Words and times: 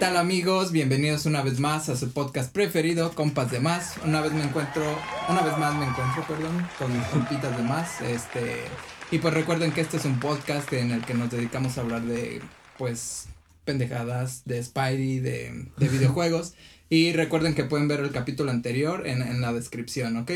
tal 0.00 0.16
amigos? 0.16 0.72
Bienvenidos 0.72 1.26
una 1.26 1.42
vez 1.42 1.60
más 1.60 1.90
a 1.90 1.96
su 1.96 2.10
podcast 2.10 2.50
preferido, 2.50 3.14
Compas 3.14 3.50
de 3.50 3.60
Más. 3.60 3.96
Una 4.02 4.22
vez 4.22 4.32
me 4.32 4.42
encuentro, 4.42 4.82
una 5.28 5.42
vez 5.42 5.58
más 5.58 5.74
me 5.74 5.84
encuentro, 5.84 6.26
perdón, 6.26 6.66
con 6.78 6.90
mis 6.96 7.06
compitas 7.08 7.54
de 7.54 7.62
más. 7.62 8.00
Este, 8.00 8.62
y 9.10 9.18
pues 9.18 9.34
recuerden 9.34 9.72
que 9.72 9.82
este 9.82 9.98
es 9.98 10.06
un 10.06 10.18
podcast 10.18 10.72
en 10.72 10.92
el 10.92 11.04
que 11.04 11.12
nos 11.12 11.30
dedicamos 11.30 11.76
a 11.76 11.82
hablar 11.82 12.00
de, 12.00 12.40
pues, 12.78 13.28
pendejadas, 13.66 14.42
de 14.46 14.64
Spidey, 14.64 15.18
de, 15.18 15.66
de 15.76 15.88
videojuegos. 15.90 16.54
Y 16.92 17.12
recuerden 17.12 17.54
que 17.54 17.62
pueden 17.62 17.86
ver 17.86 18.00
el 18.00 18.10
capítulo 18.10 18.50
anterior 18.50 19.06
en, 19.06 19.22
en, 19.22 19.40
la 19.40 19.52
descripción, 19.52 20.16
¿ok? 20.16 20.32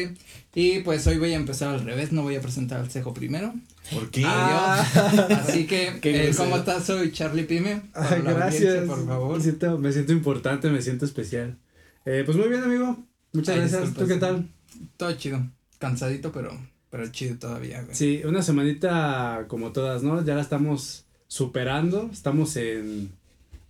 Y 0.55 0.78
pues 0.80 1.05
hoy 1.09 1.19
voy 1.19 1.33
a 1.33 1.37
empezar 1.37 1.74
al 1.74 1.84
revés, 1.84 2.12
no 2.12 2.23
voy 2.23 2.37
a 2.37 2.41
presentar 2.41 2.78
al 2.78 2.88
cejo 2.92 3.12
primero. 3.12 3.52
¿Por 3.92 4.09
qué? 4.12 4.23
Ah. 4.24 4.80
Así 5.42 5.66
que, 5.66 5.98
eh, 6.01 6.33
¿cómo 6.37 6.56
estás? 6.56 6.84
Soy 6.84 7.11
Charlie 7.11 7.42
Pime. 7.42 7.83
Ay, 7.92 8.23
gracias. 8.23 8.84
Por 8.84 9.05
favor. 9.05 9.37
Me 9.37 9.42
siento, 9.42 9.78
me 9.78 9.92
siento 9.92 10.12
importante, 10.12 10.70
me 10.70 10.80
siento 10.80 11.05
especial. 11.05 11.59
Eh, 12.05 12.23
pues 12.25 12.37
muy 12.38 12.48
bien, 12.48 12.62
amigo. 12.62 13.05
Muchas 13.33 13.56
Ay, 13.56 13.61
gracias. 13.62 13.92
¿Tú 13.92 14.06
qué 14.06 14.16
tal? 14.16 14.48
Todo 14.97 15.12
chido. 15.14 15.45
Cansadito, 15.80 16.30
pero, 16.30 16.56
pero 16.89 17.09
chido 17.09 17.36
todavía, 17.36 17.83
güey. 17.83 17.97
Sí, 17.97 18.23
una 18.25 18.42
semanita 18.42 19.47
como 19.48 19.73
todas, 19.73 20.05
¿no? 20.05 20.25
Ya 20.25 20.36
la 20.36 20.42
estamos 20.42 21.05
superando. 21.27 22.09
Estamos 22.12 22.55
en. 22.55 23.11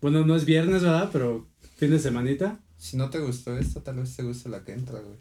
Bueno, 0.03 0.27
no 0.27 0.37
es 0.37 0.45
viernes, 0.45 0.83
¿verdad? 0.83 1.09
Pero 1.11 1.47
fin 1.79 1.91
de 1.91 1.99
semanita. 1.99 2.61
Si 2.85 2.99
no 2.99 3.09
te 3.09 3.19
gustó 3.19 3.57
esto, 3.57 3.81
tal 3.81 3.97
vez 3.97 4.15
te 4.15 4.23
guste 4.23 4.51
la 4.51 4.63
que 4.63 4.73
entra, 4.73 5.01
güey. 5.01 5.17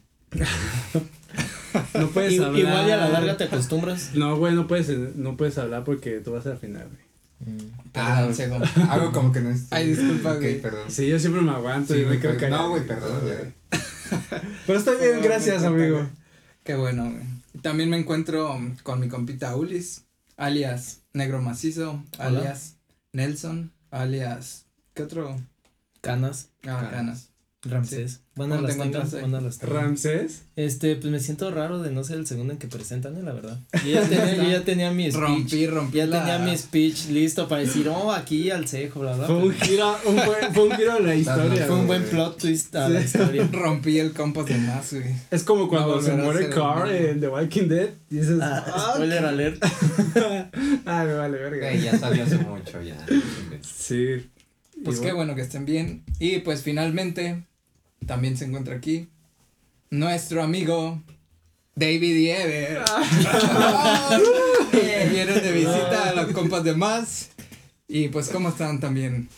no 1.94 2.10
puedes 2.10 2.38
hablar. 2.38 2.60
Igual 2.60 2.88
y 2.90 2.92
a 2.92 2.98
la 2.98 3.08
larga 3.08 3.38
te 3.38 3.46
acostumbras. 3.46 4.12
No, 4.16 4.36
güey, 4.36 4.54
no 4.54 4.68
puedes, 4.68 4.90
no 5.16 5.38
puedes 5.38 5.58
hablar 5.58 5.86
porque 5.86 6.20
tú 6.20 6.34
vas 6.34 6.46
al 6.46 6.58
final, 6.58 6.90
güey. 6.90 7.56
Mm. 7.56 7.72
Ah, 7.94 8.28
segundo. 8.34 8.68
Algo 8.90 9.14
como 9.14 9.32
que 9.32 9.40
no 9.40 9.50
es. 9.50 9.68
Ay, 9.72 9.88
disculpa, 9.88 10.34
güey. 10.36 10.62
perdón. 10.62 10.92
Sí, 10.92 11.08
yo 11.08 11.18
siempre 11.18 11.42
me 11.42 11.52
aguanto 11.52 11.94
sí, 11.94 12.02
y 12.02 12.06
me 12.06 12.20
creo 12.20 12.36
que. 12.38 12.50
No, 12.50 12.68
güey, 12.68 12.86
perdón, 12.86 13.22
güey. 13.22 13.54
Pero 14.68 14.80
estoy 14.80 14.98
bien, 14.98 15.22
gracias, 15.22 15.64
amigo. 15.64 16.06
Qué 16.66 16.76
bueno, 16.76 17.10
güey. 17.12 17.24
También 17.62 17.90
me 17.90 17.98
encuentro 17.98 18.60
con 18.84 19.00
mi 19.00 19.08
compita 19.08 19.56
Ulis, 19.56 20.04
alias 20.36 21.04
Negro 21.14 21.42
Macizo, 21.42 22.04
alias 22.18 22.76
Nelson, 23.14 23.72
alias. 23.90 24.66
¿Qué 24.94 25.04
otro? 25.04 25.40
Canas. 26.02 26.50
Ah, 26.64 26.80
Canas. 26.82 26.92
Canas. 26.92 27.33
Ramsés. 27.66 28.12
Sí. 28.12 28.20
Bueno, 28.36 28.60
las 28.60 28.78
tengan, 28.78 29.10
bueno, 29.10 29.40
las 29.40 29.62
¿Ramsés? 29.62 30.44
Este, 30.56 30.96
pues 30.98 31.12
me 31.12 31.20
siento 31.20 31.50
raro 31.50 31.82
de 31.82 31.92
no 31.92 32.04
ser 32.04 32.18
el 32.18 32.28
segundo 32.28 32.52
en 32.52 32.60
que 32.60 32.68
presentan, 32.68 33.16
¿eh? 33.16 33.24
la 33.24 33.32
verdad. 33.32 33.58
Yo 33.86 33.92
ya 33.92 34.02
tenía, 34.02 34.36
yo 34.36 34.50
ya 34.50 34.64
tenía 34.66 34.92
mi 34.92 35.10
speech. 35.10 35.22
Rompí, 35.22 35.68
rompí 35.68 35.98
Ya 36.00 36.08
la... 36.08 36.20
tenía 36.20 36.40
mi 36.40 36.58
speech 36.58 37.08
listo 37.10 37.48
para 37.48 37.62
decir, 37.62 37.88
oh, 37.88 38.12
aquí 38.12 38.52
al 38.52 38.68
cejo, 38.68 39.00
bla, 39.02 39.16
bla. 39.16 39.28
Fue 39.28 39.38
un 39.38 39.54
giro, 39.54 39.98
un 40.06 40.16
buen, 40.16 40.54
fue 40.54 40.64
un 40.66 40.72
giro 40.76 40.92
a 40.94 41.00
la 41.00 41.16
historia. 41.16 41.66
Fue 41.66 41.76
un 41.76 41.88
buen 41.88 42.04
plot 42.04 42.38
twist 42.38 42.76
a 42.76 42.88
sí. 42.88 42.94
la 42.94 43.02
historia. 43.02 43.50
Rompí 43.52 43.98
el 43.98 44.12
compas 44.12 44.46
de 44.48 44.58
más, 44.58 44.92
güey. 44.92 45.16
Es 45.32 45.44
como 45.44 45.70
cuando 45.70 45.96
no, 45.96 46.02
se 46.02 46.14
muere 46.14 46.50
Carl 46.50 46.92
en 46.92 47.22
The 47.22 47.30
Walking 47.30 47.68
Dead 47.70 47.90
y 48.10 48.16
dices, 48.18 48.40
ah, 48.42 48.66
ah 48.68 48.92
spoiler 48.96 49.26
alert. 49.26 49.64
ah, 50.86 51.04
me 51.06 51.14
vale 51.14 51.38
verga. 51.38 51.74
Ya 51.74 51.98
salió 51.98 52.24
hace 52.24 52.40
mucho, 52.40 52.82
ya. 52.82 52.98
Sí. 53.62 54.30
Pues 54.84 55.00
qué 55.00 55.14
bueno 55.14 55.36
que 55.36 55.42
estén 55.42 55.66
bien. 55.66 56.04
Y 56.20 56.40
pues 56.40 56.62
finalmente 56.62 57.46
también 58.06 58.38
se 58.38 58.46
encuentra 58.46 58.76
aquí 58.76 59.10
nuestro 59.90 60.42
amigo 60.42 61.02
David 61.76 62.16
Yever. 62.16 62.82
Vienen 64.72 65.42
de 65.42 65.52
visita 65.52 66.10
a 66.10 66.14
los 66.14 66.32
compas 66.34 66.64
de 66.64 66.76
más. 66.76 67.30
Y 67.88 68.08
pues, 68.08 68.30
¿cómo 68.30 68.50
están 68.50 68.80
también? 68.80 69.30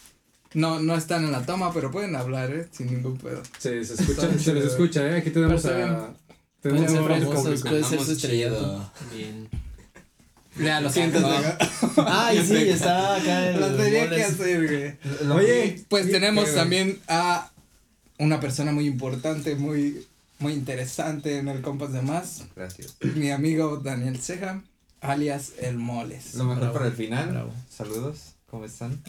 No, 0.53 0.79
no 0.79 0.95
están 0.95 1.25
en 1.25 1.31
la 1.33 1.45
toma, 1.45 1.73
pero 1.73 1.91
pueden 1.91 2.15
hablar, 2.15 2.53
¿eh? 2.53 2.67
Sin 2.71 2.87
ningún 2.87 3.17
pedo. 3.17 3.43
Sí, 3.57 3.83
se 3.83 3.95
escucha, 3.95 4.39
se 4.39 4.53
les 4.53 4.65
escucha, 4.65 5.05
¿eh? 5.09 5.17
Aquí 5.17 5.29
tenemos 5.29 5.65
a... 5.65 6.13
Tenemos 6.61 6.93
a 6.93 7.03
famosos, 7.03 7.61
puede 7.61 7.83
ser 7.83 7.99
su 8.01 8.13
estrellato. 8.13 8.91
Bien. 9.13 9.49
Ya, 10.57 10.79
lo 10.79 10.89
siento. 10.89 11.19
Ay, 11.97 12.43
sí, 12.45 12.69
está 12.69 13.17
acá 13.17 13.49
en 13.51 13.59
Lo 13.59 13.75
tenía 13.75 14.09
que 14.09 14.23
hacer, 14.23 14.97
güey. 15.19 15.31
Oye, 15.31 15.85
pues 15.89 16.09
tenemos 16.09 16.53
también 16.55 16.99
a 17.09 17.51
una 18.17 18.39
persona 18.39 18.71
muy 18.71 18.85
importante, 18.87 19.55
muy, 19.55 20.05
muy 20.39 20.53
interesante 20.53 21.37
en 21.37 21.47
el 21.47 21.61
Compas 21.61 21.93
de 21.93 22.01
Más. 22.01 22.45
Gracias. 22.55 22.95
Mi 23.15 23.31
amigo 23.31 23.77
Daniel 23.77 24.17
Ceja, 24.17 24.63
alias 25.01 25.53
El 25.59 25.77
Moles. 25.77 26.35
Lo 26.35 26.45
mejor 26.45 26.59
Bravo. 26.59 26.73
para 26.73 26.87
el 26.87 26.93
final. 26.93 27.29
Bravo. 27.29 27.53
Saludos, 27.69 28.35
¿cómo 28.49 28.65
están? 28.65 29.01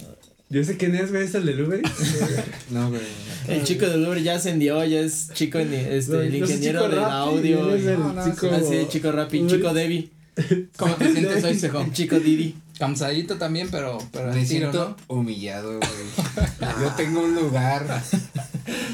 Yo 0.48 0.62
sé 0.62 0.76
quién 0.76 0.94
es, 0.94 1.10
güey, 1.10 1.24
es 1.24 1.34
el 1.34 1.44
del 1.44 1.62
Uber. 1.62 1.82
no, 2.70 2.90
güey. 2.90 3.02
El 3.48 3.64
chico 3.64 3.86
del 3.86 4.06
Uber 4.06 4.22
ya 4.22 4.36
ascendió, 4.36 4.84
ya 4.84 5.00
es 5.00 5.30
chico, 5.32 5.58
este, 5.58 6.12
no, 6.12 6.20
el 6.20 6.36
ingeniero 6.36 6.88
del 6.88 7.00
audio. 7.00 7.74
Es 7.74 7.84
el 7.86 7.98
no, 7.98 8.12
no, 8.12 8.24
chico. 8.24 8.48
Así, 8.50 8.76
ah, 8.76 8.88
chico 8.88 9.10
Rappi, 9.10 9.46
chico 9.46 9.74
Debbie. 9.74 10.10
¿Cómo 10.76 10.94
te 10.94 11.12
sientes 11.12 11.42
hoy, 11.44 11.58
Cejo? 11.58 11.84
Chico 11.92 12.20
Didi. 12.20 12.56
Cansadito 12.78 13.38
también, 13.38 13.68
pero, 13.70 13.96
pero 14.12 14.32
me 14.32 14.44
siento 14.44 14.96
¿no? 15.08 15.16
humillado, 15.16 15.78
güey. 15.78 15.90
Yo 16.82 16.90
tengo 16.94 17.20
un 17.20 17.34
lugar. 17.34 18.02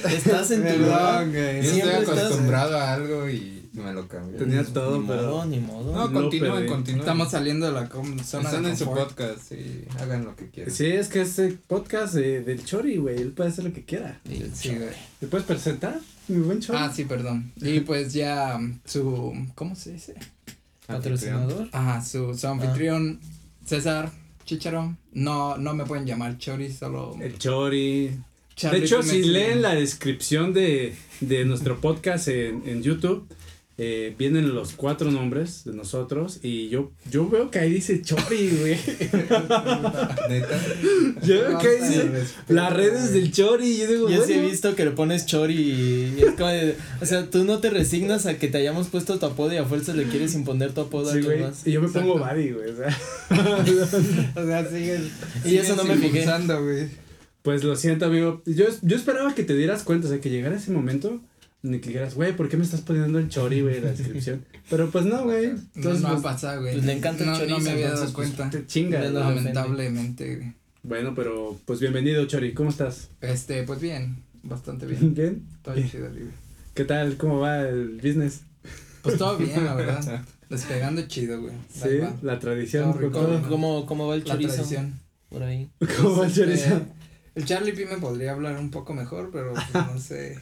Estás 0.04 0.50
en 0.50 0.66
tu 0.66 0.78
lugar. 0.78 1.30
Yo 1.30 1.40
estoy 1.40 1.90
acostumbrado 1.90 2.76
a 2.78 2.94
algo 2.94 3.28
y 3.28 3.62
me 3.72 3.92
lo 3.92 4.06
cambié. 4.06 4.38
Tenía 4.38 4.64
todo, 4.64 5.00
ni 5.00 5.06
pero. 5.06 5.22
Modo, 5.22 5.46
ni 5.46 5.58
modo. 5.58 5.94
No, 5.94 6.12
continúen, 6.12 6.66
continúen. 6.66 7.00
Estamos 7.00 7.30
saliendo 7.30 7.66
de 7.66 7.72
la 7.72 7.88
zona 7.88 8.48
Están 8.48 8.62
de 8.64 8.70
en 8.70 8.76
su 8.76 8.84
podcast 8.86 9.52
y 9.52 9.86
hagan 9.98 10.24
lo 10.24 10.36
que 10.36 10.50
quieran. 10.50 10.74
Sí, 10.74 10.86
es 10.86 11.08
que 11.08 11.22
este 11.22 11.52
podcast 11.66 12.14
de, 12.14 12.42
del 12.42 12.64
Chori, 12.64 12.98
güey. 12.98 13.16
Él 13.16 13.32
puede 13.32 13.50
hacer 13.50 13.64
lo 13.64 13.72
que 13.72 13.84
quiera. 13.84 14.20
Sí, 14.54 14.74
güey. 14.74 14.90
¿Te 15.20 15.26
puedes 15.26 15.46
presentar? 15.46 15.98
Mi 16.28 16.40
buen 16.40 16.60
Chori. 16.60 16.78
Ah, 16.80 16.92
sí, 16.94 17.04
perdón. 17.04 17.52
Y 17.56 17.80
pues 17.80 18.12
ya 18.12 18.60
su. 18.84 19.32
¿Cómo 19.54 19.74
se 19.74 19.92
dice? 19.92 20.14
Patrocinador. 20.86 21.68
Ajá, 21.72 22.04
su, 22.04 22.34
su 22.34 22.46
anfitrión, 22.46 23.20
César 23.64 24.10
Chicharo. 24.44 24.96
No, 25.12 25.56
no 25.56 25.74
me 25.74 25.86
pueden 25.86 26.06
llamar 26.06 26.36
Chori, 26.36 26.70
solo. 26.72 27.16
El 27.20 27.38
Chori. 27.38 28.18
Charlie 28.56 28.80
de 28.80 28.86
hecho, 28.86 29.00
Pimentel. 29.00 29.24
si 29.24 29.30
leen 29.30 29.62
la 29.62 29.74
descripción 29.74 30.52
de, 30.52 30.94
de 31.20 31.44
nuestro 31.44 31.80
podcast 31.80 32.28
en, 32.28 32.62
en 32.66 32.82
YouTube, 32.82 33.26
eh, 33.78 34.14
vienen 34.18 34.54
los 34.54 34.72
cuatro 34.74 35.10
nombres 35.10 35.64
de 35.64 35.72
nosotros 35.72 36.38
y 36.42 36.68
yo, 36.68 36.92
yo 37.10 37.28
veo 37.28 37.50
que 37.50 37.58
ahí 37.58 37.70
dice 37.72 38.02
Chori, 38.02 38.50
güey. 38.60 38.78
¿Neta? 40.28 40.60
Yo 41.22 41.34
veo 41.40 41.58
que 41.58 41.68
ahí 41.68 41.76
dice 41.80 42.10
las 42.48 42.72
redes 42.72 43.12
del 43.14 43.32
Chori 43.32 43.78
yo 43.78 43.86
digo, 43.86 44.08
Yo 44.10 44.18
bueno, 44.18 44.24
sí 44.26 44.32
he 44.34 44.42
visto 44.42 44.76
que 44.76 44.84
le 44.84 44.90
pones 44.92 45.24
Chori 45.26 45.54
y 45.54 46.14
es 46.22 46.32
como 46.32 46.48
de, 46.48 46.76
o 47.00 47.06
sea, 47.06 47.30
tú 47.30 47.44
no 47.44 47.58
te 47.60 47.70
resignas 47.70 48.26
a 48.26 48.38
que 48.38 48.48
te 48.48 48.58
hayamos 48.58 48.88
puesto 48.88 49.18
tu 49.18 49.26
apodo 49.26 49.52
y 49.54 49.56
a 49.56 49.64
fuerza 49.64 49.94
le 49.94 50.04
quieres 50.04 50.34
imponer 50.34 50.72
tu 50.72 50.82
apodo 50.82 51.08
a 51.08 51.12
alguien 51.14 51.32
güey. 51.38 51.42
más. 51.42 51.66
Y 51.66 51.72
yo 51.72 51.80
me 51.80 51.86
Exacto. 51.86 52.12
pongo 52.12 52.24
Buddy, 52.24 52.50
güey, 52.50 52.70
o 52.70 52.76
sea. 52.76 52.98
O 54.42 54.46
sea, 54.46 54.68
siguen. 54.70 55.10
Y 55.44 55.56
eso 55.56 55.76
no 55.76 55.84
me 55.84 55.96
fijé. 55.96 56.24
güey. 56.60 57.01
Pues 57.42 57.64
lo 57.64 57.74
siento, 57.76 58.06
amigo. 58.06 58.42
Yo, 58.46 58.66
yo 58.82 58.96
esperaba 58.96 59.34
que 59.34 59.42
te 59.44 59.54
dieras 59.54 59.82
cuenta, 59.82 60.06
o 60.06 60.10
sea, 60.10 60.20
que 60.20 60.30
llegara 60.30 60.56
ese 60.56 60.70
momento 60.70 61.20
en 61.64 61.74
el 61.74 61.80
que 61.80 61.88
dijeras, 61.88 62.14
güey, 62.14 62.36
¿por 62.36 62.48
qué 62.48 62.56
me 62.56 62.64
estás 62.64 62.80
poniendo 62.82 63.18
el 63.18 63.28
chori, 63.28 63.60
güey, 63.62 63.76
en 63.78 63.84
la 63.84 63.92
descripción? 63.92 64.44
Pero 64.70 64.90
pues 64.90 65.04
no, 65.04 65.24
güey. 65.24 65.48
No, 65.48 65.60
Entonces, 65.76 66.02
no 66.02 66.08
pues, 66.10 66.22
pasa, 66.22 66.56
güey. 66.56 66.74
pues 66.74 66.84
le 66.86 66.92
encanta 66.92 67.24
el 67.24 67.30
no, 67.30 67.36
chorizo, 67.38 67.58
No 67.58 67.64
me 67.64 67.70
había 67.70 67.84
entonces, 67.86 68.06
dado 68.12 68.16
pues, 68.16 68.30
cuenta. 68.30 68.50
te 68.58 68.66
chinga. 68.66 68.98
Bueno, 69.00 69.20
¿no? 69.20 69.30
Lamentablemente, 69.34 70.36
güey. 70.36 70.52
Bueno, 70.84 71.14
pero 71.14 71.60
pues 71.64 71.78
bienvenido, 71.78 72.24
Chori. 72.26 72.54
¿Cómo 72.54 72.70
estás? 72.70 73.08
Este, 73.20 73.62
pues 73.62 73.80
bien. 73.80 74.22
Bastante 74.42 74.86
bien. 74.86 75.14
¿Bien? 75.14 75.46
Todo 75.62 75.74
Bien. 75.76 75.88
chido, 75.90 76.08
güey. 76.10 76.24
¿Qué 76.74 76.84
tal? 76.84 77.16
¿Cómo 77.16 77.38
va 77.38 77.60
el 77.68 78.00
business? 78.02 78.40
Pues 79.02 79.16
todo 79.18 79.36
bien, 79.36 79.64
la 79.64 79.74
verdad. 79.74 80.24
Despegando 80.50 81.02
chido, 81.06 81.40
güey. 81.40 81.54
Sí, 81.72 82.00
la 82.22 82.38
tradición. 82.40 82.90
Todo 82.92 83.00
rico. 83.00 83.12
¿Cómo, 83.12 83.48
cómo, 83.48 83.86
cómo 83.86 84.08
va 84.08 84.14
el 84.16 84.20
La 84.24 84.32
chorizo? 84.34 84.54
tradición. 84.54 85.00
Por 85.28 85.42
ahí. 85.44 85.70
¿Cómo 85.96 86.16
va 86.16 86.24
el 86.26 86.30
Este, 86.30 86.40
chorizo? 86.42 86.82
El 87.34 87.44
Charlie 87.46 87.72
P 87.72 87.86
me 87.86 87.96
podría 87.98 88.32
hablar 88.32 88.58
un 88.58 88.70
poco 88.70 88.92
mejor, 88.94 89.30
pero 89.32 89.52
pues, 89.54 89.66
no 89.74 89.98
sé. 89.98 90.38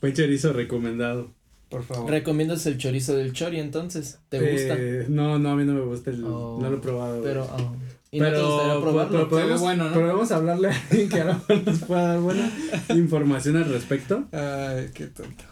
Buen 0.00 0.12
chorizo 0.14 0.52
recomendado. 0.52 1.30
Por 1.68 1.82
favor. 1.82 2.10
¿Recomiendas 2.10 2.66
el 2.66 2.78
chorizo 2.78 3.16
del 3.16 3.32
chori 3.32 3.58
entonces? 3.58 4.18
¿Te 4.28 4.38
gusta? 4.38 4.74
Eh, 4.78 5.06
no, 5.08 5.38
no, 5.38 5.50
a 5.50 5.56
mí 5.56 5.64
no 5.64 5.72
me 5.74 5.80
gusta 5.80 6.10
el. 6.10 6.24
Oh, 6.24 6.58
no 6.60 6.70
lo 6.70 6.76
he 6.76 6.80
probado. 6.80 7.22
Pero, 7.22 7.44
oh, 7.44 7.76
¿y 8.10 8.20
no 8.20 8.26
te 8.26 8.30
Pero, 8.32 8.48
gustaría 8.48 8.80
probarlo? 8.80 9.12
pero 9.12 9.28
podemos, 9.28 9.60
bueno, 9.60 9.88
¿no? 9.88 9.94
podemos 9.94 10.30
hablarle 10.30 10.68
a 10.68 10.82
alguien 10.90 11.08
que 11.08 11.20
a 11.20 11.24
lo 11.24 11.34
mejor 11.34 11.66
nos 11.66 11.78
pueda 11.80 12.08
dar 12.08 12.20
buena 12.20 12.50
información 12.90 13.56
al 13.56 13.64
respecto. 13.70 14.24
Ay, 14.32 14.90
qué 14.94 15.06
tonto. 15.06 15.44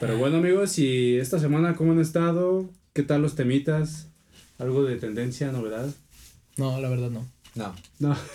Pero 0.00 0.18
bueno, 0.18 0.38
amigos, 0.38 0.78
y 0.78 1.18
esta 1.18 1.38
semana, 1.38 1.76
¿cómo 1.76 1.92
han 1.92 2.00
estado? 2.00 2.68
¿Qué 2.94 3.02
tal 3.02 3.22
los 3.22 3.36
temitas? 3.36 4.08
¿Algo 4.58 4.82
de 4.82 4.96
tendencia, 4.96 5.52
novedad? 5.52 5.88
No, 6.56 6.80
la 6.80 6.88
verdad 6.88 7.10
no. 7.10 7.26
No. 7.54 7.74
No. 7.98 8.16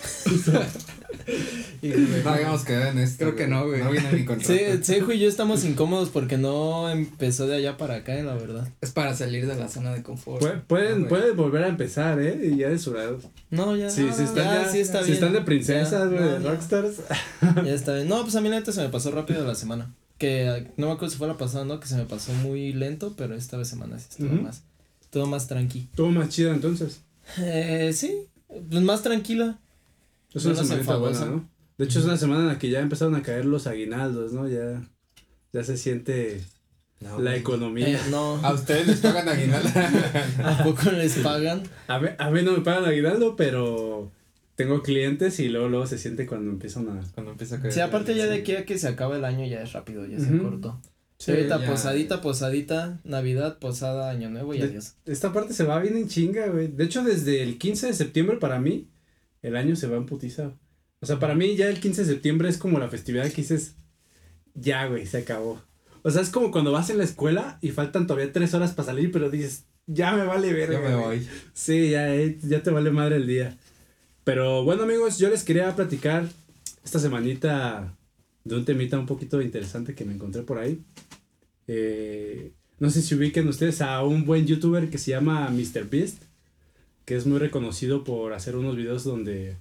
No 1.82 2.30
habíamos 2.30 2.64
quedado 2.64 2.90
en 2.92 2.98
esto. 2.98 3.18
Creo 3.24 3.36
que 3.36 3.46
no, 3.46 3.66
güey. 3.66 3.82
No 3.82 3.90
viene 3.90 4.10
mi 4.12 4.24
contrato. 4.24 4.52
Sí, 4.52 4.82
Sejo 4.82 5.12
y 5.12 5.18
yo 5.18 5.28
estamos 5.28 5.64
incómodos 5.64 6.08
porque 6.10 6.36
no 6.38 6.88
empezó 6.90 7.46
de 7.46 7.56
allá 7.56 7.76
para 7.76 7.96
acá, 7.96 8.16
eh, 8.18 8.22
la 8.22 8.34
verdad. 8.34 8.68
Es 8.80 8.90
para 8.92 9.14
salir 9.14 9.46
de 9.46 9.54
la 9.56 9.68
zona 9.68 9.92
de 9.92 10.02
confort. 10.02 10.42
Pu- 10.42 10.62
pueden, 10.66 11.04
Ah, 11.04 11.08
pueden 11.08 11.36
volver 11.36 11.64
a 11.64 11.68
empezar, 11.68 12.20
¿eh? 12.20 12.40
Y 12.52 12.56
ya 12.58 12.68
de 12.68 12.78
su 12.78 12.94
lado. 12.94 13.18
No, 13.50 13.76
ya. 13.76 13.90
Sí, 13.90 14.08
si 14.14 14.22
están, 14.22 14.44
ya, 14.64 14.68
sí 14.70 14.78
está 14.78 15.00
si 15.00 15.04
bien. 15.12 15.14
están 15.14 15.32
de 15.32 15.40
princesas, 15.42 16.08
güey, 16.10 16.20
no, 16.20 16.32
de 16.38 16.42
ya. 16.44 16.50
rockstars. 16.50 16.96
Ya 17.64 17.72
está 17.72 17.94
bien. 17.94 18.08
No, 18.08 18.22
pues 18.22 18.36
a 18.36 18.40
mí 18.40 18.48
la 18.48 18.56
neta 18.56 18.72
se 18.72 18.80
me 18.82 18.88
pasó 18.88 19.10
rápido 19.10 19.44
la 19.46 19.54
semana. 19.54 19.92
Que 20.18 20.68
no 20.76 20.86
me 20.86 20.92
acuerdo 20.92 21.10
si 21.12 21.18
fue 21.18 21.26
la 21.28 21.36
pasada, 21.36 21.64
¿no? 21.64 21.78
Que 21.80 21.86
se 21.88 21.96
me 21.96 22.04
pasó 22.06 22.32
muy 22.32 22.72
lento, 22.72 23.14
pero 23.16 23.34
esta 23.34 23.56
vez 23.56 23.68
semana 23.68 23.98
sí 23.98 24.06
estuvo 24.10 24.32
más. 24.42 24.62
Todo 25.10 25.26
más 25.26 25.46
tranqui. 25.46 25.88
Todo 25.94 26.08
más 26.10 26.28
chido 26.30 26.52
entonces. 26.52 27.00
Eh, 27.38 27.90
sí, 27.94 28.16
pues 28.68 28.82
más 28.82 29.02
tranquila. 29.02 29.58
Es 30.34 30.44
una 30.44 30.54
semanita 30.56 30.96
buena. 30.96 31.24
¿no? 31.24 31.48
De 31.78 31.84
hecho, 31.84 31.98
es 31.98 32.04
una 32.04 32.16
semana 32.16 32.42
en 32.42 32.48
la 32.48 32.58
que 32.58 32.70
ya 32.70 32.80
empezaron 32.80 33.14
a 33.14 33.22
caer 33.22 33.44
los 33.44 33.66
aguinaldos, 33.66 34.32
¿no? 34.32 34.48
Ya, 34.48 34.82
ya 35.52 35.62
se 35.64 35.76
siente 35.76 36.42
No, 37.00 37.18
la 37.20 37.36
economía. 37.36 37.88
Eh, 37.88 37.98
no, 38.10 38.36
A 38.44 38.52
ustedes 38.54 38.86
les 38.86 39.00
pagan 39.00 39.28
aguinaldo. 39.28 39.68
¿a 40.44 40.64
poco 40.64 40.90
les 40.90 41.16
pagan? 41.18 41.62
A 41.88 41.98
mí, 41.98 42.08
a 42.18 42.30
mí 42.30 42.42
no 42.42 42.52
me 42.52 42.60
pagan 42.60 42.84
aguinaldo, 42.86 43.36
pero 43.36 44.10
tengo 44.54 44.82
clientes 44.82 45.38
y 45.40 45.48
luego, 45.50 45.68
luego 45.68 45.86
se 45.86 45.98
siente 45.98 46.26
cuando 46.26 46.50
empiezan 46.50 46.88
a... 46.88 47.00
Cuando 47.14 47.32
empieza 47.32 47.56
a 47.56 47.60
caer. 47.60 47.72
Sí, 47.74 47.80
aparte 47.80 48.14
ya 48.14 48.26
de 48.26 48.36
aquí 48.36 48.56
a 48.56 48.64
que 48.64 48.78
se 48.78 48.88
acaba 48.88 49.16
el 49.16 49.24
año 49.26 49.46
ya 49.46 49.62
es 49.62 49.72
rápido, 49.74 50.06
ya 50.06 50.18
se 50.18 50.32
Ujú. 50.34 50.42
cortó. 50.44 50.80
Sí, 51.18 51.30
ahorita 51.30 51.60
ya. 51.60 51.66
posadita, 51.70 52.20
posadita, 52.20 53.00
Navidad, 53.04 53.58
posada, 53.58 54.10
Año 54.10 54.28
Nuevo 54.30 54.54
y 54.54 54.58
De- 54.58 54.64
adiós. 54.64 54.94
Esta 55.06 55.32
parte 55.32 55.54
se 55.54 55.64
va 55.64 55.78
bien 55.80 55.96
en 55.96 56.08
chinga, 56.08 56.46
güey. 56.48 56.68
De 56.68 56.84
hecho, 56.84 57.02
desde 57.02 57.42
el 57.42 57.56
15 57.58 57.86
de 57.86 57.94
septiembre 57.94 58.36
para 58.36 58.60
mí, 58.60 58.88
el 59.42 59.56
año 59.56 59.76
se 59.76 59.86
va 59.86 59.96
en 59.96 60.06
putiza. 60.06 60.52
O 61.00 61.06
sea, 61.06 61.18
para 61.18 61.34
mí 61.34 61.56
ya 61.56 61.68
el 61.68 61.80
15 61.80 62.04
de 62.04 62.12
septiembre 62.12 62.48
es 62.48 62.58
como 62.58 62.78
la 62.78 62.88
festividad 62.88 63.28
que 63.30 63.36
dices, 63.42 63.76
ya, 64.54 64.86
güey, 64.86 65.06
se 65.06 65.18
acabó. 65.18 65.62
O 66.02 66.10
sea, 66.10 66.22
es 66.22 66.30
como 66.30 66.50
cuando 66.50 66.70
vas 66.72 66.90
en 66.90 66.98
la 66.98 67.04
escuela 67.04 67.58
y 67.62 67.70
faltan 67.70 68.06
todavía 68.06 68.32
tres 68.32 68.54
horas 68.54 68.72
para 68.72 68.86
salir, 68.86 69.10
pero 69.10 69.30
dices, 69.30 69.64
ya 69.86 70.12
me 70.14 70.24
vale 70.24 70.52
ver. 70.52 70.72
Yo 70.72 70.80
me 70.80 70.94
voy. 70.96 71.26
Sí, 71.54 71.90
ya, 71.90 72.14
eh, 72.14 72.38
ya 72.42 72.62
te 72.62 72.70
vale 72.70 72.90
madre 72.90 73.16
el 73.16 73.26
día. 73.26 73.56
Pero 74.24 74.64
bueno, 74.64 74.82
amigos, 74.82 75.18
yo 75.18 75.28
les 75.30 75.44
quería 75.44 75.74
platicar 75.74 76.28
esta 76.84 76.98
semanita 76.98 77.95
de 78.46 78.56
un 78.56 78.64
temita 78.64 78.98
un 78.98 79.06
poquito 79.06 79.42
interesante 79.42 79.94
que 79.94 80.04
me 80.04 80.14
encontré 80.14 80.42
por 80.42 80.58
ahí. 80.58 80.80
Eh, 81.66 82.52
no 82.78 82.90
sé 82.90 83.02
si 83.02 83.14
ubiquen 83.14 83.48
ustedes 83.48 83.80
a 83.82 84.02
un 84.04 84.24
buen 84.24 84.46
youtuber 84.46 84.88
que 84.88 84.98
se 84.98 85.10
llama 85.10 85.50
MrBeast, 85.50 86.22
que 87.04 87.16
es 87.16 87.26
muy 87.26 87.38
reconocido 87.38 88.04
por 88.04 88.34
hacer 88.34 88.56
unos 88.56 88.76
videos 88.76 89.04
donde 89.04 89.56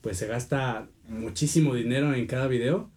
pues 0.00 0.16
se 0.16 0.26
gasta 0.26 0.88
muchísimo 1.08 1.74
dinero 1.74 2.14
en 2.14 2.26
cada 2.26 2.46
video. 2.46 2.88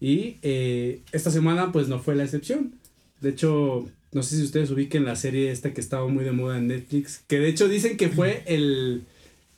Y 0.00 0.38
eh, 0.42 1.02
esta 1.12 1.30
semana 1.30 1.70
pues 1.70 1.88
no 1.88 2.00
fue 2.00 2.16
la 2.16 2.24
excepción. 2.24 2.74
De 3.20 3.30
hecho, 3.30 3.88
no 4.10 4.22
sé 4.24 4.36
si 4.36 4.42
ustedes 4.42 4.70
ubiquen 4.70 5.04
la 5.04 5.14
serie 5.14 5.52
esta 5.52 5.72
que 5.72 5.80
estaba 5.80 6.08
muy 6.08 6.24
de 6.24 6.32
moda 6.32 6.58
en 6.58 6.66
Netflix, 6.66 7.22
que 7.28 7.38
de 7.38 7.48
hecho 7.48 7.68
dicen 7.68 7.96
que 7.96 8.08
fue 8.08 8.42
el 8.46 9.04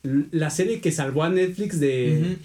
la 0.02 0.50
serie 0.50 0.82
que 0.82 0.92
salvó 0.92 1.22
a 1.22 1.30
Netflix 1.30 1.80
de. 1.80 2.36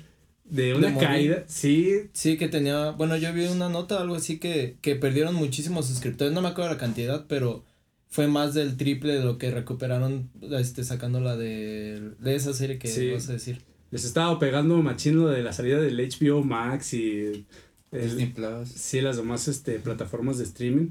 De 0.49 0.73
una 0.73 0.95
caída. 0.97 1.43
Sí, 1.47 2.09
Sí, 2.13 2.37
que 2.37 2.47
tenía, 2.47 2.91
bueno, 2.91 3.15
yo 3.17 3.31
vi 3.33 3.45
una 3.47 3.69
nota, 3.69 4.01
algo 4.01 4.15
así, 4.15 4.39
que, 4.39 4.77
que 4.81 4.95
perdieron 4.95 5.35
muchísimos 5.35 5.87
suscriptores, 5.87 6.33
no 6.33 6.41
me 6.41 6.47
acuerdo 6.49 6.71
la 6.71 6.77
cantidad, 6.77 7.25
pero 7.27 7.63
fue 8.09 8.27
más 8.27 8.53
del 8.55 8.75
triple 8.77 9.13
de 9.13 9.23
lo 9.23 9.37
que 9.37 9.51
recuperaron, 9.51 10.29
este, 10.57 10.83
sacando 10.83 11.19
la 11.19 11.37
de, 11.37 12.11
de 12.19 12.35
esa 12.35 12.53
serie 12.53 12.79
que 12.79 12.87
Sí. 12.87 13.11
vas 13.11 13.29
a 13.29 13.33
decir. 13.33 13.61
les 13.91 14.05
estaba 14.05 14.37
pegando 14.39 14.77
machín 14.83 15.17
lo 15.17 15.27
de 15.29 15.41
la 15.41 15.51
salida 15.53 15.79
del 15.79 15.99
HBO 15.99 16.43
Max 16.43 16.93
y 16.93 17.19
el- 17.21 17.45
Disney 17.91 18.27
Plus. 18.27 18.69
Sí, 18.69 19.01
las 19.01 19.17
demás 19.17 19.47
este, 19.47 19.79
plataformas 19.79 20.37
de 20.37 20.43
streaming. 20.43 20.89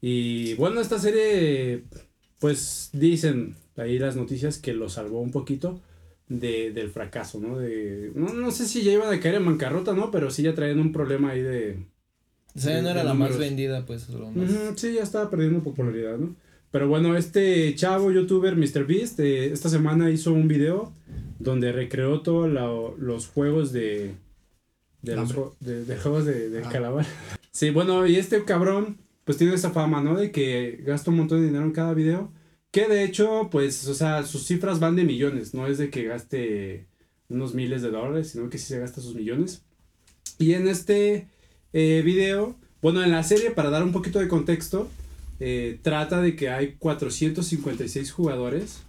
Y 0.00 0.54
bueno, 0.54 0.80
esta 0.80 0.98
serie, 0.98 1.84
pues 2.38 2.88
dicen 2.94 3.56
ahí 3.76 3.98
las 3.98 4.16
noticias 4.16 4.56
que 4.58 4.72
lo 4.72 4.88
salvó 4.88 5.20
un 5.20 5.30
poquito 5.32 5.80
de, 6.30 6.70
del 6.72 6.88
fracaso, 6.88 7.38
¿no? 7.40 7.58
De, 7.58 8.10
no, 8.14 8.32
no 8.32 8.50
sé 8.50 8.66
si 8.66 8.82
ya 8.82 8.92
iban 8.92 9.12
a 9.12 9.20
caer 9.20 9.34
en 9.34 9.44
bancarrota, 9.44 9.92
¿no? 9.92 10.10
Pero 10.10 10.30
sí 10.30 10.42
ya 10.42 10.54
traían 10.54 10.80
un 10.80 10.92
problema 10.92 11.32
ahí 11.32 11.42
de... 11.42 11.76
O 12.56 12.58
sea, 12.58 12.76
De- 12.76 12.82
no 12.82 12.88
era 12.88 13.04
la 13.04 13.12
números. 13.12 13.36
más 13.36 13.38
vendida, 13.38 13.84
pues, 13.84 14.08
lo 14.08 14.30
más. 14.30 14.50
Ujú, 14.50 14.58
sí, 14.76 14.94
ya 14.94 15.02
estaba 15.02 15.28
perdiendo 15.28 15.62
popularidad, 15.62 16.16
¿no? 16.16 16.34
Pero 16.70 16.88
bueno, 16.88 17.16
este 17.16 17.74
chavo 17.74 18.10
youtuber 18.12 18.54
MrBeast 18.56 19.18
eh, 19.20 19.52
esta 19.52 19.68
semana 19.68 20.08
hizo 20.10 20.32
un 20.32 20.46
video 20.48 20.92
donde 21.40 21.72
recreó 21.72 22.20
todos 22.22 22.48
los 22.98 23.26
juegos 23.26 23.72
de 23.72 24.14
de, 25.02 25.16
los, 25.16 25.34
de, 25.60 25.84
de 25.84 25.96
juegos 25.96 26.26
de, 26.26 26.48
de 26.50 26.62
Ah. 26.64 26.68
calamar. 26.70 27.06
Sí, 27.52 27.70
bueno, 27.70 28.06
y 28.06 28.14
este 28.16 28.44
cabrón 28.44 28.98
pues 29.24 29.36
tiene 29.36 29.54
esa 29.54 29.70
fama, 29.70 30.00
¿no? 30.00 30.16
De 30.16 30.30
que 30.30 30.80
gasta 30.86 31.10
un 31.10 31.16
montón 31.16 31.40
de 31.40 31.46
dinero 31.46 31.64
en 31.64 31.72
cada 31.72 31.92
video. 31.94 32.30
Que 32.70 32.86
de 32.86 33.04
hecho, 33.04 33.48
pues, 33.50 33.86
o 33.88 33.94
sea, 33.94 34.24
sus 34.24 34.44
cifras 34.46 34.78
van 34.78 34.96
de 34.96 35.04
millones. 35.04 35.54
No 35.54 35.66
es 35.66 35.78
de 35.78 35.90
que 35.90 36.04
gaste 36.04 36.86
unos 37.28 37.54
miles 37.54 37.82
de 37.82 37.90
dólares, 37.90 38.30
sino 38.30 38.48
que 38.48 38.58
sí 38.58 38.66
se 38.66 38.78
gasta 38.78 39.00
sus 39.00 39.14
millones. 39.14 39.62
Y 40.38 40.54
en 40.54 40.68
este 40.68 41.28
eh, 41.72 42.02
video, 42.04 42.56
bueno, 42.82 43.02
en 43.02 43.10
la 43.10 43.22
serie, 43.22 43.50
para 43.50 43.70
dar 43.70 43.82
un 43.82 43.92
poquito 43.92 44.18
de 44.18 44.28
contexto, 44.28 44.88
eh, 45.40 45.78
trata 45.82 46.20
de 46.20 46.36
que 46.36 46.50
hay 46.50 46.74
456 46.74 48.12
jugadores 48.12 48.82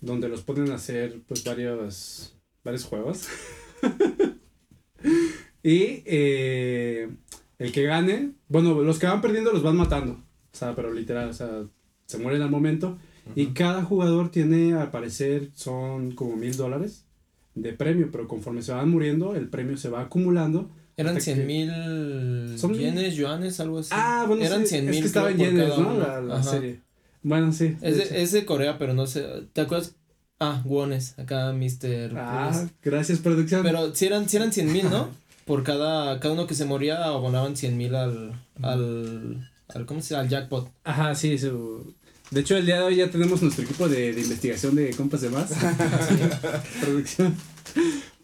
donde 0.00 0.28
los 0.28 0.42
ponen 0.42 0.70
a 0.70 0.76
hacer 0.76 1.20
pues 1.26 1.44
varios, 1.44 2.34
varios 2.62 2.84
juegos. 2.84 3.28
y 5.62 6.02
eh, 6.06 7.08
el 7.58 7.72
que 7.72 7.82
gane, 7.84 8.32
bueno, 8.48 8.82
los 8.82 8.98
que 8.98 9.06
van 9.06 9.20
perdiendo 9.20 9.52
los 9.52 9.62
van 9.62 9.76
matando. 9.76 10.12
O 10.52 10.56
sea, 10.56 10.74
pero 10.74 10.92
literal, 10.92 11.30
o 11.30 11.32
sea, 11.32 11.64
se 12.06 12.18
mueren 12.18 12.42
al 12.42 12.50
momento. 12.50 12.98
Y 13.34 13.46
cada 13.48 13.82
jugador 13.82 14.30
tiene, 14.30 14.74
al 14.74 14.90
parecer, 14.90 15.48
son 15.54 16.12
como 16.12 16.36
mil 16.36 16.56
dólares 16.56 17.04
de 17.54 17.72
premio, 17.72 18.10
pero 18.12 18.28
conforme 18.28 18.60
se 18.62 18.72
van 18.72 18.90
muriendo, 18.90 19.34
el 19.34 19.48
premio 19.48 19.76
se 19.78 19.88
va 19.88 20.02
acumulando. 20.02 20.68
Eran 20.96 21.16
hasta 21.16 21.24
cien 21.24 21.38
que- 21.38 21.44
mil 21.44 22.58
Son 22.58 22.74
yenes, 22.74 23.14
yuanes, 23.16 23.58
algo 23.60 23.78
así. 23.78 23.90
Ah, 23.92 24.24
bueno, 24.28 24.44
Eran 24.44 24.62
sí, 24.62 24.66
cien 24.68 24.84
es 24.84 24.90
mil 24.90 25.00
que 25.00 25.06
estaba 25.06 25.30
en 25.30 25.38
yenes, 25.38 25.78
¿no? 25.78 25.98
La, 25.98 26.20
la 26.20 26.42
serie. 26.42 26.80
Bueno, 27.22 27.52
sí. 27.52 27.76
Es 27.80 27.96
de 27.96 28.22
es 28.22 28.32
de 28.32 28.44
Corea, 28.44 28.76
pero 28.78 28.92
no 28.92 29.06
sé. 29.06 29.24
¿Te 29.54 29.62
acuerdas? 29.62 29.94
Ah, 30.38 30.60
wones, 30.66 31.18
acá 31.18 31.52
Mr. 31.52 32.12
Ah, 32.18 32.66
gracias, 32.82 33.20
producción. 33.20 33.62
Pero 33.62 33.94
si 33.94 34.04
eran, 34.06 34.28
si 34.28 34.36
eran 34.36 34.52
100 34.52 34.72
mil, 34.72 34.90
¿no? 34.90 35.08
Por 35.46 35.62
cada, 35.62 36.20
cada 36.20 36.34
uno 36.34 36.46
que 36.46 36.54
se 36.54 36.64
moría 36.66 37.04
abonaban 37.04 37.56
100 37.56 37.76
mil 37.76 37.94
al, 37.94 38.32
al, 38.62 39.50
¿cómo 39.86 40.00
se 40.00 40.10
llama? 40.14 40.22
Al 40.24 40.28
jackpot. 40.28 40.70
Ajá, 40.84 41.14
sí, 41.14 41.38
su... 41.38 41.94
De 42.30 42.40
hecho, 42.40 42.56
el 42.56 42.66
día 42.66 42.78
de 42.78 42.82
hoy 42.84 42.96
ya 42.96 43.10
tenemos 43.10 43.42
nuestro 43.42 43.64
equipo 43.64 43.88
de, 43.88 44.12
de 44.12 44.20
investigación 44.20 44.74
de 44.74 44.90
compas 44.96 45.20
de 45.20 45.30
más. 45.30 45.52
Producción. 46.80 47.34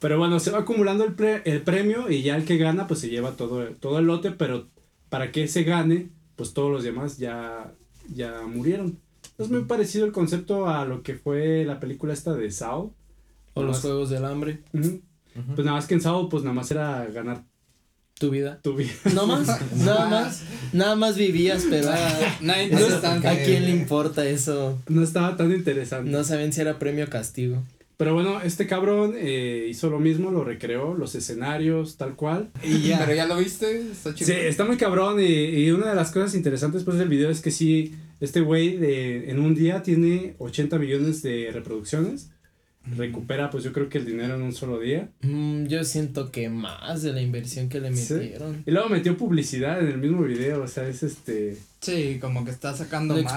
Pero 0.00 0.18
bueno, 0.18 0.40
se 0.40 0.50
va 0.50 0.60
acumulando 0.60 1.04
el, 1.04 1.14
pre- 1.14 1.42
el 1.44 1.62
premio 1.62 2.10
y 2.10 2.22
ya 2.22 2.36
el 2.36 2.44
que 2.44 2.56
gana, 2.56 2.86
pues 2.86 3.00
se 3.00 3.10
lleva 3.10 3.32
todo, 3.32 3.64
todo 3.76 3.98
el 3.98 4.06
lote, 4.06 4.30
pero 4.30 4.68
para 5.10 5.30
que 5.32 5.46
se 5.48 5.64
gane, 5.64 6.10
pues 6.36 6.54
todos 6.54 6.72
los 6.72 6.82
demás 6.82 7.18
ya, 7.18 7.72
ya 8.12 8.42
murieron. 8.46 8.98
Es 9.38 9.50
muy 9.50 9.64
parecido 9.64 10.06
el 10.06 10.12
concepto 10.12 10.68
a 10.68 10.84
lo 10.86 11.02
que 11.02 11.14
fue 11.14 11.64
la 11.64 11.78
película 11.80 12.12
esta 12.14 12.34
de 12.34 12.50
Sao. 12.50 12.94
O 13.54 13.62
los 13.62 13.80
juegos 13.80 14.10
del 14.10 14.24
hambre. 14.24 14.62
Pues 14.72 15.58
nada 15.58 15.72
más 15.72 15.86
que 15.86 15.94
en 15.94 16.00
Sao, 16.00 16.28
pues 16.28 16.42
nada 16.42 16.54
más 16.54 16.70
era 16.70 17.04
ganar 17.06 17.44
Tu 18.20 18.28
vida. 18.30 18.60
tu 18.62 18.76
vida. 18.76 18.90
No 19.14 19.26
más, 19.26 19.48
nada 19.76 20.06
más, 20.08 20.42
nada 20.74 20.94
más 20.94 21.16
vivías, 21.16 21.66
pero 21.70 21.88
ah, 21.92 22.36
Nadie 22.42 22.68
no- 22.68 23.28
¿a 23.28 23.34
quién 23.36 23.64
le 23.64 23.70
importa 23.70 24.28
eso? 24.28 24.78
No 24.88 25.02
estaba 25.02 25.36
tan 25.38 25.50
interesante. 25.52 26.10
No 26.10 26.22
saben 26.22 26.52
si 26.52 26.60
era 26.60 26.78
premio 26.78 27.06
o 27.06 27.08
castigo. 27.08 27.62
Pero 27.96 28.12
bueno, 28.14 28.40
este 28.42 28.66
cabrón 28.66 29.14
eh, 29.16 29.66
hizo 29.70 29.88
lo 29.90 29.98
mismo, 29.98 30.30
lo 30.30 30.44
recreó, 30.44 30.94
los 30.94 31.14
escenarios, 31.14 31.96
tal 31.96 32.14
cual. 32.14 32.50
Y 32.62 32.80
ya. 32.88 32.98
Pero 32.98 33.14
ya 33.14 33.26
lo 33.26 33.36
viste, 33.38 33.90
está 33.90 34.14
chido. 34.14 34.26
Sí, 34.26 34.32
está 34.38 34.64
muy 34.66 34.76
cabrón 34.76 35.18
y, 35.20 35.24
y 35.24 35.70
una 35.70 35.88
de 35.88 35.94
las 35.94 36.10
cosas 36.10 36.34
interesantes 36.34 36.84
pues 36.84 36.98
del 36.98 37.08
video 37.08 37.30
es 37.30 37.40
que 37.40 37.50
sí, 37.50 37.94
este 38.20 38.40
güey 38.42 38.76
de- 38.76 39.30
en 39.30 39.40
un 39.40 39.54
día 39.54 39.82
tiene 39.82 40.34
80 40.38 40.78
millones 40.78 41.22
de 41.22 41.50
reproducciones. 41.52 42.30
Recupera 42.96 43.50
pues 43.50 43.62
yo 43.62 43.72
creo 43.72 43.88
que 43.90 43.98
el 43.98 44.06
dinero 44.06 44.34
en 44.36 44.42
un 44.42 44.52
solo 44.52 44.80
día. 44.80 45.08
Mm, 45.22 45.66
yo 45.66 45.84
siento 45.84 46.30
que 46.32 46.48
más 46.48 47.02
de 47.02 47.12
la 47.12 47.20
inversión 47.20 47.68
que 47.68 47.78
le 47.80 47.94
Sí. 47.94 48.14
metieron. 48.14 48.62
Y 48.66 48.70
luego 48.70 48.88
metió 48.88 49.16
publicidad 49.16 49.80
en 49.80 49.88
el 49.88 49.98
mismo 49.98 50.22
video, 50.22 50.62
o 50.62 50.66
sea, 50.68 50.88
es 50.88 51.02
este... 51.02 51.58
Sí, 51.80 52.18
como 52.20 52.44
que 52.44 52.50
está 52.50 52.74
sacando 52.74 53.16
Lo 53.16 53.22
más. 53.22 53.32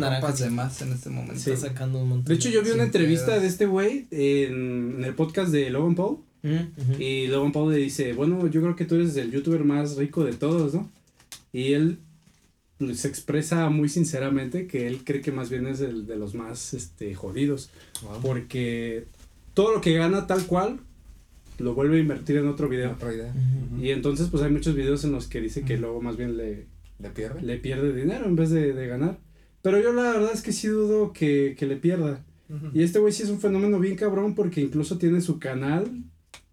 naranjas. 0.00 0.38
de 0.40 0.50
más 0.50 0.82
en 0.82 0.92
este 0.92 1.10
momento. 1.10 1.38
Sí. 1.40 1.50
Está 1.50 1.68
sacando 1.68 1.98
un 2.00 2.08
montón. 2.08 2.24
De 2.26 2.34
hecho 2.34 2.48
yo 2.48 2.62
vi 2.62 2.70
una 2.70 2.84
entrevista 2.84 3.26
pedos. 3.26 3.42
de 3.42 3.48
este 3.48 3.66
güey 3.66 4.06
en, 4.10 4.96
en 4.98 5.04
el 5.04 5.14
podcast 5.14 5.52
de 5.52 5.68
Logan 5.70 5.94
Paul. 5.94 6.18
Mm. 6.42 7.00
Y 7.00 7.26
Logan 7.26 7.52
Paul 7.52 7.72
le 7.72 7.78
dice, 7.78 8.12
bueno, 8.14 8.46
yo 8.48 8.62
creo 8.62 8.76
que 8.76 8.84
tú 8.86 8.94
eres 8.96 9.16
el 9.16 9.30
youtuber 9.30 9.62
más 9.64 9.96
rico 9.96 10.24
de 10.24 10.32
todos, 10.32 10.74
¿no? 10.74 10.90
Y 11.52 11.72
él 11.72 11.98
se 12.94 13.08
expresa 13.08 13.68
muy 13.70 13.88
sinceramente 13.88 14.66
que 14.66 14.86
él 14.86 15.02
cree 15.04 15.20
que 15.20 15.32
más 15.32 15.50
bien 15.50 15.66
es 15.66 15.80
el 15.80 16.06
de 16.06 16.16
los 16.16 16.34
más 16.34 16.74
este, 16.74 17.14
jodidos. 17.14 17.70
Wow. 18.02 18.20
Porque 18.22 19.06
todo 19.54 19.74
lo 19.74 19.80
que 19.80 19.94
gana 19.94 20.26
tal 20.26 20.46
cual 20.46 20.80
lo 21.58 21.74
vuelve 21.74 21.96
a 21.96 22.00
invertir 22.00 22.36
en 22.36 22.48
otro 22.48 22.68
video. 22.68 22.92
Otra 22.92 23.14
idea. 23.14 23.32
Ujú. 23.32 23.82
Y 23.82 23.90
entonces 23.90 24.28
pues 24.28 24.42
hay 24.42 24.50
muchos 24.50 24.74
videos 24.74 25.04
en 25.04 25.12
los 25.12 25.26
que 25.26 25.40
dice 25.40 25.62
que 25.62 25.78
luego 25.78 26.02
más 26.02 26.16
bien 26.16 26.36
le, 26.36 26.66
¿Le 26.98 27.10
pierde? 27.10 27.42
le 27.42 27.56
pierde 27.56 27.94
dinero 27.94 28.26
en 28.26 28.36
vez 28.36 28.50
de, 28.50 28.72
de 28.72 28.86
ganar. 28.86 29.18
Pero 29.62 29.80
yo 29.80 29.92
la 29.92 30.12
verdad 30.12 30.30
es 30.32 30.42
que 30.42 30.52
sí 30.52 30.68
dudo 30.68 31.12
que, 31.12 31.56
que 31.58 31.66
le 31.66 31.76
pierda. 31.76 32.24
Y 32.72 32.84
este 32.84 33.00
güey 33.00 33.12
sí 33.12 33.24
es 33.24 33.28
un 33.28 33.40
fenómeno 33.40 33.80
bien 33.80 33.96
cabrón 33.96 34.36
porque 34.36 34.60
incluso 34.60 34.98
tiene 34.98 35.20
su 35.20 35.40
canal 35.40 36.04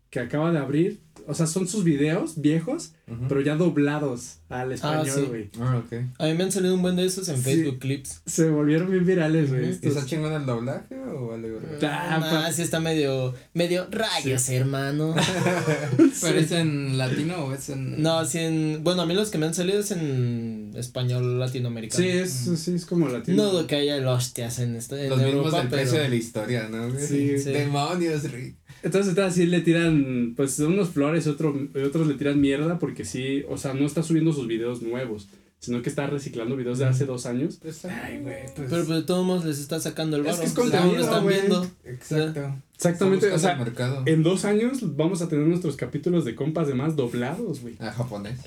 que 0.09 0.19
acaba 0.19 0.51
de 0.51 0.57
abrir. 0.57 0.99
O 1.27 1.33
sea, 1.33 1.47
son 1.47 1.67
sus 1.67 1.83
videos 1.83 2.41
viejos, 2.41 2.93
pero 3.29 3.41
ya 3.41 3.55
doblados 3.55 4.39
al 4.49 4.71
español, 4.73 5.07
sí. 5.09 5.21
güey. 5.21 5.49
Ah, 5.59 5.81
ok. 5.85 5.93
A 6.19 6.25
mí 6.27 6.33
me 6.33 6.43
han 6.43 6.51
salido 6.51 6.75
un 6.75 6.81
buen 6.81 6.95
de 6.95 7.05
esos 7.05 7.27
en 7.29 7.37
Sí. 7.37 7.43
Facebook 7.43 7.79
Clips. 7.79 8.21
Se 8.25 8.49
volvieron 8.49 8.91
bien 8.91 9.05
virales, 9.05 9.49
güey. 9.49 9.65
¿Y 9.65 9.69
estos- 9.69 9.95
está 9.95 10.05
chingón 10.05 10.33
el 10.33 10.45
doblaje 10.45 10.95
o 10.95 11.29
verga? 11.29 11.77
Ah, 11.83 12.15
Ah, 12.15 12.19
pa- 12.19 12.51
sí 12.51 12.61
está 12.61 12.79
medio, 12.79 13.33
medio 13.53 13.87
rayos, 13.89 14.49
hermano. 14.49 15.15
¿Pero 16.21 16.39
es 16.39 16.51
en 16.51 16.97
latino 16.97 17.45
o 17.45 17.53
es 17.53 17.69
en.? 17.69 18.01
No, 18.01 18.19
así 18.19 18.39
en, 18.39 18.83
bueno, 18.83 19.01
a 19.03 19.05
mí 19.05 19.13
los 19.13 19.29
que 19.29 19.37
me 19.37 19.45
han 19.45 19.53
salido 19.53 19.79
es 19.79 19.91
en 19.91 20.71
español 20.75 21.39
latinoamericano. 21.39 22.03
Sí, 22.03 22.09
es, 22.09 22.31
sí, 22.59 22.73
es 22.75 22.85
como 22.85 23.07
latino. 23.07 23.43
No 23.43 23.49
dudo 23.51 23.67
que 23.67 23.75
haya 23.75 23.95
el 23.97 24.07
hostias 24.07 24.59
en, 24.59 24.75
esta, 24.75 25.01
en 25.01 25.09
Los 25.09 25.21
mismos 25.21 25.51
del 25.51 25.61
pero... 25.69 25.69
precio 25.69 25.99
de 25.99 26.09
la 26.09 26.15
historia, 26.15 26.69
¿no? 26.69 26.91
güey? 26.91 27.05
Sí. 27.05 27.37
Sí. 27.39 27.51
Demonios, 27.51 28.23
Rick. 28.31 28.55
Entonces 28.83 29.07
ahorita 29.17 29.31
sí 29.31 29.45
le 29.47 29.61
tiran, 29.61 30.33
pues 30.35 30.59
unos 30.59 30.89
flores, 30.89 31.25
otro, 31.27 31.55
otros 31.87 32.05
le 32.07 32.13
tiran 32.15 32.39
mierda 32.41 32.77
porque 32.79 33.05
sí, 33.05 33.43
o 33.49 33.57
sea, 33.57 33.73
no 33.73 33.85
está 33.85 34.03
subiendo 34.03 34.33
sus 34.33 34.45
videos 34.47 34.81
nuevos, 34.81 35.29
sino 35.59 35.81
que 35.81 35.87
está 35.89 36.05
reciclando 36.07 36.57
videos 36.57 36.79
de 36.79 36.85
hace 36.85 37.05
dos 37.05 37.25
años. 37.25 37.59
Ay, 37.85 38.19
güey, 38.19 38.43
pues. 38.55 38.67
Pero, 38.69 38.83
pero 38.83 38.95
de 38.95 39.03
todos 39.03 39.25
modos 39.25 39.45
les 39.45 39.59
está 39.59 39.79
sacando 39.79 40.17
el 40.17 40.25
Es 40.25 40.31
barro. 40.33 40.39
que 40.41 40.47
es 40.47 40.53
contenido, 40.53 40.95
lo 40.95 41.01
están 41.01 41.23
güey. 41.23 41.39
viendo. 41.39 41.67
Exacto. 41.85 42.55
Exactamente, 42.75 43.31
o 43.31 43.39
sea, 43.39 43.55
buscando 43.55 43.63
el 43.63 43.69
mercado. 43.69 44.03
en 44.05 44.23
dos 44.23 44.43
años 44.43 44.95
vamos 44.97 45.21
a 45.21 45.29
tener 45.29 45.47
nuestros 45.47 45.77
capítulos 45.77 46.25
de 46.25 46.35
compas 46.35 46.67
de 46.67 46.73
más 46.73 46.97
doblados, 46.97 47.61
güey. 47.61 47.75
Ah, 47.79 47.91
japonés. 47.91 48.39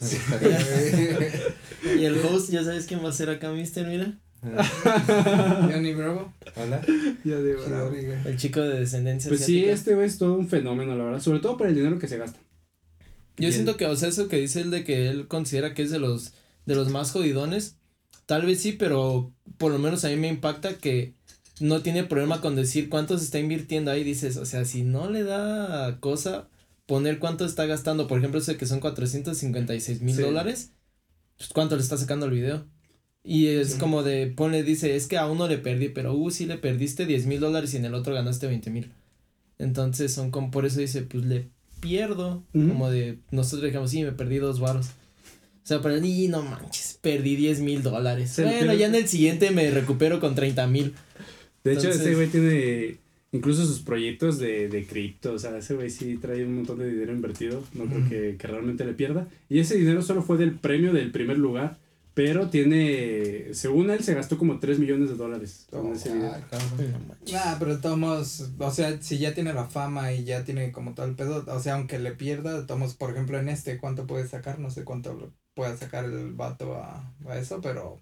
Y 1.98 2.04
el 2.04 2.16
host, 2.24 2.50
ya 2.50 2.62
sabes 2.62 2.86
quién 2.86 3.04
va 3.04 3.08
a 3.08 3.12
ser 3.12 3.28
acá, 3.30 3.50
mister, 3.50 3.86
mira. 3.88 4.16
Johnny 5.72 5.94
Bravo. 5.94 6.32
Hola. 6.56 6.80
De. 6.80 8.20
El 8.26 8.36
chico 8.36 8.60
de 8.60 8.80
descendencia 8.80 9.28
Pues 9.28 9.44
sí, 9.44 9.64
este 9.64 9.94
güey 9.94 10.06
es 10.08 10.18
todo 10.18 10.34
un 10.34 10.48
fenómeno, 10.48 10.96
la 10.96 11.04
verdad, 11.04 11.20
sobre 11.20 11.38
todo 11.40 11.56
por 11.56 11.68
el 11.68 11.74
dinero 11.74 11.98
que 11.98 12.08
se 12.08 12.18
gasta. 12.18 12.38
Yo 13.36 13.48
Bien. 13.48 13.52
siento 13.52 13.76
que, 13.76 13.86
o 13.86 13.96
sea, 13.96 14.08
eso 14.08 14.28
que 14.28 14.36
dice 14.38 14.60
él 14.60 14.70
de 14.70 14.84
que 14.84 15.08
él 15.08 15.28
considera 15.28 15.74
que 15.74 15.82
es 15.82 15.90
de 15.90 15.98
los, 15.98 16.32
de 16.66 16.74
los 16.74 16.88
más 16.90 17.12
jodidones, 17.12 17.76
tal 18.26 18.44
vez 18.44 18.60
sí, 18.60 18.72
pero 18.72 19.32
por 19.58 19.72
lo 19.72 19.78
menos 19.78 20.04
a 20.04 20.08
mí 20.08 20.16
me 20.16 20.28
impacta 20.28 20.74
que 20.74 21.14
no 21.60 21.80
tiene 21.82 22.04
problema 22.04 22.40
con 22.40 22.56
decir 22.56 22.88
cuánto 22.88 23.16
se 23.18 23.24
está 23.24 23.38
invirtiendo 23.38 23.90
ahí, 23.90 24.02
dices, 24.04 24.36
o 24.36 24.44
sea, 24.44 24.64
si 24.64 24.82
no 24.82 25.08
le 25.08 25.22
da 25.22 25.98
cosa 26.00 26.48
poner 26.86 27.20
cuánto 27.20 27.44
está 27.44 27.64
gastando, 27.66 28.08
por 28.08 28.18
ejemplo, 28.18 28.40
ese 28.40 28.56
que 28.56 28.66
son 28.66 28.80
456 28.80 30.02
mil 30.02 30.16
Sí. 30.16 30.22
dólares, 30.22 30.72
pues 31.38 31.50
cuánto 31.50 31.76
le 31.76 31.82
está 31.82 31.96
sacando 31.96 32.26
al 32.26 32.32
video. 32.32 32.66
Y 33.24 33.46
es 33.46 33.76
como 33.76 34.02
de, 34.02 34.26
pone, 34.26 34.64
dice, 34.64 34.96
es 34.96 35.06
que 35.06 35.16
a 35.16 35.26
uno 35.26 35.46
le 35.46 35.58
perdí, 35.58 35.88
pero 35.88 36.12
uh, 36.14 36.30
sí 36.30 36.44
le 36.46 36.58
perdiste 36.58 37.06
10 37.06 37.26
mil 37.26 37.40
dólares 37.40 37.72
y 37.72 37.76
en 37.76 37.84
el 37.84 37.94
otro 37.94 38.14
ganaste 38.14 38.48
20 38.48 38.70
mil. 38.70 38.90
Entonces 39.58 40.12
son 40.12 40.32
como, 40.32 40.50
por 40.50 40.66
eso 40.66 40.80
dice, 40.80 41.02
pues 41.02 41.24
le 41.24 41.46
pierdo. 41.80 42.42
Como 42.52 42.90
de, 42.90 43.18
nosotros 43.30 43.62
dijimos, 43.62 43.90
sí, 43.90 44.02
me 44.02 44.12
perdí 44.12 44.38
dos 44.38 44.58
varos. 44.58 44.88
O 44.88 45.66
sea, 45.66 45.80
pero 45.80 46.00
ni 46.00 46.26
no 46.26 46.42
manches, 46.42 46.98
perdí 47.00 47.36
10 47.36 47.60
mil 47.60 47.82
dólares. 47.84 48.34
Bueno, 48.42 48.74
ya 48.74 48.86
en 48.86 48.96
el 48.96 49.06
siguiente 49.06 49.52
me 49.52 49.70
recupero 49.70 50.18
con 50.18 50.34
30 50.34 50.66
mil. 50.66 50.92
De 51.62 51.74
hecho, 51.74 51.90
ese 51.90 52.16
güey 52.16 52.26
tiene 52.26 52.96
incluso 53.30 53.64
sus 53.64 53.78
proyectos 53.80 54.38
de, 54.38 54.68
de 54.68 54.84
cripto, 54.84 55.32
o 55.34 55.38
sea, 55.38 55.56
ese 55.56 55.74
güey 55.74 55.90
sí 55.90 56.18
trae 56.20 56.44
un 56.44 56.56
montón 56.56 56.78
de 56.78 56.90
dinero 56.90 57.12
invertido, 57.12 57.62
no 57.72 57.86
creo 57.86 58.00
Ujú. 58.00 58.08
que, 58.08 58.36
que 58.36 58.46
realmente 58.48 58.84
le 58.84 58.92
pierda. 58.94 59.28
Y 59.48 59.60
ese 59.60 59.78
dinero 59.78 60.02
solo 60.02 60.22
fue 60.22 60.36
del 60.36 60.52
premio 60.52 60.92
del 60.92 61.12
primer 61.12 61.38
lugar, 61.38 61.78
pero 62.14 62.50
tiene, 62.50 63.54
según 63.54 63.90
él, 63.90 64.02
se 64.04 64.14
gastó 64.14 64.36
como 64.36 64.58
3 64.58 64.78
millones 64.78 65.08
de 65.08 65.16
dólares 65.16 65.66
con 65.70 65.92
ese 65.92 66.12
video. 66.14 66.30
Ah, 66.32 66.40
cabrón. 66.50 66.92
No 66.92 66.98
manches. 67.08 67.34
Ah, 67.36 67.56
pero 67.58 67.78
modos, 67.96 68.50
o 68.58 68.70
sea, 68.70 69.00
si 69.00 69.18
ya 69.18 69.32
tiene 69.34 69.54
la 69.54 69.64
fama 69.64 70.12
y 70.12 70.24
ya 70.24 70.44
tiene 70.44 70.72
como 70.72 70.94
todo 70.94 71.06
el 71.06 71.14
pedo, 71.14 71.44
o 71.46 71.60
sea, 71.60 71.74
aunque 71.74 71.98
le 71.98 72.12
pierda, 72.12 72.66
modos, 72.76 72.94
por 72.94 73.10
ejemplo, 73.12 73.38
en 73.38 73.48
este, 73.48 73.78
¿cuánto 73.78 74.06
puede 74.06 74.28
sacar? 74.28 74.58
No 74.58 74.70
sé 74.70 74.84
cuánto 74.84 75.14
lo 75.14 75.32
pueda 75.54 75.76
sacar 75.76 76.04
el 76.04 76.32
vato 76.32 76.74
a, 76.76 77.12
a 77.28 77.38
eso, 77.38 77.60
pero 77.62 77.98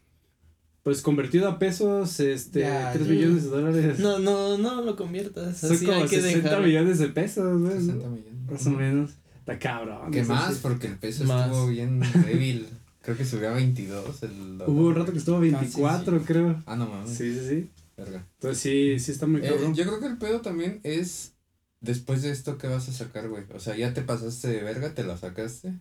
Pues 0.82 1.02
convertido 1.02 1.48
a 1.48 1.58
pesos, 1.58 2.18
este, 2.20 2.60
Ya, 2.60 2.92
3 2.92 3.06
ya. 3.06 3.12
millones 3.12 3.42
de 3.44 3.48
dólares. 3.50 3.98
No, 4.00 4.18
no, 4.18 4.58
no 4.58 4.82
lo 4.82 4.96
conviertas. 4.96 5.58
Son 5.58 5.72
Así 5.72 5.84
como 5.86 5.98
hay 5.98 6.08
que 6.08 6.20
60 6.20 6.42
dejarlo. 6.48 6.66
millones 6.66 6.98
de 6.98 7.08
pesos, 7.08 7.60
güey. 7.60 7.74
60 7.74 8.08
millones. 8.08 8.50
Más 8.50 8.66
o 8.66 8.70
menos. 8.70 9.10
Está 9.38 9.58
cabrón. 9.58 10.10
¿Qué 10.10 10.24
más? 10.24 10.58
Porque 10.58 10.86
el 10.88 10.96
peso 10.98 11.24
Más. 11.24 11.46
estuvo 11.46 11.68
bien 11.68 12.00
débil. 12.26 12.66
Creo 13.02 13.16
que 13.16 13.24
subió 13.24 13.50
a 13.50 13.54
22 13.54 14.22
el 14.22 14.58
dólar. 14.58 14.68
Hubo 14.68 14.88
un 14.88 14.94
rato 14.94 15.12
que 15.12 15.18
estuvo 15.18 15.36
a 15.36 15.40
24, 15.40 16.16
Ah, 16.16 16.18
sí, 16.20 16.24
creo. 16.26 16.62
Ah, 16.66 16.76
no 16.76 16.86
mames. 16.86 17.10
Sí, 17.16 17.32
sí, 17.32 17.40
sí. 17.48 17.70
Verga. 17.96 18.26
Entonces 18.34 18.60
sí, 18.62 18.98
sí 18.98 19.12
está 19.12 19.26
muy 19.26 19.40
Eh, 19.40 19.48
cabrón. 19.50 19.74
yo 19.74 19.84
creo 19.84 20.00
que 20.00 20.06
el 20.06 20.18
pedo 20.18 20.40
también 20.40 20.80
es 20.84 21.32
después 21.80 22.22
de 22.22 22.30
esto, 22.30 22.58
¿qué 22.58 22.66
vas 22.66 22.88
a 22.88 22.92
sacar, 22.92 23.28
güey? 23.28 23.44
O 23.54 23.60
sea, 23.60 23.76
ya 23.76 23.92
te 23.94 24.02
pasaste 24.02 24.48
de 24.48 24.62
verga, 24.62 24.94
te 24.94 25.02
la 25.04 25.16
sacaste. 25.16 25.74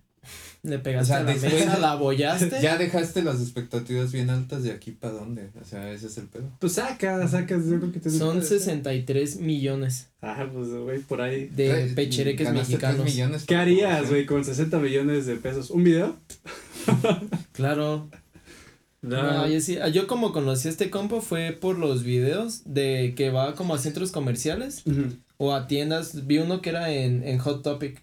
Le 0.63 0.79
pegaste 0.79 1.03
O 1.03 1.15
sea, 1.15 1.17
a 1.17 1.23
la 1.23 1.31
después 1.31 1.53
mesa, 1.53 1.79
la 1.79 1.91
abollaste. 1.93 2.51
Ya 2.61 2.77
dejaste 2.77 3.21
las 3.23 3.39
expectativas 3.41 4.11
bien 4.11 4.29
altas 4.29 4.63
de 4.63 4.71
aquí 4.71 4.91
para 4.91 5.13
dónde. 5.13 5.49
O 5.61 5.65
sea, 5.65 5.91
ese 5.93 6.07
es 6.07 6.17
el 6.17 6.25
pedo. 6.27 6.49
Pues 6.59 6.73
saca, 6.73 7.25
sacas, 7.29 7.65
yo 7.65 7.79
creo 7.79 7.91
que 7.93 7.99
te 8.01 8.09
Son 8.09 8.43
63 8.43 9.37
millones 9.37 10.07
Ah, 10.21 10.45
pues 10.53 10.69
güey, 10.69 10.99
por 10.99 11.21
ahí. 11.21 11.47
de 11.47 11.93
pechereques 11.95 12.51
mexicanos. 12.51 13.05
millones 13.05 13.45
¿Qué 13.45 13.55
harías, 13.55 14.09
güey, 14.09 14.25
con 14.25 14.43
60 14.43 14.77
millones 14.79 15.25
de 15.25 15.35
pesos? 15.37 15.69
¿Un 15.69 15.85
video? 15.85 16.17
Claro. 17.51 18.09
No, 19.01 19.47
yo 19.47 19.61
sí, 19.61 19.77
yo 19.93 20.07
como 20.07 20.33
conocí 20.33 20.67
a 20.67 20.71
este 20.71 20.89
compo 20.89 21.21
fue 21.21 21.53
por 21.53 21.77
los 21.79 22.03
videos 22.03 22.63
de 22.65 23.13
que 23.15 23.29
va 23.29 23.55
como 23.55 23.73
a 23.73 23.77
centros 23.77 24.11
comerciales 24.11 24.83
o 25.37 25.53
a 25.53 25.67
tiendas. 25.67 26.27
Vi 26.27 26.39
uno 26.39 26.61
que 26.61 26.69
era 26.71 26.91
en, 26.91 27.23
en 27.23 27.37
Hot 27.39 27.63
Topic 27.63 28.01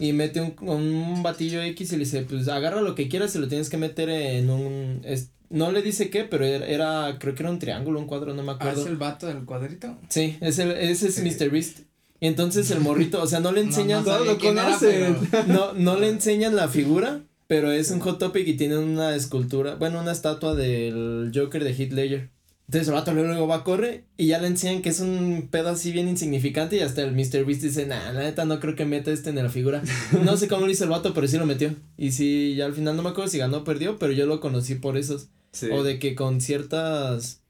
y 0.00 0.12
mete 0.12 0.40
un, 0.40 0.56
un 0.68 1.22
batillo 1.22 1.62
X 1.62 1.92
y 1.92 1.96
le 1.96 2.00
dice, 2.04 2.22
pues 2.22 2.48
agarra 2.48 2.80
lo 2.82 2.96
que 2.96 3.08
quieras 3.08 3.34
y 3.36 3.38
lo 3.38 3.46
tienes 3.46 3.70
que 3.70 3.76
meter 3.76 4.08
en 4.08 4.50
un... 4.50 5.00
es- 5.04 5.30
no 5.50 5.70
le 5.70 5.82
dice 5.82 6.10
qué, 6.10 6.24
pero 6.24 6.44
era, 6.44 6.66
era- 6.66 7.18
creo 7.20 7.36
que 7.36 7.44
era 7.44 7.50
un 7.52 7.60
triángulo, 7.60 8.00
un 8.00 8.06
cuadro, 8.06 8.34
no 8.34 8.42
me 8.42 8.50
¿Ah, 8.52 8.54
acuerdo. 8.56 8.80
es 8.80 8.88
el 8.88 8.96
vato 8.96 9.28
del 9.28 9.44
cuadrito? 9.44 9.96
Sí, 10.08 10.36
es 10.40 10.58
el, 10.58 10.72
ese 10.72 11.08
es 11.08 11.14
Sí. 11.14 11.22
Mr. 11.22 11.48
Beast. 11.50 11.80
Y 12.18 12.26
entonces 12.26 12.68
el 12.72 12.80
morrito, 12.80 13.22
o 13.22 13.26
sea, 13.28 13.38
no 13.38 13.52
le 13.52 13.60
enseñan, 13.60 14.02
No, 14.04 14.10
no 14.10 14.16
Todos 14.16 14.18
sabía 14.18 14.32
lo 14.32 14.38
quién 14.38 14.54
era, 14.54 14.64
conocen. 14.64 15.28
pero- 15.30 15.44
no, 15.46 15.72
no 15.74 15.96
le 16.00 16.08
enseñan 16.08 16.56
la 16.56 16.66
figura, 16.66 17.20
pero 17.46 17.70
es 17.70 17.90
un 17.90 18.00
hot 18.00 18.18
topic 18.18 18.46
y 18.46 18.56
tienen 18.56 18.78
una 18.78 19.14
escultura, 19.14 19.74
bueno, 19.74 20.00
una 20.00 20.12
estatua 20.12 20.54
del 20.54 21.30
Joker 21.34 21.64
de 21.64 21.74
Heath 21.74 21.92
Ledger. 21.92 22.30
Entonces 22.66 22.88
el 22.88 22.94
vato 22.94 23.12
luego 23.12 23.46
va, 23.46 23.62
corre 23.62 24.04
y 24.16 24.28
ya 24.28 24.38
le 24.38 24.46
enseñan 24.46 24.80
que 24.80 24.88
es 24.88 25.00
un 25.00 25.48
pedo 25.50 25.68
así 25.68 25.92
bien 25.92 26.08
insignificante 26.08 26.76
y 26.76 26.80
hasta 26.80 27.02
el 27.02 27.12
Mr. 27.12 27.44
Beast 27.44 27.62
dice, 27.62 27.84
nah, 27.84 28.10
la 28.12 28.22
neta 28.22 28.46
no 28.46 28.58
creo 28.58 28.74
que 28.74 28.86
meta 28.86 29.10
este 29.10 29.30
en 29.30 29.36
la 29.36 29.50
figura. 29.50 29.82
No 30.24 30.36
sé 30.38 30.48
cómo 30.48 30.64
lo 30.64 30.72
hizo 30.72 30.84
el 30.84 30.90
vato, 30.90 31.12
pero 31.12 31.28
sí 31.28 31.36
lo 31.36 31.44
metió. 31.44 31.74
Y 31.98 32.12
sí, 32.12 32.54
ya 32.56 32.64
al 32.64 32.72
final 32.72 32.96
no 32.96 33.02
me 33.02 33.10
acuerdo 33.10 33.30
si 33.30 33.38
ganó 33.38 33.58
o 33.58 33.64
perdió, 33.64 33.98
pero 33.98 34.12
yo 34.12 34.24
lo 34.24 34.40
conocí 34.40 34.76
por 34.76 34.96
esos. 34.96 35.28
Sí. 35.52 35.68
O 35.70 35.82
de 35.82 35.98
que 35.98 36.14
con 36.14 36.40
ciertas, 36.40 37.42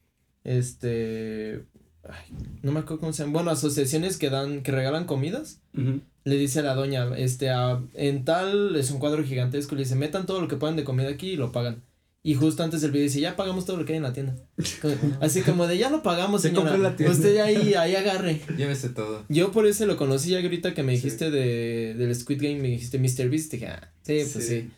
este, 0.42 1.64
ay, 2.08 2.34
no 2.62 2.73
me 2.73 2.80
acuerdo 2.80 3.00
cómo 3.00 3.12
se 3.12 3.23
llaman, 3.23 3.32
bueno, 3.34 3.50
asociaciones 3.50 4.16
que 4.18 4.30
dan, 4.30 4.62
que 4.62 4.73
regalan 4.73 5.04
comidas, 5.04 5.61
le 5.73 6.37
dice 6.37 6.61
a 6.61 6.62
la 6.62 6.75
doña, 6.75 7.16
este, 7.16 7.50
a, 7.50 7.80
en 7.94 8.25
tal, 8.25 8.76
es 8.76 8.90
un 8.90 8.99
cuadro 8.99 9.23
gigantesco, 9.25 9.75
le 9.75 9.82
dice, 9.82 9.94
metan 9.96 10.26
todo 10.26 10.40
lo 10.40 10.49
que 10.49 10.56
puedan 10.56 10.76
de 10.76 10.84
comida 10.84 11.08
aquí 11.08 11.30
y 11.30 11.37
lo 11.37 11.52
pagan. 11.52 11.82
Y 12.26 12.34
justo 12.37 12.62
antes 12.62 12.80
del 12.80 12.90
video 12.90 13.04
dice, 13.04 13.20
ya 13.20 13.37
pagamos 13.37 13.66
todo 13.66 13.76
lo 13.76 13.84
que 13.84 13.92
hay 13.92 13.99
en 13.99 14.02
la 14.04 14.14
tienda. 14.14 14.34
Así 15.20 15.42
como 15.42 15.66
de, 15.66 15.76
ya 15.76 15.90
lo 15.90 16.02
pagamos, 16.02 16.40
Se 16.40 16.49
señora. 16.49 16.78
la 16.78 16.96
tienda. 16.96 17.14
Usted 17.14 17.37
ahí, 17.38 17.75
ahí 17.75 17.94
agarre. 17.94 18.40
Llévese 18.56 18.88
todo. 18.88 19.25
Yo 19.28 19.52
por 19.52 19.66
eso 19.66 19.84
lo 19.84 19.99
conocí 19.99 20.30
ya 20.30 20.40
ahorita 20.40 20.73
que 20.73 20.82
me 20.82 20.92
Sí. 20.96 21.02
dijiste 21.02 21.30
de, 21.30 21.92
del 21.94 22.14
Squid 22.14 22.40
Game, 22.40 22.61
me 22.61 22.68
dijiste 22.68 22.99
Mr. 22.99 23.28
Beast, 23.28 23.52
dije, 23.52 23.66
ah, 23.66 23.92
sí, 24.02 24.23
pues 24.32 24.46
Sí. 24.49 24.70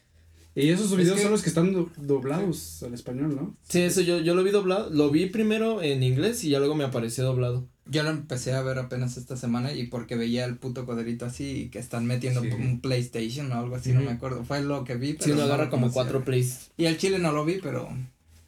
Sí. 0.57 0.61
Y 0.63 0.71
esos 0.71 0.91
Es 0.91 0.97
videos 0.97 1.17
que- 1.17 1.23
son 1.23 1.31
los 1.33 1.43
que 1.43 1.49
están 1.51 1.73
do- 1.73 1.91
doblados 1.99 2.83
al 2.83 2.95
español, 2.95 3.37
¿no? 3.37 3.57
Sí, 3.69 3.83
eso 3.83 4.01
yo, 4.01 4.19
yo 4.21 4.35
lo 4.35 4.43
vi 4.43 4.51
doblado, 4.51 4.91
lo 4.91 5.11
vi 5.11 5.27
primero 5.27 5.83
en 5.83 6.03
inglés 6.03 6.43
y 6.45 6.49
ya 6.51 6.59
luego 6.59 6.75
me 6.75 6.85
apareció 6.85 7.23
doblado. 7.25 7.69
Yo 7.89 8.03
lo 8.03 8.11
empecé 8.11 8.53
a 8.53 8.63
ver 8.63 8.79
apenas 8.81 9.17
esta 9.17 9.37
semana 9.37 9.73
y 9.73 9.87
porque 9.87 10.17
veía 10.17 10.45
el 10.45 10.57
puto 10.57 10.87
cuadrito 10.87 11.25
así 11.25 11.45
y 11.63 11.69
que 11.69 11.79
están 11.79 12.05
metiendo 12.07 12.41
Sí. 12.43 12.49
un 12.51 12.81
PlayStation 12.81 13.53
o 13.53 13.61
algo 13.61 13.77
así, 13.77 13.93
no 13.93 14.01
me 14.01 14.11
acuerdo. 14.11 14.43
Fue 14.45 14.61
lo 14.61 14.83
que 14.83 14.97
vi. 14.97 15.13
Si 15.13 15.19
pero 15.19 15.35
uno 15.35 15.43
no 15.43 15.53
agarra 15.55 15.71
como 15.71 15.93
cuatro 15.93 16.25
plays. 16.25 16.71
Y 16.77 16.87
el 16.87 16.99
chile 16.99 17.21
no 17.21 17.31
lo 17.33 17.45
vi, 17.45 17.61
pero 17.63 17.89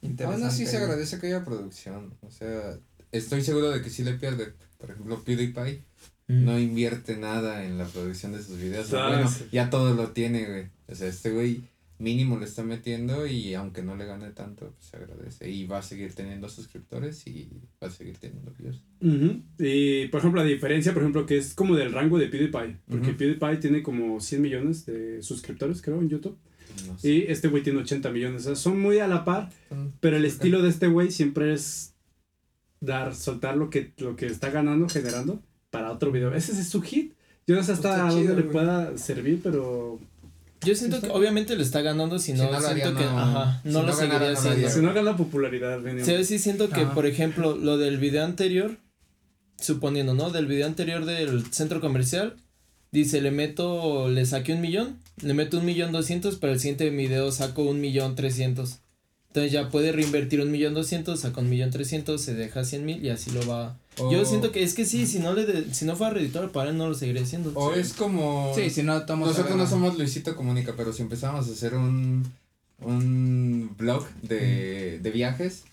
interesante. 0.01 0.41
Aún 0.43 0.43
así 0.51 0.65
se 0.65 0.77
agradece 0.77 1.19
que 1.19 1.27
haya 1.27 1.45
producción. 1.45 2.13
O 2.21 2.31
sea, 2.31 2.77
estoy 3.13 3.41
seguro 3.41 3.69
de 3.69 3.81
que 3.81 3.89
sí 3.89 4.03
le 4.03 4.13
pierde. 4.15 4.53
Por 4.77 4.91
ejemplo, 4.91 5.23
PewDiePie 5.23 5.83
Mm. 6.27 6.45
no 6.45 6.59
invierte 6.59 7.15
nada 7.17 7.63
en 7.65 7.77
la 7.77 7.85
producción 7.85 8.33
de 8.33 8.43
sus 8.43 8.57
videos. 8.57 8.89
Bueno, 8.91 9.29
sí. 9.29 9.45
ya 9.53 9.69
todo 9.69 9.93
lo 9.95 10.09
tiene, 10.09 10.45
güey. 10.47 10.67
O 10.89 10.95
sea, 10.95 11.07
este 11.07 11.31
güey 11.31 11.63
mínimo 11.99 12.39
le 12.39 12.45
está 12.45 12.63
metiendo 12.63 13.27
y 13.27 13.53
aunque 13.53 13.83
no 13.83 13.95
le 13.95 14.05
gane 14.05 14.31
tanto, 14.31 14.71
pues 14.71 14.87
se 14.89 14.97
agradece. 14.97 15.49
Y 15.49 15.67
va 15.67 15.79
a 15.79 15.81
seguir 15.81 16.13
teniendo 16.15 16.47
suscriptores 16.49 17.27
y 17.27 17.49
va 17.83 17.87
a 17.87 17.91
seguir 17.91 18.17
teniendo 18.17 18.51
views. 18.57 18.81
Ujú. 19.01 19.41
Y 19.59 20.07
por 20.07 20.19
ejemplo, 20.19 20.41
la 20.41 20.47
diferencia, 20.47 20.93
por 20.93 21.03
ejemplo, 21.03 21.25
que 21.25 21.37
es 21.37 21.53
como 21.53 21.75
del 21.75 21.91
rango 21.91 22.17
de 22.17 22.27
PewDiePie. 22.27 22.77
Porque. 22.89 23.13
PewDiePie 23.13 23.57
tiene 23.57 23.83
como 23.83 24.19
100 24.19 24.41
millones 24.41 24.85
de 24.85 25.21
suscriptores, 25.21 25.81
creo, 25.81 25.99
en 25.99 26.09
YouTube. 26.09 26.37
No 26.87 26.97
sé. 26.97 27.09
Y 27.11 27.21
este 27.27 27.49
güey 27.49 27.63
tiene 27.63 27.79
80 27.79 28.09
millones. 28.11 28.41
O 28.43 28.45
sea, 28.45 28.55
son 28.55 28.79
muy 28.79 28.99
a 28.99 29.07
la 29.07 29.25
par. 29.25 29.49
Son- 29.67 29.93
Pero 29.99 30.15
el 30.17 30.25
estilo 30.25 30.61
de 30.61 30.69
este 30.69 30.87
güey 30.87 31.11
siempre 31.11 31.53
es 31.53 31.93
dar, 32.79 33.13
soltar 33.13 33.57
lo 33.57 33.69
que, 33.69 33.91
lo 33.97 34.15
que 34.15 34.27
está 34.27 34.49
ganando, 34.51 34.87
generando, 34.87 35.43
para 35.69 35.91
otro 35.91 36.11
video. 36.11 36.33
Ese 36.33 36.53
es 36.53 36.69
su 36.69 36.81
hit. 36.81 37.13
Yo 37.45 37.55
no 37.55 37.63
sé 37.63 37.71
hasta 37.73 37.93
Está 38.07 38.09
dónde 38.09 38.35
le 38.35 38.43
pueda 38.43 38.95
servir, 38.97 39.41
pero 39.43 39.99
Yo 40.61 40.75
siento 40.75 40.99
que 40.99 41.09
obviamente 41.09 41.55
le 41.55 41.63
está 41.63 41.81
ganando, 41.81 42.19
si 42.19 42.33
Si 42.33 42.37
no, 42.37 42.51
lo 42.51 42.59
siento 42.59 42.93
que, 42.95 43.03
no- 43.05 43.19
ajá, 43.19 43.61
lo 43.63 43.93
seguiría 43.93 44.19
no 44.19 44.25
lo 44.31 44.37
haciendo. 44.37 44.69
si 44.69 44.79
no 44.81 44.93
gana 44.93 45.15
popularidad, 45.15 45.79
mínimo. 45.79 46.05
Sí, 46.05 46.23
sí 46.25 46.37
siento 46.39 46.69
que, 46.69 46.85
por 46.85 47.05
ejemplo, 47.05 47.55
lo 47.55 47.77
del 47.77 47.97
video 47.97 48.25
anterior, 48.25 48.77
suponiendo, 49.59 50.13
¿no? 50.13 50.31
Del 50.31 50.47
video 50.47 50.65
anterior 50.65 51.05
del 51.05 51.45
centro 51.53 51.79
comercial, 51.81 52.35
dice, 52.91 53.21
le 53.21 53.31
meto, 53.31 54.09
le 54.09 54.25
saqué 54.25 54.53
un 54.53 54.61
millón, 54.61 54.97
le 55.21 55.33
meto 55.33 55.59
un 55.59 55.65
millón 55.65 55.91
doscientos, 55.91 56.35
para 56.35 56.53
el 56.53 56.59
siguiente 56.59 56.89
video 56.89 57.31
saco 57.31 57.63
un 57.63 57.79
millón 57.79 58.15
trescientos. 58.15 58.79
Entonces 59.29 59.51
ya 59.51 59.69
puede 59.69 59.91
reinvertir 59.91 60.41
un 60.41 60.51
millón 60.51 60.73
doscientos, 60.73 61.19
saca 61.19 61.39
un 61.41 61.49
millón 61.49 61.69
trescientos, 61.69 62.21
se 62.23 62.33
deja 62.33 62.63
cien 62.65 62.83
mil 62.85 63.05
y 63.05 63.09
así 63.09 63.29
lo 63.31 63.45
va. 63.47 63.77
Yo 64.11 64.25
siento 64.25 64.51
que 64.51 64.63
es 64.63 64.73
que 64.73 64.85
sí, 64.85 65.05
si 65.05 65.19
no 65.19 65.33
le 65.33 65.45
de- 65.45 65.73
si 65.73 65.85
no 65.85 65.95
fuera 65.95 66.13
redditor 66.13 66.51
para 66.51 66.71
él 66.71 66.77
no 66.77 66.87
lo 66.87 66.95
seguiría 66.95 67.21
haciendo. 67.21 67.51
O 67.53 67.73
es 67.73 67.93
como. 67.93 68.51
Sí, 68.55 68.69
si 68.71 68.81
no, 68.81 68.97
estamos 68.97 69.27
Nosotros 69.29 69.55
no 69.55 69.67
somos 69.67 69.97
Luisito 69.97 70.35
Comunica, 70.35 70.73
pero 70.75 70.93
si 70.93 71.01
empezamos 71.03 71.47
a 71.47 71.51
hacer 71.51 71.75
un, 71.75 72.25
un 72.81 73.75
blog 73.77 74.07
de, 74.23 74.99
de 74.99 75.11
viajes, 75.11 75.63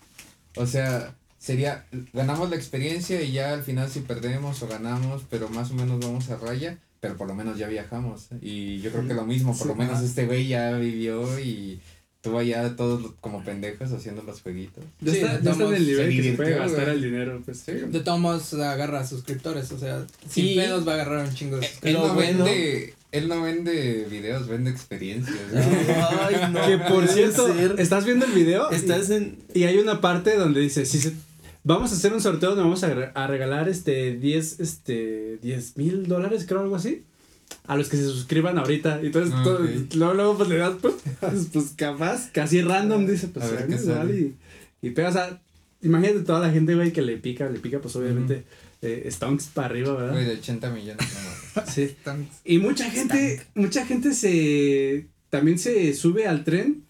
o 0.55 0.65
sea, 0.67 1.15
sería, 1.39 1.85
ganamos 2.13 2.49
la 2.49 2.55
experiencia 2.57 3.21
y 3.21 3.31
ya 3.31 3.53
al 3.53 3.63
final 3.63 3.89
si 3.89 4.01
perdemos 4.01 4.61
o 4.61 4.67
ganamos, 4.67 5.23
pero 5.29 5.49
más 5.49 5.71
o 5.71 5.73
menos 5.73 5.99
vamos 5.99 6.29
a 6.29 6.37
raya, 6.37 6.77
pero 6.99 7.17
por 7.17 7.27
lo 7.27 7.33
menos 7.33 7.57
ya 7.57 7.67
viajamos. 7.67 8.27
Y 8.41 8.79
yo 8.81 8.91
creo 8.91 9.07
que 9.07 9.13
lo 9.13 9.25
mismo, 9.25 9.53
por 9.53 9.63
Sí, 9.63 9.67
lo 9.69 9.75
menos 9.75 10.01
este 10.03 10.25
güey 10.25 10.47
ya 10.47 10.73
vivió 10.73 11.39
y 11.39 11.79
tuvo 12.21 12.39
allá 12.39 12.75
todos 12.75 13.13
como 13.21 13.43
pendejos 13.43 13.91
haciendo 13.91 14.23
los 14.23 14.41
jueguitos. 14.41 14.83
Ya, 15.01 15.11
Sí, 15.13 15.17
está, 15.19 15.41
ya 15.41 15.51
está 15.51 15.63
en 15.65 15.73
el 15.75 15.85
nivel 15.87 16.09
que 16.15 16.23
se 16.23 16.33
puede 16.33 16.55
gastar 16.55 16.83
güey. 16.85 16.95
el 16.97 17.01
dinero. 17.03 17.41
Pues, 17.45 17.59
Sí. 17.59 17.71
De 17.73 17.99
todos 18.01 18.19
modos 18.19 18.53
agarra 18.55 19.05
suscriptores, 19.07 19.71
o 19.71 19.79
sea, 19.79 20.05
sin 20.29 20.45
Y- 20.47 20.55
pedos 20.55 20.85
va 20.87 20.93
a 20.93 20.95
agarrar 20.95 21.27
un 21.27 21.33
chingo 21.33 21.57
de 21.57 21.65
Él 21.65 21.71
suscriptores. 21.71 22.01
Lo 22.01 22.07
no, 22.09 22.13
bueno- 22.15 22.43
vende, 22.45 22.93
él 23.11 23.27
no 23.29 23.41
vende 23.41 24.07
videos, 24.09 24.47
vende 24.47 24.71
experiencias. 24.71 25.37
¿no? 25.53 25.59
Ay, 26.21 26.35
no. 26.51 26.65
que 26.67 26.77
por 26.91 27.07
cierto, 27.07 27.47
ser. 27.53 27.75
estás 27.79 28.03
viendo 28.05 28.25
el 28.25 28.31
video 28.33 28.69
Estás 28.71 29.09
en. 29.09 29.37
y, 29.53 29.59
y 29.61 29.63
hay 29.65 29.77
una 29.77 30.01
parte 30.01 30.35
donde 30.35 30.59
dice, 30.59 30.85
si 30.85 30.99
se, 30.99 31.13
vamos 31.63 31.91
a 31.91 31.95
hacer 31.95 32.11
un 32.13 32.21
sorteo 32.21 32.49
donde 32.49 32.63
vamos 32.63 32.83
a, 32.83 32.93
re- 32.93 33.11
a 33.13 33.27
regalar 33.27 33.69
este 33.69 34.15
10 34.17 34.59
este 34.59 35.37
10 35.41 35.77
mil 35.77 36.07
dólares, 36.07 36.45
creo 36.47 36.59
algo 36.61 36.75
así. 36.75 37.03
A 37.67 37.75
los 37.75 37.89
que 37.89 37.97
se 37.97 38.05
suscriban 38.05 38.57
ahorita. 38.57 38.99
Y 39.03 39.07
entonces 39.07 39.33
Ah, 39.35 39.43
todo- 39.43 39.59
luego, 39.95 40.13
luego 40.13 40.37
pues 40.37 40.49
le 40.49 40.57
das 40.57 40.73
pues, 40.81 40.95
pues, 41.19 41.47
pues, 41.51 41.65
capaz, 41.75 42.29
casi 42.31 42.61
random, 42.61 43.05
dice, 43.05 43.27
pues 43.27 43.45
A 43.45 43.51
ver 43.51 43.77
sale. 43.79 44.17
y, 44.19 44.35
y 44.87 44.89
pega, 44.91 45.09
o 45.09 45.11
sea, 45.13 45.41
imagínate 45.81 46.21
toda 46.21 46.39
la 46.39 46.51
gente, 46.51 46.75
güey, 46.75 46.93
que 46.93 47.01
le 47.01 47.17
pica, 47.17 47.49
le 47.49 47.59
pica, 47.59 47.79
pues 47.79 47.95
obviamente, 47.97 48.43
eh, 48.81 49.07
stonks 49.11 49.47
para 49.47 49.67
arriba, 49.67 49.93
¿verdad? 49.95 50.13
Güey, 50.13 50.25
de 50.25 50.33
80 50.33 50.69
millones. 50.69 51.05
no. 51.55 51.61
Sí. 51.73 51.81
Están- 51.83 52.27
Y 52.45 52.59
mucha 52.59 52.89
gente, 52.89 53.41
mucha 53.55 53.85
gente 53.85 54.13
se 54.13 55.07
también 55.29 55.59
se 55.59 55.93
sube 55.93 56.25
al 56.27 56.43
tren 56.45 56.83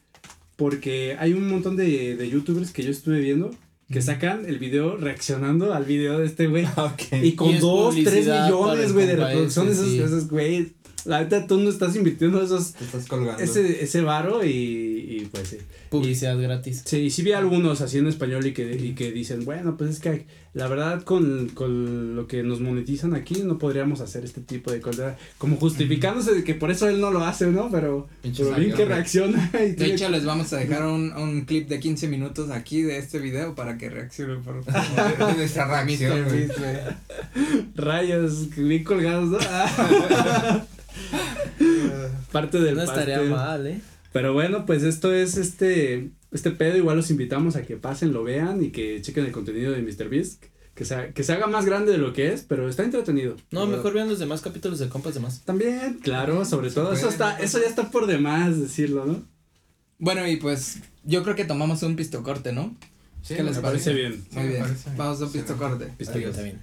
porque 0.58 1.16
hay 1.20 1.34
un 1.34 1.50
montón 1.50 1.76
de, 1.76 2.16
de 2.16 2.30
youtubers 2.30 2.72
que 2.72 2.84
yo 2.84 2.92
estuve 2.92 3.20
viendo 3.20 3.52
que 3.90 4.02
sacan 4.02 4.46
el 4.46 4.60
video 4.60 4.98
reaccionando 4.98 5.74
al 5.74 5.86
video 5.86 6.20
de 6.20 6.26
este 6.26 6.48
güey. 6.48 6.66
Y 7.24 7.34
con 7.34 7.50
Y 7.50 7.54
tres 7.54 7.64
publicidad 7.64 8.50
para 8.50 8.74
millones, 8.74 8.86
el 8.88 8.94
güey, 8.94 9.08
de 9.08 9.16
reproducciones, 9.16 9.74
ese, 9.74 9.82
esos, 9.82 9.94
sí. 9.94 10.00
esos, 10.02 10.30
güey. 10.30 10.74
La 11.08 11.22
neta, 11.22 11.48
tú 11.48 11.58
no 11.58 11.70
estás 11.70 11.96
invirtiendo 11.96 12.42
esos, 12.44 12.74
Te 12.74 12.84
estás 12.84 13.06
colgando. 13.08 13.42
ese, 13.42 13.84
ese 13.84 14.02
varo 14.02 14.44
y, 14.46 14.50
y 14.52 15.30
pues 15.32 15.48
sí. 15.48 15.58
Publicidad 15.90 16.38
gratis. 16.40 16.84
Sí, 16.86 16.98
y 16.98 17.10
sí 17.10 17.24
vi 17.24 17.32
algunos 17.32 17.80
así 17.82 17.98
en 17.98 18.08
español 18.08 18.46
y 18.46 18.54
que, 18.54 18.76
y 18.76 18.94
que 18.94 19.12
dicen, 19.14 19.46
bueno, 19.46 19.78
pues 19.78 19.92
es 19.92 20.00
que 20.00 20.26
la 20.54 20.68
verdad 20.68 21.04
con, 21.04 21.48
con 21.54 22.16
lo 22.16 22.28
que 22.28 22.44
nos 22.44 22.60
monetizan 22.60 23.14
aquí 23.14 23.42
no 23.44 23.58
podríamos 23.58 24.02
hacer 24.02 24.26
este 24.26 24.42
tipo 24.42 24.70
de 24.72 24.82
cosas. 24.82 25.16
Como 25.38 25.56
justificándose 25.56 26.34
de 26.34 26.44
que 26.44 26.56
por 26.56 26.72
eso 26.72 26.90
él 26.90 27.00
no 27.00 27.10
lo 27.12 27.24
hace, 27.24 27.48
¿no? 27.48 27.70
Pero, 27.72 28.10
Pinche 28.22 28.44
pero 28.44 28.58
bien 28.58 28.74
que 28.74 28.84
reacciona. 28.86 29.50
Y 29.58 29.58
De 29.58 29.74
tiene- 29.76 29.94
hecho, 29.94 30.10
les 30.10 30.26
vamos 30.26 30.52
a 30.52 30.58
dejar 30.58 30.86
un, 30.88 31.14
un 31.14 31.46
clip 31.46 31.70
de 31.70 31.80
15 31.80 32.08
minutos 32.10 32.50
aquí 32.52 32.82
de 32.82 32.98
este 32.98 33.20
video 33.20 33.56
para 33.56 33.78
que 33.78 33.90
reaccionen 33.90 34.42
por 34.44 34.66
De 34.66 35.34
nuestra 35.38 35.68
reacción, 35.86 36.26
rayos 37.76 38.50
bien 38.58 38.84
colgados, 38.84 39.30
¿no? 39.30 39.38
Parte 42.32 42.60
del 42.60 42.76
No 42.76 42.84
estaría 42.84 43.16
pastel. 43.16 43.30
mal, 43.32 43.68
¿eh? 43.68 43.82
Pero 44.14 44.34
bueno, 44.34 44.66
pues 44.66 44.84
esto 44.84 45.14
es 45.14 45.38
este 45.38 46.10
este 46.32 46.52
pedo. 46.52 46.78
Igual 46.78 46.98
los 46.98 47.10
invitamos 47.12 47.56
a 47.56 47.64
que 47.64 47.78
pasen, 47.78 48.14
lo 48.14 48.24
vean 48.24 48.64
y 48.64 48.72
que 48.72 49.02
chequen 49.02 49.26
el 49.26 49.32
contenido 49.32 49.72
de 49.72 49.82
MrBeast. 49.82 50.44
Que 50.76 50.86
se, 50.86 51.12
que 51.14 51.24
se 51.24 51.34
haga 51.34 51.48
más 51.48 51.66
grande 51.66 51.92
de 51.92 51.98
lo 51.98 52.14
que 52.14 52.32
es, 52.32 52.44
pero 52.44 52.70
está 52.70 52.84
entretenido. 52.84 53.36
No, 53.50 53.66
mejor 53.66 53.94
vean 53.94 54.10
los 54.10 54.20
demás 54.20 54.42
capítulos 54.42 54.78
de 54.78 54.90
Compas 54.90 55.16
de 55.16 55.20
Más. 55.20 55.42
También, 55.42 56.00
claro, 56.04 56.46
sobre 56.46 56.70
todo. 56.70 56.94
Eso 56.94 57.10
está, 57.10 57.40
eso 57.40 57.60
ya 57.60 57.66
está 57.68 57.90
por 57.90 58.06
demás 58.06 58.60
decirlo, 58.60 59.06
¿no? 59.06 59.24
Bueno, 59.98 60.28
y 60.28 60.36
pues 60.36 60.78
yo 61.04 61.24
creo 61.24 61.36
que 61.36 61.46
tomamos 61.46 61.82
un 61.82 61.96
pistocorte, 61.96 62.54
¿no? 62.54 62.76
Sí, 63.24 63.34
¿Qué 63.34 63.42
les 63.44 63.56
me 63.56 63.62
parece 63.64 63.92
bien. 63.92 64.24
Sí, 64.30 64.36
Muy 64.36 64.44
me 64.44 64.50
bien. 64.52 64.66
Vamos 64.96 65.20
a 65.20 65.26
un 65.26 65.32
pistocorte. 65.32 65.86
Pisto- 65.98 66.14
Adiós. 66.14 66.30
Está 66.30 66.44
bien. 66.44 66.62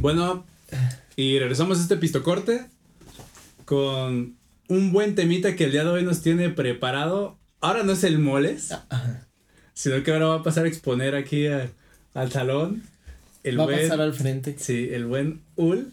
Bueno, 0.00 0.46
y 1.16 1.38
regresamos 1.38 1.78
a 1.78 1.82
este 1.82 1.96
pistocorte 1.96 2.66
con 3.64 4.36
un 4.68 4.92
buen 4.92 5.14
temita 5.14 5.56
que 5.56 5.64
el 5.64 5.72
día 5.72 5.84
de 5.84 5.90
hoy 5.90 6.04
nos 6.04 6.22
tiene 6.22 6.48
preparado. 6.50 7.38
Ahora 7.60 7.82
no 7.82 7.92
es 7.92 8.04
el 8.04 8.18
moles, 8.18 8.74
sino 9.74 10.02
que 10.02 10.12
ahora 10.12 10.26
va 10.26 10.34
a 10.36 10.42
pasar 10.42 10.64
a 10.64 10.68
exponer 10.68 11.14
aquí 11.14 11.46
a- 11.46 11.70
al 12.14 12.32
salón. 12.32 12.82
El 13.42 13.58
Va 13.58 13.64
a 13.64 13.66
buen, 13.66 13.80
pasar 13.82 14.00
al 14.00 14.14
frente. 14.14 14.56
sí, 14.58 14.88
el 14.92 15.06
buen 15.06 15.40
Ul. 15.56 15.92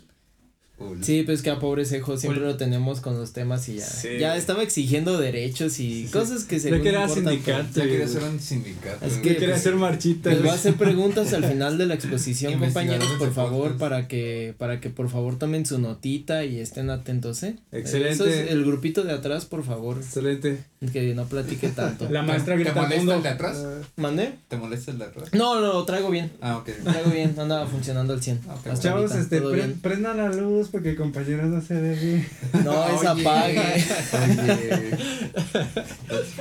Sí, 1.01 1.23
pues 1.23 1.41
que 1.41 1.49
a 1.49 1.59
pobre 1.59 1.85
cejo 1.85 2.17
siempre 2.17 2.41
lo 2.43 2.55
tenemos 2.55 3.01
con 3.01 3.17
los 3.17 3.33
temas 3.33 3.67
y 3.67 3.77
ya. 3.77 3.85
Sí. 3.87 4.09
Ya 4.19 4.37
estaba 4.37 4.61
exigiendo 4.61 5.17
derechos 5.19 5.79
y 5.79 6.05
cosas 6.11 6.43
que 6.45 6.59
se 6.59 6.69
Ya 6.69 6.79
quería 6.81 7.09
sindicato. 7.09 7.67
Ya 7.79 7.83
quería 7.83 8.07
Sí, 8.07 8.17
hacer 8.17 8.29
un 8.29 8.39
sindicato. 8.39 9.05
Es 9.05 9.13
que- 9.13 9.21
Que 9.29 9.37
quería 9.37 9.55
hacer 9.55 9.75
marchita. 9.75 10.29
Les 10.29 10.41
voy 10.41 10.49
a 10.51 10.53
hacer 10.53 10.75
preguntas 10.75 11.33
al 11.33 11.43
final 11.45 11.77
de 11.79 11.87
la 11.87 11.95
exposición, 11.95 12.59
compañeros, 12.59 13.07
por 13.17 13.33
favor, 13.33 13.77
para 13.77 14.07
que, 14.07 14.53
para 14.57 14.79
que 14.79 14.89
por 14.91 15.09
favor 15.09 15.39
tomen 15.39 15.65
su 15.65 15.79
notita 15.79 16.45
y 16.45 16.59
estén 16.59 16.89
atentos, 16.91 17.41
¿eh? 17.43 17.55
Excelente. 17.71 18.13
Eso 18.13 18.25
es 18.27 18.51
el 18.51 18.63
grupito 18.63 19.03
de 19.03 19.13
atrás, 19.13 19.45
por 19.45 19.63
favor, 19.63 19.97
Excelente. 19.97 20.59
Que 20.93 21.15
no 21.15 21.25
platique 21.25 21.69
tanto. 21.69 22.07
La 22.09 22.21
maestra 22.21 22.53
¿Te 22.55 22.61
grita 22.63 22.79
al 22.81 22.87
molesta 22.87 23.15
el 23.15 23.23
de 23.23 23.29
atrás? 23.29 23.65
¿Mandé? 23.95 24.33
¿Te 24.47 24.57
molesta 24.57 24.91
el 24.91 24.99
de 24.99 25.05
atrás? 25.05 25.29
No, 25.33 25.55
no, 25.59 25.73
lo 25.73 25.85
traigo 25.85 26.11
bien. 26.11 26.31
Ah, 26.39 26.57
ok. 26.57 26.69
Traigo 26.83 27.09
bien, 27.09 27.33
anda 27.39 27.65
funcionando 27.65 28.13
al 28.13 28.21
100. 28.21 28.41
Ok. 28.47 28.67
Hasta 28.67 28.75
Chavos, 28.79 29.11
ahorita, 29.11 29.19
este, 29.19 29.41
pre- 29.41 29.53
bien. 29.55 29.79
prendan 29.81 30.17
la 30.17 30.29
luz 30.29 30.67
porque 30.71 30.95
compañeros 30.95 31.47
no 31.47 31.61
se 31.61 31.73
ve 31.81 31.95
bien. 31.95 32.27
No, 32.63 32.87
es 32.89 33.03
apague. 33.05 33.59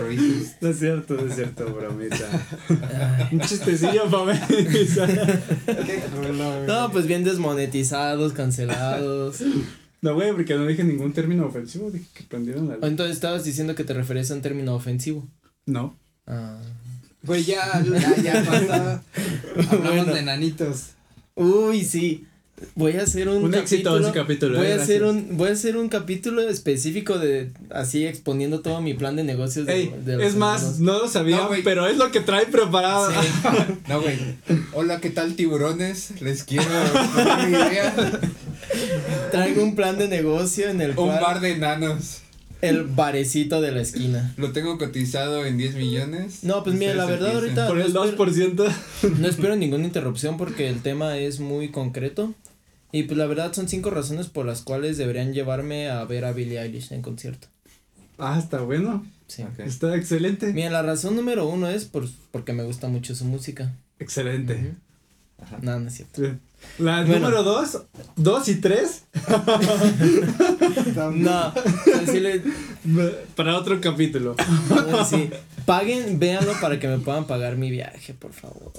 Oye. 0.06 0.46
No 0.60 0.68
es 0.68 0.78
cierto, 0.78 1.14
no 1.14 1.26
es 1.28 1.34
cierto, 1.34 1.64
bromita. 1.74 2.26
Un 3.32 3.40
chistecillo 3.40 4.04
para 4.10 4.24
mí. 4.34 4.40
No, 6.66 6.90
pues 6.92 7.06
bien 7.06 7.24
desmonetizados, 7.24 8.32
cancelados. 8.34 9.38
No, 10.02 10.14
güey, 10.14 10.32
porque 10.32 10.54
no 10.54 10.66
dije 10.66 10.84
ningún 10.84 11.12
término 11.12 11.46
ofensivo, 11.46 11.90
dije 11.90 12.06
que 12.14 12.24
prendieron 12.24 12.68
la 12.68 12.74
luz. 12.76 12.84
Entonces 12.84 13.16
estabas 13.16 13.44
diciendo 13.44 13.74
que 13.74 13.84
te 13.84 13.94
referías 13.94 14.30
a 14.30 14.34
un 14.34 14.42
término 14.42 14.74
ofensivo. 14.74 15.26
No. 15.64 15.96
Ah. 16.26 16.58
Güey, 17.22 17.44
ya, 17.44 17.82
ya, 17.82 18.16
ya 18.22 18.44
pasa. 18.46 19.02
Hablamos 19.70 19.82
Bueno. 19.96 20.14
de 20.14 20.22
nanitos. 20.22 20.90
Uy, 21.34 21.84
sí. 21.84 22.24
Voy 22.74 22.92
a 22.92 23.02
hacer 23.02 23.28
un, 23.28 23.44
Un 23.44 23.54
éxito 23.54 23.90
capítulo. 23.90 24.08
ese 24.08 24.18
capítulo. 24.18 24.58
Voy 24.58 24.66
eh, 24.68 24.72
a 24.72 24.82
hacer 24.82 25.02
gracias. 25.02 25.24
un 25.30 25.36
voy 25.36 25.48
a 25.50 25.52
hacer 25.52 25.76
un 25.76 25.88
capítulo 25.90 26.48
específico 26.48 27.18
de 27.18 27.50
así 27.68 28.06
exponiendo 28.06 28.60
todo 28.60 28.80
mi 28.80 28.94
plan 28.94 29.14
de 29.14 29.24
negocios. 29.24 29.66
de- 29.66 29.74
Ey, 29.74 29.94
de 30.06 30.16
los 30.16 30.24
es 30.26 30.36
más, 30.36 30.60
hermanos. 30.62 30.80
no 30.80 30.98
lo 31.00 31.08
sabía, 31.08 31.36
No, 31.36 31.50
pero 31.64 31.86
es 31.86 31.98
lo 31.98 32.10
que 32.10 32.20
trae 32.20 32.46
preparado. 32.46 33.10
No, 33.88 34.00
güey. 34.00 34.18
Hola, 34.72 35.00
¿qué 35.02 35.10
tal, 35.10 35.34
tiburones? 35.36 36.18
Les 36.22 36.44
quiero 36.44 36.64
idea. 37.48 37.94
traigo 39.36 39.62
un 39.62 39.74
plan 39.74 39.98
de 39.98 40.08
negocio 40.08 40.68
en 40.68 40.80
el 40.80 40.90
Un 40.90 40.96
cual 40.96 41.20
bar 41.20 41.40
de 41.40 41.52
enanos. 41.52 42.22
el 42.62 42.84
barecito 42.84 43.60
de 43.60 43.72
la 43.72 43.80
esquina. 43.82 44.34
Lo 44.36 44.52
tengo 44.52 44.78
cotizado 44.78 45.44
en 45.44 45.56
10 45.58 45.74
millones. 45.76 46.42
No, 46.42 46.64
pues 46.64 46.76
mira, 46.76 46.94
la 46.94 47.04
verdad 47.06 47.34
ahorita- 47.34 47.68
Por 47.68 47.80
el 47.80 47.92
no 47.92 48.04
2%. 48.04 48.64
No 49.18 49.28
espero 49.28 49.56
ninguna 49.56 49.84
interrupción 49.84 50.36
porque 50.36 50.68
el 50.68 50.80
tema 50.82 51.16
es 51.18 51.38
muy 51.40 51.70
concreto. 51.70 52.34
Y 52.92 53.02
pues 53.02 53.18
la 53.18 53.26
verdad 53.26 53.52
son 53.52 53.68
cinco 53.68 53.90
razones 53.90 54.28
por 54.28 54.46
las 54.46 54.62
cuales 54.62 54.96
deberían 54.96 55.34
llevarme 55.34 55.88
a 55.90 56.04
ver 56.04 56.24
a 56.24 56.32
Billie 56.32 56.60
Eilish 56.60 56.92
en 56.92 57.02
concierto. 57.02 57.48
Ah, 58.18 58.38
está 58.38 58.60
bueno. 58.62 59.04
Sí. 59.26 59.42
Ok. 59.42 59.58
Está 59.58 59.94
excelente. 59.96 60.52
Mira, 60.54 60.70
la 60.70 60.82
razón 60.82 61.16
número 61.16 61.46
uno 61.48 61.68
es 61.68 61.84
por, 61.84 62.08
porque 62.30 62.52
me 62.54 62.62
gusta 62.62 62.88
mucho 62.88 63.14
su 63.14 63.24
música. 63.26 63.74
Excelente. 63.98 64.54
Ujú. 64.54 65.44
Ajá. 65.44 65.58
No, 65.60 65.78
no 65.80 65.88
es 65.88 65.94
cierto. 65.94 66.22
La 66.78 67.04
Bueno. 67.04 67.20
número 67.30 67.42
2, 67.42 67.82
2 68.16 68.48
y 68.48 68.54
3. 68.60 69.04
No, 71.14 71.52
Para 73.34 73.56
otro 73.56 73.80
capítulo. 73.80 74.34
sí. 75.08 75.30
Paguen, 75.64 76.18
véanlo 76.18 76.52
para 76.60 76.78
que 76.78 76.86
me 76.88 76.98
puedan 76.98 77.26
pagar 77.26 77.56
mi 77.56 77.70
viaje, 77.70 78.14
por 78.14 78.32
favor. 78.32 78.72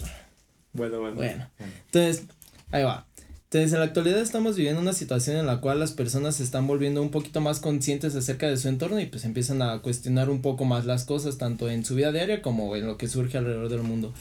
Bueno, 0.74 1.00
bueno. 1.00 1.16
Bueno, 1.16 1.48
entonces, 1.86 2.24
ahí 2.72 2.84
va. 2.84 3.06
Entonces, 3.46 3.74
en 3.74 3.80
la 3.80 3.86
actualidad 3.86 4.20
estamos 4.20 4.56
viviendo 4.58 4.82
una 4.82 4.94
situación 4.94 5.38
en 5.38 5.46
la 5.46 5.62
cual 5.62 5.80
las 5.80 5.92
personas 5.94 6.36
se 6.36 6.44
están 6.44 6.68
volviendo 6.68 7.02
un 7.02 7.12
poquito 7.12 7.40
más 7.42 7.60
conscientes 7.60 8.14
acerca 8.16 8.48
de 8.48 8.58
su 8.58 8.68
entorno 8.68 9.00
y 9.00 9.06
pues 9.06 9.24
empiezan 9.26 9.62
a 9.62 9.80
cuestionar 9.82 10.30
un 10.30 10.42
poco 10.42 10.66
más 10.66 10.86
las 10.86 11.06
cosas, 11.06 11.38
tanto 11.38 11.70
en 11.70 11.86
su 11.86 11.96
vida 11.96 12.12
diaria 12.12 12.42
como 12.42 12.76
en 12.76 12.86
lo 12.86 12.98
que 12.98 13.08
surge 13.08 13.38
alrededor 13.38 13.70
del 13.70 13.84
mundo. 13.84 14.14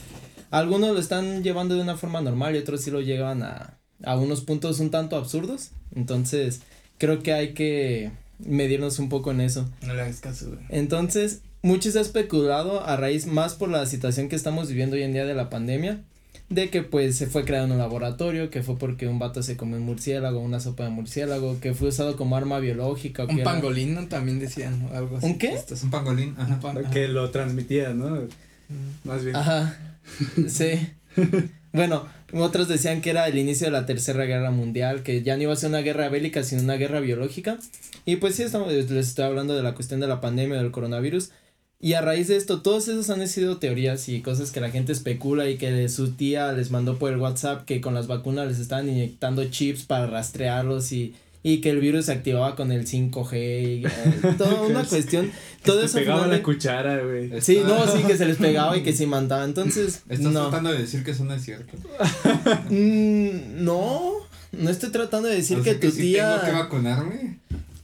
Algunos 0.51 0.93
lo 0.93 0.99
están 0.99 1.43
llevando 1.43 1.75
de 1.75 1.81
una 1.81 1.97
forma 1.97 2.21
normal 2.21 2.55
y 2.55 2.59
otros 2.59 2.81
sí 2.81 2.91
lo 2.91 3.01
llevan 3.01 3.43
a, 3.43 3.77
a 4.03 4.17
unos 4.17 4.41
puntos 4.41 4.79
un 4.79 4.91
tanto 4.91 5.15
absurdos. 5.15 5.71
Entonces, 5.95 6.61
creo 6.97 7.21
que 7.23 7.33
hay 7.33 7.53
que 7.53 8.11
medirnos 8.39 8.99
un 8.99 9.09
poco 9.09 9.31
en 9.31 9.41
eso. 9.41 9.67
No 9.85 9.93
le 9.93 10.01
hagas 10.01 10.19
caso, 10.21 10.47
güey. 10.47 10.59
Entonces, 10.69 11.41
mucho 11.63 11.91
se 11.91 11.99
ha 11.99 12.01
especulado 12.01 12.85
a 12.85 12.95
raíz 12.97 13.25
más 13.25 13.55
por 13.55 13.69
la 13.69 13.85
situación 13.85 14.29
que 14.29 14.35
estamos 14.35 14.69
viviendo 14.69 14.95
hoy 14.95 15.03
en 15.03 15.13
día 15.13 15.25
de 15.25 15.33
la 15.33 15.49
pandemia, 15.49 16.01
de 16.49 16.69
que 16.69 16.81
pues 16.81 17.17
se 17.17 17.27
fue 17.27 17.43
creado 17.43 17.65
en 17.65 17.73
un 17.73 17.77
laboratorio, 17.79 18.49
que 18.49 18.63
fue 18.63 18.77
porque 18.77 19.07
un 19.07 19.19
vato 19.19 19.43
se 19.43 19.57
comió 19.57 19.75
un 19.77 19.83
murciélago, 19.83 20.39
una 20.39 20.61
sopa 20.61 20.85
de 20.85 20.91
murciélago, 20.91 21.59
que 21.59 21.73
fue 21.73 21.89
usado 21.89 22.15
como 22.15 22.37
arma 22.37 22.59
biológica. 22.59 23.25
que 23.27 23.33
Un 23.33 23.39
era- 23.41 23.51
pangolín, 23.51 23.95
¿no? 23.95 24.07
También 24.07 24.39
decían 24.39 24.87
algo 24.93 25.17
así. 25.17 25.25
¿Un 25.25 25.37
qué? 25.37 25.47
Esto 25.53 25.73
es 25.73 25.83
Un 25.83 25.89
pangolín, 25.91 26.35
ajá. 26.37 26.53
un 26.53 26.59
pan- 26.61 26.91
Que 26.91 27.07
lo 27.09 27.29
transmitía, 27.31 27.93
¿no? 27.93 28.19
Más 29.03 29.23
bien. 29.23 29.35
Ajá, 29.35 29.77
sí. 30.47 30.89
bueno, 31.73 32.07
otros 32.33 32.67
decían 32.67 33.01
que 33.01 33.11
era 33.11 33.27
el 33.27 33.37
inicio 33.37 33.67
de 33.67 33.71
la 33.71 33.85
tercera 33.85 34.25
guerra 34.25 34.51
mundial, 34.51 35.03
que 35.03 35.23
ya 35.23 35.37
no 35.37 35.43
iba 35.43 35.53
a 35.53 35.57
ser 35.57 35.69
una 35.69 35.79
guerra 35.79 36.09
bélica, 36.09 36.43
sino 36.43 36.61
una 36.61 36.75
guerra 36.75 36.99
biológica. 36.99 37.57
Y 38.05 38.17
pues 38.17 38.35
sí, 38.35 38.43
estamos, 38.43 38.71
les 38.71 38.89
estoy 38.91 39.25
hablando 39.25 39.55
de 39.55 39.63
la 39.63 39.73
cuestión 39.73 39.99
de 39.99 40.07
la 40.07 40.21
pandemia, 40.21 40.57
del 40.57 40.71
coronavirus. 40.71 41.31
Y 41.79 41.93
a 41.93 42.01
raíz 42.01 42.27
de 42.27 42.37
esto, 42.37 42.61
todos 42.63 42.87
esos 42.87 43.09
han 43.11 43.27
sido 43.27 43.57
teorías 43.57 44.09
y 44.09 44.21
cosas 44.21 44.51
que 44.51 44.59
la 44.59 44.71
gente 44.71 44.91
especula 44.91 45.47
y 45.47 45.57
que 45.57 45.87
su 45.89 46.13
tía 46.13 46.51
les 46.51 46.71
mandó 46.71 46.97
por 46.97 47.11
el 47.11 47.19
WhatsApp 47.19 47.65
que 47.65 47.81
con 47.81 47.93
las 47.93 48.07
vacunas 48.07 48.47
les 48.47 48.59
estaban 48.59 48.89
inyectando 48.89 49.45
chips 49.45 49.83
para 49.83 50.07
rastrearlos 50.07 50.91
y, 50.91 51.13
y 51.43 51.61
que 51.61 51.69
el 51.69 51.79
virus 51.79 52.05
se 52.07 52.11
activaba 52.11 52.55
con 52.55 52.71
el 52.71 52.85
5G 52.85 53.33
y 53.79 53.85
eh, 53.85 54.33
toda 54.37 54.61
una 54.63 54.83
cuestión. 54.83 55.31
Todo 55.63 55.79
Te 55.79 55.85
eso 55.85 55.97
pegaba 55.99 56.27
la 56.27 56.41
cuchara, 56.43 57.01
güey. 57.03 57.41
Sí, 57.41 57.61
no, 57.65 57.87
sí, 57.87 58.03
que 58.03 58.17
se 58.17 58.25
les 58.25 58.37
pegaba 58.37 58.75
y 58.77 58.83
que 58.83 58.93
se 58.97 59.07
mantaba. 59.07 59.43
Entonces, 59.45 60.03
Estás 60.09 60.31
no. 60.33 60.43
tratando 60.49 60.71
de 60.71 60.79
decir 60.79 61.03
que 61.03 61.11
eso 61.11 61.23
no 61.25 61.33
es 61.33 61.43
cierto. 61.43 61.73
Mm, 62.69 63.63
no, 63.63 64.11
no 64.51 64.69
estoy 64.69 64.89
tratando 64.89 65.27
de 65.29 65.35
decir 65.35 65.59
O 65.59 65.63
que 65.63 65.71
sea 65.71 65.79
tu 65.79 65.91
tía 65.91 66.39
tengo 66.41 66.45
que 66.45 66.51
vacunarme. 66.63 67.39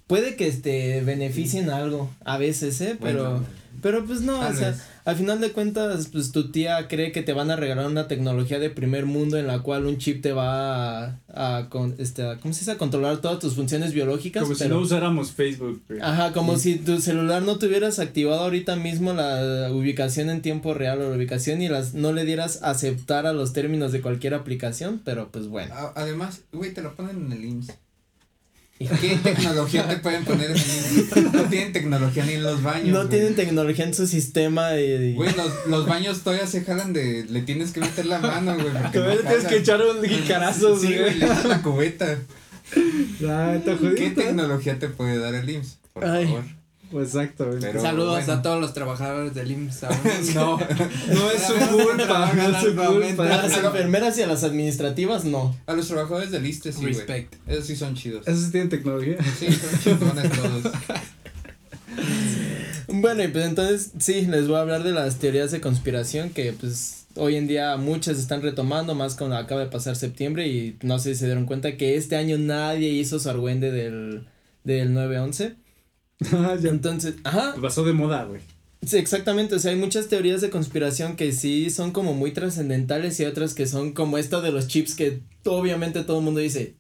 puede 0.07 0.35
que 0.35 0.47
este 0.47 1.01
beneficien 1.01 1.69
algo 1.69 2.09
a 2.25 2.37
veces, 2.37 2.79
¿eh? 2.81 2.97
Pero 3.01 3.23
Bueno, 3.31 3.45
pero 3.81 4.05
pues 4.05 4.21
no, 4.21 4.39
o 4.39 4.53
sea, 4.53 4.69
vez. 4.71 4.81
Al 5.05 5.15
final 5.15 5.39
de 5.41 5.51
cuentas 5.51 6.07
pues 6.11 6.31
tu 6.31 6.51
tía 6.51 6.87
cree 6.87 7.11
que 7.11 7.21
te 7.21 7.33
van 7.33 7.51
a 7.51 7.55
regalar 7.55 7.87
una 7.87 8.07
tecnología 8.07 8.59
de 8.59 8.69
primer 8.69 9.05
mundo 9.05 9.37
en 9.37 9.47
la 9.47 9.59
cual 9.59 9.85
un 9.85 9.97
chip 9.97 10.21
te 10.21 10.31
va 10.33 11.05
a, 11.05 11.19
a 11.57 11.69
con 11.69 11.95
este 11.97 12.23
a- 12.23 12.37
¿cómo 12.39 12.53
se 12.53 12.61
dice? 12.61 12.71
a 12.71 12.77
controlar 12.77 13.17
todas 13.17 13.39
tus 13.39 13.55
funciones 13.55 13.93
biológicas, 13.93 14.43
Como 14.43 14.55
si 14.55 14.63
pero 14.63 14.75
no 14.75 14.81
usáramos 14.81 15.31
Facebook. 15.31 15.81
Ajá, 16.01 16.31
como 16.33 16.57
si 16.57 16.75
tu 16.77 16.99
celular 16.99 17.41
no 17.41 17.57
tuvieras 17.57 17.99
activado 17.99 18.41
ahorita 18.41 18.75
mismo 18.75 19.13
la 19.13 19.69
ubicación 19.71 20.29
en 20.29 20.41
tiempo 20.41 20.73
real 20.73 21.01
o 21.01 21.09
la 21.09 21.15
ubicación 21.17 21.61
y 21.61 21.67
las 21.69 21.93
no 21.93 22.13
le 22.13 22.25
dieras 22.25 22.59
aceptar 22.63 23.25
a 23.25 23.33
los 23.33 23.53
términos 23.53 23.91
de 23.91 24.01
cualquier 24.01 24.33
aplicación, 24.33 25.01
pero 25.03 25.29
pues 25.31 25.47
bueno. 25.47 25.73
Además, 25.95 26.41
güey, 26.51 26.73
te 26.73 26.81
lo 26.81 26.95
ponen 26.95 27.25
en 27.25 27.31
el 27.33 27.45
IMSS. 27.45 27.73
¿Qué 29.01 29.17
tecnología 29.23 29.87
te 29.87 29.97
pueden 29.97 30.23
poner 30.25 30.51
en 30.51 30.57
el? 30.57 31.31
No 31.31 31.43
tienen 31.43 31.73
tecnología 31.73 32.25
ni 32.25 32.33
en 32.33 32.43
los 32.43 32.61
baños. 32.63 32.87
No 32.89 32.99
güey. 32.99 33.09
tienen 33.09 33.35
tecnología 33.35 33.85
en 33.85 33.93
su 33.93 34.07
sistema 34.07 34.75
y, 34.77 35.13
Güey, 35.15 35.33
los, 35.35 35.67
los 35.67 35.85
baños 35.85 36.21
todavía 36.21 36.47
se 36.47 36.61
jalan 36.63 36.93
de. 36.93 37.25
Le 37.29 37.41
tienes 37.41 37.71
que 37.71 37.79
meter 37.79 38.05
la 38.05 38.19
mano, 38.19 38.53
güey. 38.55 38.67
Todavía 38.91 39.15
no 39.15 39.21
le 39.21 39.27
tienes 39.27 39.45
que 39.45 39.57
echar 39.57 39.81
un 39.81 40.03
jicarazo, 40.03 40.79
Sí, 40.79 40.87
güey, 40.97 41.15
le 41.15 41.25
echas 41.25 41.45
la 41.45 41.61
cubeta. 41.61 42.17
Ah. 43.27 43.57
¿Qué 43.95 44.11
tecnología 44.15 44.79
te 44.79 44.87
puede 44.89 45.17
dar 45.19 45.33
el 45.35 45.49
IMSS? 45.49 45.77
Por 45.93 46.05
Ay. 46.05 46.25
favor. 46.25 46.43
Exactamente. 47.01 47.67
Pero 47.67 47.81
Saludos 47.81 48.25
bueno. 48.25 48.33
a 48.33 48.41
todos 48.41 48.61
los 48.61 48.73
trabajadores 48.73 49.33
del 49.33 49.51
IMSS. 49.51 49.81
No, 50.35 50.57
No 50.57 51.31
es 51.31 51.41
su 51.43 51.53
culpa, 51.77 52.31
no 52.35 52.41
es 52.57 52.63
su 52.63 52.79
a 52.81 52.85
culpa. 52.87 53.25
las 53.25 53.57
enfermeras 53.57 54.17
y 54.17 54.21
a 54.21 54.27
las 54.27 54.43
administrativas 54.43 55.25
no. 55.25 55.55
A 55.65 55.73
los 55.73 55.87
trabajadores 55.87 56.31
del 56.31 56.45
ISTE 56.45 56.71
sí. 56.73 56.85
Respect. 56.85 57.35
Esos 57.47 57.65
sí 57.65 57.75
son 57.75 57.95
chidos. 57.95 58.27
¿Esos 58.27 58.51
tienen 58.51 58.69
tecnología? 58.69 59.17
Sí, 59.39 59.47
son 59.51 59.79
chingones 59.97 60.31
todos. 60.31 60.73
Bueno, 62.87 63.23
y 63.23 63.27
pues 63.29 63.45
entonces 63.45 63.91
sí, 63.99 64.25
les 64.27 64.47
voy 64.47 64.57
a 64.57 64.61
hablar 64.61 64.83
de 64.83 64.91
las 64.91 65.17
teorías 65.17 65.51
de 65.51 65.61
conspiración 65.61 66.29
que 66.29 66.53
pues 66.53 67.07
hoy 67.15 67.35
en 67.37 67.47
día 67.47 67.75
muchas 67.77 68.19
están 68.19 68.41
retomando, 68.41 68.93
más 68.93 69.15
con 69.15 69.33
acaba 69.33 69.61
de 69.61 69.67
pasar 69.67 69.95
septiembre 69.95 70.47
y 70.47 70.77
no 70.83 70.99
sé 70.99 71.13
si 71.13 71.21
se 71.21 71.25
dieron 71.25 71.45
cuenta 71.45 71.75
que 71.77 71.95
este 71.95 72.15
año 72.15 72.37
nadie 72.37 72.89
hizo 72.89 73.19
su 73.19 73.29
argüende 73.29 73.71
del, 73.71 74.27
del 74.63 74.91
9-11. 74.93 75.55
Ah, 76.33 76.55
ya. 76.61 76.69
Entonces, 76.69 77.15
ajá, 77.23 77.55
Pasó 77.61 77.83
de 77.83 77.93
moda, 77.93 78.23
güey. 78.25 78.41
sí, 78.85 78.97
exactamente, 78.97 79.55
o 79.55 79.59
sea, 79.59 79.71
hay 79.71 79.77
muchas 79.77 80.07
teorías 80.07 80.41
de 80.41 80.49
conspiración 80.49 81.15
que 81.15 81.31
sí 81.31 81.69
son 81.69 81.91
como 81.91 82.13
muy 82.13 82.31
trascendentales 82.31 83.19
y 83.19 83.25
otras 83.25 83.53
que 83.53 83.65
son 83.67 83.93
como 83.93 84.17
esta 84.17 84.41
de 84.41 84.51
los 84.51 84.67
chips 84.67 84.95
que 84.95 85.21
obviamente 85.45 86.03
todo 86.03 86.19
el 86.19 86.25
mundo 86.25 86.39
dice, 86.39 86.75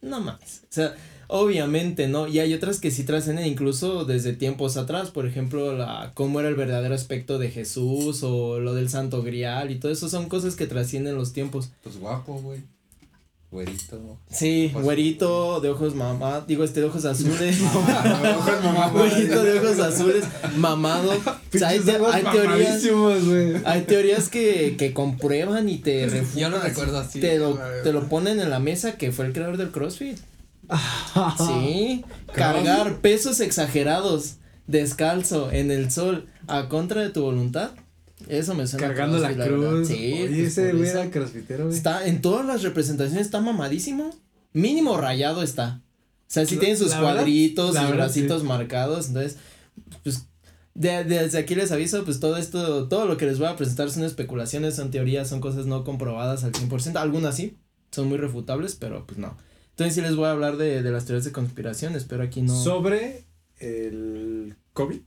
no 0.00 0.20
más, 0.20 0.62
o 0.64 0.66
sea, 0.72 0.94
obviamente 1.28 2.08
no, 2.08 2.26
y 2.26 2.38
hay 2.40 2.54
otras 2.54 2.80
que 2.80 2.90
sí 2.90 3.04
trascienden 3.04 3.46
incluso 3.46 4.04
desde 4.04 4.32
tiempos 4.32 4.76
atrás, 4.76 5.10
por 5.10 5.26
ejemplo, 5.26 5.76
la 5.76 6.10
cómo 6.14 6.40
era 6.40 6.48
el 6.48 6.56
verdadero 6.56 6.94
aspecto 6.94 7.38
de 7.38 7.50
Jesús 7.50 8.22
o 8.24 8.58
lo 8.60 8.74
del 8.74 8.88
Santo 8.88 9.22
Grial 9.22 9.70
y 9.70 9.78
todo 9.78 9.92
eso 9.92 10.08
son 10.08 10.28
cosas 10.28 10.56
que 10.56 10.66
trascienden 10.66 11.14
los 11.16 11.32
tiempos. 11.32 11.70
Pues 11.82 11.98
guapo, 11.98 12.34
güey. 12.40 12.60
Güerito. 13.50 14.18
Sí, 14.30 14.70
güerito 14.72 15.60
de 15.60 15.70
ojos 15.70 15.96
mamá, 15.96 16.44
digo 16.46 16.62
este 16.62 16.80
de 16.80 16.86
ojos 16.86 17.04
azules. 17.04 17.60
Ojos 17.74 18.64
mamá, 18.64 18.88
Güerito 18.90 19.42
de 19.42 19.58
ojos 19.58 19.78
azules, 19.80 20.24
mamado. 20.56 21.12
O 21.52 21.58
sea, 21.58 21.68
hay, 21.70 21.80
te- 21.80 21.94
Pinches 21.94 22.00
ojos 22.00 22.14
hay 22.14 22.22
teorías, 22.22 23.64
hay 23.64 23.80
teorías 23.82 24.28
que, 24.28 24.76
que 24.78 24.94
comprueban 24.94 25.68
y 25.68 25.78
te 25.78 26.06
refutan. 26.06 26.38
yo 26.40 26.48
lo 26.48 26.60
recuerdo 26.60 26.98
así. 27.00 27.18
Te 27.20 27.40
lo, 27.40 27.58
te 27.82 27.92
lo 27.92 28.08
ponen 28.08 28.38
en 28.38 28.50
la 28.50 28.60
mesa 28.60 28.92
que 28.96 29.10
fue 29.10 29.26
el 29.26 29.32
creador 29.32 29.56
del 29.56 29.72
CrossFit. 29.72 30.18
Sí, 31.38 32.04
cargar 32.32 32.98
pesos 32.98 33.40
exagerados 33.40 34.36
descalzo 34.68 35.50
en 35.50 35.72
el 35.72 35.90
sol 35.90 36.28
a 36.46 36.68
contra 36.68 37.02
de 37.02 37.10
tu 37.10 37.22
voluntad. 37.22 37.70
Eso 38.28 38.54
me 38.54 38.66
suena 38.66 38.86
Cargando 38.88 39.18
la 39.18 39.28
verdad. 39.28 39.46
cruz. 39.46 39.88
Sí, 39.88 39.94
Oye, 39.94 40.26
pues, 40.28 40.38
ese 40.58 40.72
güey 40.72 40.88
eso. 40.88 40.98
era 41.00 41.10
crossfitero, 41.10 41.64
güey. 41.66 41.76
Está 41.76 42.06
en 42.06 42.20
todas 42.20 42.44
las 42.46 42.62
representaciones 42.62 43.24
está 43.26 43.40
mamadísimo. 43.40 44.10
Mínimo 44.52 44.96
rayado 44.96 45.42
está. 45.42 45.80
O 46.28 46.32
sea, 46.32 46.46
sí 46.46 46.54
La- 46.56 46.60
tiene 46.60 46.76
sus 46.76 46.90
la 46.90 47.00
cuadritos 47.00 47.74
la 47.74 47.82
verdad, 47.82 47.96
bracitos 47.96 48.42
sí. 48.42 48.46
marcados. 48.48 49.08
Entonces, 49.08 49.36
pues, 50.04 50.26
de- 50.74 51.04
desde 51.04 51.38
aquí 51.38 51.54
les 51.54 51.72
aviso, 51.72 52.04
pues 52.04 52.20
todo 52.20 52.36
esto, 52.36 52.88
todo 52.88 53.06
lo 53.06 53.16
que 53.16 53.26
les 53.26 53.38
voy 53.38 53.48
a 53.48 53.56
presentar 53.56 53.90
son 53.90 54.04
especulaciones, 54.04 54.76
son 54.76 54.90
teorías, 54.90 55.28
son 55.28 55.40
cosas 55.40 55.66
no 55.66 55.82
comprobadas 55.84 56.44
al 56.44 56.52
100%. 56.52 57.00
Algunas 57.00 57.36
sí, 57.36 57.56
son 57.90 58.08
muy 58.08 58.18
refutables, 58.18 58.76
pero 58.76 59.06
pues 59.06 59.18
no. 59.18 59.36
Entonces 59.70 59.94
sí 59.94 60.00
les 60.02 60.14
voy 60.14 60.26
a 60.26 60.32
hablar 60.32 60.56
de, 60.58 60.82
de 60.82 60.90
las 60.90 61.06
teorías 61.06 61.24
de 61.24 61.32
conspiración, 61.32 61.94
espero 61.96 62.22
aquí 62.22 62.42
no. 62.42 62.54
Sobre 62.62 63.24
el 63.58 64.56
COVID. 64.72 65.00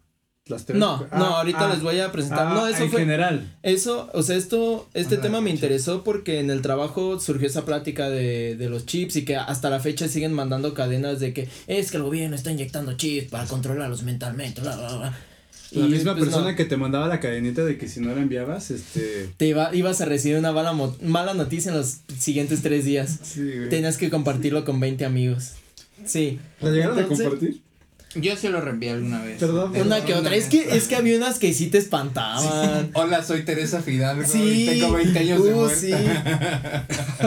Las 0.47 0.65
teorías- 0.65 0.79
no, 0.85 1.07
Ah, 1.09 1.19
no, 1.19 1.25
ahorita 1.37 1.69
ah, 1.69 1.73
les 1.73 1.81
voy 1.81 1.99
a 2.01 2.11
presentar. 2.11 2.47
ah, 2.47 2.53
no, 2.53 2.67
eso 2.67 2.83
en 2.83 2.91
fue. 2.91 2.99
general. 2.99 3.49
Eso, 3.63 4.09
o 4.13 4.23
sea, 4.23 4.35
esto, 4.35 4.89
este 4.93 5.15
tema 5.17 5.39
me 5.39 5.49
interesó 5.49 6.03
porque 6.03 6.39
en 6.41 6.49
el 6.49 6.61
trabajo 6.61 7.17
surgió 7.21 7.47
esa 7.47 7.63
plática 7.63 8.09
de, 8.09 8.57
de 8.57 8.69
los 8.69 8.85
chips 8.85 9.15
y 9.15 9.23
que 9.23 9.37
hasta 9.37 9.69
la 9.69 9.79
fecha 9.79 10.09
siguen 10.09 10.33
mandando 10.33 10.73
cadenas 10.73 11.21
de 11.21 11.33
que 11.33 11.47
es 11.67 11.91
que 11.91 11.97
el 11.97 12.03
gobierno 12.03 12.35
está 12.35 12.51
inyectando 12.51 12.93
chips 12.97 13.29
para 13.29 13.45
controlarlos 13.45 14.03
mentalmente, 14.03 14.59
bla, 14.59 14.75
bla, 14.75 14.97
bla. 14.97 15.17
La 15.71 15.85
Y, 15.85 15.89
misma 15.89 16.11
pues, 16.13 16.25
persona 16.25 16.51
no, 16.51 16.57
que 16.57 16.65
te 16.65 16.75
mandaba 16.75 17.07
la 17.07 17.21
cadenita 17.21 17.63
de 17.63 17.77
que 17.77 17.87
si 17.87 18.01
no 18.01 18.13
la 18.13 18.21
enviabas, 18.21 18.69
este. 18.69 19.29
te 19.37 19.47
iba, 19.47 19.73
ibas 19.73 20.01
a 20.01 20.05
recibir 20.05 20.37
una 20.37 20.51
mala, 20.51 20.73
mala 21.01 21.33
noticia 21.35 21.71
en 21.71 21.77
los 21.77 21.99
siguientes 22.19 22.61
tres 22.61 22.83
días. 22.83 23.17
Sí, 23.23 23.41
güey. 23.41 23.69
Tenías 23.69 23.97
que 23.97 24.09
compartirlo 24.09 24.65
con 24.65 24.79
20 24.81 25.05
amigos. 25.05 25.53
Sí. 26.05 26.37
¿La 26.59 26.69
llegaron 26.69 26.99
Entonces, 26.99 27.25
a 27.25 27.29
compartir? 27.29 27.61
Yo 28.15 28.35
sí 28.37 28.47
lo 28.47 28.61
reenvié 28.61 28.91
alguna 28.91 29.23
vez. 29.23 29.39
Perdón, 29.39 29.73
Una 29.75 30.05
que 30.05 30.13
otra. 30.13 30.35
Es 30.35 30.45
que, 30.45 30.75
es 30.77 30.87
que 30.87 30.95
había 30.95 31.17
unas 31.17 31.39
que 31.39 31.51
sí 31.53 31.67
te 31.67 31.79
espantaban. 31.79 32.91
Hola, 32.93 33.23
soy 33.23 33.43
Teresa 33.43 33.81
Fidalgo 33.81 34.23
Sí. 34.27 34.69
y 34.69 34.79
tengo 34.79 34.93
20 34.93 35.17
años 35.19 35.43
de 35.43 35.53
Uh, 35.53 35.55
muerta. 35.55 35.75
sí. 35.75 35.91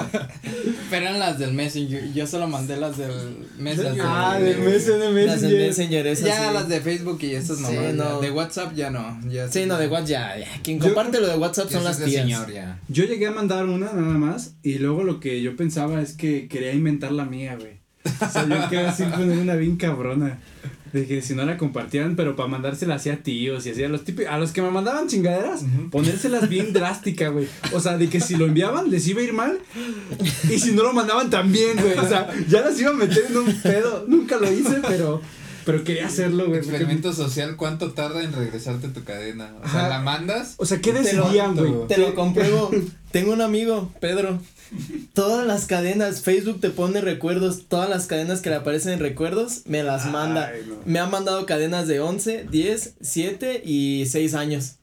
Pero 0.91 1.07
eran 1.07 1.19
las 1.19 1.39
del 1.39 1.53
Messenger. 1.53 2.13
Yo 2.13 2.27
solo 2.27 2.47
mandé 2.47 2.77
las 2.77 2.97
del 2.97 3.11
Messenger. 3.59 4.01
Ah, 4.05 4.39
de 4.39 4.55
Messenger, 4.57 5.13
de 5.13 5.27
Las 5.27 5.41
del 5.41 5.57
Messenger. 5.59 6.07
Esas 6.07 6.27
Ya 6.29 6.49
sí. 6.49 6.55
las 6.55 6.69
de 6.69 6.81
Facebook 6.81 7.19
y 7.23 7.35
estas 7.35 7.59
Sí, 7.59 7.65
no, 7.95 8.05
no. 8.05 8.21
De 8.21 8.31
WhatsApp 8.31 8.73
ya 8.75 8.91
no. 8.91 9.19
Ya 9.29 9.49
Sí, 9.51 9.67
no, 9.67 9.79
de 9.79 9.89
WhatsApp 9.89 10.09
ya, 10.09 10.39
ya. 10.39 10.47
Quien 10.63 10.79
Yo- 10.79 10.85
comparte 10.87 11.21
lo 11.21 11.27
de 11.27 11.37
WhatsApp 11.37 11.71
son 11.71 11.83
las 11.85 11.99
de 11.99 12.07
tías. 12.07 12.23
señor 12.23 12.53
ya. 12.53 12.79
Yo 12.89 13.05
llegué 13.05 13.27
a 13.27 13.33
mandar 13.33 13.65
una 13.67 13.87
nada 13.93 14.17
más 14.19 14.53
y 14.63 14.79
luego 14.79 15.03
lo 15.03 15.19
que 15.19 15.43
yo 15.43 15.57
pensaba 15.57 16.01
es 16.01 16.13
que 16.13 16.47
quería 16.47 16.73
inventar 16.73 17.11
la 17.11 17.25
mía, 17.25 17.57
güey. 17.59 17.81
O 18.25 18.31
sea, 18.31 18.47
yo 18.49 18.69
quería 18.69 18.91
así 18.91 19.03
poner 19.03 19.39
una 19.39 19.57
bien 19.57 19.77
cabrona. 19.77 20.39
De 20.93 21.07
que 21.07 21.21
si 21.21 21.35
no 21.35 21.45
la 21.45 21.57
compartieran, 21.59 22.17
pero 22.17 22.37
para 22.37 22.49
mandársela 22.49 22.95
así 22.95 23.11
a 23.11 23.23
tíos 23.23 23.67
y 23.67 23.71
así 23.71 23.83
a 23.83 23.89
los 23.89 24.05
típicos, 24.05 24.33
a 24.33 24.39
los 24.39 24.53
que 24.53 24.63
me 24.63 24.71
mandaban 24.71 25.09
chingaderas, 25.09 25.65
ponérselas 25.91 26.49
bien 26.49 26.73
drástica, 26.75 27.29
güey. 27.29 27.49
O 27.73 27.81
sea, 27.81 27.99
de 27.99 28.09
que 28.09 28.21
si 28.21 28.37
lo 28.37 28.47
enviaban 28.47 28.91
les 28.91 29.07
iba 29.09 29.21
a 29.21 29.25
ir 29.25 29.33
mal 29.33 29.59
y 30.51 30.59
si 30.59 30.73
no 30.73 30.83
lo 30.85 30.93
mandaban 30.93 31.29
también, 31.31 31.77
güey. 31.81 31.99
O 31.99 32.09
sea, 32.09 32.29
ya 32.49 32.61
las 32.63 32.79
iba 32.81 32.91
a 32.91 32.95
meter 32.95 33.25
en 33.29 33.37
un 33.37 33.53
pedo. 33.63 34.05
Nunca 34.09 34.37
lo 34.39 34.51
hice, 34.51 34.77
pero, 34.87 35.21
pero 35.65 35.83
quería 35.85 36.07
hacerlo, 36.07 36.47
güey. 36.47 36.61
porque- 36.61 36.71
Experimento 36.77 37.13
social, 37.13 37.57
¿cuánto 37.57 37.93
tarda 37.93 38.23
en 38.23 38.33
regresarte 38.33 38.89
tu 38.89 39.03
cadena? 39.05 39.53
O 39.65 39.69
sea, 39.69 39.81
Ajá. 39.81 39.89
¿la 39.89 39.99
mandas? 40.01 40.55
O 40.59 40.65
sea, 40.67 40.81
¿qué 40.81 40.93
decidían, 40.93 41.55
güey? 41.57 41.73
Te 41.89 41.99
lo 41.99 42.15
compruebo. 42.15 42.71
Tengo 43.11 43.33
un 43.33 43.41
amigo, 43.41 43.91
Pedro. 44.01 44.39
Todas 45.15 45.47
las 45.47 45.67
cadenas, 45.67 46.21
Facebook 46.21 46.61
te 46.61 46.71
pone 46.71 47.01
recuerdos, 47.01 47.67
todas 47.69 47.89
las 47.89 48.07
cadenas 48.07 48.41
que 48.41 48.51
le 48.51 48.57
aparecen 48.57 48.95
en 48.95 49.01
recuerdos, 49.01 49.63
me 49.67 49.83
las 49.83 50.07
manda. 50.07 50.53
No. 50.67 50.77
Me 50.85 50.99
ha 50.99 51.07
mandado 51.07 51.47
cadenas 51.47 51.89
de 51.89 52.01
11, 52.01 52.47
10, 52.51 52.95
7 53.01 53.63
y 53.65 54.07
6 54.07 54.35
años. 54.35 54.77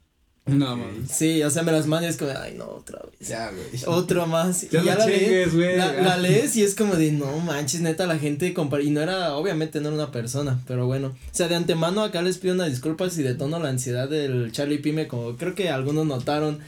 No, 0.45 0.75
mames. 0.75 1.09
Sí, 1.09 1.41
o 1.41 1.49
sea, 1.49 1.63
me 1.63 1.71
las 1.71 1.87
manda 1.87 2.07
y 2.07 2.09
es 2.09 2.17
como, 2.17 2.31
ay, 2.37 2.55
no, 2.57 2.65
otra 2.65 2.99
vez. 3.03 3.29
Ya, 3.29 3.49
güey. 3.49 3.65
Otro 3.85 4.27
más. 4.27 4.69
Ya 4.69 4.81
y 4.81 4.85
ya 4.85 4.95
no 4.95 4.99
la 4.99 5.05
lees, 5.05 5.21
chingues, 5.21 5.55
güey. 5.55 5.77
la, 5.77 5.93
la 5.93 6.17
lees 6.21 6.55
y 6.57 6.63
es 6.63 6.75
como 6.75 6.95
de, 6.95 7.13
no 7.13 7.37
manches, 7.39 7.79
neta, 7.79 8.05
la 8.07 8.19
gente 8.19 8.53
compara. 8.53 8.83
Y 8.83 8.89
no 8.89 9.01
era, 9.01 9.35
obviamente 9.35 9.79
no 9.79 9.87
era 9.87 9.95
una 9.95 10.11
persona, 10.11 10.61
pero 10.67 10.85
bueno. 10.85 11.07
O 11.07 11.35
sea, 11.35 11.47
de 11.47 11.55
antemano 11.55 12.03
acá 12.03 12.21
les 12.21 12.39
pido 12.39 12.55
una 12.55 12.65
disculpa 12.65 13.09
si 13.09 13.23
detono 13.23 13.57
la 13.59 13.69
ansiedad 13.69 14.09
del 14.09 14.51
Charlie 14.51 14.79
Pime, 14.79 15.07
como 15.07 15.37
creo 15.37 15.55
que 15.55 15.69
algunos 15.69 16.05
notaron 16.05 16.59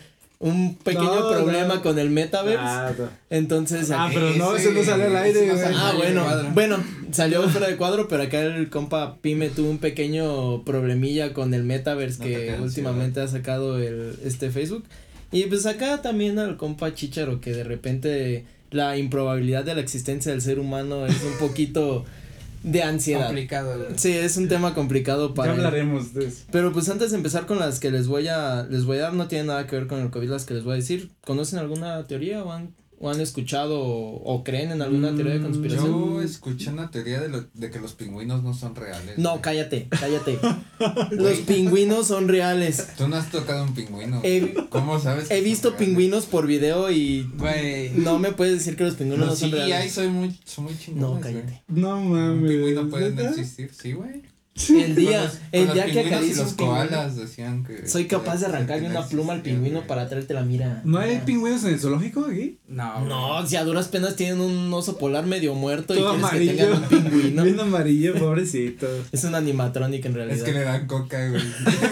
un 0.45 0.75
pequeño 0.75 1.15
No, 1.15 1.29
problema 1.29 1.75
no. 1.75 1.81
con 1.81 1.99
el 1.99 2.09
metaverse. 2.09 2.57
Ah, 2.61 2.91
no. 2.97 3.09
Entonces, 3.29 3.89
Ah, 3.91 4.09
pero 4.13 4.29
no, 4.35 4.55
Ese- 4.55 4.69
ese 4.69 4.79
no 4.79 4.83
sale 4.85 5.05
al 5.05 5.15
aire, 5.17 5.51
Ah, 5.75 5.89
al 5.89 5.97
bueno, 5.97 6.23
cuadro. 6.23 6.49
bueno, 6.53 6.83
salió 7.11 7.41
fuera 7.49 7.67
de 7.67 7.75
cuadro, 7.77 8.07
pero 8.07 8.23
acá 8.23 8.41
el 8.41 8.69
compa 8.69 9.17
Pime 9.21 9.49
tuvo 9.49 9.69
un 9.69 9.79
pequeño 9.79 10.63
problemilla 10.63 11.33
con 11.33 11.53
el 11.53 11.63
metaverse 11.63 12.23
que 12.23 12.55
últimamente 12.61 13.19
ha 13.21 13.27
sacado 13.27 13.79
el 13.79 14.15
este 14.23 14.51
Facebook. 14.51 14.83
Y 15.31 15.43
pues 15.45 15.65
acá 15.65 16.01
también 16.01 16.37
al 16.39 16.55
compa 16.57 16.93
Chicharo 16.93 17.41
que 17.41 17.51
de 17.51 17.63
repente 17.63 18.45
la 18.71 18.97
improbabilidad 18.97 19.63
de 19.65 19.73
la 19.75 19.81
existencia 19.81 20.31
del 20.31 20.41
ser 20.41 20.59
humano 20.59 21.05
es 21.07 21.21
un 21.23 21.37
poquito 21.39 22.05
de 22.65 22.81
ansiedad. 22.83 23.27
Complicado, 23.27 23.77
güey. 23.77 23.89
Sí, 23.97 24.11
es 24.11 24.37
un 24.37 24.47
tema 24.47 24.73
complicado 24.73 25.29
Ya 25.29 25.33
para 25.35 25.53
él. 25.53 25.59
hablaremos 25.59 26.13
de 26.13 26.25
eso. 26.27 26.43
Pero 26.51 26.73
pues 26.73 26.89
antes 26.89 27.11
de 27.11 27.17
empezar 27.17 27.45
con 27.45 27.59
las 27.59 27.79
que 27.79 27.91
les 27.91 28.07
voy 28.07 28.27
a 28.27 28.63
les 28.69 28.85
voy 28.85 28.97
a 28.97 29.01
dar 29.03 29.13
no 29.13 29.27
tiene 29.27 29.45
nada 29.45 29.67
que 29.67 29.75
ver 29.75 29.87
con 29.87 30.01
el 30.01 30.09
COVID 30.09 30.29
las 30.29 30.45
que 30.45 30.55
les 30.55 30.63
voy 30.63 30.73
a 30.73 30.75
decir. 30.77 31.11
¿Conocen 31.23 31.59
alguna 31.59 32.05
teoría 32.07 32.43
o 32.43 32.51
han 32.51 32.73
o 32.99 33.09
han 33.09 33.19
escuchado 33.21 33.79
o, 33.81 34.15
o 34.23 34.43
creen 34.43 34.71
en 34.71 34.81
alguna 34.81 35.13
teoría 35.15 35.33
de 35.33 35.39
Mm, 35.39 35.43
conspiración? 35.43 35.91
Yo 35.91 36.21
escuché 36.21 36.69
una 36.71 36.89
teoría 36.91 37.19
de, 37.19 37.29
lo, 37.29 37.45
de 37.53 37.69
que 37.71 37.79
los 37.79 37.93
pingüinos 37.93 38.43
no 38.43 38.53
son 38.53 38.75
reales. 38.75 39.17
No, 39.17 39.31
güey. 39.31 39.41
cállate, 39.41 39.87
cállate. 39.89 40.39
Los 41.11 41.39
pingüinos 41.39 42.07
son 42.07 42.27
reales. 42.27 42.87
Tú 42.97 43.07
no 43.07 43.15
has 43.15 43.29
tocado 43.31 43.63
un 43.63 43.73
pingüino. 43.73 44.21
He, 44.23 44.53
¿Cómo 44.69 44.99
sabes? 44.99 45.29
he 45.31 45.41
visto 45.41 45.75
pingüinos 45.77 46.25
por 46.25 46.47
video 46.47 46.91
y 46.91 47.29
Güey. 47.37 47.91
no 47.91 48.19
me 48.19 48.31
puedes 48.31 48.55
decir 48.59 48.75
que 48.75 48.83
los 48.83 48.95
pingüinos 48.95 49.27
no, 49.27 49.35
son 49.35 49.51
reales. 49.51 49.97
muy, 50.09 50.37
son 50.45 50.63
muy. 50.65 50.73
No, 50.93 51.09
güey. 51.11 51.21
cállate. 51.21 51.63
No 51.67 51.97
Un 51.97 52.11
mames. 52.11 52.51
pingüino 52.51 52.89
puede 52.89 53.09
no 53.11 53.15
¿neta? 53.15 53.29
existir, 53.29 53.71
sí, 53.73 53.93
güey. 53.93 54.23
El 54.55 54.95
día, 54.95 55.29
el 55.51 55.73
día 55.73 55.85
que 55.85 55.99
acaricio 55.99 56.43
los 56.43 56.51
un 56.51 56.57
pingüino, 56.57 56.79
koalas 56.87 57.17
decían 57.17 57.65
que. 57.65 57.85
soy 57.89 58.05
capaz 58.07 58.37
de 58.39 58.45
arrancarle 58.45 58.87
una 58.89 59.05
pluma 59.05 59.33
al 59.33 59.41
pingüino 59.41 59.85
para 59.85 60.07
traerte 60.07 60.33
la 60.33 60.43
mira. 60.43 60.81
¿No 60.85 60.97
hay 60.97 61.17
pingüinos 61.25 61.65
en 61.65 61.73
el 61.73 61.79
zoológico 61.79 62.25
aquí? 62.25 62.57
No. 62.69 63.01
No, 63.05 63.45
si 63.45 63.57
a 63.57 63.65
duras 63.65 63.89
penas 63.89 64.15
tienen 64.15 64.39
un 64.39 64.73
oso 64.73 64.97
polar 64.97 65.25
medio 65.25 65.55
muerto 65.55 65.93
y 65.93 65.97
Todo 65.97 66.13
quieres 66.13 66.29
que 66.29 66.61
amarillo. 66.61 66.79
tengan 66.79 66.83
un 66.83 66.87
pingüino. 67.11 67.43
Bien 67.43 67.59
amarillo, 67.59 68.15
pobrecito. 68.15 68.87
Es 69.11 69.25
un 69.25 69.35
animatronic 69.35 70.05
en 70.05 70.13
realidad. 70.13 70.37
Es 70.37 70.43
que 70.43 70.53
le 70.53 70.61
dan 70.61 70.87
coca, 70.87 71.27
güey. 71.29 71.43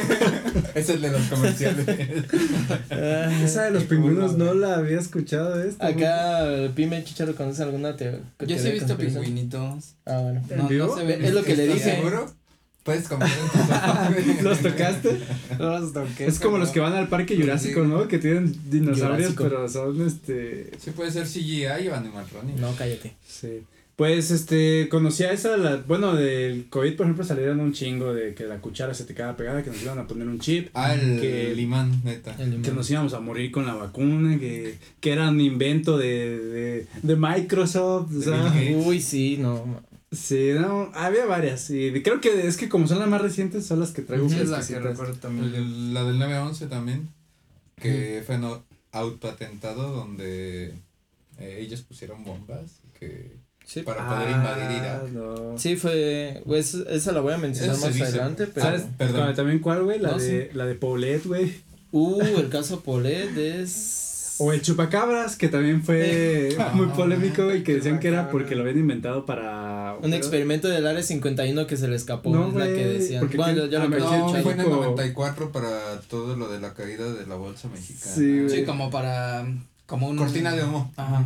es 0.75 0.87
el 0.89 1.01
de 1.01 1.11
los 1.11 1.21
comerciales. 1.23 1.85
Ah, 2.91 3.29
Esa 3.43 3.63
de 3.63 3.71
los 3.71 3.83
pingüinos 3.83 4.37
no 4.37 4.53
la 4.53 4.75
había 4.77 4.99
escuchado 5.01 5.61
esta. 5.61 5.85
Acá, 5.87 6.45
Pime 6.75 7.03
Chicharo, 7.03 7.35
¿conoce 7.35 7.61
alguna 7.61 7.97
teoría? 7.97 8.21
Yo 8.39 8.57
sí 8.57 8.69
he 8.69 8.71
visto 8.71 8.95
pingüinitos. 8.95 9.95
Ah, 10.05 10.19
bueno. 10.21 10.41
¿En 10.49 10.57
No, 10.59 10.67
vivo? 10.69 10.87
no 10.87 10.95
se 10.97 11.03
ve. 11.03 11.27
Es 11.27 11.33
lo 11.33 11.43
que 11.43 11.57
le 11.57 11.63
¿Estás 11.65 11.83
dije. 11.83 11.95
seguro? 11.97 12.31
Puedes 12.83 13.07
comer 13.07 13.29
en 13.29 13.47
tu 13.49 13.57
sofá, 13.59 14.11
güey. 14.11 14.41
¿Los 14.43 14.59
tocaste? 14.59 15.17
Los 15.57 15.93
toqué, 15.93 16.25
Es 16.27 16.39
como 16.39 16.53
pero- 16.55 16.63
los 16.65 16.69
que 16.71 16.79
van 16.81 16.93
al 16.93 17.07
parque 17.07 17.37
jurásico, 17.37 17.83
¿no? 17.85 18.07
Que 18.09 18.17
tienen 18.19 18.53
dinosaurios, 18.69 19.33
Jurásico. 19.35 19.43
pero 19.43 19.69
son 19.69 20.05
este. 20.05 20.71
Sí, 20.79 20.91
puede 20.91 21.11
ser 21.11 21.25
CGI 21.25 21.87
o 21.87 21.95
animatronic. 21.95 22.57
No, 22.57 22.75
cállate. 22.75 23.13
Sí. 23.27 23.61
Pues 23.95 24.31
este, 24.31 24.89
conocía 24.89 25.31
esa, 25.31 25.55
la, 25.55 25.75
bueno, 25.77 26.15
del 26.15 26.65
COVID, 26.69 26.95
por 26.95 27.05
ejemplo, 27.05 27.23
salieron 27.23 27.59
un 27.59 27.73
chingo 27.73 28.11
de 28.11 28.33
que 28.33 28.43
la 28.45 28.57
cuchara 28.57 28.91
se 28.95 29.03
te 29.05 29.13
quedaba 29.13 29.37
pegada, 29.37 29.61
que 29.61 29.69
nos 29.69 29.83
iban 29.83 29.99
a 29.99 30.07
poner 30.07 30.27
un 30.27 30.39
chip. 30.39 30.69
Ah, 30.73 30.95
el, 30.95 31.21
que, 31.21 31.51
el 31.51 31.59
imán, 31.59 32.01
neta. 32.03 32.35
El 32.39 32.49
limón. 32.49 32.63
que 32.63 32.71
nos 32.71 32.89
íbamos 32.89 33.13
a 33.13 33.19
morir 33.19 33.51
con 33.51 33.67
la 33.67 33.75
vacuna, 33.75 34.39
que, 34.39 34.77
que 34.99 35.11
era 35.11 35.29
un 35.29 35.39
invento 35.39 35.99
de, 35.99 36.39
de, 36.39 36.87
de 37.03 37.15
Microsoft, 37.15 38.11
o 38.17 38.21
sea. 38.23 38.51
Uy, 38.83 38.99
sí, 38.99 39.37
no. 39.39 39.63
Sí, 40.13 40.51
no, 40.59 40.91
había 40.93 41.25
varias, 41.25 41.69
y 41.69 41.91
creo 42.03 42.21
que 42.21 42.47
es 42.47 42.57
que 42.57 42.69
como 42.69 42.87
son 42.87 42.99
las 42.99 43.07
más 43.07 43.21
recientes, 43.21 43.65
son 43.65 43.79
las 43.79 43.91
que 43.91 44.01
traigo 44.03 44.29
Sí, 44.29 44.39
es 44.39 44.49
la 44.49 44.65
que 44.65 44.79
recuerdo 44.79 45.15
también. 45.15 45.51
del- 45.51 45.93
la 45.93 46.03
del 46.03 46.19
911 46.19 46.67
también. 46.67 47.09
Que 47.75 48.23
fue 48.25 48.37
no, 48.37 48.63
autoatentado 48.91 49.91
donde 49.93 50.73
eh, 51.39 51.57
ellos 51.59 51.81
pusieron 51.81 52.23
bombas 52.23 52.79
que 52.99 53.41
Sí, 53.65 53.81
para 53.81 54.07
poder 54.07 54.29
invadir 54.29 54.63
Ah, 54.65 54.77
Irak. 54.77 55.11
no. 55.13 55.57
sí 55.57 55.75
fue, 55.77 56.41
pues 56.45 56.73
esa 56.75 57.11
la 57.13 57.21
voy 57.21 57.33
a 57.33 57.37
mencionar 57.37 57.75
Eso 57.75 57.87
más 57.89 58.01
adelante, 58.01 58.45
pero. 58.47 58.65
¿Sabes? 58.65 58.83
perdón. 58.97 59.33
¿También 59.35 59.59
cuál, 59.59 59.83
güey? 59.83 59.99
La, 59.99 60.11
No, 60.11 60.17
de, 60.17 60.51
la 60.53 60.65
de 60.65 60.75
Paulette, 60.75 61.25
güey. 61.25 61.53
Uh, 61.91 62.21
el 62.21 62.49
caso 62.49 62.81
Polet 62.81 63.35
es. 63.37 64.12
O 64.43 64.53
el 64.53 64.61
chupacabras, 64.61 65.35
que 65.35 65.47
también 65.47 65.83
fue 65.83 66.55
muy 66.73 66.87
polémico 66.87 67.53
y 67.53 67.63
que 67.63 67.75
decían 67.75 67.99
que 67.99 68.07
era 68.09 68.17
chupacabras. 68.17 68.31
porque 68.31 68.55
lo 68.55 68.61
habían 68.61 68.77
inventado 68.79 69.25
para... 69.25 69.95
Un 70.01 70.13
experimento 70.13 70.67
del 70.67 70.85
área 70.85 71.01
51 71.03 71.65
que 71.67 71.77
se 71.77 71.87
le 71.87 71.95
escapó, 71.95 72.29
No, 72.33 72.49
es 72.49 72.53
la 72.55 72.65
que 72.65 72.73
güey, 72.73 72.97
decían. 72.99 73.19
porque 73.21 73.37
Bueno, 73.37 73.63
ah, 73.63 73.67
lo 73.67 73.89
me 73.89 73.95
que 73.97 74.01
No, 74.03 74.29
fue 74.29 74.39
en 74.41 74.47
el 74.47 74.55
México- 74.57 74.75
94 74.75 75.51
para 75.51 75.99
todo 76.09 76.35
lo 76.35 76.49
de 76.51 76.59
la 76.59 76.73
caída 76.73 77.11
de 77.13 77.25
la 77.27 77.35
bolsa 77.35 77.69
mexicana. 77.69 78.15
Sí, 78.15 78.39
güey. 78.39 78.49
Sí, 78.49 78.63
como 78.65 78.89
para. 78.91 79.45
Como 79.85 80.07
un. 80.09 80.17
Cortina 80.17 80.51
de 80.53 80.63
humo. 80.63 80.91
Ajá. 80.95 81.25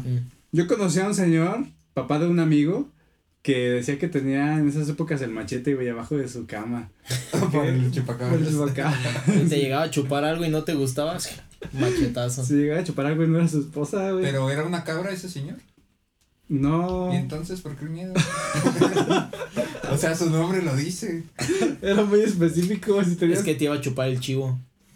Yo 0.52 0.68
conocí 0.68 1.00
a 1.00 1.08
un 1.08 1.16
señor, 1.16 1.66
papá 1.94 2.20
de 2.20 2.28
un 2.28 2.40
amigo, 2.40 2.90
que 3.42 3.70
decía 3.70 3.98
que 4.00 4.08
tenía 4.08 4.58
en 4.58 4.68
esas 4.68 4.90
épocas 4.90 5.22
el 5.22 5.30
machete, 5.32 5.74
güey, 5.76 5.88
abajo 5.90 6.18
de 6.18 6.28
su 6.28 6.46
cama. 6.48 6.90
Por 7.32 7.42
el 7.44 7.50
Por 7.52 7.66
el 7.66 7.92
chupacabras. 7.92 8.50
chupacabras. 8.50 9.28
Y 9.46 9.48
te 9.48 9.58
llegaba 9.60 9.84
a 9.84 9.90
chupar 9.90 10.24
algo 10.26 10.44
y 10.46 10.50
no 10.50 10.64
te 10.64 10.74
gustaba, 10.74 11.18
machetazo. 11.74 12.44
Si 12.46 12.54
llegaba 12.56 12.82
a 12.82 12.84
chupar 12.84 13.06
algo 13.08 13.24
y 13.24 13.28
no 13.28 13.38
era 13.40 13.48
su 13.48 13.60
esposa, 13.62 14.12
güey. 14.12 14.24
Pero 14.26 14.50
era 14.50 14.64
una 14.66 14.84
cabra 14.84 15.12
ese 15.12 15.30
señor. 15.30 15.58
No, 16.50 17.12
¿Y 17.14 17.18
entonces 17.18 17.60
por 17.60 17.76
qué 17.76 17.84
el 17.86 17.92
miedo? 17.92 18.14
o 19.92 19.98
sea, 19.98 20.16
su 20.16 20.30
nombre 20.30 20.62
lo 20.62 20.76
dice. 20.76 21.24
era 21.82 22.04
muy 22.06 22.22
específico. 22.22 23.04
Si 23.04 23.16
tenías... 23.16 23.40
Es 23.40 23.46
que 23.46 23.56
te 23.56 23.66
iba 23.66 23.76
a 23.76 23.82
chupar 23.82 24.08
el 24.08 24.20
chivo. 24.22 24.58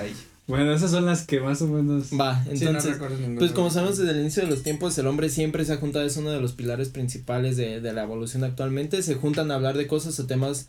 Ay. 0.00 0.14
Bueno, 0.48 0.72
esas 0.72 0.90
son 0.92 1.06
las 1.06 1.24
que 1.26 1.40
más 1.40 1.60
o 1.62 1.68
menos... 1.68 2.10
Va, 2.12 2.42
Sí, 2.44 2.50
no 2.64 2.70
entonces. 2.70 2.92
recuerdo 2.92 3.16
ninguna. 3.18 3.38
Pues 3.38 3.52
como 3.52 3.70
sabemos 3.70 3.98
desde 3.98 4.12
el 4.12 4.20
inicio 4.20 4.42
de 4.44 4.50
los 4.50 4.62
tiempos, 4.62 4.96
el 4.98 5.06
hombre 5.06 5.28
siempre 5.28 5.64
se 5.64 5.72
ha 5.72 5.76
juntado, 5.76 6.04
es 6.04 6.16
uno 6.16 6.30
de 6.30 6.40
los 6.40 6.52
pilares 6.52 6.88
principales 6.88 7.56
de, 7.56 7.80
de 7.80 7.92
la 7.92 8.02
evolución 8.04 8.42
actualmente. 8.44 9.02
Se 9.02 9.14
juntan 9.16 9.50
a 9.50 9.56
hablar 9.56 9.76
de 9.76 9.86
cosas 9.86 10.18
o 10.20 10.26
temas 10.26 10.68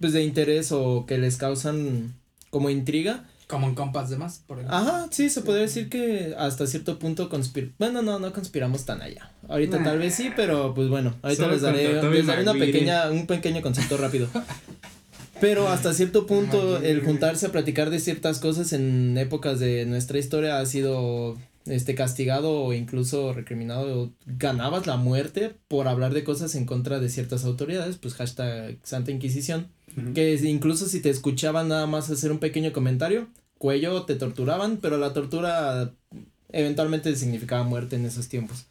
pues 0.00 0.12
de 0.12 0.22
interés 0.24 0.72
o 0.72 1.06
que 1.06 1.18
les 1.18 1.36
causan 1.36 2.14
como 2.50 2.70
intriga. 2.70 3.28
Como 3.50 3.66
en 3.66 3.74
compas 3.74 4.08
de 4.08 4.16
más, 4.16 4.38
por 4.46 4.58
ejemplo. 4.58 4.76
Ajá, 4.78 5.08
sí, 5.10 5.28
se 5.28 5.40
podría 5.42 5.62
decir 5.64 5.88
que 5.88 6.36
hasta 6.38 6.68
cierto 6.68 7.00
punto 7.00 7.28
conspir... 7.28 7.74
Bueno, 7.80 8.00
no, 8.00 8.20
no 8.20 8.32
conspiramos 8.32 8.84
tan 8.84 9.02
allá. 9.02 9.32
Ahorita 9.48 9.78
Nah. 9.78 9.84
tal 9.86 9.98
vez 9.98 10.14
sí, 10.14 10.30
pero 10.36 10.72
pues 10.72 10.88
bueno, 10.88 11.16
ahorita 11.22 11.42
Solo 11.42 11.54
les 11.54 11.62
daré, 11.62 12.00
les 12.10 12.26
daré 12.26 12.42
una 12.42 12.52
Maguire. 12.52 12.72
pequeña, 12.72 13.10
un 13.10 13.26
pequeño 13.26 13.60
concepto 13.60 13.96
rápido. 13.96 14.28
Pero 15.40 15.68
hasta 15.68 15.92
cierto 15.94 16.26
punto 16.26 16.58
Maguire. 16.74 16.90
el 16.92 17.04
juntarse 17.04 17.46
a 17.46 17.52
platicar 17.52 17.90
de 17.90 17.98
ciertas 17.98 18.38
cosas 18.38 18.72
en 18.72 19.18
épocas 19.18 19.58
de 19.58 19.84
nuestra 19.86 20.18
historia 20.18 20.60
ha 20.60 20.66
sido 20.66 21.36
este 21.66 21.94
castigado 21.94 22.52
o 22.62 22.72
incluso 22.72 23.32
recriminado 23.32 24.02
o 24.02 24.10
ganabas 24.26 24.86
la 24.86 24.96
muerte 24.96 25.54
por 25.68 25.88
hablar 25.88 26.14
de 26.14 26.24
cosas 26.24 26.54
en 26.54 26.66
contra 26.66 27.00
de 27.00 27.08
ciertas 27.08 27.44
autoridades, 27.44 27.96
pues 27.96 28.14
hashtag 28.14 28.78
Santa 28.82 29.10
Inquisición, 29.10 29.68
Que 30.14 30.34
incluso 30.44 30.86
si 30.88 31.00
te 31.00 31.10
escuchaban 31.10 31.68
nada 31.68 31.86
más 31.86 32.10
hacer 32.10 32.30
un 32.32 32.38
pequeño 32.38 32.72
comentario, 32.72 33.28
cuello 33.58 34.04
te 34.04 34.14
torturaban, 34.14 34.78
pero 34.78 34.98
la 34.98 35.12
tortura 35.12 35.92
eventualmente 36.52 37.14
significaba 37.16 37.64
muerte 37.64 37.96
en 37.96 38.06
esos 38.06 38.28
tiempos. 38.28 38.66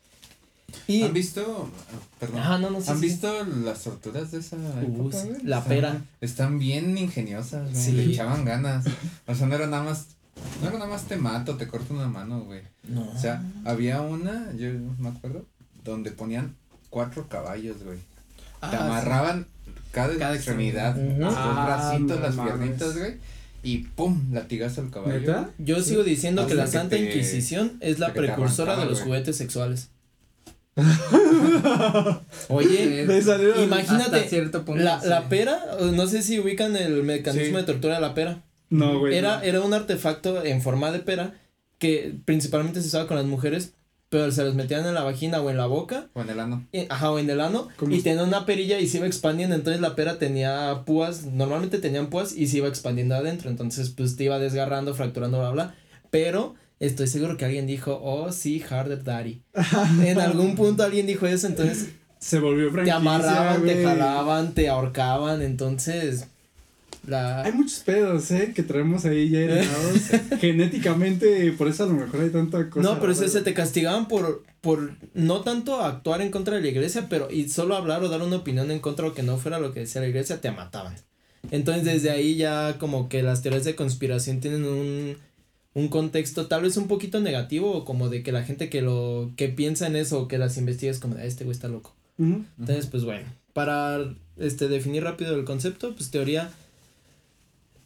Y 0.87 1.03
¿Han 1.03 1.13
visto? 1.13 1.69
ah, 1.91 1.99
Perdón. 2.19 2.39
Ajá, 2.39 2.57
no, 2.59 2.69
no, 2.69 2.79
sí, 2.81 2.89
¿Han 2.91 2.99
sí. 2.99 3.05
visto 3.07 3.31
las 3.63 3.83
torturas 3.83 4.31
de 4.31 4.39
esa 4.39 4.55
época, 4.81 5.17
sí, 5.21 5.29
la 5.43 5.57
Están- 5.57 5.69
pera. 5.69 6.01
Están 6.21 6.59
bien 6.59 6.97
ingeniosas, 6.97 7.71
güey. 7.71 7.83
Sí. 7.83 7.91
Le 7.93 8.03
echaban 8.05 8.45
ganas. 8.45 8.85
O 9.27 9.33
sea, 9.35 9.47
no 9.47 9.55
era 9.55 9.67
nada 9.67 9.83
más. 9.83 10.07
No 10.61 10.69
era 10.69 10.77
nada 10.77 10.89
más 10.89 11.03
te 11.05 11.17
mato, 11.17 11.57
te 11.57 11.67
corto 11.67 11.93
una 11.93 12.07
mano, 12.07 12.41
güey. 12.45 12.61
no. 12.87 13.09
O 13.11 13.17
sea, 13.17 13.43
había 13.65 14.01
una, 14.01 14.51
yo 14.55 14.69
me 14.99 15.09
acuerdo, 15.09 15.45
donde 15.83 16.11
ponían 16.11 16.55
cuatro 16.89 17.27
caballos, 17.27 17.83
güey. 17.83 17.97
Te 17.97 18.75
Ah, 18.75 18.85
amarraban 18.85 19.47
cada, 19.91 20.15
Cada 20.17 20.35
extremidad, 20.35 20.97
extremidad. 20.97 21.27
dos 21.29 21.35
Ah, 21.37 21.65
bracitos, 21.65 22.17
no 22.17 22.23
las 22.25 22.35
mames. 22.35 22.53
piernitas, 22.53 22.97
güey. 22.97 23.13
Y 23.61 23.77
pum, 23.79 24.31
latigazo 24.33 24.81
al 24.81 24.89
caballo. 24.89 25.19
¿Neta? 25.19 25.49
Yo 25.57 25.81
sigo 25.81 26.03
diciendo 26.03 26.47
que 26.47 26.55
la 26.55 26.65
que 26.65 26.71
Santa 26.71 26.95
te- 26.95 27.03
Inquisición 27.03 27.73
es 27.81 27.99
la 27.99 28.13
precursora 28.13 28.77
de 28.77 28.85
los 28.85 28.99
güey. 28.99 29.03
juguetes 29.05 29.35
sexuales. 29.35 29.89
Oye, 32.47 33.03
imagínate, 33.63 34.15
hasta 34.15 34.23
cierto 34.29 34.63
punto, 34.65 34.81
la, 34.83 35.01
sí. 35.01 35.07
la 35.09 35.27
pera, 35.29 35.59
no 35.93 36.07
sé 36.07 36.21
si 36.23 36.39
ubican 36.39 36.75
el 36.75 37.03
mecanismo 37.03 37.45
Sí. 37.57 37.61
de 37.61 37.63
tortura 37.63 37.95
de 37.95 38.01
la 38.01 38.13
pera. 38.13 38.43
No, 38.69 38.99
güey. 38.99 39.15
Era, 39.17 39.37
no. 39.37 39.43
era 39.43 39.61
un 39.61 39.73
artefacto 39.73 40.43
en 40.43 40.61
forma 40.61 40.91
de 40.91 40.99
pera 40.99 41.33
que 41.79 42.15
principalmente 42.25 42.81
se 42.81 42.87
usaba 42.87 43.07
con 43.07 43.17
las 43.17 43.25
mujeres, 43.25 43.73
pero 44.09 44.31
se 44.31 44.43
los 44.43 44.55
metían 44.55 44.85
en 44.85 44.93
la 44.95 45.03
vagina 45.03 45.39
o 45.41 45.49
en 45.49 45.57
la 45.57 45.67
boca, 45.67 46.07
O 46.13 46.21
en 46.21 46.29
el 46.29 46.39
ano. 46.39 46.65
ajá, 46.89 47.11
o 47.11 47.19
en 47.19 47.29
el 47.29 47.39
ano, 47.41 47.67
¿Cómo 47.77 47.93
y 47.93 47.97
es? 47.99 48.03
tenía 48.03 48.23
una 48.23 48.45
perilla 48.45 48.79
y 48.79 48.87
se 48.87 48.97
iba 48.97 49.07
expandiendo, 49.07 49.55
entonces 49.55 49.81
la 49.81 49.95
pera 49.95 50.17
tenía 50.17 50.83
púas, 50.85 51.25
normalmente 51.25 51.77
tenían 51.77 52.09
púas 52.09 52.33
y 52.35 52.47
se 52.47 52.57
iba 52.57 52.67
expandiendo 52.67 53.15
adentro, 53.15 53.49
entonces 53.49 53.89
pues 53.89 54.15
te 54.15 54.23
iba 54.25 54.39
desgarrando, 54.39 54.93
fracturando, 54.95 55.39
bla, 55.39 55.51
bla, 55.51 55.75
pero 56.09 56.55
estoy 56.79 57.07
seguro 57.07 57.37
que 57.37 57.45
alguien 57.45 57.67
dijo, 57.67 57.99
oh 58.03 58.31
sí, 58.31 58.63
harder 58.67 59.03
daddy. 59.03 59.43
en 60.03 60.19
algún 60.19 60.55
punto 60.55 60.83
alguien 60.83 61.05
dijo 61.05 61.27
eso, 61.27 61.45
entonces 61.47 61.89
Se 62.19 62.39
volvió 62.39 62.65
te 62.67 62.71
franquicia, 62.73 62.95
amarraban, 62.97 63.63
te 63.63 63.83
jalaban, 63.83 64.53
te 64.53 64.69
ahorcaban, 64.69 65.41
entonces 65.41 66.27
la... 67.07 67.43
Hay 67.43 67.51
muchos 67.53 67.79
pedos, 67.79 68.29
¿eh? 68.31 68.51
Que 68.55 68.63
traemos 68.63 69.05
ahí 69.05 69.29
ya 69.29 69.39
heredados. 69.39 70.01
Genéticamente, 70.39 71.51
por 71.53 71.67
eso 71.67 71.83
a 71.83 71.87
lo 71.87 71.93
mejor 71.93 72.21
hay 72.21 72.29
tanta 72.29 72.69
cosa. 72.69 72.87
No, 72.87 72.99
pero 72.99 73.13
se, 73.15 73.27
se 73.29 73.41
te 73.41 73.53
castigaban 73.53 74.07
por, 74.07 74.43
por 74.61 74.91
no 75.13 75.41
tanto 75.41 75.81
actuar 75.81 76.21
en 76.21 76.31
contra 76.31 76.55
de 76.55 76.61
la 76.61 76.67
iglesia, 76.67 77.07
pero 77.09 77.29
y 77.31 77.49
solo 77.49 77.75
hablar 77.75 78.03
o 78.03 78.09
dar 78.09 78.21
una 78.21 78.37
opinión 78.37 78.69
en 78.71 78.79
contra 78.79 79.07
o 79.07 79.13
que 79.13 79.23
no 79.23 79.37
fuera 79.37 79.59
lo 79.59 79.73
que 79.73 79.81
decía 79.81 80.01
la 80.01 80.07
iglesia, 80.07 80.41
te 80.41 80.51
mataban. 80.51 80.95
Entonces 81.51 81.85
desde 81.85 82.09
ahí 82.11 82.35
ya 82.35 82.77
como 82.79 83.07
que 83.09 83.23
las 83.23 83.41
teorías 83.41 83.63
de 83.63 83.75
conspiración 83.75 84.41
tienen 84.41 84.65
un, 84.65 85.15
un 85.73 85.87
contexto 85.87 86.47
tal 86.47 86.63
vez 86.63 86.75
un 86.77 86.87
poquito 86.87 87.21
negativo 87.21 87.85
como 87.85 88.09
de 88.09 88.23
que 88.23 88.31
la 88.33 88.43
gente 88.43 88.69
que 88.69 88.81
lo 88.81 89.31
que 89.37 89.47
piensa 89.47 89.87
en 89.87 89.95
eso 89.95 90.19
o 90.21 90.27
que 90.27 90.37
las 90.37 90.57
investiga 90.57 90.91
es 90.91 90.99
como 90.99 91.15
de 91.15 91.21
"Ah, 91.21 91.25
este 91.25 91.45
güey 91.45 91.55
está 91.55 91.67
loco. 91.69 91.95
Entonces, 92.17 92.87
pues 92.87 93.05
bueno, 93.05 93.25
para 93.53 94.13
este 94.35 94.67
definir 94.67 95.03
rápido 95.05 95.33
el 95.35 95.45
concepto, 95.45 95.95
pues 95.95 96.11
teoría 96.11 96.51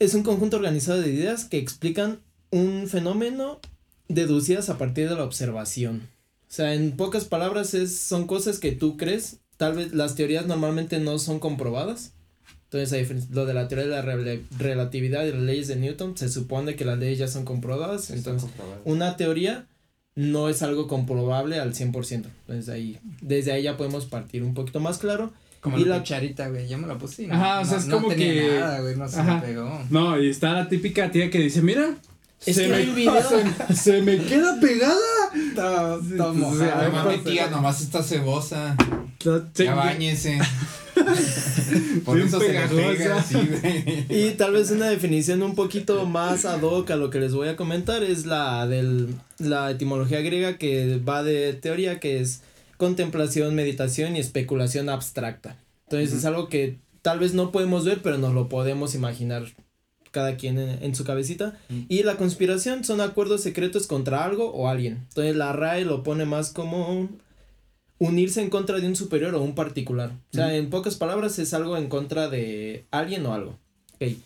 es 0.06 0.14
un 0.14 0.24
conjunto 0.24 0.58
organizado 0.58 1.02
de 1.02 1.12
ideas 1.12 1.46
que 1.46 1.58
explican 1.58 2.20
un 2.52 2.88
fenómeno 2.88 3.60
deducidas 4.08 4.70
a 4.70 4.78
partir 4.78 5.10
de 5.10 5.16
la 5.16 5.24
observación. 5.24 6.08
O 6.50 6.56
sea, 6.56 6.74
en 6.74 6.92
pocas 6.98 7.26
palabras 7.26 7.74
es, 7.74 7.98
son 7.98 8.28
cosas 8.28 8.60
que 8.60 8.72
tú 8.72 8.98
crees, 8.98 9.40
tal 9.58 9.74
vez 9.76 9.94
las 9.94 10.16
teorías 10.16 10.46
normalmente 10.46 11.00
no 11.00 11.18
son 11.20 11.40
comprobadas. 11.40 12.14
Entonces, 12.66 13.30
lo 13.30 13.46
de 13.46 13.54
la 13.54 13.68
teoría 13.68 13.86
de 13.88 13.92
la 13.92 14.04
rela- 14.04 14.42
relatividad 14.58 15.26
y 15.26 15.32
las 15.32 15.42
leyes 15.42 15.68
de 15.68 15.76
Newton, 15.76 16.18
se 16.18 16.30
supone 16.30 16.76
que 16.76 16.86
las 16.86 16.98
leyes 16.98 17.20
ya 17.20 17.28
son 17.28 17.46
comprobadas. 17.46 18.06
Sí, 18.06 18.14
entonces, 18.14 18.50
una 18.84 19.16
teoría 19.16 19.68
no 20.16 20.50
es 20.50 20.62
algo 20.62 20.88
comprobable 20.88 21.60
al 21.60 21.74
100%. 21.74 22.30
Entonces 22.42 22.70
ahí, 22.70 23.00
desde 23.22 23.52
ahí 23.52 23.64
ya 23.64 23.78
podemos 23.78 24.06
partir 24.06 24.44
un 24.44 24.54
poquito 24.54 24.80
más 24.80 24.98
claro. 25.00 25.34
Como 25.64 25.78
Y 25.80 25.86
la 25.86 26.00
cucharita, 26.00 26.50
güey, 26.50 26.68
yo 26.68 26.78
me 26.78 26.86
la 26.88 26.98
puse 26.98 27.24
y 27.24 27.28
no, 27.28 27.34
Ajá, 27.36 27.62
o 27.62 27.66
sea, 27.66 27.74
no- 27.78 27.80
es 27.80 27.88
no 27.88 27.96
como 27.96 28.10
tenía 28.10 28.28
que- 28.34 28.60
nada, 28.60 28.82
güey, 28.82 28.96
no 28.98 29.08
se 29.08 29.20
Ajá. 29.20 29.36
me 29.36 29.42
pegó. 29.42 29.82
No, 29.90 30.20
y 30.22 30.30
está 30.30 30.52
la 30.54 30.68
típica 30.70 31.10
tía 31.10 31.30
que 31.32 31.40
dice, 31.40 31.62
mira. 31.62 31.96
Es 32.46 32.58
se 32.58 32.64
que 32.64 32.68
me, 32.70 32.76
hay 32.76 32.90
un 32.90 32.96
video. 32.96 33.16
se, 33.70 33.76
se 33.76 34.02
me 34.02 34.18
queda 34.18 34.60
pegada. 34.60 34.96
Ay, 35.34 36.92
mami, 36.92 37.18
pasa. 37.18 37.24
tía, 37.24 37.50
nomás 37.50 37.82
está 37.82 38.04
cebosa. 38.04 38.76
Ya 39.56 39.74
bañese. 39.74 40.38
Por 42.06 42.16
Bien 42.18 42.28
eso 42.28 42.40
se 42.40 42.54
le 42.54 42.68
pega, 42.68 43.24
sí. 43.24 43.38
Y 44.10 44.32
tal 44.32 44.52
vez 44.54 44.70
una 44.72 44.88
definición 44.90 45.42
un 45.42 45.56
poquito 45.56 46.06
más 46.06 46.46
ad 46.46 46.62
hoc 46.62 46.92
a 46.92 46.96
lo 46.98 47.10
que 47.10 47.20
les 47.20 47.34
voy 47.34 47.48
a 47.48 47.56
comentar 47.56 48.04
es 48.04 48.26
la 48.26 48.68
del 48.68 49.16
la 49.40 49.72
etimología 49.72 50.20
griega 50.22 50.58
que 50.58 50.98
va 51.00 51.24
de 51.24 51.54
teoría 51.54 52.00
que 52.00 52.20
es 52.20 52.42
contemplación, 52.84 53.56
meditación 53.56 54.18
y 54.18 54.20
especulación 54.20 54.90
abstracta. 54.90 55.58
Entonces 55.86 56.12
es 56.14 56.26
algo 56.26 56.50
que 56.50 56.80
tal 57.02 57.20
vez 57.20 57.34
no 57.34 57.52
podemos 57.54 57.86
ver, 57.86 58.02
pero 58.02 58.18
nos 58.18 58.34
lo 58.34 58.50
podemos 58.50 58.94
imaginar 58.94 59.46
cada 60.12 60.36
quien 60.36 60.60
en, 60.60 60.84
en 60.84 60.94
su 60.94 61.06
cabecita. 61.06 61.58
Y 61.88 62.04
la 62.04 62.18
conspiración 62.18 62.84
son 62.84 63.00
acuerdos 63.00 63.42
secretos 63.42 63.88
contra 63.88 64.26
algo 64.26 64.52
o 64.52 64.68
alguien. 64.68 65.06
Entonces 65.08 65.36
la 65.38 65.54
RAE 65.54 65.86
lo 65.86 66.04
pone 66.04 66.26
más 66.26 66.52
como 66.52 67.10
unirse 68.00 68.42
en 68.42 68.50
contra 68.50 68.80
de 68.80 68.88
un 68.88 68.98
superior 68.98 69.34
o 69.34 69.42
un 69.42 69.56
particular. 69.56 70.12
O 70.32 70.36
sea, 70.36 70.54
en 70.54 70.70
pocas 70.70 70.96
palabras 70.96 71.40
es 71.40 71.54
algo 71.54 71.78
en 71.78 71.88
contra 71.88 72.30
de 72.30 72.86
alguien 72.92 73.26
o 73.26 73.34
algo. 73.34 73.58
Ok. 73.96 74.18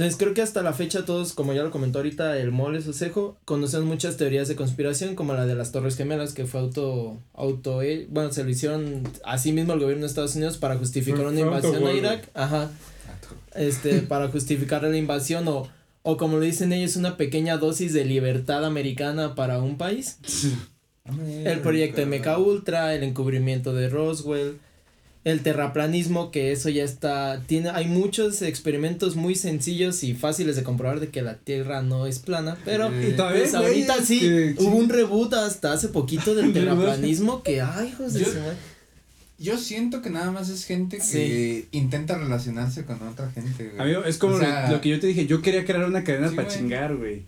Entonces 0.00 0.18
creo 0.18 0.32
que 0.32 0.42
hasta 0.42 0.62
la 0.62 0.72
fecha 0.72 1.04
todos, 1.04 1.34
como 1.34 1.52
ya 1.52 1.62
lo 1.62 1.70
comentó 1.70 1.98
ahorita 1.98 2.38
el 2.38 2.52
Moles 2.52 2.88
Osejo, 2.88 3.36
conocemos 3.44 3.86
muchas 3.86 4.16
teorías 4.16 4.48
de 4.48 4.56
conspiración, 4.56 5.14
como 5.14 5.34
la 5.34 5.44
de 5.44 5.54
las 5.54 5.72
Torres 5.72 5.96
Gemelas, 5.96 6.32
que 6.32 6.46
fue 6.46 6.60
auto, 6.60 7.18
auto, 7.34 7.82
eh, 7.82 8.06
bueno, 8.08 8.32
se 8.32 8.42
lo 8.42 8.48
hicieron 8.48 9.02
así 9.24 9.52
mismo 9.52 9.74
el 9.74 9.80
gobierno 9.80 10.02
de 10.02 10.06
Estados 10.08 10.36
Unidos 10.36 10.56
para 10.56 10.76
justificar 10.76 11.26
una 11.26 11.40
invasión 11.40 11.86
a 11.86 11.92
Irak. 11.92 12.30
Ajá 12.32 12.70
este, 13.54 14.00
para 14.08 14.28
justificar 14.28 14.82
la 14.82 14.96
invasión 14.96 15.46
o, 15.48 15.68
o 16.02 16.16
como 16.16 16.36
lo 16.36 16.42
dicen 16.42 16.72
ellos, 16.72 16.96
una 16.96 17.16
pequeña 17.16 17.56
dosis 17.56 17.92
de 17.92 18.04
libertad 18.04 18.64
americana 18.64 19.34
para 19.34 19.60
un 19.60 19.76
país. 19.76 20.18
El 21.44 21.60
proyecto 21.60 22.06
MK 22.06 22.38
Ultra, 22.38 22.94
el 22.94 23.02
encubrimiento 23.02 23.74
de 23.74 23.88
Roswell, 23.88 24.58
el 25.24 25.40
terraplanismo, 25.42 26.30
que 26.30 26.50
eso 26.50 26.68
ya 26.70 26.82
está, 26.82 27.42
tiene, 27.46 27.68
hay 27.70 27.86
muchos 27.86 28.40
experimentos 28.40 29.16
muy 29.16 29.34
sencillos 29.34 30.02
y 30.02 30.14
fáciles 30.14 30.56
de 30.56 30.62
comprobar 30.62 30.98
de 31.00 31.08
que 31.08 31.20
la 31.20 31.34
Tierra 31.34 31.82
no 31.82 32.06
es 32.06 32.18
plana, 32.20 32.56
pero 32.64 32.88
Y 33.06 33.12
todavía 33.12 33.42
pues 33.42 33.54
ahorita 33.54 33.96
güeyes 33.98 34.08
sí, 34.08 34.20
que- 34.20 34.54
hubo 34.58 34.76
un 34.76 34.88
reboot 34.88 35.34
hasta 35.34 35.72
hace 35.74 35.88
poquito 35.88 36.34
del 36.34 36.52
terraplanismo 36.54 37.42
que, 37.42 37.60
ay, 37.60 37.88
hijos 37.88 38.14
de 38.14 38.20
Yo-. 38.20 38.30
Yo 39.38 39.56
siento 39.58 40.02
que 40.02 40.10
nada 40.10 40.30
más 40.30 40.48
es 40.50 40.64
gente 40.64 40.98
que 40.98 41.02
Sí. 41.02 41.68
intenta 41.72 42.16
relacionarse 42.18 42.84
con 42.84 43.02
otra 43.08 43.30
gente, 43.30 43.68
güey. 43.68 43.80
Amigo, 43.80 44.04
es 44.04 44.18
como 44.18 44.34
O 44.34 44.38
sea, 44.38 44.68
lo, 44.68 44.76
lo 44.76 44.80
que 44.82 44.90
yo 44.90 45.00
te 45.00 45.06
dije. 45.06 45.26
Yo 45.26 45.40
quería 45.40 45.64
crear 45.64 45.84
una 45.86 46.04
cadena 46.04 46.28
Sí, 46.28 46.36
para 46.36 46.48
güey. 46.48 46.58
chingar, 46.58 46.96
güey. 46.96 47.22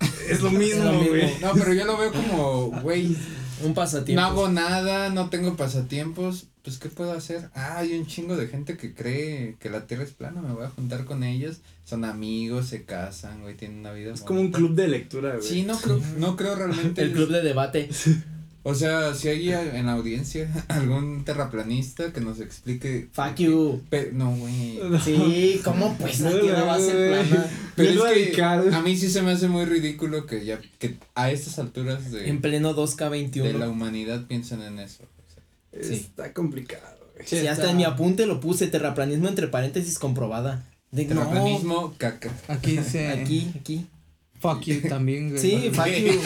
Es 0.28 0.40
lo 0.40 0.50
mismo, 0.50 0.82
lo 0.84 0.92
mismo. 0.94 1.08
güey. 1.10 1.30
No, 1.40 1.52
pero 1.54 1.72
yo 1.72 1.84
lo 1.84 1.96
veo 1.96 2.10
como, 2.12 2.66
güey, 2.82 3.16
Un 3.64 3.74
pasatiempo. 3.74 4.20
no 4.20 4.26
hago 4.26 4.48
nada, 4.48 5.10
no 5.10 5.30
tengo 5.30 5.56
pasatiempos, 5.56 6.46
pues 6.62 6.78
¿qué 6.78 6.88
puedo 6.88 7.12
hacer? 7.12 7.50
Ah, 7.54 7.78
hay 7.78 7.98
un 7.98 8.06
chingo 8.06 8.36
de 8.36 8.46
gente 8.48 8.76
que 8.76 8.94
cree 8.94 9.56
que 9.58 9.70
la 9.70 9.86
Tierra 9.86 10.04
es 10.04 10.12
plana, 10.12 10.40
me 10.42 10.52
voy 10.52 10.64
a 10.64 10.70
juntar 10.70 11.04
con 11.04 11.22
ellos, 11.24 11.60
son 11.84 12.04
amigos, 12.04 12.66
se 12.66 12.84
casan, 12.84 13.42
güey, 13.42 13.56
tienen 13.56 13.78
una 13.78 13.92
vida 13.92 14.12
Es 14.14 14.22
como 14.22 14.40
un 14.40 14.52
club 14.52 14.74
de 14.74 14.88
lectura, 14.88 15.36
güey. 15.36 15.42
Sí, 15.48 15.62
no 15.62 15.76
creo, 15.78 16.00
no 16.18 16.36
creo 16.36 16.54
realmente. 16.56 17.02
el 17.02 17.12
club 17.12 17.30
de 17.30 17.42
debate. 17.42 17.88
O 18.64 18.74
sea, 18.76 19.12
si 19.14 19.28
hay 19.28 19.50
en 19.52 19.86
la 19.86 19.92
audiencia 19.94 20.48
algún 20.68 21.24
terraplanista 21.24 22.12
que 22.12 22.20
nos 22.20 22.38
explique. 22.40 23.08
Fuck 23.12 23.36
you. 23.36 23.82
Pe- 23.90 24.10
no, 24.12 24.30
güey. 24.36 24.78
Sí, 25.04 25.60
¿cómo 25.64 25.96
pues 25.98 26.20
la 26.20 26.30
tierra 26.40 26.62
va 26.62 26.74
a 26.74 26.78
ser 26.80 27.26
plana? 27.26 27.46
Pero 27.74 28.06
es 28.06 28.34
que 28.34 28.42
a 28.42 28.80
mí 28.82 28.96
sí 28.96 29.10
se 29.10 29.22
me 29.22 29.32
hace 29.32 29.48
muy 29.48 29.64
ridículo 29.64 30.26
que 30.26 30.44
ya 30.44 30.60
que 30.78 30.96
a 31.14 31.30
estas 31.32 31.58
alturas 31.58 32.12
de, 32.12 32.28
En 32.28 32.40
pleno 32.40 32.72
de 32.74 32.80
la 32.80 32.86
2K21. 32.86 33.68
humanidad 33.70 34.26
piensen 34.26 34.62
en 34.62 34.78
eso. 34.78 35.02
O 35.02 35.32
sea, 35.32 35.82
Sí. 35.82 35.94
Está 35.94 36.32
complicado, 36.32 36.98
güey. 37.14 37.26
Sí, 37.26 37.40
Sí, 37.40 37.46
hasta 37.48 37.62
está- 37.62 37.70
en 37.72 37.78
mi 37.78 37.84
apunte 37.84 38.26
lo 38.26 38.38
puse, 38.40 38.66
terraplanismo 38.68 39.26
entre 39.28 39.48
paréntesis 39.48 39.98
comprobada. 39.98 40.64
De, 40.92 41.04
no, 41.06 41.08
Terraplanismo, 41.20 41.94
caca. 41.98 42.30
Aquí 42.48 42.76
dice. 42.76 43.08
aquí, 43.08 43.50
aquí. 43.58 43.86
Fuck 44.42 44.62
you 44.64 44.80
también, 44.88 45.30
güey. 45.30 45.40
Sí, 45.40 45.70
fuck 45.72 45.86
you. 45.86 46.20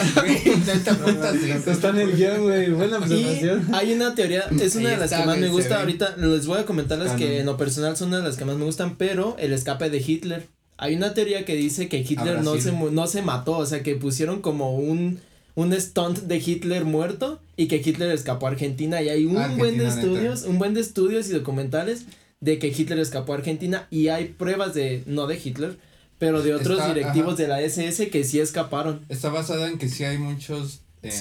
Está 1.71 1.89
en 1.89 1.97
el 1.99 2.15
guion, 2.15 2.41
güey. 2.43 2.71
Buena 2.71 2.97
observación. 2.97 3.67
hay 3.73 3.93
una 3.93 4.15
teoría, 4.15 4.43
es 4.59 4.75
una 4.75 4.89
Ahí 4.89 4.95
de 4.95 5.01
las 5.01 5.11
está, 5.11 5.21
que 5.21 5.27
más 5.27 5.37
me 5.37 5.49
gusta 5.49 5.75
ve. 5.75 5.81
ahorita, 5.81 6.15
les 6.17 6.47
voy 6.47 6.59
a 6.59 6.65
comentar 6.65 6.97
las 6.97 7.11
Ah, 7.11 7.15
que 7.15 7.27
no. 7.27 7.33
en 7.35 7.45
lo 7.45 7.57
personal 7.57 7.95
son 7.95 8.09
una 8.09 8.17
de 8.17 8.23
las 8.23 8.37
que 8.37 8.45
más 8.45 8.57
me 8.57 8.65
gustan, 8.65 8.95
pero 8.97 9.35
el 9.39 9.53
escape 9.53 9.89
de 9.89 9.99
Hitler. 10.05 10.47
Hay 10.77 10.95
una 10.95 11.13
teoría 11.13 11.45
que 11.45 11.55
dice 11.55 11.87
que 11.89 11.99
Hitler 11.99 12.41
no 12.43 12.59
se, 12.59 12.71
no 12.71 13.07
se 13.07 13.21
mató, 13.21 13.57
o 13.57 13.65
sea 13.65 13.81
que 13.83 13.95
pusieron 13.95 14.41
como 14.41 14.75
un, 14.77 15.19
un 15.55 15.73
stunt 15.79 16.19
de 16.23 16.37
Hitler 16.37 16.85
muerto 16.85 17.39
y 17.55 17.67
que 17.67 17.77
Hitler 17.83 18.11
escapó 18.11 18.47
a 18.47 18.51
Argentina 18.51 19.01
y 19.01 19.09
hay 19.09 19.25
un 19.25 19.37
Argentina, 19.37 19.57
buen 19.63 19.77
de 19.77 19.83
neta. 19.85 19.95
estudios, 19.99 20.43
un 20.43 20.59
buen 20.59 20.73
de 20.75 20.81
estudios 20.81 21.27
y 21.29 21.33
documentales 21.33 22.03
de 22.41 22.59
que 22.59 22.67
Hitler 22.67 22.99
escapó 22.99 23.33
a 23.33 23.37
Argentina 23.37 23.87
y 23.89 24.09
hay 24.09 24.25
pruebas 24.25 24.75
de, 24.75 25.01
no 25.07 25.25
de 25.25 25.39
Hitler, 25.43 25.77
pero 26.19 26.41
de 26.41 26.53
otros 26.55 26.79
Está- 26.79 26.93
directivos 26.93 27.33
ajá. 27.35 27.41
de 27.43 27.47
la 27.47 27.61
SS 27.61 28.09
que 28.09 28.23
sí 28.23 28.39
escaparon. 28.39 29.01
Está 29.09 29.29
basada 29.29 29.67
en 29.67 29.77
que 29.77 29.89
sí 29.89 30.03
hay 30.03 30.17
muchos 30.17 30.81
eh, 31.03 31.11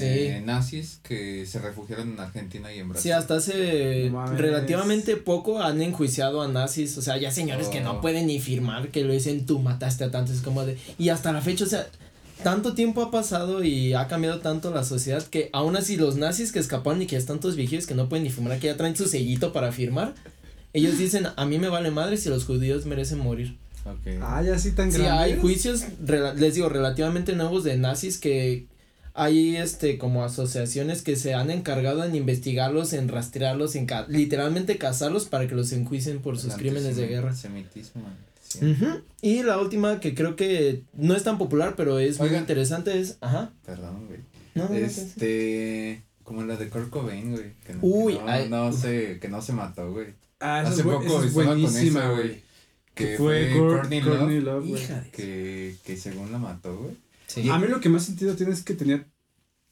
Sí. 0.41 0.45
nazis 0.45 1.01
que 1.03 1.45
se 1.47 1.59
refugiaron 1.61 2.13
en 2.13 2.19
Argentina 2.19 2.73
y 2.75 2.79
en 2.79 2.89
Brasil. 2.89 3.11
Sí, 3.11 3.13
hasta 3.13 3.37
hace 3.37 4.09
mames. 4.11 4.41
relativamente 4.41 5.17
poco 5.17 5.61
han 5.63 5.81
enjuiciado 5.83 6.41
a 6.41 6.49
nazis, 6.49 6.97
o 6.97 7.03
sea, 7.03 7.19
ya 7.19 7.31
señores 7.31 7.69
que 7.69 7.83
no 7.83 7.93
Oh. 7.93 8.01
pueden 8.01 8.27
ni 8.27 8.41
firmar 8.41 8.89
que 8.89 9.05
lo 9.05 9.13
dicen 9.13 9.45
tú 9.45 9.59
mataste 9.59 10.05
a 10.05 10.11
tantos, 10.11 10.37
es 10.37 10.41
como 10.43 10.65
de, 10.65 10.79
y 10.99 11.11
hasta 11.11 11.31
la 11.31 11.43
fecha, 11.43 11.65
o 11.65 11.69
sea, 11.69 11.87
tanto 12.43 12.73
tiempo 12.75 13.03
ha 13.03 13.11
pasado 13.11 13.63
y 13.63 13.93
ha 13.93 14.09
cambiado 14.09 14.41
tanto 14.41 14.71
la 14.73 14.83
sociedad 14.83 15.23
que 15.23 15.51
aún 15.53 15.77
así 15.77 15.97
los 15.97 16.17
nazis 16.17 16.53
que 16.53 16.59
escaparon 16.59 17.03
y 17.03 17.07
que 17.07 17.13
ya 17.13 17.19
están 17.19 17.39
todos 17.39 17.55
viejitos 17.55 17.87
que 17.87 17.95
no 17.95 18.09
pueden 18.09 18.25
ni 18.25 18.31
firmar, 18.31 18.59
que 18.59 18.69
ya 18.69 18.77
traen 18.79 18.97
su 18.97 19.07
sellito 19.07 19.53
para 19.53 19.73
firmar, 19.73 20.15
ellos 20.73 20.97
dicen, 20.99 21.29
a 21.37 21.45
mí 21.45 21.59
me 21.59 21.69
vale 21.69 21.91
madre 21.91 22.17
si 22.17 22.29
los 22.31 22.45
judíos 22.45 22.87
merecen 22.87 23.19
morir. 23.19 23.57
Ok. 23.87 24.21
Ah, 24.23 24.43
ya 24.43 24.59
sí 24.59 24.73
tan 24.73 24.91
Sí, 24.91 24.99
grande. 24.99 25.23
hay 25.35 25.41
juicios, 25.41 25.85
les 26.37 26.55
digo, 26.55 26.69
relativamente 26.69 27.35
nuevos 27.35 27.63
de 27.65 27.77
nazis 27.77 28.19
que 28.19 28.67
hay 29.15 29.57
este 29.57 29.97
como 29.97 30.25
asociaciones 30.25 31.03
que 31.03 31.17
se 31.17 31.35
han 31.35 31.51
encargado 31.51 32.05
en 32.05 32.15
investigarlos, 32.15 32.93
en 32.93 33.09
rastrearlos, 33.09 33.75
en 33.77 33.87
ca- 33.87 34.07
literalmente 34.09 34.77
cazarlos 34.77 35.25
para 35.27 35.47
que 35.49 35.55
los 35.55 35.73
enjuicien 35.73 36.21
por 36.21 36.39
sus 36.39 36.55
crímenes 36.55 36.97
de 36.97 37.07
guerra. 37.07 37.29
antisemitismo, 37.31 38.03
sí. 38.47 38.59
Ujú. 38.67 38.87
Y 39.23 39.43
la 39.43 39.59
última 39.59 40.01
que 40.01 40.15
creo 40.15 40.37
que 40.37 40.83
no 40.95 41.15
es 41.15 41.23
tan 41.23 41.39
popular, 41.39 41.75
pero 41.77 41.99
es 41.99 42.19
muy 42.19 42.29
interesante 42.35 43.01
es, 43.01 43.17
ajá. 43.21 43.53
Perdón, 43.65 44.07
güey. 44.07 44.21
No, 44.55 44.65
no, 44.65 44.71
no, 44.71 44.77
Este, 44.77 46.03
como 46.25 46.43
la 46.43 46.57
de 46.57 46.69
Kurt 46.69 46.91
Cobain, 46.91 47.31
güey. 47.33 47.53
Que 47.67 47.73
no, 47.75 47.79
Uy, 47.83 48.15
que 48.17 48.23
no, 48.23 48.29
ay. 48.29 48.49
no 48.51 48.73
se, 48.73 49.19
que 49.21 49.29
no 49.29 49.41
se 49.41 49.53
mató, 49.53 49.93
güey. 49.93 50.09
Ah, 50.41 50.61
Hace 50.61 50.81
es, 50.81 50.87
poco 50.87 51.23
es 51.23 51.33
buenísima, 51.33 52.11
güey. 52.11 52.43
Que 52.97 53.17
fue 53.17 53.51
fue 53.51 53.59
Cour- 53.61 53.77
Courtney 53.77 54.01
Courtney 54.01 54.41
Love, 54.41 54.55
Love, 54.55 54.69
güey. 54.69 54.83
Hija 54.83 55.01
de- 55.01 55.11
que, 55.11 55.77
que 55.85 55.97
según 55.97 56.33
la 56.33 56.39
mató, 56.39 56.77
güey. 56.77 56.97
Sí. 57.29 57.49
A 57.51 57.59
mí 57.59 57.69
lo 57.69 57.81
que 57.81 57.89
más 57.89 58.05
sentido 58.05 58.35
tiene 58.35 58.53
es 58.53 58.63
que 58.63 58.75
tenía 58.75 59.07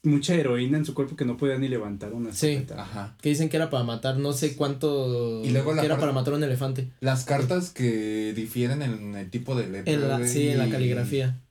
mucha 0.03 0.35
heroína 0.35 0.77
en 0.77 0.85
su 0.85 0.93
cuerpo 0.93 1.15
que 1.15 1.25
no 1.25 1.35
podía 1.35 1.57
ni 1.57 1.67
levantar 1.67 2.13
una 2.13 2.31
Sí. 2.31 2.63
Ajá. 2.77 3.15
Que 3.21 3.29
dicen 3.29 3.49
que 3.49 3.57
era 3.57 3.69
para 3.71 3.83
matar 3.83 4.17
no 4.17 4.33
sé 4.33 4.55
cuánto. 4.55 5.41
Y 5.43 5.49
luego 5.49 5.73
la 5.73 5.81
que 5.81 5.87
era 5.87 5.97
para 5.97 6.11
matar 6.11 6.33
a 6.33 6.37
un 6.37 6.43
elefante. 6.43 6.89
Las 6.99 7.23
cartas 7.25 7.71
que 7.71 8.33
difieren 8.35 8.83
en 8.83 9.15
el 9.15 9.29
tipo 9.31 9.55
de 9.55 9.67
letra, 9.67 9.91
En 9.93 10.07
la, 10.07 10.17
güey, 10.19 10.29
sí, 10.29 10.47
en 10.49 10.59
la 10.59 10.69
caligrafía. 10.69 11.41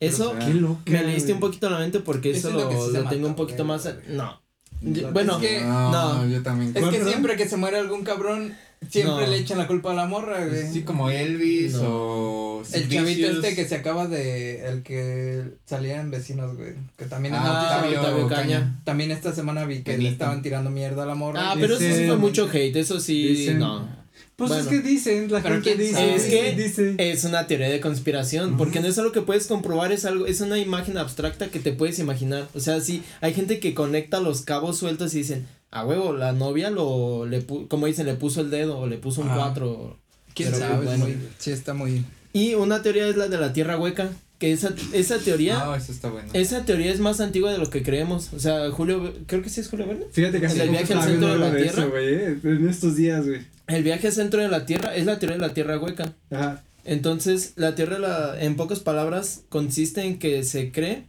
Eso 0.00 0.30
o 0.32 0.36
sea, 0.36 0.46
Qué 0.46 0.54
loca, 0.54 0.82
me 0.90 1.04
leíste 1.04 1.32
un 1.32 1.38
poquito 1.38 1.70
la 1.70 1.78
mente 1.78 2.00
porque 2.00 2.32
Eso 2.32 2.48
eso, 2.48 2.58
es 2.58 2.64
lo 2.64 2.68
que 2.70 2.74
lo, 2.74 2.86
sí 2.86 2.92
se 2.92 2.98
lo 3.02 3.08
tengo 3.08 3.28
mata, 3.28 3.28
un 3.28 3.36
poquito 3.36 3.64
más. 3.64 3.88
No. 4.08 4.42
Yo- 4.80 5.12
bueno, 5.12 5.34
es 5.36 5.38
que- 5.46 5.60
No, 5.60 5.92
no. 6.24 6.28
yo 6.28 6.42
también. 6.42 6.72
Es 6.74 6.80
¿Cuál, 6.82 6.90
que 6.92 7.04
siempre 7.04 7.36
que 7.36 7.48
se 7.48 7.56
muere 7.56 7.78
algún 7.78 8.02
cabrón, 8.02 8.52
siempre 8.90 9.24
No. 9.24 9.30
le 9.30 9.38
echan 9.38 9.58
la 9.58 9.66
culpa 9.66 9.92
a 9.92 9.94
la 9.94 10.06
morra, 10.06 10.44
güey. 10.46 10.72
Sí, 10.72 10.82
como 10.82 11.10
Elvis 11.10 11.74
No. 11.74 11.88
o 11.88 12.62
El 12.72 12.88
chavito 12.88 13.26
este 13.28 13.54
que 13.54 13.66
se 13.68 13.74
acaba 13.76 14.06
de. 14.06 14.66
El 14.68 14.82
que 14.82 15.42
salía 15.66 16.00
en 16.00 16.10
vecinos, 16.10 16.56
güey. 16.56 16.74
Que 16.96 17.04
también. 17.06 17.34
Ah, 17.36 17.80
Octavio 17.82 18.00
Octavio 18.00 18.28
Caña. 18.28 18.42
Caña. 18.60 18.80
También 18.84 19.10
esta 19.10 19.34
semana 19.34 19.64
vi 19.64 19.82
que 19.82 19.90
le 19.92 19.96
Benito. 19.98 20.12
estaban 20.12 20.42
tirando 20.42 20.70
mierda 20.70 21.02
a 21.02 21.06
la 21.06 21.14
morra. 21.14 21.50
Ah, 21.52 21.54
pero 21.58 21.74
eso 21.74 21.82
sí 21.82 21.88
Dicen- 21.88 22.06
fue 22.08 22.16
mucho 22.16 22.48
hate, 22.52 22.76
eso 22.76 23.00
sí, 23.00 23.28
Dicen- 23.28 23.58
no. 23.58 24.02
Pues 24.36 24.48
Bueno. 24.48 24.64
es 24.64 24.68
que 24.70 24.80
dicen, 24.80 25.30
la 25.30 25.40
gente 25.42 25.76
dice. 25.76 26.14
Es 26.14 26.24
que- 26.24 26.52
dice. 26.56 26.94
Es 26.98 27.24
una 27.24 27.46
teoría 27.46 27.68
de 27.68 27.80
conspiración, 27.80 28.56
porque 28.56 28.80
no 28.80 28.88
es 28.88 28.98
algo 28.98 29.12
que 29.12 29.20
puedes 29.22 29.46
comprobar, 29.46 29.92
es 29.92 30.04
algo, 30.04 30.26
es 30.26 30.40
una 30.40 30.58
imagen 30.58 30.96
abstracta 30.98 31.48
que 31.48 31.60
te 31.60 31.72
puedes 31.72 31.98
imaginar. 31.98 32.48
O 32.54 32.60
sea, 32.60 32.80
sí, 32.80 33.02
hay 33.20 33.34
gente 33.34 33.60
que 33.60 33.74
conecta 33.74 34.20
los 34.20 34.40
cabos 34.42 34.78
sueltos 34.78 35.14
y 35.14 35.18
dicen, 35.18 35.46
a 35.72 35.84
huevo, 35.84 36.12
la 36.12 36.32
novia 36.32 36.70
lo, 36.70 37.26
le 37.26 37.44
pu- 37.44 37.66
como 37.66 37.86
dicen, 37.86 38.06
le 38.06 38.14
puso 38.14 38.40
el 38.42 38.50
dedo 38.50 38.78
o 38.78 38.86
le 38.86 38.98
puso 38.98 39.20
un 39.22 39.28
Ah. 39.30 39.34
4. 39.36 39.96
¿Quién 40.34 40.50
pero 40.52 40.60
sabe? 40.60 40.84
bueno. 40.86 41.04
Muy- 41.06 41.16
sí, 41.38 41.50
está 41.50 41.74
muy. 41.74 42.04
Y 42.32 42.54
una 42.54 42.80
teoría 42.82 43.06
es 43.08 43.16
la 43.16 43.28
de 43.28 43.38
la 43.38 43.52
tierra 43.52 43.78
hueca, 43.78 44.08
que 44.38 44.52
esa, 44.52 44.72
esa 44.92 45.18
teoría, 45.18 45.58
No, 45.64 45.74
eso 45.74 45.92
está 45.92 46.08
bueno. 46.10 46.28
esa 46.32 46.64
teoría 46.64 46.90
es 46.92 47.00
más 47.00 47.20
antigua 47.20 47.52
de 47.52 47.58
lo 47.58 47.68
que 47.70 47.82
creemos. 47.82 48.30
O 48.32 48.38
sea, 48.38 48.70
Julio, 48.70 49.12
creo 49.26 49.42
que 49.42 49.48
sí 49.50 49.60
es 49.60 49.68
Julio 49.68 49.86
Verne. 49.86 50.06
Fíjate 50.12 50.40
que 50.40 50.46
el 50.46 50.52
poco 50.52 50.70
viaje 50.72 50.94
al 50.94 51.02
centro 51.02 51.28
de 51.28 51.38
la 51.38 51.46
algo 51.46 51.56
Tierra. 51.58 51.82
eso, 51.82 51.90
güey, 51.90 52.14
eh, 52.14 52.38
en 52.44 52.68
estos 52.68 52.96
días, 52.96 53.26
güey. 53.26 53.40
El 53.68 53.82
viaje 53.84 54.06
al 54.08 54.12
centro 54.12 54.40
de 54.42 54.48
la 54.48 54.66
Tierra 54.66 54.94
es 54.96 55.06
la 55.06 55.18
teoría 55.18 55.36
de 55.38 55.46
la 55.46 55.54
tierra 55.54 55.78
hueca. 55.78 56.12
Ajá. 56.30 56.62
Entonces, 56.84 57.52
la 57.56 57.74
Tierra, 57.76 57.98
la, 57.98 58.42
en 58.42 58.56
pocas 58.56 58.80
palabras, 58.80 59.42
consiste 59.48 60.02
en 60.04 60.18
que 60.18 60.42
se 60.42 60.72
cree 60.72 61.04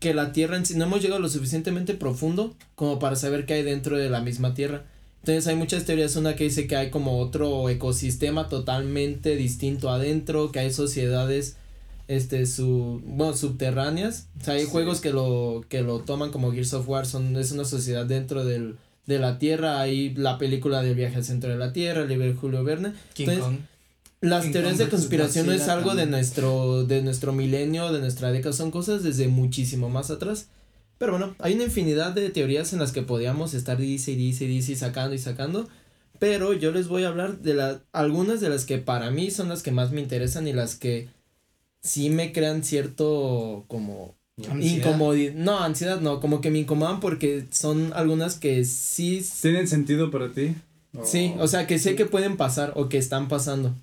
que 0.00 0.14
la 0.14 0.32
Tierra 0.32 0.56
en 0.56 0.64
sí 0.66 0.74
no 0.76 0.84
hemos 0.84 1.02
llegado 1.02 1.20
lo 1.20 1.28
suficientemente 1.28 1.94
profundo 1.94 2.54
como 2.74 2.98
para 2.98 3.16
saber 3.16 3.46
qué 3.46 3.54
hay 3.54 3.62
dentro 3.62 3.96
de 3.98 4.10
la 4.10 4.20
misma 4.20 4.54
Tierra. 4.54 4.84
Entonces, 5.22 5.46
hay 5.48 5.56
muchas 5.56 5.84
teorías. 5.84 6.14
Una 6.16 6.36
que 6.36 6.44
dice 6.44 6.66
que 6.66 6.76
hay 6.76 6.90
como 6.90 7.18
otro 7.18 7.68
ecosistema 7.68 8.48
totalmente 8.48 9.34
distinto 9.36 9.90
adentro, 9.90 10.52
que 10.52 10.60
hay 10.60 10.72
sociedades, 10.72 11.56
este, 12.06 12.46
su, 12.46 13.02
bueno, 13.04 13.36
subterráneas. 13.36 14.28
O 14.40 14.44
sea, 14.44 14.54
hay 14.54 14.64
Sí. 14.64 14.70
juegos 14.70 15.00
que 15.00 15.12
lo, 15.12 15.64
que 15.68 15.82
lo 15.82 15.98
toman 16.00 16.30
como 16.30 16.52
Gears 16.52 16.72
of 16.74 16.88
War, 16.88 17.04
son, 17.04 17.36
es 17.36 17.50
una 17.52 17.64
sociedad 17.64 18.06
dentro 18.06 18.44
del, 18.44 18.76
de 19.06 19.18
la 19.18 19.38
Tierra. 19.38 19.80
Hay 19.80 20.14
la 20.14 20.38
película 20.38 20.82
del 20.82 20.94
viaje 20.94 21.16
al 21.16 21.24
centro 21.24 21.50
de 21.50 21.56
la 21.58 21.72
Tierra, 21.72 22.02
el 22.02 22.08
libro 22.08 22.26
de 22.26 22.34
Julio 22.34 22.62
Verne. 22.64 22.92
King 23.14 23.24
Entonces, 23.28 23.44
Kong. 23.44 23.56
Las 24.20 24.50
teorías 24.50 24.78
de 24.78 24.88
conspiración 24.88 25.46
no 25.46 25.52
es 25.52 25.68
algo 25.68 25.90
de 25.90 26.02
también. 26.02 26.10
nuestro, 26.10 26.84
de 26.84 27.02
nuestro 27.02 27.32
milenio, 27.32 27.92
de 27.92 28.00
nuestra 28.00 28.32
década, 28.32 28.52
son 28.52 28.70
cosas 28.70 29.02
desde 29.02 29.28
muchísimo 29.28 29.88
más 29.88 30.10
atrás. 30.10 30.48
Pero 30.98 31.12
bueno, 31.12 31.36
hay 31.38 31.54
una 31.54 31.64
infinidad 31.64 32.12
de 32.12 32.28
teorías 32.30 32.72
en 32.72 32.80
las 32.80 32.90
que 32.90 33.02
podíamos 33.02 33.54
estar 33.54 33.78
dice 33.78 34.12
y 34.12 34.16
dice 34.16 34.44
y 34.44 34.48
dice 34.48 34.72
y 34.72 34.76
sacando 34.76 35.14
y 35.14 35.18
sacando. 35.18 35.68
Pero 36.18 36.52
yo 36.52 36.72
les 36.72 36.88
voy 36.88 37.04
a 37.04 37.08
hablar 37.08 37.38
de 37.38 37.54
las 37.54 37.78
algunas 37.92 38.40
de 38.40 38.48
las 38.48 38.64
que 38.64 38.78
para 38.78 39.10
mí 39.12 39.30
son 39.30 39.48
las 39.48 39.62
que 39.62 39.70
más 39.70 39.92
me 39.92 40.00
interesan 40.00 40.48
y 40.48 40.52
las 40.52 40.74
que 40.74 41.08
sí 41.82 42.10
me 42.10 42.32
crean 42.32 42.64
cierto 42.64 43.64
como 43.68 44.16
Ansiedad. 44.48 44.88
incomodidad. 44.90 45.34
No, 45.34 45.60
ansiedad 45.60 46.00
no, 46.00 46.20
como 46.20 46.40
que 46.40 46.50
me 46.50 46.60
incomodan 46.60 47.00
porque 47.00 47.46
son 47.50 47.92
algunas 47.94 48.36
que 48.36 48.64
sí 48.64 49.24
¿Tienen 49.40 49.68
sentido 49.68 50.10
para 50.10 50.32
ti? 50.32 50.54
Sí, 51.04 51.34
o 51.38 51.46
sea, 51.46 51.66
que 51.66 51.78
sé 51.78 51.94
que 51.94 52.06
pueden 52.06 52.36
pasar 52.36 52.72
o 52.74 52.88
que 52.88 52.98
están 52.98 53.28
pasando. 53.28 53.74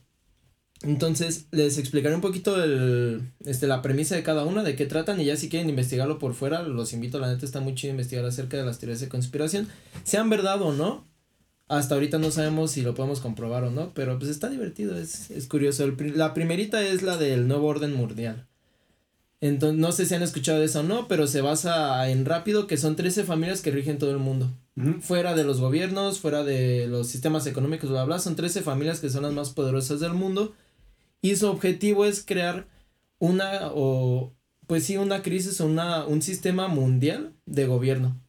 Entonces, 0.82 1.48
les 1.52 1.78
explicaré 1.78 2.16
un 2.16 2.22
poquito 2.22 2.62
el, 2.62 3.32
este, 3.46 3.66
la 3.66 3.82
premisa 3.82 4.16
de 4.16 4.24
cada 4.24 4.44
una, 4.44 4.62
de 4.62 4.76
qué 4.76 4.86
tratan, 4.86 5.20
y 5.20 5.26
ya 5.26 5.38
si 5.38 5.50
quieren 5.50 5.70
investigarlo 5.70 6.20
por 6.20 6.34
fuera, 6.34 6.64
los 6.64 6.94
invito, 6.94 7.20
la 7.20 7.32
neta 7.32 7.46
está 7.46 7.62
muy 7.62 7.76
chido 7.76 7.92
investigar 7.92 8.26
acerca 8.26 8.58
de 8.58 8.66
las 8.66 8.80
teorías 8.80 9.00
de 9.00 9.10
conspiración, 9.10 9.68
sean 10.04 10.30
verdad 10.30 10.62
o 10.62 10.74
no, 10.74 11.08
hasta 11.68 11.96
ahorita 11.96 12.20
no 12.20 12.30
sabemos 12.30 12.72
si 12.72 12.82
lo 12.82 12.94
podemos 12.94 13.22
comprobar 13.22 13.64
o 13.64 13.72
no, 13.72 13.94
pero 13.94 14.20
pues 14.20 14.30
está 14.30 14.50
divertido, 14.50 14.98
es, 14.98 15.32
es 15.32 15.48
curioso. 15.48 15.84
El 15.86 16.18
la 16.18 16.34
primerita 16.34 16.84
es 16.84 17.02
la 17.02 17.18
del 17.18 17.48
nuevo 17.48 17.68
orden 17.68 17.94
mundial. 17.94 18.48
Entonces, 19.42 19.80
no 19.80 19.92
sé 19.92 20.06
si 20.06 20.14
han 20.14 20.24
escuchado 20.24 20.62
eso 20.62 20.82
o 20.82 20.84
no, 20.84 21.08
pero 21.08 21.26
se 21.28 21.42
basa 21.42 22.10
en 22.10 22.26
rápido, 22.26 22.68
que 22.68 22.78
son 22.78 22.96
13 22.96 23.24
familias 23.24 23.62
que 23.62 23.72
rigen 23.72 23.98
todo 23.98 24.12
el 24.12 24.20
mundo 24.20 24.52
fuera 25.02 25.36
de 25.36 25.46
los 25.46 25.62
gobiernos, 25.62 26.20
fuera 26.20 26.44
de 26.44 26.88
los 26.88 27.08
sistemas 27.08 27.48
económicos, 27.48 27.90
bla, 27.90 28.04
bla, 28.04 28.20
son 28.20 28.36
13 28.36 28.62
familias 28.62 29.00
que 29.00 29.10
son 29.10 29.24
las 29.24 29.32
más 29.32 29.52
poderosas 29.52 30.02
del 30.02 30.14
mundo 30.14 30.54
y 31.22 31.36
su 31.36 31.48
objetivo 31.48 32.06
es 32.06 32.24
crear 32.26 32.68
una 33.20 33.72
o 33.74 34.34
pues 34.68 34.84
sí 34.86 34.98
una 34.98 35.22
crisis 35.22 35.62
o 35.62 35.66
una 35.68 36.06
un 36.06 36.22
sistema 36.22 36.68
mundial 36.68 37.34
de 37.46 37.66
gobierno 37.68 38.20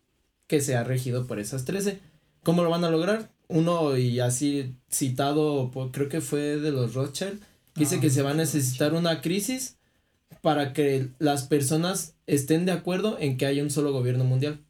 que 0.46 0.60
sea 0.60 0.84
regido 0.84 1.26
por 1.26 1.38
esas 1.40 1.64
13. 1.64 1.98
¿Cómo 2.42 2.62
lo 2.62 2.70
van 2.70 2.84
a 2.84 2.90
lograr? 2.90 3.30
Uno 3.48 3.96
y 3.96 4.20
así 4.20 4.76
citado, 4.90 5.70
por- 5.70 5.90
creo 5.92 6.08
que 6.08 6.20
fue 6.20 6.56
de 6.58 6.70
los 6.72 6.94
Rothschild, 6.94 7.40
dice 7.74 7.96
Ah, 7.96 8.00
que 8.00 8.10
se 8.10 8.22
va 8.22 8.30
a 8.32 8.34
necesitar 8.34 8.94
una 8.94 9.20
crisis 9.20 9.78
para 10.42 10.72
que 10.72 11.08
las 11.18 11.44
personas 11.44 12.14
estén 12.26 12.66
de 12.66 12.72
acuerdo 12.72 13.16
en 13.18 13.36
que 13.36 13.46
haya 13.46 13.62
un 13.62 13.70
solo 13.70 13.92
gobierno 13.92 14.24
mundial. 14.24 14.60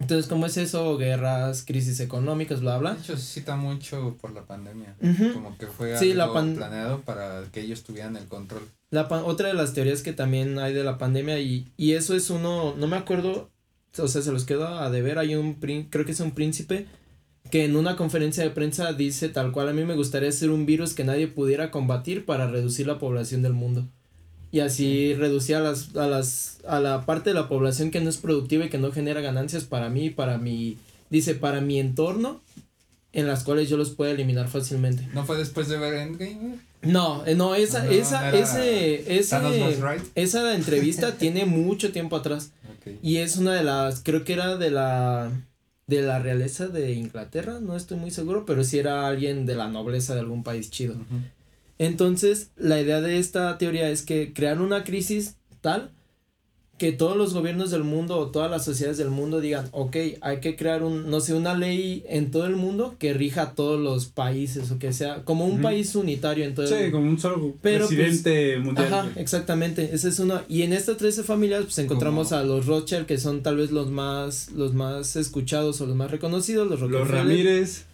Entonces, 0.00 0.26
¿cómo 0.28 0.46
es 0.46 0.56
eso? 0.56 0.96
Guerras, 0.98 1.64
crisis 1.64 2.00
económicas, 2.00 2.60
bla, 2.60 2.78
bla. 2.78 2.94
De 2.94 3.00
hecho, 3.00 3.16
se 3.16 3.40
cita 3.40 3.56
mucho 3.56 4.16
por 4.20 4.32
la 4.32 4.42
pandemia. 4.42 4.96
Como 5.32 5.56
que 5.56 5.66
fue 5.66 5.96
Sí, 5.96 6.10
algo 6.12 6.26
la 6.26 6.32
pan- 6.32 6.54
planeado 6.56 7.00
para 7.02 7.44
que 7.52 7.60
ellos 7.60 7.84
tuvieran 7.84 8.16
el 8.16 8.26
control. 8.26 8.62
La 8.90 9.02
otra 9.08 9.48
de 9.48 9.54
las 9.54 9.72
teorías 9.72 10.02
que 10.02 10.12
también 10.12 10.58
hay 10.58 10.72
de 10.74 10.84
la 10.84 10.98
pandemia 10.98 11.38
y, 11.40 11.72
y 11.76 11.92
eso 11.92 12.14
es 12.14 12.30
uno, 12.30 12.74
no 12.76 12.86
me 12.86 12.96
acuerdo, 12.96 13.50
o 13.98 14.08
sea, 14.08 14.20
se 14.22 14.30
los 14.32 14.44
quedo 14.44 14.66
a 14.68 14.90
deber, 14.90 15.18
hay 15.18 15.34
un, 15.36 15.54
creo 15.54 16.04
que 16.04 16.12
es 16.12 16.20
un 16.20 16.32
príncipe 16.32 16.86
que 17.50 17.64
en 17.64 17.76
una 17.76 17.96
conferencia 17.96 18.42
de 18.42 18.50
prensa 18.50 18.92
dice 18.92 19.28
tal 19.28 19.52
cual, 19.52 19.68
a 19.68 19.72
mí 19.72 19.84
me 19.84 19.94
gustaría 19.96 20.30
ser 20.32 20.50
un 20.50 20.64
virus 20.66 20.94
que 20.94 21.04
nadie 21.04 21.28
pudiera 21.28 21.70
combatir 21.70 22.24
para 22.24 22.46
reducir 22.48 22.86
la 22.86 22.98
población 22.98 23.42
del 23.42 23.52
mundo. 23.52 23.86
Y 24.54 24.60
así 24.60 25.14
reducir 25.14 25.56
a 25.56 25.60
las, 25.60 25.96
a 25.96 26.06
las, 26.06 26.58
a 26.64 26.78
la 26.78 27.04
parte 27.04 27.30
de 27.30 27.34
la 27.34 27.48
población 27.48 27.90
que 27.90 27.98
no 27.98 28.08
es 28.08 28.18
productiva 28.18 28.64
y 28.64 28.68
que 28.68 28.78
no 28.78 28.92
genera 28.92 29.20
ganancias 29.20 29.64
para 29.64 29.88
mí, 29.88 30.10
para 30.10 30.38
mi, 30.38 30.78
dice, 31.10 31.34
para 31.34 31.60
mi 31.60 31.80
entorno, 31.80 32.40
en 33.12 33.26
las 33.26 33.42
cuales 33.42 33.68
yo 33.68 33.76
los 33.76 33.90
puedo 33.90 34.12
eliminar 34.12 34.46
fácilmente. 34.46 35.08
¿No 35.12 35.24
fue 35.24 35.38
después 35.38 35.66
de 35.66 35.76
ver 35.76 35.94
Endgame? 35.94 36.60
No, 36.82 37.26
eh, 37.26 37.34
no, 37.34 37.56
esa, 37.56 37.82
No, 37.82 37.90
esa, 37.90 38.30
ese, 38.30 39.18
ese, 39.18 39.36
esa 40.14 40.54
entrevista 40.54 41.14
tiene 41.18 41.46
mucho 41.46 41.90
tiempo 41.90 42.14
atrás. 42.14 42.52
Y 43.02 43.16
es 43.16 43.38
una 43.38 43.54
de 43.54 43.64
las, 43.64 44.02
creo 44.04 44.22
que 44.22 44.34
era 44.34 44.56
de 44.56 44.70
la, 44.70 45.32
de 45.88 46.02
la 46.02 46.20
realeza 46.20 46.68
de 46.68 46.92
Inglaterra, 46.92 47.58
no 47.60 47.74
estoy 47.74 47.98
muy 47.98 48.12
seguro, 48.12 48.46
pero 48.46 48.62
sí 48.62 48.78
era 48.78 49.08
alguien 49.08 49.46
de 49.46 49.56
la 49.56 49.66
nobleza 49.66 50.14
de 50.14 50.20
algún 50.20 50.44
país 50.44 50.70
chido. 50.70 50.94
Entonces, 51.78 52.50
la 52.56 52.80
idea 52.80 53.00
de 53.00 53.18
esta 53.18 53.58
teoría 53.58 53.88
es 53.90 54.02
que 54.02 54.32
crear 54.32 54.60
una 54.60 54.84
crisis 54.84 55.36
tal 55.60 55.90
que 56.78 56.90
todos 56.90 57.16
los 57.16 57.34
gobiernos 57.34 57.70
del 57.70 57.84
mundo 57.84 58.18
o 58.18 58.30
todas 58.30 58.50
las 58.50 58.64
sociedades 58.64 58.98
del 58.98 59.10
mundo 59.10 59.40
digan, 59.40 59.68
ok, 59.70 59.96
hay 60.20 60.40
que 60.40 60.56
crear 60.56 60.82
un, 60.82 61.08
no 61.08 61.20
sé, 61.20 61.32
una 61.32 61.54
ley 61.54 62.04
en 62.08 62.32
todo 62.32 62.46
el 62.46 62.56
mundo 62.56 62.96
que 62.98 63.14
rija 63.14 63.42
a 63.42 63.54
todos 63.54 63.80
los 63.80 64.06
países 64.06 64.70
o 64.72 64.78
que 64.78 64.92
sea 64.92 65.22
como 65.24 65.46
un 65.46 65.62
país 65.62 65.94
unitario 65.94 66.44
en 66.44 66.54
todo 66.54 66.66
el 66.66 66.86
Sí, 66.86 66.90
como 66.90 67.08
un 67.08 67.18
solo 67.18 67.54
Pero, 67.62 67.86
pues, 67.86 68.24
mundial. 68.60 68.92
Ajá, 68.92 69.12
exactamente, 69.16 69.90
esa 69.92 70.08
es 70.08 70.18
una. 70.18 70.44
Y 70.48 70.62
en 70.62 70.72
estas 70.72 70.96
13 70.96 71.22
familias, 71.22 71.62
pues 71.62 71.78
encontramos 71.78 72.32
a 72.32 72.42
los 72.42 72.66
Rothschild, 72.66 73.06
que 73.06 73.18
son 73.18 73.42
tal 73.42 73.56
vez 73.56 73.70
los 73.70 73.90
más, 73.90 74.50
los 74.50 74.74
más 74.74 75.14
escuchados 75.14 75.80
o 75.80 75.86
los 75.86 75.94
más 75.94 76.10
reconocidos, 76.10 76.68
los 76.68 76.80
Los 76.80 76.90
Rockefeller. 76.90 77.24
Ramírez. 77.24 77.84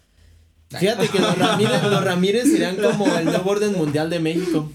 Fíjate 0.78 1.08
que 1.08 1.18
los 1.18 1.36
Ramírez, 1.36 1.82
los 1.82 2.04
Ramírez 2.04 2.44
serían 2.44 2.76
como 2.76 3.06
el 3.16 3.24
nuevo 3.24 3.50
orden 3.50 3.72
mundial 3.72 4.08
de 4.08 4.20
México. 4.20 4.70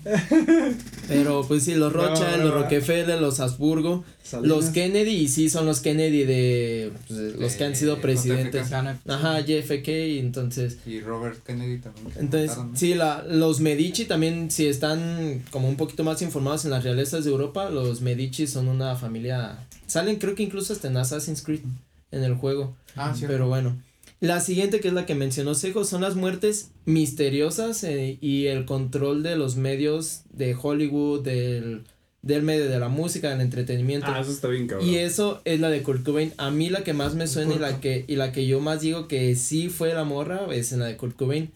Pero 1.08 1.46
pues 1.48 1.64
sí, 1.64 1.76
los 1.76 1.93
No, 1.93 2.00
los. 2.43 2.54
Rockefeller, 2.54 3.22
los 3.22 3.39
Habsburgo, 3.39 4.04
Salinas. 4.24 4.50
los 4.58 4.66
Kennedy, 4.72 5.12
y 5.12 5.28
sí 5.28 5.50
son 5.50 5.66
los 5.66 5.80
Kennedy 5.80 6.24
de 6.24 6.91
pues, 7.08 7.36
los 7.36 7.54
que 7.54 7.64
han 7.64 7.76
sido 7.76 7.96
De 7.96 8.02
presidentes. 8.02 8.72
Ajá, 8.74 9.39
JFK, 9.39 9.88
entonces. 10.20 10.78
Y 10.86 11.00
Robert 11.00 11.43
Kennedy 11.46 11.78
también. 11.78 12.08
Entonces, 12.18 12.50
mataron, 12.50 12.72
¿no? 12.74 12.78
sí, 12.78 12.93
la, 12.96 13.24
los 13.30 13.60
Medici 13.60 14.06
también, 14.06 14.50
si 14.52 14.68
están 14.68 15.43
como 15.52 15.70
un 15.70 15.78
poquito 15.78 16.04
más 16.04 16.22
informados 16.22 16.66
en 16.66 16.72
las 16.72 16.84
realezas 16.84 17.24
de 17.24 17.32
Europa, 17.32 17.70
los 17.70 18.02
Medici 18.02 18.48
son 18.48 18.68
una 18.68 18.96
familia, 18.96 19.60
salen 19.88 20.18
creo 20.18 20.36
que 20.36 20.43
incluso 20.43 20.74
hasta 20.74 20.88
en 20.88 20.98
Assassin's 20.98 21.41
Creed, 21.41 21.62
en 22.12 22.24
el 22.24 22.34
juego, 22.36 22.76
Ah, 22.96 23.14
sí. 23.18 23.26
pero 23.28 23.48
bueno. 23.48 23.78
La 24.22 24.39
siguiente, 24.39 24.80
que 24.80 24.88
es 24.88 24.93
la 24.93 25.05
que 25.05 25.16
mencionó 25.16 25.55
Sejo, 25.55 25.84
son 25.84 26.01
las 26.01 26.16
muertes 26.16 26.72
misteriosas 26.86 27.84
eh, 27.84 28.18
y 28.22 28.47
el 28.47 28.66
control 28.66 29.24
de 29.24 29.36
los 29.36 29.55
medios 29.55 30.22
de 30.32 30.55
Hollywood, 30.59 31.22
del, 31.22 31.84
del 32.22 32.41
medio 32.41 32.70
de 32.70 32.80
la 32.80 32.88
música, 32.88 33.30
del 33.30 33.41
entretenimiento. 33.41 34.07
Ah, 34.09 34.22
eso 34.22 34.32
está 34.32 34.47
bien 34.47 34.68
cabrón. 34.68 34.88
Y 34.88 34.95
eso 34.95 35.41
es 35.45 35.59
la 35.59 35.70
de 35.70 35.84
Kurt 35.84 36.03
Cobain. 36.03 36.34
A 36.38 36.49
mí 36.49 36.70
la 36.70 36.84
que 36.84 36.93
más 36.93 37.13
me 37.13 37.28
suena 37.28 37.55
y 37.55 37.59
la 37.59 37.80
que, 37.82 38.05
y 38.07 38.16
la 38.16 38.32
que 38.32 38.47
yo 38.47 38.59
más 38.61 38.82
digo 38.82 39.07
que 39.07 39.36
sí 39.36 39.70
fue 39.70 39.93
la 39.93 40.05
morra 40.05 40.47
es 40.51 40.72
en 40.72 40.80
la 40.80 40.86
de 40.86 40.97
Kurt 40.97 41.16
Cobain. 41.16 41.51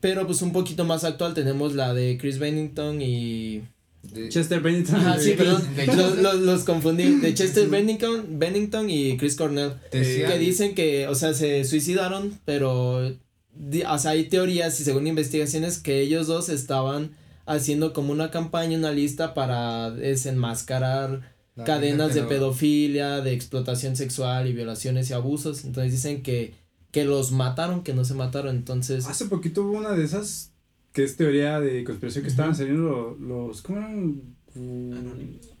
Pero 0.00 0.26
pues 0.26 0.42
un 0.42 0.52
poquito 0.52 0.84
más 0.84 1.04
actual 1.04 1.34
tenemos 1.34 1.74
la 1.74 1.94
de 1.94 2.18
Chris 2.20 2.38
Bennington 2.38 3.00
y... 3.02 3.62
De- 4.02 4.28
Chester 4.28 4.60
Bennington. 4.60 4.96
Ajá, 4.96 5.18
sí, 5.18 5.32
perdón, 5.36 5.62
los, 5.96 6.18
los, 6.18 6.34
los 6.40 6.64
confundí. 6.64 7.16
De 7.20 7.34
Chester 7.34 7.68
Bennington, 7.68 8.38
Bennington 8.38 8.88
y 8.90 9.16
Chris 9.16 9.36
Cornell. 9.36 9.74
decía- 9.92 10.28
Que 10.28 10.38
dicen 10.38 10.74
que, 10.74 11.06
o 11.08 11.14
sea, 11.14 11.34
se 11.34 11.64
suicidaron, 11.64 12.38
pero... 12.44 13.14
di- 13.54 13.82
O 13.82 13.98
sea, 13.98 14.12
hay 14.12 14.28
teorías 14.28 14.80
y 14.80 14.84
según 14.84 15.06
investigaciones 15.06 15.78
que 15.78 16.00
ellos 16.00 16.26
dos 16.26 16.48
estaban 16.48 17.12
haciendo 17.46 17.92
como 17.92 18.12
una 18.12 18.30
campaña, 18.30 18.78
una 18.78 18.92
lista 18.92 19.34
para 19.34 19.90
desenmascarar 19.90 21.32
la 21.56 21.64
cadenas 21.64 22.14
de 22.14 22.20
pedo- 22.22 22.28
pedofilia, 22.28 23.20
de 23.20 23.32
explotación 23.32 23.96
sexual 23.96 24.48
y 24.48 24.52
violaciones 24.52 25.10
y 25.10 25.12
abusos. 25.12 25.64
Entonces 25.64 25.92
dicen 25.92 26.22
que, 26.22 26.54
que 26.90 27.04
los 27.04 27.32
mataron, 27.32 27.82
que 27.82 27.92
no 27.94 28.04
se 28.04 28.14
mataron. 28.14 28.56
Entonces, 28.56 29.06
Hace 29.06 29.26
poquito 29.26 29.62
hubo 29.62 29.72
una 29.78 29.90
de 29.92 30.04
esas 30.04 30.49
que 30.92 31.04
es 31.04 31.16
teoría 31.16 31.60
de 31.60 31.84
conspiración 31.84 32.24
que 32.24 32.30
estaban 32.30 32.54
saliendo 32.54 33.16
lo- 33.20 33.46
los, 33.48 33.62
¿cómo 33.62 33.78
eran? 33.78 34.22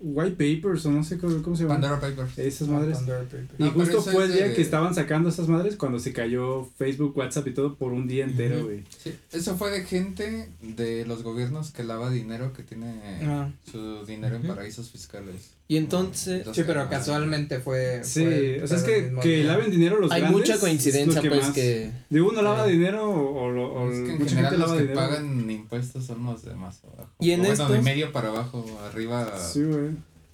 White 0.00 0.32
papers 0.60 0.84
o 0.86 0.90
no 0.90 1.04
sé 1.04 1.16
cómo, 1.16 1.40
cómo 1.42 1.54
se 1.54 1.62
llaman. 1.62 1.80
Pandora 1.80 2.00
Papers. 2.00 2.38
Esas 2.38 2.66
madres. 2.68 2.98
Papers. 2.98 3.48
Y 3.58 3.62
No, 3.62 3.70
justo 3.70 4.02
fue 4.02 4.24
el 4.24 4.32
día 4.32 4.48
de- 4.48 4.54
que 4.54 4.62
estaban 4.62 4.94
sacando 4.94 5.28
esas 5.28 5.46
madres 5.46 5.76
cuando 5.76 6.00
se 6.00 6.12
cayó 6.12 6.64
Facebook, 6.76 7.16
WhatsApp 7.16 7.46
y 7.46 7.54
todo 7.54 7.76
por 7.76 7.92
un 7.92 8.08
día 8.08 8.24
entero, 8.24 8.64
güey. 8.64 8.82
Sí, 8.98 9.14
eso 9.30 9.56
fue 9.56 9.70
de 9.70 9.84
gente 9.84 10.48
de 10.60 11.04
los 11.06 11.22
gobiernos 11.22 11.70
que 11.70 11.84
lava 11.84 12.10
dinero, 12.10 12.52
que 12.52 12.64
tiene 12.64 13.00
Ah. 13.22 13.52
su 13.70 14.04
dinero 14.06 14.36
en 14.36 14.42
paraísos 14.42 14.90
fiscales. 14.90 15.52
Y 15.70 15.76
entonces 15.76 16.44
Sí, 16.52 16.62
pero 16.66 16.88
casualmente 16.90 17.60
fue. 17.60 18.00
Sí, 18.02 18.24
fue 18.24 18.60
o 18.64 18.66
sea, 18.66 18.76
es 18.78 18.82
que, 18.82 19.12
que 19.22 19.44
laven 19.44 19.70
dinero 19.70 20.00
los 20.00 20.10
hay 20.10 20.22
grandes 20.22 20.40
mucha 20.40 20.54
es 20.54 20.60
coincidencia, 20.60 21.20
que 21.20 21.28
pues, 21.28 21.42
más- 21.42 21.52
que... 21.52 21.92
Digo, 22.10 22.28
uno 22.30 22.42
lava 22.42 22.66
dinero 22.66 23.08
o, 23.08 23.44
o, 23.44 23.50
lo- 23.52 23.72
o 23.72 23.88
Es 23.90 24.00
que 24.00 24.10
en 24.10 24.18
mucha 24.18 24.30
general 24.30 24.50
gente 24.50 24.66
los 24.66 24.72
que 24.72 24.82
dinero. 24.82 25.00
pagan 25.00 25.48
impuestos 25.50 26.04
son 26.06 26.24
los 26.24 26.44
de 26.44 26.54
más 26.56 26.82
abajo. 26.82 27.10
Y 27.20 27.30
en 27.30 27.40
O 27.42 27.44
bueno, 27.44 27.56
de 27.56 27.62
estos- 27.74 27.84
medio 27.84 28.10
para 28.10 28.30
abajo, 28.30 28.66
arriba 28.90 29.32
Sí, 29.38 29.62
güey. 29.62 29.90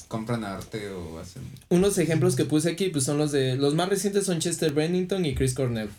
compran 0.08 0.42
arte 0.42 0.88
o 0.88 1.18
hacen. 1.18 1.42
Unos 1.68 1.98
ejemplos 1.98 2.34
que 2.34 2.46
puse 2.46 2.70
aquí, 2.70 2.88
pues 2.88 3.04
son 3.04 3.18
los 3.18 3.30
de... 3.30 3.56
Los 3.56 3.74
más 3.74 3.90
recientes 3.90 4.24
son 4.24 4.38
Chester 4.38 4.72
Bennington 4.72 5.26
y 5.26 5.34
Chris 5.34 5.52
Cornell. 5.52 5.90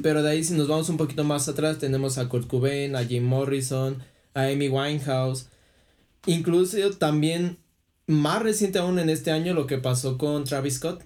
Pero 0.00 0.22
de 0.22 0.30
ahí 0.30 0.44
si 0.44 0.54
nos 0.54 0.68
vamos 0.68 0.88
un 0.90 0.96
poquito 0.96 1.24
más 1.24 1.48
atrás 1.48 1.78
tenemos 1.78 2.18
a 2.18 2.28
Kurt 2.28 2.46
Cobain, 2.46 2.94
a 2.94 3.02
Jim 3.04 3.24
Morrison, 3.24 4.00
a 4.34 4.42
Amy 4.44 4.68
Winehouse. 4.68 5.48
Incluso 6.26 6.90
también 6.98 7.56
más 8.06 8.42
reciente 8.42 8.78
aún 8.78 8.98
en 8.98 9.10
este 9.10 9.30
año 9.30 9.54
lo 9.54 9.66
que 9.66 9.78
pasó 9.78 10.18
con 10.18 10.44
Travis 10.44 10.74
Scott. 10.76 11.02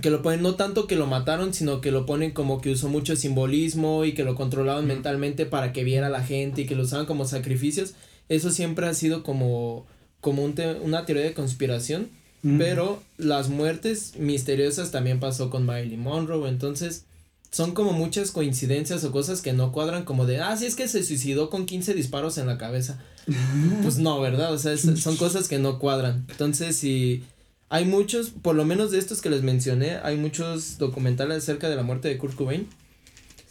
Que 0.00 0.10
lo 0.10 0.22
ponen 0.22 0.42
no 0.42 0.54
tanto 0.54 0.86
que 0.86 0.96
lo 0.96 1.06
mataron, 1.06 1.52
sino 1.52 1.80
que 1.80 1.90
lo 1.92 2.06
ponen 2.06 2.30
como 2.30 2.60
que 2.60 2.70
usó 2.72 2.88
mucho 2.88 3.14
simbolismo 3.14 4.04
y 4.04 4.14
que 4.14 4.24
lo 4.24 4.34
controlaban 4.34 4.86
mentalmente 4.86 5.44
para 5.46 5.72
que 5.72 5.84
viera 5.84 6.06
a 6.06 6.10
la 6.10 6.24
gente 6.24 6.62
y 6.62 6.66
que 6.66 6.74
lo 6.74 6.82
usaban 6.84 7.06
como 7.06 7.26
sacrificios. 7.26 7.92
Eso 8.28 8.50
siempre 8.50 8.86
ha 8.86 8.94
sido 8.94 9.22
como, 9.22 9.86
como 10.20 10.42
un 10.44 10.54
te- 10.54 10.80
una 10.80 11.04
teoría 11.04 11.24
de 11.24 11.34
conspiración. 11.34 12.08
Pero 12.58 13.00
las 13.18 13.50
muertes 13.50 14.14
misteriosas 14.18 14.90
también 14.90 15.20
pasó 15.20 15.48
con 15.48 15.64
Marilyn 15.64 16.00
Monroe, 16.00 16.48
entonces 16.48 17.04
son 17.52 17.72
como 17.74 17.92
muchas 17.92 18.30
coincidencias 18.32 19.04
o 19.04 19.12
cosas 19.12 19.42
que 19.42 19.52
no 19.52 19.70
cuadran 19.72 20.04
como 20.04 20.26
de, 20.26 20.40
ah, 20.40 20.56
sí 20.56 20.64
es 20.66 20.74
que 20.74 20.88
se 20.88 21.04
suicidó 21.04 21.50
con 21.50 21.66
15 21.66 21.92
disparos 21.94 22.38
en 22.38 22.46
la 22.46 22.58
cabeza. 22.58 22.98
pues 23.82 23.98
no, 23.98 24.20
¿verdad? 24.20 24.52
O 24.52 24.58
sea, 24.58 24.72
es- 24.72 24.80
son 25.00 25.16
cosas 25.16 25.48
que 25.48 25.58
no 25.58 25.78
cuadran. 25.78 26.24
Entonces, 26.30 26.74
si 26.76 27.22
hay 27.68 27.84
muchos, 27.84 28.30
por 28.30 28.54
lo 28.56 28.64
menos 28.64 28.90
de 28.90 28.98
estos 28.98 29.20
que 29.20 29.30
les 29.30 29.42
mencioné, 29.42 29.98
hay 30.02 30.16
muchos 30.16 30.78
documentales 30.78 31.38
acerca 31.38 31.68
de 31.68 31.76
la 31.76 31.82
muerte 31.82 32.08
de 32.08 32.18
Kurt 32.18 32.34
Cobain. 32.34 32.66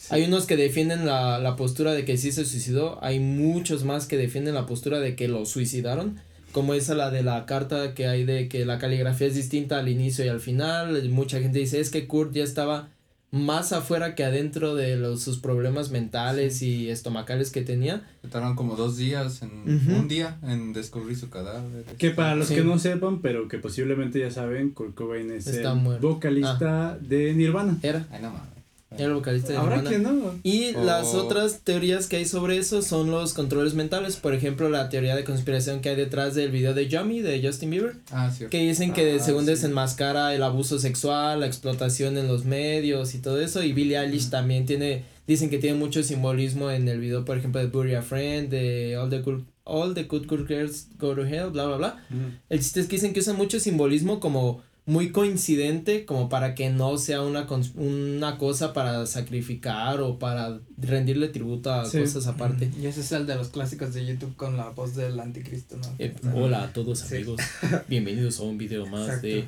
Hay 0.09 0.23
unos 0.23 0.45
que 0.47 0.57
defienden 0.57 1.05
la, 1.05 1.39
la 1.39 1.55
postura 1.55 1.93
de 1.93 2.03
que 2.03 2.17
sí 2.17 2.31
se 2.31 2.43
suicidó, 2.43 2.97
hay 3.03 3.19
muchos 3.19 3.83
más 3.85 4.07
que 4.07 4.17
defienden 4.17 4.55
la 4.55 4.65
postura 4.65 4.99
de 4.99 5.15
que 5.15 5.27
lo 5.27 5.45
suicidaron, 5.45 6.19
como 6.51 6.73
esa 6.73 6.95
la 6.95 7.11
de 7.11 7.21
la 7.23 7.45
carta 7.45 7.93
que 7.93 8.07
hay 8.07 8.25
de 8.25 8.49
que 8.49 8.65
la 8.65 8.77
caligrafía 8.79 9.27
es 9.27 9.35
distinta 9.35 9.77
al 9.79 9.87
inicio 9.87 10.25
y 10.25 10.27
al 10.27 10.39
final, 10.41 11.07
mucha 11.09 11.39
gente 11.39 11.59
dice 11.59 11.79
es 11.79 11.91
que 11.91 12.07
Kurt 12.07 12.33
ya 12.33 12.43
estaba 12.43 12.89
más 13.31 13.71
afuera 13.71 14.13
que 14.13 14.25
adentro 14.25 14.75
de 14.75 14.97
los, 14.97 15.21
sus 15.23 15.37
problemas 15.39 15.89
mentales 15.89 16.61
y 16.61 16.89
estomacales 16.89 17.49
que 17.49 17.61
tenía. 17.61 18.05
Tardaron 18.29 18.55
como 18.57 18.75
dos 18.75 18.97
días, 18.97 19.41
en 19.41 19.51
un 19.93 20.07
día, 20.09 20.37
en 20.43 20.73
descubrir 20.73 21.15
su 21.17 21.29
cadáver. 21.29 21.85
Que 21.97 22.11
para 22.11 22.35
los 22.35 22.47
Sí. 22.47 22.55
que 22.55 22.63
no 22.63 22.77
sepan, 22.77 23.21
pero 23.21 23.47
que 23.47 23.57
posiblemente 23.57 24.19
ya 24.19 24.31
saben, 24.31 24.71
Kurt 24.71 24.95
Cobain 24.95 25.31
es 25.31 25.47
Está 25.47 25.71
el 25.71 25.79
muerto. 25.79 26.07
vocalista 26.09 26.97
de 26.99 27.33
Nirvana. 27.33 27.77
Era, 27.81 28.05
Ay, 28.11 28.21
no 28.21 28.31
mames. 28.31 28.49
Era 28.97 29.05
el 29.05 29.13
vocalista 29.13 29.53
de 29.53 29.59
Nirvana. 29.59 29.89
quien 29.89 30.03
no. 30.03 30.35
Y 30.43 30.73
las 30.73 31.15
otras 31.15 31.61
teorías 31.63 32.07
que 32.07 32.17
hay 32.17 32.25
sobre 32.25 32.57
eso 32.57 32.81
son 32.81 33.09
los 33.09 33.33
controles 33.33 33.73
mentales. 33.73 34.17
Por 34.17 34.33
ejemplo, 34.33 34.69
la 34.69 34.89
teoría 34.89 35.15
de 35.15 35.23
conspiración 35.23 35.79
que 35.79 35.89
hay 35.89 35.95
detrás 35.95 36.35
del 36.35 36.51
video 36.51 36.73
de 36.73 36.87
Yummy 36.89 37.21
de 37.21 37.41
Justin 37.45 37.69
Bieber. 37.69 37.95
Ah, 38.11 38.29
cierto. 38.29 38.51
Que 38.51 38.67
dicen 38.67 38.91
que 38.93 39.13
Ah, 39.15 39.19
según 39.23 39.45
sí. 39.45 39.51
desenmascara 39.51 40.35
el 40.35 40.43
abuso 40.43 40.77
sexual, 40.77 41.39
la 41.39 41.47
explotación 41.47 42.17
en 42.17 42.27
los 42.27 42.43
medios 42.45 43.15
y 43.15 43.19
todo 43.19 43.39
eso. 43.39 43.63
Y 43.63 43.71
Billie 43.73 43.97
Eilish 43.97 44.29
también 44.29 44.65
tiene, 44.65 45.05
dicen 45.25 45.49
que 45.49 45.57
tiene 45.57 45.77
mucho 45.77 46.03
simbolismo 46.03 46.69
en 46.69 46.87
el 46.89 46.99
video, 46.99 47.23
por 47.23 47.37
ejemplo, 47.37 47.61
de 47.61 47.67
Bury 47.67 47.95
a 47.95 48.01
Friend, 48.01 48.49
de 48.49 48.97
All 48.97 49.09
the 49.09 49.19
Good, 49.21 49.41
All 49.63 49.93
the 49.93 50.03
Good, 50.03 50.27
Good 50.27 50.47
Girls 50.47 50.87
Go 50.99 51.15
to 51.15 51.25
Hell, 51.25 51.51
bla, 51.51 51.65
bla, 51.67 51.77
bla. 51.77 52.07
El 52.49 52.59
chiste 52.59 52.81
es 52.81 52.87
que 52.87 52.97
dicen 52.97 53.13
que 53.13 53.21
usan 53.21 53.37
mucho 53.37 53.57
simbolismo 53.59 54.19
como 54.19 54.61
muy 54.85 55.11
coincidente, 55.11 56.05
como 56.05 56.27
para 56.27 56.55
que 56.55 56.69
no 56.71 56.97
sea 56.97 57.21
una, 57.21 57.47
una 57.75 58.37
cosa 58.37 58.73
para 58.73 59.05
sacrificar 59.05 60.01
o 60.01 60.17
para 60.17 60.59
rendirle 60.77 61.27
tributo 61.27 61.71
a 61.71 61.85
Sí. 61.85 61.99
cosas 61.99 62.25
aparte. 62.27 62.69
Y 62.81 62.87
ese 62.87 63.01
es 63.01 63.11
el 63.11 63.27
de 63.27 63.35
los 63.35 63.49
clásicos 63.49 63.93
de 63.93 64.05
YouTube 64.05 64.35
con 64.35 64.57
la 64.57 64.69
voz 64.69 64.95
del 64.95 65.19
anticristo, 65.19 65.77
¿no? 65.77 65.87
Eh, 65.99 66.13
hola 66.33 66.63
a 66.63 66.73
todos 66.73 66.99
Sí. 66.99 67.15
amigos, 67.15 67.39
bienvenidos 67.87 68.39
a 68.39 68.43
un 68.43 68.57
video 68.57 68.85
más 68.87 69.05
Exacto. 69.07 69.27
de 69.27 69.45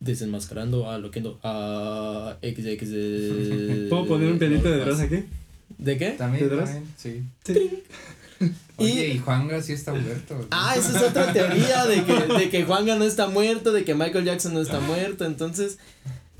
desenmascarando 0.00 0.90
a 0.90 0.98
Loquendo 0.98 1.40
a 1.42 2.36
XX 2.42 2.78
¿Puedo 3.88 4.06
poner 4.06 4.30
un 4.32 4.38
pianito 4.38 4.70
de 4.70 4.78
Dross 4.78 5.00
aquí? 5.00 5.24
¿De 5.76 5.96
qué? 5.96 6.10
También, 6.10 6.48
¿De 6.48 6.54
Dross? 6.54 6.70
también, 6.70 6.92
sí. 6.96 7.22
Sí. 7.44 7.82
Oye, 8.78 9.08
Y- 9.08 9.12
y 9.12 9.18
Juanga 9.18 9.60
sí 9.60 9.72
está 9.72 9.92
muerto. 9.92 10.46
Ah, 10.50 10.74
esa 10.76 10.96
es 10.98 11.02
otra 11.10 11.32
teoría 11.32 11.84
de 11.86 12.04
que, 12.04 12.12
de 12.14 12.48
que 12.50 12.64
Juanga 12.64 12.94
no 12.96 13.04
está 13.04 13.26
muerto, 13.28 13.72
de 13.72 13.84
que 13.84 13.94
Michael 13.94 14.24
Jackson 14.24 14.54
no 14.54 14.60
está 14.60 14.80
muerto, 14.80 15.24
entonces 15.26 15.78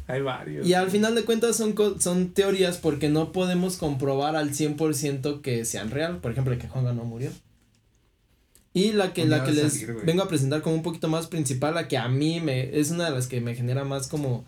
Hay 0.07 0.23
varios. 0.23 0.67
Y 0.67 0.73
al 0.73 0.91
final 0.91 1.15
de 1.15 1.25
cuentas 1.25 1.57
son, 1.57 1.75
son 2.01 2.31
teorías 2.31 2.79
porque 2.79 3.09
no 3.11 3.31
podemos 3.33 3.77
comprobar 3.77 4.37
al 4.37 4.55
100% 4.55 5.43
que 5.43 5.65
sean 5.67 5.91
real. 5.91 6.19
Por 6.19 6.33
ejemplo, 6.33 6.57
que 6.57 6.67
Juanga 6.69 6.93
no 6.95 7.05
murió. 7.05 7.31
Y 8.73 8.93
la 8.93 9.13
que, 9.13 9.23
¿Dónde 9.23 9.37
la 9.39 9.45
que 9.45 9.53
les 9.53 9.73
salir, 9.73 9.97
vengo 10.05 10.23
a 10.23 10.29
presentar 10.29 10.63
como 10.63 10.77
un 10.77 10.83
poquito 10.83 11.09
más 11.09 11.27
principal, 11.27 11.75
la 11.75 11.89
que 11.89 11.99
a 11.99 12.09
mí 12.09 12.41
me, 12.41 12.79
es 12.79 12.91
una 12.91 13.07
de 13.07 13.11
las 13.11 13.27
que 13.27 13.41
me 13.41 13.55
genera 13.55 13.85
más 13.85 14.07
como, 14.07 14.45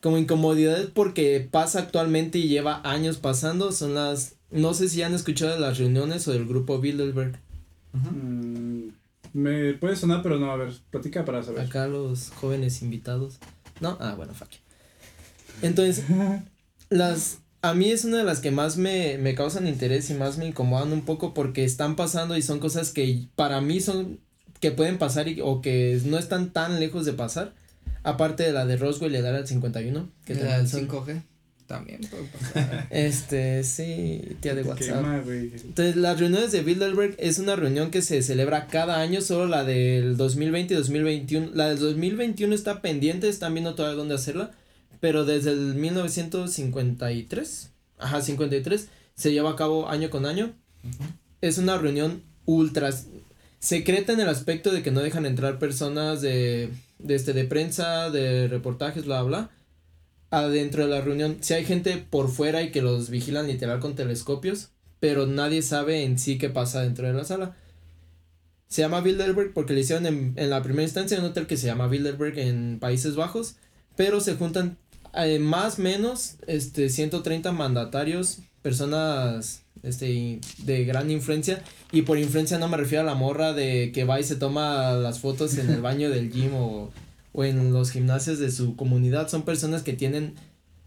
como 0.00 0.18
incomodidad 0.18 0.90
porque 0.94 1.46
pasa 1.50 1.80
actualmente 1.80 2.38
y 2.38 2.48
lleva 2.48 2.80
años 2.84 3.16
pasando, 3.16 3.72
son 3.72 3.94
las, 3.94 4.33
no 4.50 4.74
sé 4.74 4.88
si 4.88 5.02
han 5.02 5.14
escuchado 5.14 5.52
de 5.54 5.60
las 5.60 5.78
reuniones 5.78 6.26
o 6.28 6.32
del 6.32 6.46
grupo 6.46 6.78
Bilderberg. 6.78 7.38
Mm, 7.92 8.88
me 9.32 9.74
puede 9.74 9.96
sonar, 9.96 10.22
pero 10.22 10.38
no, 10.38 10.50
a 10.50 10.56
ver, 10.56 10.72
platica 10.90 11.24
para 11.24 11.42
saber. 11.42 11.62
Acá 11.62 11.86
los 11.86 12.30
jóvenes 12.30 12.82
invitados. 12.82 13.38
¿No? 13.80 13.96
Ah, 14.00 14.14
bueno, 14.16 14.32
fuck. 14.34 14.48
Entonces, 15.62 16.04
las 16.90 17.38
a 17.62 17.72
mí 17.74 17.90
es 17.90 18.04
una 18.04 18.18
de 18.18 18.24
las 18.24 18.40
que 18.40 18.50
más 18.50 18.76
me, 18.76 19.16
me 19.18 19.34
causan 19.34 19.66
interés 19.66 20.10
y 20.10 20.14
más 20.14 20.36
me 20.36 20.46
incomodan 20.46 20.92
un 20.92 21.04
poco 21.06 21.32
porque 21.32 21.64
están 21.64 21.96
pasando 21.96 22.36
y 22.36 22.42
son 22.42 22.58
cosas 22.58 22.90
que 22.90 23.26
para 23.36 23.60
mí 23.62 23.80
son 23.80 24.20
que 24.60 24.70
pueden 24.70 24.98
pasar 24.98 25.28
y, 25.28 25.40
o 25.40 25.62
que 25.62 25.98
no 26.04 26.18
están 26.18 26.52
tan 26.52 26.78
lejos 26.78 27.04
de 27.06 27.14
pasar. 27.14 27.54
Aparte 28.02 28.42
de 28.42 28.52
la 28.52 28.66
de 28.66 28.76
Roswell 28.76 29.14
y 29.14 29.16
el 29.16 29.24
Área 29.26 29.46
51. 29.46 30.10
Que 30.26 30.34
La 30.34 30.58
del 30.58 30.68
son- 30.68 30.88
5G 30.88 31.22
también 31.74 32.00
puede 32.02 32.24
pasar. 32.24 32.86
Este, 32.90 33.64
sí, 33.64 34.36
tía 34.40 34.54
de 34.54 34.62
WhatsApp. 34.62 35.02
quema. 35.02 35.22
Entonces, 35.26 35.96
las 35.96 36.20
reuniones 36.20 36.52
de 36.52 36.62
Bilderberg 36.62 37.16
es 37.18 37.38
una 37.38 37.56
reunión 37.56 37.90
que 37.90 38.00
se 38.00 38.22
celebra 38.22 38.68
cada 38.68 39.00
año, 39.00 39.20
solo 39.20 39.46
la 39.46 39.64
del 39.64 40.16
2020 40.16 40.74
y 40.74 40.76
2021. 40.76 41.50
La 41.54 41.68
del 41.70 41.78
2021 41.78 42.54
está 42.54 42.80
pendiente, 42.80 43.28
están 43.28 43.54
viendo 43.54 43.74
todavía 43.74 43.96
dónde 43.96 44.14
hacerla, 44.14 44.52
pero 45.00 45.24
desde 45.24 45.50
el 45.50 45.74
1953, 45.74 47.70
ajá, 47.98 48.22
53, 48.22 48.88
se 49.16 49.32
lleva 49.32 49.50
a 49.50 49.56
cabo 49.56 49.88
año 49.88 50.10
con 50.10 50.26
año. 50.26 50.52
Es 51.40 51.58
una 51.58 51.76
reunión 51.76 52.22
ultra 52.44 52.90
secreta 53.58 54.12
en 54.12 54.20
el 54.20 54.28
aspecto 54.28 54.70
de 54.70 54.82
que 54.82 54.92
no 54.92 55.00
dejan 55.00 55.26
entrar 55.26 55.58
personas 55.58 56.20
de, 56.20 56.70
de, 56.98 57.14
este, 57.14 57.32
de 57.32 57.44
prensa, 57.44 58.10
de 58.10 58.46
reportajes, 58.46 59.06
bla, 59.06 59.22
bla. 59.22 59.50
Adentro 60.38 60.84
de 60.84 60.90
la 60.90 61.00
reunión, 61.00 61.38
si 61.40 61.54
hay 61.54 61.64
gente 61.64 61.96
por 61.98 62.28
fuera 62.28 62.62
y 62.62 62.70
que 62.70 62.82
los 62.82 63.10
vigilan 63.10 63.46
literal 63.46 63.80
con 63.80 63.94
telescopios, 63.94 64.70
pero 65.00 65.26
nadie 65.26 65.62
sabe 65.62 66.02
en 66.02 66.18
sí 66.18 66.38
qué 66.38 66.50
pasa 66.50 66.82
dentro 66.82 67.06
de 67.06 67.12
la 67.12 67.24
sala. 67.24 67.56
Se 68.68 68.82
llama 68.82 69.00
Bilderberg 69.00 69.52
porque 69.52 69.74
le 69.74 69.80
hicieron 69.80 70.06
en, 70.06 70.32
en 70.36 70.50
la 70.50 70.62
primera 70.62 70.82
instancia 70.82 71.18
un 71.18 71.26
hotel 71.26 71.46
que 71.46 71.56
se 71.56 71.66
llama 71.66 71.86
Bilderberg 71.86 72.38
en 72.38 72.78
Países 72.80 73.14
Bajos, 73.14 73.56
pero 73.96 74.20
se 74.20 74.34
juntan 74.34 74.78
eh, 75.16 75.38
más 75.38 75.78
menos 75.78 76.36
este 76.46 76.88
130 76.88 77.52
mandatarios, 77.52 78.38
personas 78.62 79.62
este 79.82 80.40
de 80.58 80.84
gran 80.84 81.10
influencia 81.10 81.62
y 81.92 82.02
por 82.02 82.18
influencia 82.18 82.58
no 82.58 82.68
me 82.68 82.76
refiero 82.76 83.02
a 83.02 83.06
la 83.06 83.14
morra 83.14 83.52
de 83.52 83.92
que 83.92 84.04
va 84.04 84.18
y 84.18 84.24
se 84.24 84.36
toma 84.36 84.92
las 84.92 85.20
fotos 85.20 85.56
en 85.58 85.70
el 85.70 85.82
baño 85.82 86.10
del 86.10 86.32
gym 86.32 86.54
o, 86.54 86.90
o 87.34 87.44
en 87.44 87.72
los 87.72 87.90
gimnasios 87.90 88.38
de 88.38 88.50
su 88.50 88.76
comunidad, 88.76 89.28
son 89.28 89.42
personas 89.42 89.82
que 89.82 89.92
tienen 89.92 90.34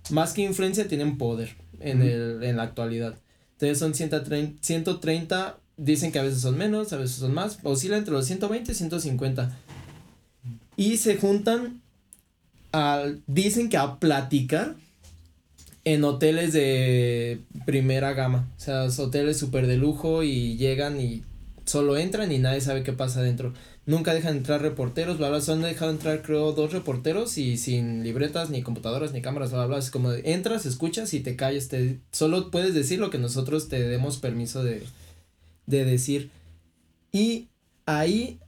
más 0.09 0.33
que 0.33 0.41
influencia 0.41 0.87
tienen 0.87 1.17
poder 1.17 1.55
en 1.79 2.01
el 2.01 2.43
en 2.43 2.57
la 2.57 2.63
actualidad. 2.63 3.15
Entonces 3.53 3.77
son 3.79 3.93
130, 3.93 4.57
130, 4.61 5.57
dicen 5.77 6.11
que 6.11 6.19
a 6.19 6.23
veces 6.23 6.41
son 6.41 6.57
menos, 6.57 6.93
a 6.93 6.97
veces 6.97 7.17
son 7.17 7.33
más, 7.33 7.59
oscila 7.63 7.97
entre 7.97 8.13
los 8.13 8.25
120 8.25 8.71
y 8.71 8.75
150. 8.75 9.57
Y 10.75 10.97
se 10.97 11.17
juntan, 11.17 11.81
al, 12.71 13.21
dicen 13.27 13.69
que 13.69 13.77
a 13.77 13.99
platicar 13.99 14.75
en 15.85 16.03
hoteles 16.03 16.53
de 16.53 17.39
primera 17.65 18.13
gama, 18.13 18.47
o 18.57 18.59
sea, 18.59 18.85
es 18.85 18.99
hoteles 18.99 19.37
súper 19.37 19.67
de 19.67 19.77
lujo 19.77 20.21
y 20.21 20.57
llegan 20.57 20.99
y 21.01 21.23
solo 21.65 21.97
entran 21.97 22.31
y 22.31 22.39
nadie 22.39 22.61
sabe 22.61 22.83
qué 22.83 22.93
pasa 22.93 23.21
adentro. 23.21 23.53
Nunca 23.87 24.13
dejan 24.13 24.37
entrar 24.37 24.61
reporteros, 24.61 25.17
bla, 25.17 25.29
bla, 25.29 25.41
solo 25.41 25.65
han 25.65 25.71
dejado 25.71 25.91
entrar 25.91 26.21
creo 26.21 26.51
dos 26.51 26.73
reporteros 26.73 27.37
y 27.37 27.57
sin 27.57 28.03
libretas, 28.03 28.49
ni 28.49 28.61
computadoras, 28.61 29.13
ni 29.13 29.21
cámaras, 29.21 29.51
bla, 29.51 29.65
bla, 29.65 29.77
es 29.77 29.89
como 29.89 30.11
entras, 30.11 30.65
escuchas 30.65 31.13
y 31.13 31.21
te 31.21 31.37
calles, 31.37 31.69
te, 31.69 32.01
solo 32.11 32.51
puedes 32.51 32.73
decir 32.73 32.99
lo 32.99 33.09
que 33.09 33.17
nosotros 33.17 33.69
te 33.69 33.81
demos 33.87 34.17
permiso 34.17 34.61
de, 34.61 34.83
de 35.67 35.85
decir. 35.85 36.29
Y 37.13 37.47
ahí 37.85 38.39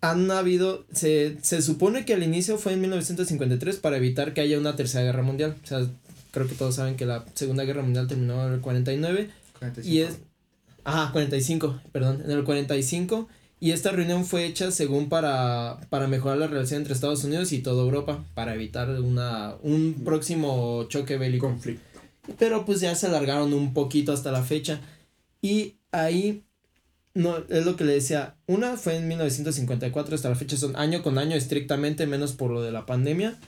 han 0.00 0.30
habido, 0.30 0.86
se, 0.92 1.36
se 1.42 1.60
supone 1.60 2.06
que 2.06 2.14
al 2.14 2.22
inicio 2.22 2.56
fue 2.56 2.72
en 2.72 2.80
1953 2.80 3.76
para 3.76 3.98
evitar 3.98 4.32
que 4.32 4.40
haya 4.40 4.58
una 4.58 4.76
tercera 4.76 5.04
guerra 5.04 5.22
mundial, 5.22 5.56
o 5.62 5.66
sea, 5.66 5.86
creo 6.30 6.48
que 6.48 6.54
todos 6.54 6.74
saben 6.76 6.96
que 6.96 7.04
la 7.04 7.26
segunda 7.34 7.64
guerra 7.64 7.82
mundial 7.82 8.08
terminó 8.08 8.46
en 8.46 8.54
el 8.54 8.60
49 8.60 9.28
y 9.84 10.00
es. 10.00 10.18
Ajá, 10.84 11.12
45, 11.12 11.80
perdón, 11.92 12.22
en 12.24 12.30
el 12.30 12.42
45. 12.44 13.28
Y 13.62 13.70
esta 13.70 13.92
reunión 13.92 14.24
fue 14.26 14.44
hecha 14.44 14.72
según 14.72 15.08
para, 15.08 15.78
para 15.88 16.08
mejorar 16.08 16.36
la 16.36 16.48
relación 16.48 16.80
entre 16.80 16.94
Estados 16.94 17.22
Unidos 17.22 17.52
y 17.52 17.60
toda 17.60 17.84
Europa, 17.84 18.24
para 18.34 18.54
evitar 18.54 18.90
una, 18.90 19.54
un 19.62 20.02
próximo 20.04 20.86
choque 20.88 21.16
bélico. 21.16 21.46
Conflicto. 21.46 22.00
Pero 22.40 22.64
pues 22.64 22.80
ya 22.80 22.92
se 22.96 23.06
alargaron 23.06 23.54
un 23.54 23.72
poquito 23.72 24.12
hasta 24.12 24.32
la 24.32 24.42
fecha. 24.42 24.80
Y 25.40 25.76
ahí, 25.92 26.42
no, 27.14 27.36
es 27.48 27.64
lo 27.64 27.76
que 27.76 27.84
le 27.84 27.92
decía, 27.92 28.34
una 28.48 28.76
fue 28.76 28.96
en 28.96 29.06
1954 29.06 30.16
hasta 30.16 30.28
la 30.28 30.34
fecha, 30.34 30.56
son 30.56 30.74
año 30.74 31.04
con 31.04 31.16
año 31.16 31.36
estrictamente, 31.36 32.08
menos 32.08 32.32
por 32.32 32.50
lo 32.50 32.62
de 32.62 32.72
la 32.72 32.84
pandemia. 32.84 33.38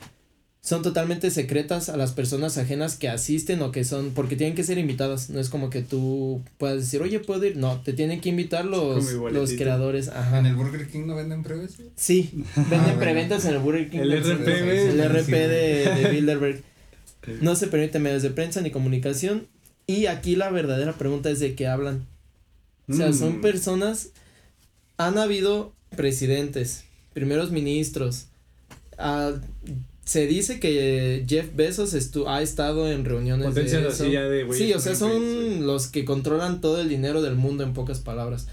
Son 0.65 0.81
totalmente 0.81 1.31
secretas 1.31 1.91
a 1.91 1.99
las 1.99 2.12
personas 2.12 2.57
ajenas 2.57 2.97
que 2.97 3.11
asisten 3.11 3.61
o 3.61 3.71
que 3.71 3.85
son, 3.85 4.12
porque 4.15 4.35
tienen 4.35 4.57
que 4.57 4.65
ser 4.65 4.79
invitadas, 4.79 5.29
no 5.29 5.39
es 5.39 5.51
como 5.51 5.69
que 5.69 5.83
tú 5.83 6.41
puedas 6.57 6.79
decir, 6.79 7.03
oye, 7.03 7.21
puedo 7.21 7.45
ir, 7.45 7.59
no, 7.59 7.83
te 7.83 7.93
tienen 7.93 8.23
que 8.23 8.31
invitar 8.31 8.65
los, 8.65 9.12
los 9.12 9.53
creadores, 9.53 10.09
ajá. 10.09 10.39
¿En 10.39 10.47
el 10.47 10.55
Burger 10.55 10.89
King 10.89 11.05
no 11.07 11.17
venden 11.17 11.43
preves? 11.43 11.75
Sí, 11.97 12.31
venden 12.57 12.81
bueno. 12.81 12.99
preventas 12.99 13.45
en 13.45 13.53
el 13.53 13.59
Burger 13.59 13.91
King. 13.91 13.99
El 13.99 14.12
RP. 14.25 14.49
El 14.49 15.05
RP 15.11 15.31
de, 15.33 16.09
Bilderberg. 16.12 16.62
No 17.43 17.57
se 17.57 17.67
permiten 17.67 18.03
medios 18.03 18.23
de 18.23 18.31
prensa 18.31 18.62
ni 18.62 18.71
comunicación. 18.71 19.47
Y 19.87 20.07
aquí 20.07 20.35
la 20.35 20.49
verdadera 20.51 20.95
pregunta 20.95 21.29
es 21.29 21.41
de 21.41 21.55
qué 21.55 21.67
hablan. 21.67 22.07
O 22.89 22.95
sea, 22.95 23.12
son 23.12 23.39
Mm. 23.39 23.41
personas. 23.43 24.09
Han 24.97 25.19
habido 25.19 25.75
presidentes, 25.95 26.85
primeros 27.12 27.51
ministros. 27.51 28.29
ah, 28.97 29.33
se 30.05 30.27
dice 30.27 30.61
que 30.61 31.25
Jeff 31.27 31.55
Bezos 31.55 31.95
estu 31.95 32.29
ha 32.29 32.43
estado 32.43 32.91
en 32.91 33.05
reuniones 33.05 33.49
Potencias 33.49 33.83
de 33.83 33.89
eso. 33.89 34.05
de 34.05 34.53
Sí, 34.53 34.73
o 34.75 34.79
sea, 34.79 34.95
son 34.95 35.67
los 35.67 35.87
que 35.87 36.05
controlan 36.05 36.61
todo 36.61 36.81
el 36.81 36.89
dinero 36.89 37.23
del 37.23 37.37
mundo 37.37 37.65
en 37.65 37.73
pocas 37.73 38.01
palabras. 38.01 38.47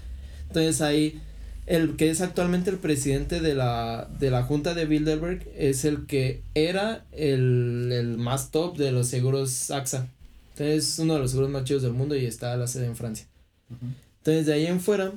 Entonces 0.48 0.80
ahí 0.80 1.20
el 1.66 1.96
que 1.96 2.10
es 2.10 2.20
actualmente 2.20 2.70
el 2.70 2.78
presidente 2.78 3.40
de 3.40 3.54
la 3.54 4.08
de 4.18 4.30
la 4.30 4.42
junta 4.42 4.74
de 4.74 4.86
Bilderberg 4.86 5.46
es 5.56 5.84
el 5.84 6.06
que 6.06 6.42
era 6.54 7.04
el, 7.12 7.90
el 7.92 8.18
más 8.18 8.50
top 8.50 8.76
de 8.76 8.90
los 8.90 9.08
seguros 9.08 9.70
AXA. 9.70 10.08
Entonces 10.52 10.88
es 10.88 10.98
uno 10.98 11.14
de 11.14 11.20
los 11.20 11.30
seguros 11.30 11.50
más 11.50 11.64
chidos 11.64 11.82
del 11.82 11.92
mundo 11.92 12.16
y 12.16 12.26
está 12.26 12.56
la 12.56 12.66
sede 12.66 12.86
en 12.86 12.96
Francia. 12.96 13.26
Entonces 14.18 14.46
de 14.46 14.54
ahí 14.54 14.66
en 14.66 14.80
fuera 14.80 15.12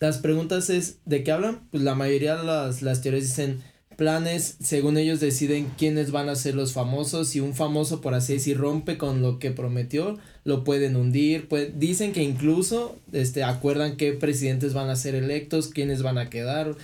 las 0.00 0.18
preguntas 0.18 0.70
es 0.70 0.98
¿de 1.04 1.24
qué 1.24 1.32
hablan? 1.32 1.60
Pues 1.70 1.82
la 1.82 1.94
mayoría 1.96 2.36
de 2.36 2.44
las, 2.44 2.82
las 2.82 3.02
teorías 3.02 3.24
dicen 3.24 3.62
planes, 3.98 4.56
según 4.62 4.96
ellos 4.96 5.18
deciden 5.18 5.72
quiénes 5.76 6.12
van 6.12 6.28
a 6.28 6.36
ser 6.36 6.54
los 6.54 6.72
famosos, 6.72 7.30
si 7.30 7.40
un 7.40 7.56
famoso 7.56 8.00
por 8.00 8.14
así 8.14 8.34
decir 8.34 8.56
rompe 8.56 8.96
con 8.96 9.22
lo 9.22 9.40
que 9.40 9.50
prometió, 9.50 10.16
lo 10.44 10.62
pueden 10.62 10.94
hundir, 10.94 11.48
pues 11.48 11.80
dicen 11.80 12.12
que 12.12 12.22
incluso 12.22 12.96
este 13.12 13.42
acuerdan 13.42 13.96
qué 13.96 14.12
presidentes 14.12 14.72
van 14.72 14.88
a 14.88 14.94
ser 14.94 15.16
electos, 15.16 15.66
quiénes 15.66 16.02
van 16.02 16.16
a 16.16 16.30
quedar. 16.30 16.76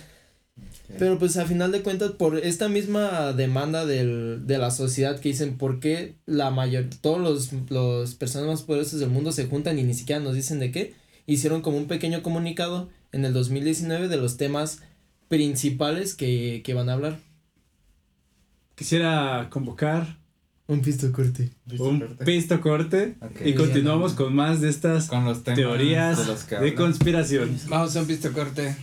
Pero 0.99 1.17
pues 1.17 1.37
a 1.37 1.45
final 1.45 1.71
de 1.71 1.83
cuentas 1.83 2.11
por 2.11 2.37
esta 2.37 2.67
misma 2.67 3.31
demanda 3.31 3.85
del, 3.85 4.45
de 4.45 4.57
la 4.57 4.69
sociedad 4.69 5.17
que 5.17 5.29
dicen 5.29 5.57
por 5.57 5.79
qué 5.79 6.15
la 6.25 6.51
mayor 6.51 6.87
todos 6.99 7.21
los 7.21 7.71
los 7.71 8.13
personas 8.15 8.47
más 8.47 8.61
poderosas 8.63 8.99
del 8.99 9.09
mundo 9.09 9.31
se 9.31 9.45
juntan 9.45 9.79
y 9.79 9.83
ni 9.83 9.93
siquiera 9.93 10.21
nos 10.21 10.35
dicen 10.35 10.59
de 10.59 10.73
qué, 10.73 10.93
hicieron 11.27 11.61
como 11.61 11.77
un 11.77 11.87
pequeño 11.87 12.21
comunicado 12.21 12.89
en 13.13 13.23
el 13.23 13.31
2019 13.31 14.09
de 14.09 14.17
los 14.17 14.35
temas 14.35 14.81
principales 15.27 16.15
que, 16.15 16.61
que 16.63 16.73
van 16.73 16.89
a 16.89 16.93
hablar. 16.93 17.19
Quisiera 18.75 19.47
convocar 19.49 20.17
Un 20.67 20.81
pisto 20.81 21.11
corte. 21.11 21.51
un 21.79 22.17
pisto 22.25 22.59
corte 22.59 23.15
y 23.43 23.53
continuamos 23.53 24.13
con 24.13 24.35
más 24.35 24.61
de 24.61 24.69
estas 24.69 25.07
Con 25.07 25.23
los 25.23 25.43
teorías 25.43 26.17
de 26.17 26.25
los 26.25 26.49
de 26.49 26.75
conspiración. 26.75 27.57
Vamos 27.69 27.95
a 27.95 28.01
un 28.01 28.07
pisto 28.07 28.33
corte. 28.33 28.75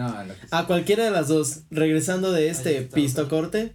No, 0.00 0.24
lo 0.24 0.34
que 0.34 0.40
A 0.50 0.66
cualquiera 0.66 1.04
de 1.04 1.10
las 1.10 1.28
dos, 1.28 1.60
regresando 1.70 2.32
de 2.32 2.48
este 2.48 2.82
pisto 2.82 3.28
corte, 3.28 3.74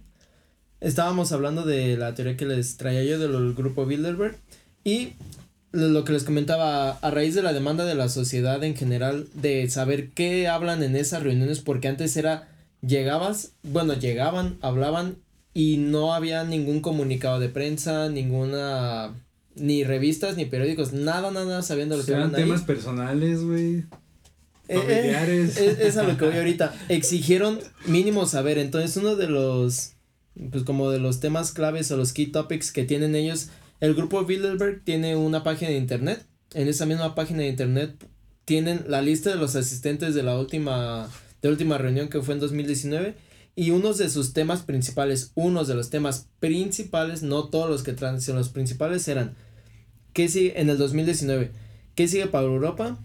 estábamos 0.80 1.30
hablando 1.30 1.64
de 1.64 1.96
la 1.96 2.14
teoría 2.14 2.36
que 2.36 2.46
les 2.46 2.76
traía 2.76 3.04
yo 3.04 3.18
del 3.20 3.54
grupo 3.54 3.86
Bilderberg 3.86 4.36
y 4.82 5.12
lo 5.70 6.04
que 6.04 6.12
les 6.12 6.24
comentaba, 6.24 6.90
a 6.90 7.10
raíz 7.10 7.34
de 7.34 7.42
la 7.42 7.52
demanda 7.52 7.84
de 7.84 7.94
la 7.94 8.08
sociedad 8.08 8.62
en 8.64 8.74
general, 8.74 9.28
de 9.34 9.68
saber 9.70 10.10
qué 10.10 10.48
hablan 10.48 10.82
en 10.82 10.96
esas 10.96 11.22
reuniones, 11.22 11.60
porque 11.60 11.88
antes 11.88 12.16
era, 12.16 12.48
llegabas, 12.80 13.52
bueno, 13.62 13.94
llegaban, 13.94 14.56
hablaban 14.62 15.16
y 15.54 15.76
no 15.76 16.12
había 16.12 16.44
ningún 16.44 16.80
comunicado 16.80 17.38
de 17.38 17.48
prensa, 17.48 18.08
ninguna, 18.08 19.12
ni 19.54 19.84
revistas, 19.84 20.36
ni 20.36 20.44
periódicos, 20.46 20.92
nada, 20.92 21.30
nada, 21.30 21.62
sabiendo 21.62 21.96
lo 21.96 22.04
que 22.04 22.12
Eran 22.12 22.32
temas 22.32 22.60
ahí. 22.60 22.66
personales, 22.66 23.44
güey. 23.44 23.84
Eh, 24.68 24.76
eh, 24.76 24.78
familiares. 24.78 25.56
es, 25.58 25.78
es 25.78 25.96
a 25.96 26.02
lo 26.02 26.16
que 26.16 26.26
voy 26.26 26.36
ahorita. 26.36 26.74
Exigieron 26.88 27.60
mínimo 27.86 28.26
saber. 28.26 28.58
Entonces, 28.58 28.96
uno 28.96 29.16
de 29.16 29.28
los, 29.28 29.92
pues 30.50 30.64
como 30.64 30.90
de 30.90 30.98
los 30.98 31.20
temas 31.20 31.52
claves 31.52 31.90
o 31.90 31.96
los 31.96 32.12
key 32.12 32.26
topics 32.26 32.72
que 32.72 32.84
tienen 32.84 33.14
ellos, 33.14 33.48
el 33.80 33.94
grupo 33.94 34.24
Bilderberg 34.24 34.82
tiene 34.84 35.16
una 35.16 35.42
página 35.42 35.70
de 35.70 35.76
internet. 35.76 36.24
En 36.54 36.68
esa 36.68 36.86
misma 36.86 37.14
página 37.14 37.40
de 37.40 37.48
internet 37.48 37.94
tienen 38.44 38.84
la 38.88 39.02
lista 39.02 39.30
de 39.30 39.36
los 39.36 39.56
asistentes 39.56 40.14
de 40.14 40.22
la 40.22 40.38
última, 40.38 41.08
de 41.42 41.48
última 41.48 41.78
reunión 41.78 42.08
que 42.08 42.22
fue 42.22 42.34
en 42.34 42.40
2019. 42.40 43.14
Y 43.54 43.70
unos 43.70 43.98
de 43.98 44.10
sus 44.10 44.32
temas 44.32 44.62
principales, 44.62 45.32
unos 45.34 45.66
de 45.66 45.74
los 45.74 45.90
temas 45.90 46.28
principales, 46.40 47.22
no 47.22 47.48
todos 47.48 47.70
los 47.70 47.82
que 47.82 47.92
traen, 47.92 48.20
sino 48.20 48.36
los 48.36 48.50
principales 48.50 49.08
eran, 49.08 49.34
¿qué 50.12 50.28
sigue 50.28 50.60
en 50.60 50.68
el 50.68 50.76
2019? 50.76 51.52
¿Qué 51.94 52.06
sigue 52.06 52.26
para 52.26 52.44
Europa? 52.44 52.98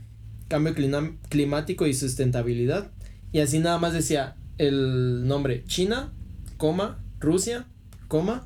Cambio 0.51 0.75
climático 1.29 1.87
y 1.87 1.93
sustentabilidad. 1.93 2.91
Y 3.31 3.39
así 3.39 3.59
nada 3.59 3.77
más 3.77 3.93
decía 3.93 4.35
el 4.57 5.25
nombre 5.25 5.63
China, 5.65 6.11
coma, 6.57 6.99
Rusia, 7.21 7.65
coma, 8.09 8.45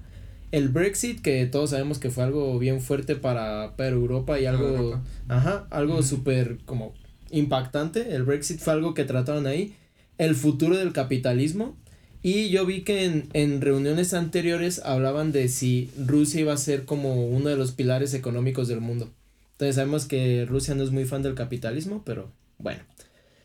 el 0.52 0.70
Brexit, 0.70 1.22
que 1.22 1.46
todos 1.48 1.72
sabemos 1.72 1.98
que 1.98 2.12
fue 2.12 2.24
algo 2.24 2.60
bien 2.60 2.80
fuerte 2.80 3.16
para, 3.16 3.76
para 3.76 3.90
Europa 3.90 4.40
y 4.40 4.46
algo, 4.46 4.68
Europa. 4.68 5.04
ajá, 5.28 5.68
algo 5.72 5.96
Ujú. 5.96 6.04
súper 6.04 6.60
como 6.66 6.94
impactante. 7.32 8.14
El 8.16 8.24
Brexit 8.24 8.60
fue 8.60 8.74
algo 8.74 8.94
que 8.94 9.04
trataron 9.04 9.48
ahí. 9.48 9.74
El 10.20 10.36
futuro 10.36 10.78
del 10.78 10.94
capitalismo. 10.94 11.76
Y 12.22 12.50
yo 12.50 12.66
vi 12.66 12.82
que 12.82 13.06
en, 13.06 13.30
en 13.34 13.62
reuniones 13.62 14.14
anteriores 14.14 14.82
hablaban 14.86 15.32
de 15.32 15.48
si 15.48 15.90
Rusia 16.06 16.42
iba 16.42 16.54
a 16.54 16.58
ser 16.58 16.86
como 16.86 17.28
uno 17.28 17.50
de 17.50 17.56
los 17.56 17.72
pilares 17.72 18.14
económicos 18.14 18.68
del 18.68 18.82
mundo. 18.82 19.12
Entonces 19.56 19.76
sabemos 19.76 20.06
que 20.06 20.46
Rusia 20.46 20.76
no 20.76 20.84
es 20.84 20.92
muy 20.92 21.06
fan 21.06 21.24
del 21.24 21.34
capitalismo, 21.34 22.04
pero 22.06 22.30
bueno. 22.58 22.82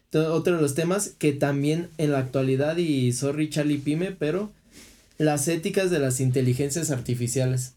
Entonces, 0.07 0.33
otro 0.33 0.57
de 0.57 0.63
los 0.63 0.75
temas 0.75 1.15
que 1.19 1.33
también 1.33 1.89
en 1.97 2.11
la 2.11 2.19
actualidad, 2.19 2.77
y 2.79 3.13
sorry 3.13 3.49
Charlie 3.49 3.79
Pime, 3.79 4.11
pero 4.11 4.51
las 5.19 5.47
éticas 5.47 5.91
de 5.91 6.01
las 6.01 6.19
inteligencias 6.21 6.91
artificiales. 6.91 7.75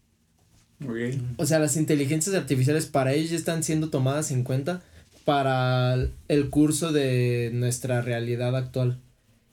Ok. 0.84 0.96
O 1.36 1.46
sea, 1.46 1.60
las 1.60 1.76
inteligencias 1.76 2.34
artificiales 2.34 2.86
para 2.86 3.12
ellos 3.12 3.30
ya 3.30 3.36
están 3.36 3.62
siendo 3.62 3.90
tomadas 3.90 4.32
en 4.32 4.42
cuenta 4.42 4.82
para 5.24 5.96
el 6.26 6.50
curso 6.50 6.90
de 6.90 7.50
nuestra 7.54 8.02
realidad 8.02 8.56
actual. 8.56 8.98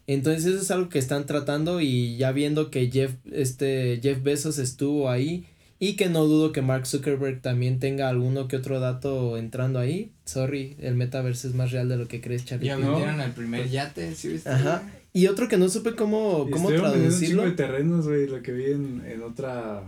Entonces 0.08 0.46
eso 0.46 0.62
es 0.62 0.72
algo 0.72 0.90
que 0.90 1.00
están 1.00 1.28
tratando 1.28 1.80
y 1.82 2.18
ya 2.18 2.32
viendo 2.32 2.72
que 2.72 2.90
Jeff, 2.90 3.14
este, 3.32 4.00
Jeff 4.02 4.24
Bezos 4.24 4.58
estuvo 4.58 5.10
ahí 5.10 5.46
y 5.84 5.96
que 5.96 6.10
no 6.10 6.26
dudo 6.26 6.52
que 6.52 6.62
Mark 6.62 6.86
Zuckerberg 6.86 7.42
también 7.42 7.80
tenga 7.80 8.08
alguno 8.08 8.48
que 8.48 8.56
otro 8.56 8.80
dato 8.80 9.36
entrando 9.36 9.80
ahí. 9.80 10.12
Sorry, 10.26 10.76
el 10.80 10.94
metaverso 10.94 11.48
es 11.48 11.56
más 11.56 11.72
real 11.72 11.90
de 11.90 11.98
lo 11.98 12.08
que 12.08 12.22
crees, 12.22 12.46
Charlie. 12.46 12.68
Ya 12.68 12.78
No. 12.78 12.92
vendieron 12.92 13.20
el 13.20 13.32
primer 13.32 13.68
yate, 13.68 14.14
¿sí 14.14 14.28
viste? 14.30 14.48
Ajá. 14.50 14.84
Y 15.12 15.26
otro 15.26 15.48
que 15.48 15.58
no 15.58 15.68
supe 15.70 15.96
cómo, 15.96 16.48
cómo 16.52 16.70
vendiendo 16.70 16.94
un 16.94 17.00
traducirlo. 17.02 17.44
de 17.44 17.52
terrenos, 17.54 18.08
güey, 18.08 18.28
lo 18.28 18.44
que 18.44 18.52
vi 18.52 18.66
en, 18.72 19.04
en 19.08 19.24
otra 19.24 19.82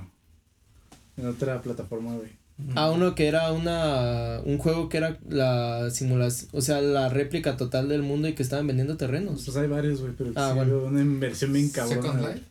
en 1.15 1.27
otra 1.27 1.61
plataforma, 1.61 2.15
güey. 2.15 2.29
A 2.75 2.89
uno 2.91 3.13
que 3.13 3.27
era 3.27 3.51
una 3.51 4.39
un 4.45 4.57
juego 4.57 4.89
que 4.89 4.97
era 4.97 5.19
la 5.29 5.89
simulación, 5.91 6.49
o 6.53 6.61
sea, 6.61 6.81
la 6.81 7.09
réplica 7.09 7.55
total 7.55 7.87
del 7.87 8.01
mundo 8.01 8.27
y 8.27 8.33
que 8.33 8.41
estaban 8.43 8.65
vendiendo 8.65 8.97
terrenos. 8.97 9.43
Pues 9.45 9.57
hay 9.57 9.67
varios, 9.67 10.01
güey, 10.01 10.13
pero 10.17 10.31
Ah, 10.35 10.49
sí 10.49 10.55
bueno. 10.55 10.85
una 10.85 11.01
inversión 11.01 11.53
bien 11.53 11.69
cabrona. 11.69 12.01
Second. 12.01 12.21
Life. 12.27 12.41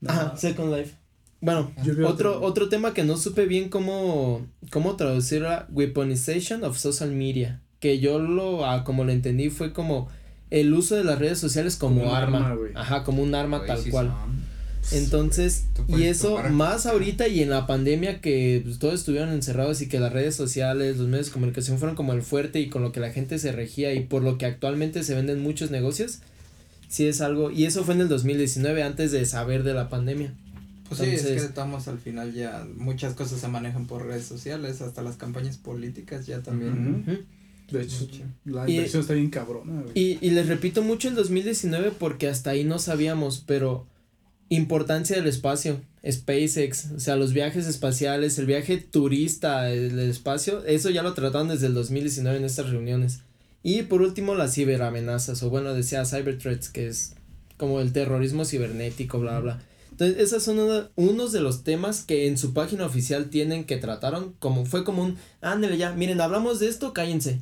No, 0.00 0.10
Ajá, 0.10 0.36
Second 0.36 0.76
Life. 0.76 0.94
Bueno, 1.40 1.72
vi 1.84 2.02
otro, 2.02 2.40
otro 2.42 2.68
tema 2.68 2.94
que 2.94 3.04
no 3.04 3.16
supe 3.16 3.46
bien 3.46 3.68
cómo, 3.68 4.44
cómo 4.70 4.96
traducir 4.96 5.38
era 5.42 5.66
weaponization 5.70 6.64
of 6.64 6.78
social 6.78 7.10
media. 7.12 7.60
Que 7.80 8.00
yo 8.00 8.18
lo, 8.18 8.66
ah, 8.66 8.82
como 8.82 9.04
lo 9.04 9.12
entendí, 9.12 9.50
fue 9.50 9.72
como 9.72 10.08
el 10.50 10.72
uso 10.74 10.96
de 10.96 11.04
las 11.04 11.18
redes 11.18 11.38
sociales 11.38 11.76
como, 11.76 12.12
arma. 12.14 12.56
Ajá, 12.74 13.04
como 13.04 13.22
un 13.22 13.34
arma 13.34 13.64
tal 13.66 13.82
cual. 13.90 14.08
son. 14.08 14.48
Entonces, 14.90 15.66
y 15.86 16.04
eso 16.04 16.36
tomar- 16.36 16.50
más 16.50 16.86
ahorita 16.86 17.28
y 17.28 17.42
en 17.42 17.50
la 17.50 17.66
pandemia 17.66 18.20
que 18.20 18.62
pues, 18.64 18.78
todos 18.78 18.94
estuvieron 18.94 19.28
encerrados 19.30 19.82
y 19.82 19.88
que 19.88 20.00
las 20.00 20.12
redes 20.12 20.34
sociales, 20.34 20.96
los 20.96 21.08
medios 21.08 21.26
de 21.26 21.32
comunicación 21.32 21.78
fueron 21.78 21.94
como 21.94 22.14
el 22.14 22.22
fuerte 22.22 22.58
y 22.60 22.68
con 22.70 22.82
lo 22.82 22.90
que 22.90 23.00
la 23.00 23.10
gente 23.10 23.38
se 23.38 23.52
regía 23.52 23.92
y 23.92 24.00
por 24.00 24.22
lo 24.22 24.38
que 24.38 24.46
actualmente 24.46 25.02
se 25.02 25.14
venden 25.14 25.42
muchos 25.42 25.70
negocios, 25.70 26.20
sí 26.88 27.06
es 27.06 27.20
algo, 27.20 27.50
y 27.50 27.66
eso 27.66 27.84
fue 27.84 27.94
en 27.94 28.00
el 28.00 28.08
2019 28.08 28.82
antes 28.82 29.12
de 29.12 29.26
saber 29.26 29.62
de 29.62 29.74
la 29.74 29.90
pandemia. 29.90 30.32
Pues 30.88 31.00
sí, 31.00 31.06
es 31.06 31.10
que 31.22 31.28
Entonces- 31.28 31.48
estamos 31.50 31.88
al 31.88 31.98
final 31.98 32.32
ya, 32.32 32.66
muchas 32.76 33.14
cosas 33.14 33.40
se 33.40 33.48
manejan 33.48 33.86
por 33.86 34.06
redes 34.06 34.24
sociales, 34.24 34.80
hasta 34.80 35.02
las 35.02 35.16
campañas 35.16 35.58
políticas 35.58 36.26
ya 36.26 36.42
también. 36.42 37.02
Ujú. 37.02 37.12
Ujú. 37.12 37.22
De 37.70 37.82
hecho, 37.82 38.00
Mucho. 38.00 38.22
la 38.46 38.68
Y- 38.68 38.76
inversión 38.76 39.02
está 39.02 39.12
bien 39.14 39.28
cabrona, 39.28 39.82
güey. 39.82 39.92
Y, 39.94 40.18
y 40.22 40.30
les 40.30 40.46
repito 40.48 40.82
mucho 40.82 41.08
el 41.08 41.14
2019 41.14 41.90
porque 41.98 42.26
hasta 42.28 42.50
ahí 42.50 42.64
no 42.64 42.78
sabíamos, 42.78 43.44
pero 43.46 43.86
importancia 44.48 45.16
del 45.16 45.26
espacio, 45.26 45.80
SpaceX, 46.10 46.92
o 46.96 47.00
sea, 47.00 47.16
los 47.16 47.34
viajes 47.34 47.66
espaciales, 47.66 48.38
el 48.38 48.46
viaje 48.46 48.78
turista 48.78 49.64
del 49.64 49.98
espacio, 49.98 50.64
eso 50.64 50.88
ya 50.88 51.02
lo 51.02 51.12
trataron 51.12 51.48
desde 51.48 51.66
el 51.66 51.74
2019 51.74 52.38
en 52.38 52.44
estas 52.44 52.70
reuniones. 52.70 53.20
Y 53.62 53.82
por 53.82 54.00
último, 54.00 54.34
las 54.34 54.54
ciberamenazas, 54.54 55.42
o 55.42 55.50
bueno, 55.50 55.74
decía 55.74 56.04
cyber 56.06 56.38
threats, 56.38 56.70
que 56.70 56.86
es 56.86 57.14
como 57.58 57.80
el 57.80 57.92
terrorismo 57.92 58.46
cibernético, 58.46 59.18
bla, 59.18 59.40
bla. 59.40 59.62
Entonces, 60.00 60.18
esos 60.22 60.44
son 60.44 60.60
uno- 60.60 60.88
unos 60.94 61.32
de 61.32 61.40
los 61.40 61.64
temas 61.64 62.04
que 62.04 62.28
en 62.28 62.38
su 62.38 62.52
página 62.54 62.86
oficial 62.86 63.30
tienen 63.30 63.64
que 63.64 63.78
trataron, 63.78 64.32
como 64.38 64.64
fue 64.64 64.84
como 64.84 65.02
un, 65.02 65.16
ándale 65.40 65.76
ya, 65.76 65.92
miren, 65.92 66.20
hablamos 66.20 66.60
de 66.60 66.68
esto, 66.68 66.92
cállense. 66.92 67.40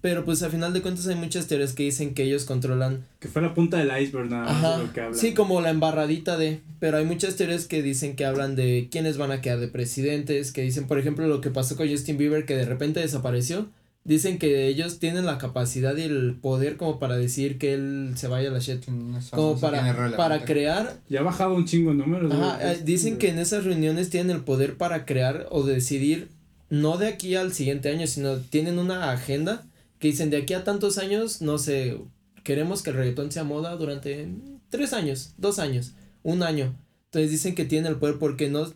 Pero 0.00 0.24
pues 0.24 0.42
a 0.42 0.50
final 0.50 0.72
de 0.72 0.82
cuentas 0.82 1.06
hay 1.06 1.14
muchas 1.14 1.46
teorías 1.46 1.74
que 1.74 1.84
dicen 1.84 2.12
que 2.12 2.24
ellos 2.24 2.44
controlan 2.44 3.04
Que 3.20 3.28
fue 3.28 3.40
la 3.40 3.54
punta 3.54 3.76
del 3.76 4.02
iceberg 4.02 4.28
nada 4.28 4.46
más 4.46 4.52
Ajá. 4.64 4.78
de 4.78 4.84
lo 4.88 4.92
que 4.92 5.00
habla. 5.00 5.16
Sí, 5.16 5.32
como 5.32 5.60
la 5.60 5.70
embarradita 5.70 6.36
de. 6.36 6.60
Pero 6.80 6.96
hay 6.96 7.04
muchas 7.04 7.36
teorías 7.36 7.66
que 7.68 7.84
dicen 7.84 8.16
que 8.16 8.24
hablan 8.24 8.56
de 8.56 8.88
quiénes 8.90 9.16
van 9.16 9.30
a 9.30 9.40
quedar 9.40 9.60
de 9.60 9.68
presidentes. 9.68 10.50
Que 10.50 10.62
dicen, 10.62 10.88
por 10.88 10.98
ejemplo, 10.98 11.28
lo 11.28 11.40
que 11.40 11.50
pasó 11.50 11.76
con 11.76 11.88
Justin 11.88 12.18
Bieber, 12.18 12.44
que 12.46 12.56
de 12.56 12.64
repente 12.64 12.98
desapareció. 12.98 13.68
Dicen 14.04 14.38
que 14.38 14.66
ellos 14.66 14.98
tienen 14.98 15.26
la 15.26 15.38
capacidad 15.38 15.96
y 15.96 16.02
el 16.02 16.34
poder 16.40 16.76
como 16.76 16.98
para 16.98 17.16
decir 17.16 17.56
que 17.58 17.72
él 17.74 18.12
se 18.16 18.26
vaya 18.26 18.48
a 18.48 18.52
la 18.52 18.58
shit. 18.58 18.86
No 18.88 19.20
sé, 19.22 19.30
Como 19.30 19.60
para, 19.60 20.16
para 20.16 20.44
crear. 20.44 20.96
Ya 21.08 21.20
ha 21.20 21.22
bajado 21.22 21.54
un 21.54 21.66
chingo 21.66 21.90
de 21.90 21.98
números, 21.98 22.32
Ajá, 22.32 22.72
eh, 22.72 22.80
dicen 22.84 23.18
que 23.18 23.28
en 23.28 23.38
esas 23.38 23.64
reuniones 23.64 24.10
tienen 24.10 24.34
el 24.34 24.42
poder 24.42 24.76
para 24.76 25.04
crear 25.04 25.46
o 25.50 25.62
decidir, 25.62 26.28
no 26.68 26.96
de 26.96 27.06
aquí 27.06 27.36
al 27.36 27.52
siguiente 27.52 27.90
año, 27.90 28.08
sino 28.08 28.38
tienen 28.38 28.80
una 28.80 29.12
agenda 29.12 29.64
que 30.00 30.08
dicen 30.08 30.30
de 30.30 30.38
aquí 30.38 30.54
a 30.54 30.64
tantos 30.64 30.98
años, 30.98 31.40
no 31.40 31.58
sé, 31.58 31.96
queremos 32.42 32.82
que 32.82 32.90
el 32.90 32.96
reggaetón 32.96 33.30
sea 33.30 33.44
moda 33.44 33.76
durante 33.76 34.28
tres 34.68 34.92
años, 34.94 35.34
dos 35.38 35.60
años, 35.60 35.92
un 36.24 36.42
año. 36.42 36.74
Entonces 37.04 37.30
dicen 37.30 37.54
que 37.54 37.66
tienen 37.66 37.92
el 37.92 37.98
poder 37.98 38.18
porque 38.18 38.48
no, 38.48 38.66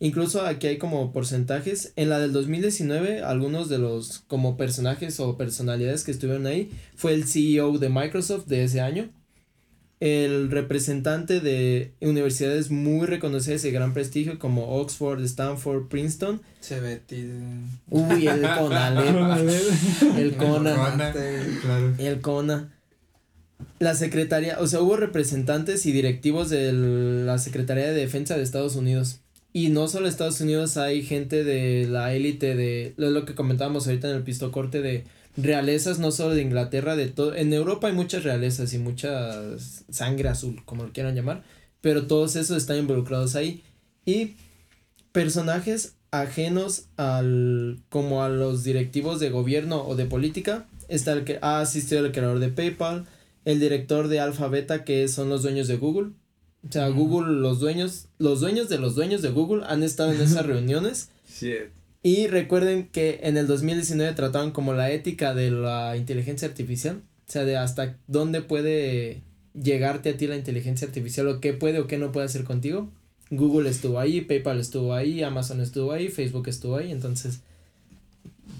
incluso 0.00 0.42
aquí 0.46 0.66
hay 0.66 0.78
como 0.78 1.12
porcentajes. 1.12 1.92
En 1.96 2.08
la 2.10 2.18
del 2.18 2.32
2019, 2.32 3.22
algunos 3.22 3.68
de 3.68 3.78
los 3.78 4.20
como 4.28 4.56
personajes 4.56 5.18
o 5.20 5.36
personalidades 5.36 6.04
que 6.04 6.10
estuvieron 6.10 6.46
ahí 6.46 6.70
fue 6.96 7.14
el 7.14 7.24
CEO 7.24 7.78
de 7.78 7.88
Microsoft 7.88 8.46
de 8.46 8.64
ese 8.64 8.80
año 8.80 9.08
el 10.00 10.52
representante 10.52 11.40
de 11.40 11.92
universidades 12.00 12.70
muy 12.70 13.04
reconocidas 13.08 13.64
y 13.64 13.66
de 13.68 13.72
gran 13.72 13.94
prestigio 13.94 14.38
como 14.38 14.76
Oxford, 14.76 15.20
Stanford, 15.24 15.88
Princeton. 15.88 16.40
Se 16.60 16.78
ve 16.78 17.00
ti- 17.04 17.28
Uy, 17.90 18.28
el 18.28 18.42
Conalep, 18.58 19.08
el 20.16 20.36
Cona, 20.36 20.76
Cona, 20.76 21.12
el 21.98 22.20
Cona. 22.20 22.72
La 23.80 23.96
secretaria, 23.96 24.58
o 24.60 24.68
sea, 24.68 24.80
hubo 24.82 24.96
representantes 24.96 25.84
y 25.84 25.90
directivos 25.90 26.48
de 26.48 26.72
la 26.72 27.38
Secretaría 27.38 27.86
de 27.88 27.94
Defensa 27.94 28.36
de 28.36 28.44
Estados 28.44 28.76
Unidos. 28.76 29.18
Y 29.52 29.70
no 29.70 29.88
solo 29.88 30.08
Estados 30.08 30.40
Unidos, 30.40 30.76
hay 30.76 31.02
gente 31.02 31.42
de 31.42 31.86
la 31.86 32.14
élite 32.14 32.54
de, 32.54 32.94
lo 32.96 33.10
lo 33.10 33.24
que 33.24 33.34
comentábamos 33.34 33.86
ahorita 33.86 34.10
en 34.10 34.16
el 34.16 34.22
pistocorte 34.22 34.82
de 34.82 35.04
realezas, 35.36 35.98
no 35.98 36.10
solo 36.10 36.34
de 36.34 36.42
Inglaterra, 36.42 36.96
de 36.96 37.08
todo. 37.08 37.34
En 37.34 37.52
Europa 37.52 37.88
hay 37.88 37.94
muchas 37.94 38.24
realezas 38.24 38.74
y 38.74 38.78
mucha 38.78 39.58
sangre 39.58 40.28
azul, 40.28 40.62
como 40.64 40.84
lo 40.84 40.92
quieran 40.92 41.14
llamar, 41.14 41.44
pero 41.80 42.06
todos 42.06 42.36
esos 42.36 42.56
están 42.56 42.78
involucrados 42.78 43.36
ahí. 43.36 43.62
Y 44.04 44.36
personajes 45.12 45.96
ajenos 46.10 46.86
al, 46.96 47.80
como 47.88 48.22
a 48.22 48.28
los 48.28 48.64
directivos 48.64 49.20
de 49.20 49.30
gobierno 49.30 49.86
o 49.86 49.96
de 49.96 50.06
política, 50.06 50.66
está 50.88 51.12
el 51.12 51.24
que 51.24 51.38
ha 51.42 51.60
asistido 51.60 52.04
el 52.04 52.12
creador 52.12 52.38
de 52.38 52.48
PayPal, 52.48 53.06
el 53.44 53.60
director 53.60 54.08
de 54.08 54.20
Alphabeta, 54.20 54.84
que 54.84 55.08
son 55.08 55.28
los 55.28 55.42
dueños 55.42 55.68
de 55.68 55.76
Google. 55.76 56.10
O 56.66 56.72
sea, 56.72 56.88
Google, 56.88 57.40
los 57.40 57.60
dueños, 57.60 58.08
los 58.18 58.40
dueños 58.40 58.68
de 58.68 58.78
los 58.78 58.94
dueños 58.94 59.22
de 59.22 59.30
Google 59.30 59.64
han 59.66 59.82
estado 59.82 60.12
en 60.12 60.20
esas 60.20 60.46
reuniones. 60.46 61.10
Y 62.02 62.26
recuerden 62.26 62.88
que 62.88 63.20
en 63.22 63.36
el 63.36 63.46
2019 63.46 64.12
trataban 64.14 64.50
como 64.50 64.72
la 64.72 64.90
ética 64.90 65.34
de 65.34 65.50
la 65.50 65.96
inteligencia 65.96 66.48
artificial, 66.48 67.02
o 67.28 67.30
sea, 67.30 67.44
de 67.44 67.56
hasta 67.56 67.96
dónde 68.06 68.40
puede 68.40 69.22
llegarte 69.54 70.10
a 70.10 70.16
ti 70.16 70.26
la 70.26 70.36
inteligencia 70.36 70.86
artificial 70.86 71.28
o 71.28 71.40
qué 71.40 71.52
puede 71.52 71.80
o 71.80 71.86
qué 71.86 71.98
no 71.98 72.12
puede 72.12 72.26
hacer 72.26 72.44
contigo. 72.44 72.90
Google 73.30 73.68
estuvo 73.68 73.98
ahí, 73.98 74.22
PayPal 74.22 74.58
estuvo 74.58 74.94
ahí, 74.94 75.22
Amazon 75.22 75.60
estuvo 75.60 75.92
ahí, 75.92 76.08
Facebook 76.08 76.48
estuvo 76.48 76.76
ahí, 76.76 76.90
entonces 76.92 77.40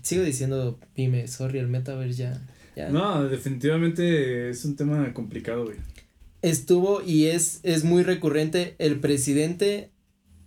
sigo 0.03 0.23
diciendo 0.23 0.79
pyme, 0.95 1.27
sorry, 1.29 1.59
el 1.59 1.69
metaverse 1.69 2.19
ya, 2.19 2.43
ya 2.77 2.91
No, 2.91 3.29
definitivamente 3.29 4.51
es 4.51 4.65
un 4.65 4.77
tema 4.77 5.13
complicado, 5.15 5.65
güey. 5.65 5.77
Estuvo 6.43 7.03
y 7.03 7.27
es, 7.27 7.61
es 7.63 7.85
muy 7.85 8.03
recurrente 8.03 8.77
el 8.79 9.01
presidente 9.01 9.91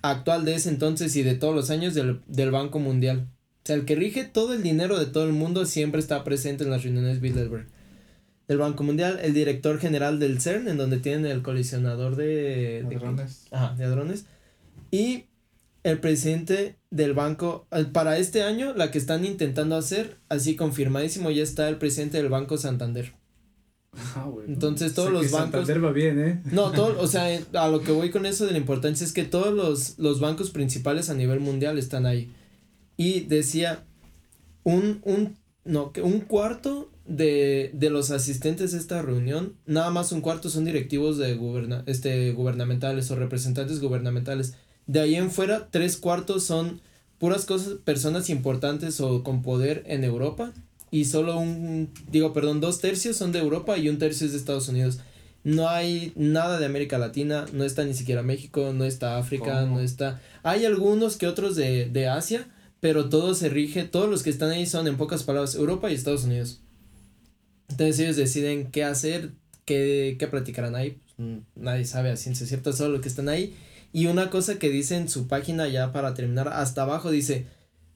actual 0.02 0.46
de 0.46 0.56
ese 0.56 0.70
entonces 0.70 1.16
y 1.16 1.24
de 1.24 1.36
todos 1.36 1.56
los 1.56 1.70
años 1.70 1.94
del, 1.94 2.22
del 2.28 2.52
Banco 2.52 2.80
Mundial. 2.80 3.28
O 3.64 3.66
sea, 3.66 3.76
el 3.76 3.86
que 3.86 3.96
rige 3.96 4.24
todo 4.24 4.54
el 4.54 4.64
dinero 4.64 4.98
de 4.98 5.06
todo 5.06 5.26
el 5.26 5.34
mundo 5.34 5.66
siempre 5.66 6.00
está 6.00 6.24
presente 6.24 6.64
en 6.64 6.72
las 6.72 6.84
reuniones 6.84 7.22
Bilderberg. 7.22 7.68
Del 8.48 8.58
Banco 8.58 8.84
Mundial, 8.84 9.20
el 9.22 9.34
director 9.34 9.80
general 9.80 10.20
del 10.20 10.42
CERN, 10.42 10.68
en 10.68 10.78
donde 10.78 10.98
tienen 10.98 11.26
el 11.26 11.42
colisionador 11.42 12.16
de, 12.16 12.84
de, 12.84 12.96
Ladrones. 12.96 13.46
ajá, 13.52 13.76
de 13.76 13.86
hadrones. 13.86 14.26
Y 14.90 15.26
el 15.84 16.00
presidente 16.00 16.78
del 16.90 17.14
banco, 17.14 17.68
eh, 17.72 17.86
para 17.86 18.18
este 18.18 18.44
año, 18.44 18.74
la 18.74 18.92
que 18.92 18.98
están 18.98 19.26
intentando 19.26 19.76
hacer, 19.78 20.18
así 20.28 20.56
confirmadísimo, 20.56 21.32
ya 21.32 21.44
está 21.44 21.70
el 21.70 21.78
presidente 21.78 22.18
del 22.18 22.30
Banco 22.30 22.58
Santander. 22.58 23.14
Ah, 24.16 24.26
güey. 24.32 24.48
Entonces, 24.48 24.94
todos 24.94 25.10
Sé 25.10 25.14
que 25.16 25.22
los 25.24 25.32
bancos- 25.32 25.52
Santander 25.52 25.84
va 25.86 25.92
bien, 25.92 26.20
¿eh? 26.20 26.42
No, 26.52 26.72
todo, 26.72 26.96
o 27.02 27.08
sea, 27.08 27.28
a 27.54 27.68
lo 27.68 27.82
que 27.82 27.92
voy 27.92 28.10
con 28.10 28.26
eso 28.26 28.46
de 28.46 28.52
la 28.54 28.58
importancia 28.58 29.06
es 29.06 29.14
que 29.14 29.24
todos 29.26 29.54
los, 29.54 30.00
los 30.00 30.20
bancos 30.20 30.50
principales 30.52 31.10
a 31.10 31.14
nivel 31.14 31.40
mundial 31.40 31.78
están 31.78 32.06
ahí. 32.06 32.32
Y 32.98 33.22
decía, 33.22 33.84
un, 34.64 35.02
un, 35.04 35.38
no, 35.66 35.92
que 35.92 36.02
un 36.02 36.22
cuarto 36.22 36.90
de, 37.06 37.72
de 37.74 37.90
los 37.90 38.12
asistentes 38.12 38.74
a 38.74 38.78
esta 38.78 39.02
reunión, 39.02 39.56
nada 39.66 39.90
más 39.90 40.12
un 40.12 40.22
cuarto 40.22 40.50
son 40.50 40.66
directivos 40.66 41.18
de 41.18 41.36
guberna, 41.36 41.84
este, 41.86 42.32
gubernamentales 42.32 43.12
o 43.12 43.16
representantes 43.16 43.82
gubernamentales. 43.82 44.54
De 44.88 45.00
ahí 45.02 45.16
en 45.16 45.32
fuera, 45.32 45.68
tres 45.70 45.98
cuartos 45.98 46.44
son 46.44 46.82
puras 47.18 47.46
cosas, 47.46 47.74
personas 47.84 48.30
importantes 48.30 49.02
o 49.02 49.24
con 49.24 49.42
poder 49.42 49.84
en 49.86 50.04
Europa. 50.04 50.54
Y 50.92 51.06
solo 51.06 51.40
un, 51.40 51.90
digo, 52.12 52.34
perdón, 52.34 52.60
dos 52.60 52.80
tercios 52.80 53.16
son 53.16 53.32
de 53.32 53.40
Europa 53.40 53.78
y 53.78 53.88
un 53.88 53.98
tercio 53.98 54.26
es 54.26 54.34
de 54.34 54.38
Estados 54.38 54.68
Unidos. 54.68 55.00
No 55.44 55.70
hay 55.70 56.12
nada 56.16 56.60
de 56.60 56.66
América 56.66 56.98
Latina, 56.98 57.46
no 57.54 57.64
está 57.64 57.86
ni 57.86 57.94
siquiera 57.94 58.22
México, 58.22 58.74
no 58.74 58.84
está 58.84 59.18
África, 59.18 59.62
¿Cómo? 59.62 59.78
no 59.78 59.82
está... 59.82 60.22
Hay 60.44 60.66
algunos 60.66 61.18
que 61.18 61.28
otros 61.28 61.56
de, 61.56 61.86
de 61.86 62.08
Asia, 62.08 62.48
pero 62.82 63.10
todo 63.10 63.34
se 63.34 63.50
rige, 63.50 63.86
todos 63.86 64.10
los 64.10 64.22
que 64.22 64.30
están 64.30 64.52
ahí 64.52 64.66
son 64.66 64.88
en 64.88 64.98
pocas 64.98 65.24
palabras 65.24 65.56
Europa 65.56 65.90
y 65.90 65.96
Estados 65.96 66.26
Unidos. 66.26 66.62
Entonces 67.70 68.00
ellos 68.00 68.18
deciden 68.18 68.70
qué 68.70 68.84
hacer, 68.84 69.32
qué, 69.66 70.18
qué 70.20 70.28
platicarán 70.28 70.76
ahí, 70.76 71.00
pues, 71.16 71.40
nadie 71.56 71.86
sabe 71.86 72.12
a 72.12 72.18
ciencia 72.18 72.46
cierta, 72.46 72.74
solo 72.74 72.94
los 72.94 73.02
que 73.02 73.08
están 73.08 73.30
ahí. 73.30 73.56
Y 73.94 74.08
una 74.08 74.30
cosa 74.30 74.60
que 74.60 74.70
dice 74.70 74.96
en 74.96 75.10
su 75.10 75.28
página 75.28 75.68
ya 75.68 75.92
para 75.92 76.14
terminar, 76.14 76.50
hasta 76.50 76.84
abajo 76.84 77.12
dice, 77.12 77.46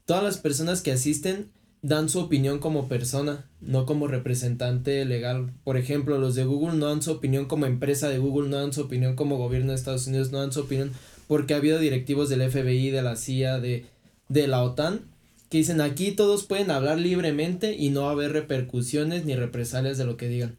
todas 0.06 0.24
las 0.24 0.38
personas 0.38 0.82
que 0.82 0.92
asisten 0.92 1.52
dan 1.88 2.10
su 2.10 2.20
opinión 2.20 2.58
como 2.58 2.88
persona, 2.88 3.46
no 3.62 3.86
como 3.86 4.08
representante 4.08 5.06
legal. 5.06 5.52
Por 5.64 5.78
ejemplo, 5.78 6.18
los 6.18 6.34
de 6.34 6.44
Google 6.44 6.78
no 6.78 6.88
dan 6.88 7.04
su 7.04 7.12
opinión 7.12 7.46
como 7.46 7.68
empresa 7.68 8.10
de 8.10 8.18
Google, 8.18 8.50
no 8.50 8.58
dan 8.58 8.74
su 8.74 8.82
opinión 8.82 9.16
como 9.16 9.38
gobierno 9.38 9.70
de 9.70 9.76
Estados 9.76 10.08
Unidos, 10.08 10.32
no 10.32 10.40
dan 10.40 10.52
su 10.52 10.62
opinión 10.62 10.92
porque 11.28 11.54
ha 11.54 11.58
habido 11.58 11.78
directivos 11.78 12.28
del 12.28 12.50
FBI, 12.50 12.90
de 12.90 13.04
la 13.04 13.16
CIA, 13.16 13.60
de, 13.60 13.86
de 14.30 14.48
la 14.48 14.64
OTAN, 14.64 15.02
que 15.50 15.60
dicen 15.60 15.80
aquí 15.80 16.12
todos 16.12 16.46
pueden 16.46 16.72
hablar 16.72 16.98
libremente 16.98 17.76
y 17.76 17.92
no 17.92 18.02
va 18.04 18.10
a 18.10 18.14
haber 18.14 18.32
repercusiones 18.32 19.26
ni 19.26 19.36
represalias 19.36 20.00
de 20.00 20.06
lo 20.06 20.18
que 20.18 20.28
digan. 20.28 20.58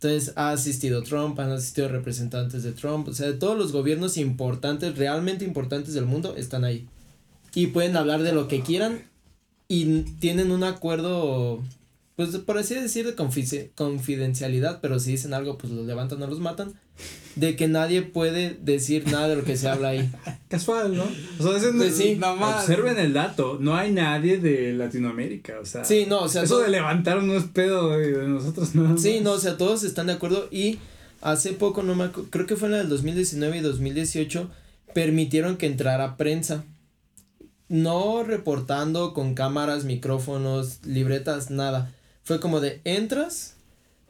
Entonces 0.00 0.32
ha 0.36 0.50
asistido 0.50 1.02
Trump, 1.02 1.38
han 1.40 1.52
asistido 1.52 1.88
representantes 1.88 2.62
de 2.62 2.72
Trump, 2.72 3.08
o 3.08 3.12
sea, 3.12 3.26
de 3.26 3.34
todos 3.34 3.58
los 3.58 3.72
gobiernos 3.72 4.16
importantes, 4.16 4.96
realmente 4.96 5.44
importantes 5.44 5.92
del 5.92 6.06
mundo, 6.06 6.36
están 6.38 6.64
ahí. 6.64 6.88
Y 7.54 7.66
pueden 7.66 7.98
hablar 7.98 8.22
de 8.22 8.32
lo 8.32 8.48
que 8.48 8.62
quieran 8.62 9.12
y 9.68 10.02
tienen 10.20 10.50
un 10.50 10.62
acuerdo, 10.64 11.62
pues 12.16 12.30
por 12.38 12.58
así 12.58 12.74
decir, 12.74 13.06
de 13.06 13.16
confi- 13.16 13.70
confidencialidad, 13.74 14.80
pero 14.80 14.98
si 15.00 15.12
dicen 15.12 15.34
algo, 15.34 15.58
pues 15.58 15.72
los 15.72 15.86
levantan 15.86 16.22
o 16.22 16.26
los 16.26 16.40
matan, 16.40 16.74
de 17.34 17.56
que 17.56 17.66
nadie 17.66 18.02
puede 18.02 18.56
decir 18.62 19.10
nada 19.10 19.26
de 19.28 19.36
lo 19.36 19.44
que 19.44 19.56
se 19.56 19.68
habla 19.68 19.88
ahí. 19.88 20.08
Casual, 20.48 20.96
¿no? 20.96 21.02
O 21.02 21.58
sea, 21.58 21.70
no- 21.72 21.78
Pues 21.78 21.96
sí. 21.96 22.20
Observen 22.22 22.98
el 22.98 23.12
dato, 23.12 23.58
no 23.60 23.74
hay 23.76 23.90
nadie 23.90 24.38
de 24.38 24.72
Latinoamérica, 24.74 25.58
o 25.60 25.66
sea. 25.66 25.84
Sí, 25.84 26.06
no, 26.08 26.20
o 26.20 26.28
sea, 26.28 26.42
Eso 26.44 26.60
de 26.60 26.68
levantar 26.70 27.22
no 27.22 27.34
es 27.34 27.44
pedo 27.44 27.90
de 27.96 28.28
nosotros 28.28 28.74
nada 28.76 28.96
Sí, 28.98 29.20
no, 29.22 29.32
o 29.32 29.38
sea, 29.38 29.56
todos 29.56 29.82
están 29.82 30.06
de 30.06 30.12
acuerdo 30.12 30.46
y 30.52 30.78
hace 31.22 31.54
poco, 31.54 31.82
no 31.82 31.94
me 31.96 32.10
creo 32.30 32.46
que 32.46 32.54
fue 32.54 32.68
en 32.68 32.72
la 32.72 32.78
del 32.78 32.88
2019 32.90 33.56
y 33.56 33.60
2018, 33.60 34.48
permitieron 34.94 35.56
que 35.56 35.66
entrara 35.66 36.16
prensa. 36.16 36.64
No 37.74 38.22
reportando 38.22 39.12
con 39.14 39.34
cámaras, 39.34 39.84
micrófonos, 39.84 40.78
libretas, 40.86 41.50
nada. 41.50 41.92
Fue 42.22 42.38
como 42.38 42.60
de, 42.60 42.80
entras, 42.84 43.54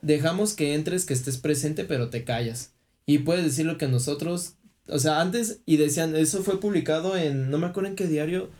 dejamos 0.02 0.52
que 0.52 0.74
entres, 0.74 1.06
que 1.06 1.14
estés 1.14 1.38
presente, 1.38 1.84
pero 1.84 2.10
te 2.10 2.24
callas. 2.24 2.72
Y 3.06 3.18
puedes 3.20 3.42
decir 3.42 3.64
lo 3.64 3.78
que 3.78 3.88
nosotros, 3.88 4.52
o 4.86 4.98
sea, 4.98 5.22
antes, 5.22 5.60
y 5.64 5.78
decían, 5.78 6.14
eso 6.14 6.42
fue 6.42 6.60
publicado 6.60 7.16
en, 7.16 7.50
no 7.50 7.56
me 7.56 7.66
acuerdo 7.66 7.88
en 7.88 7.96
qué 7.96 8.06
diario, 8.06 8.50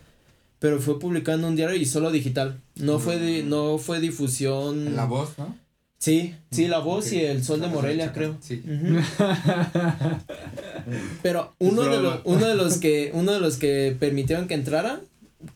pero 0.59 0.81
fue 0.81 0.99
publicado 0.99 1.39
en 1.39 1.45
un 1.45 1.57
diario 1.57 1.77
y 1.77 1.85
solo 1.85 2.11
digital. 2.11 2.63
No 2.77 2.99
fue, 2.99 3.19
di- 3.19 3.43
no 3.43 3.77
fue 3.77 4.01
difusión. 4.01 4.97
La 4.97 5.05
voz, 5.05 5.37
¿no? 5.37 5.55
Sí, 5.99 6.35
sí, 6.51 6.69
la 6.69 6.81
voz 6.81 7.13
y 7.13 7.21
el 7.21 7.43
sol 7.43 7.61
de 7.61 7.69
Morelia, 7.69 8.13
creo. 8.13 8.37
sí. 8.41 8.63
Pero 11.23 11.55
uno 11.59 11.83
de, 11.83 12.21
uno 12.25 12.47
de 12.47 12.55
los 12.55 12.77
que, 12.77 13.11
uno 13.15 13.33
de 13.33 13.41
los 13.41 13.57
que 13.57 13.97
permitieron 13.99 14.47
que 14.47 14.55
entrara, 14.55 15.01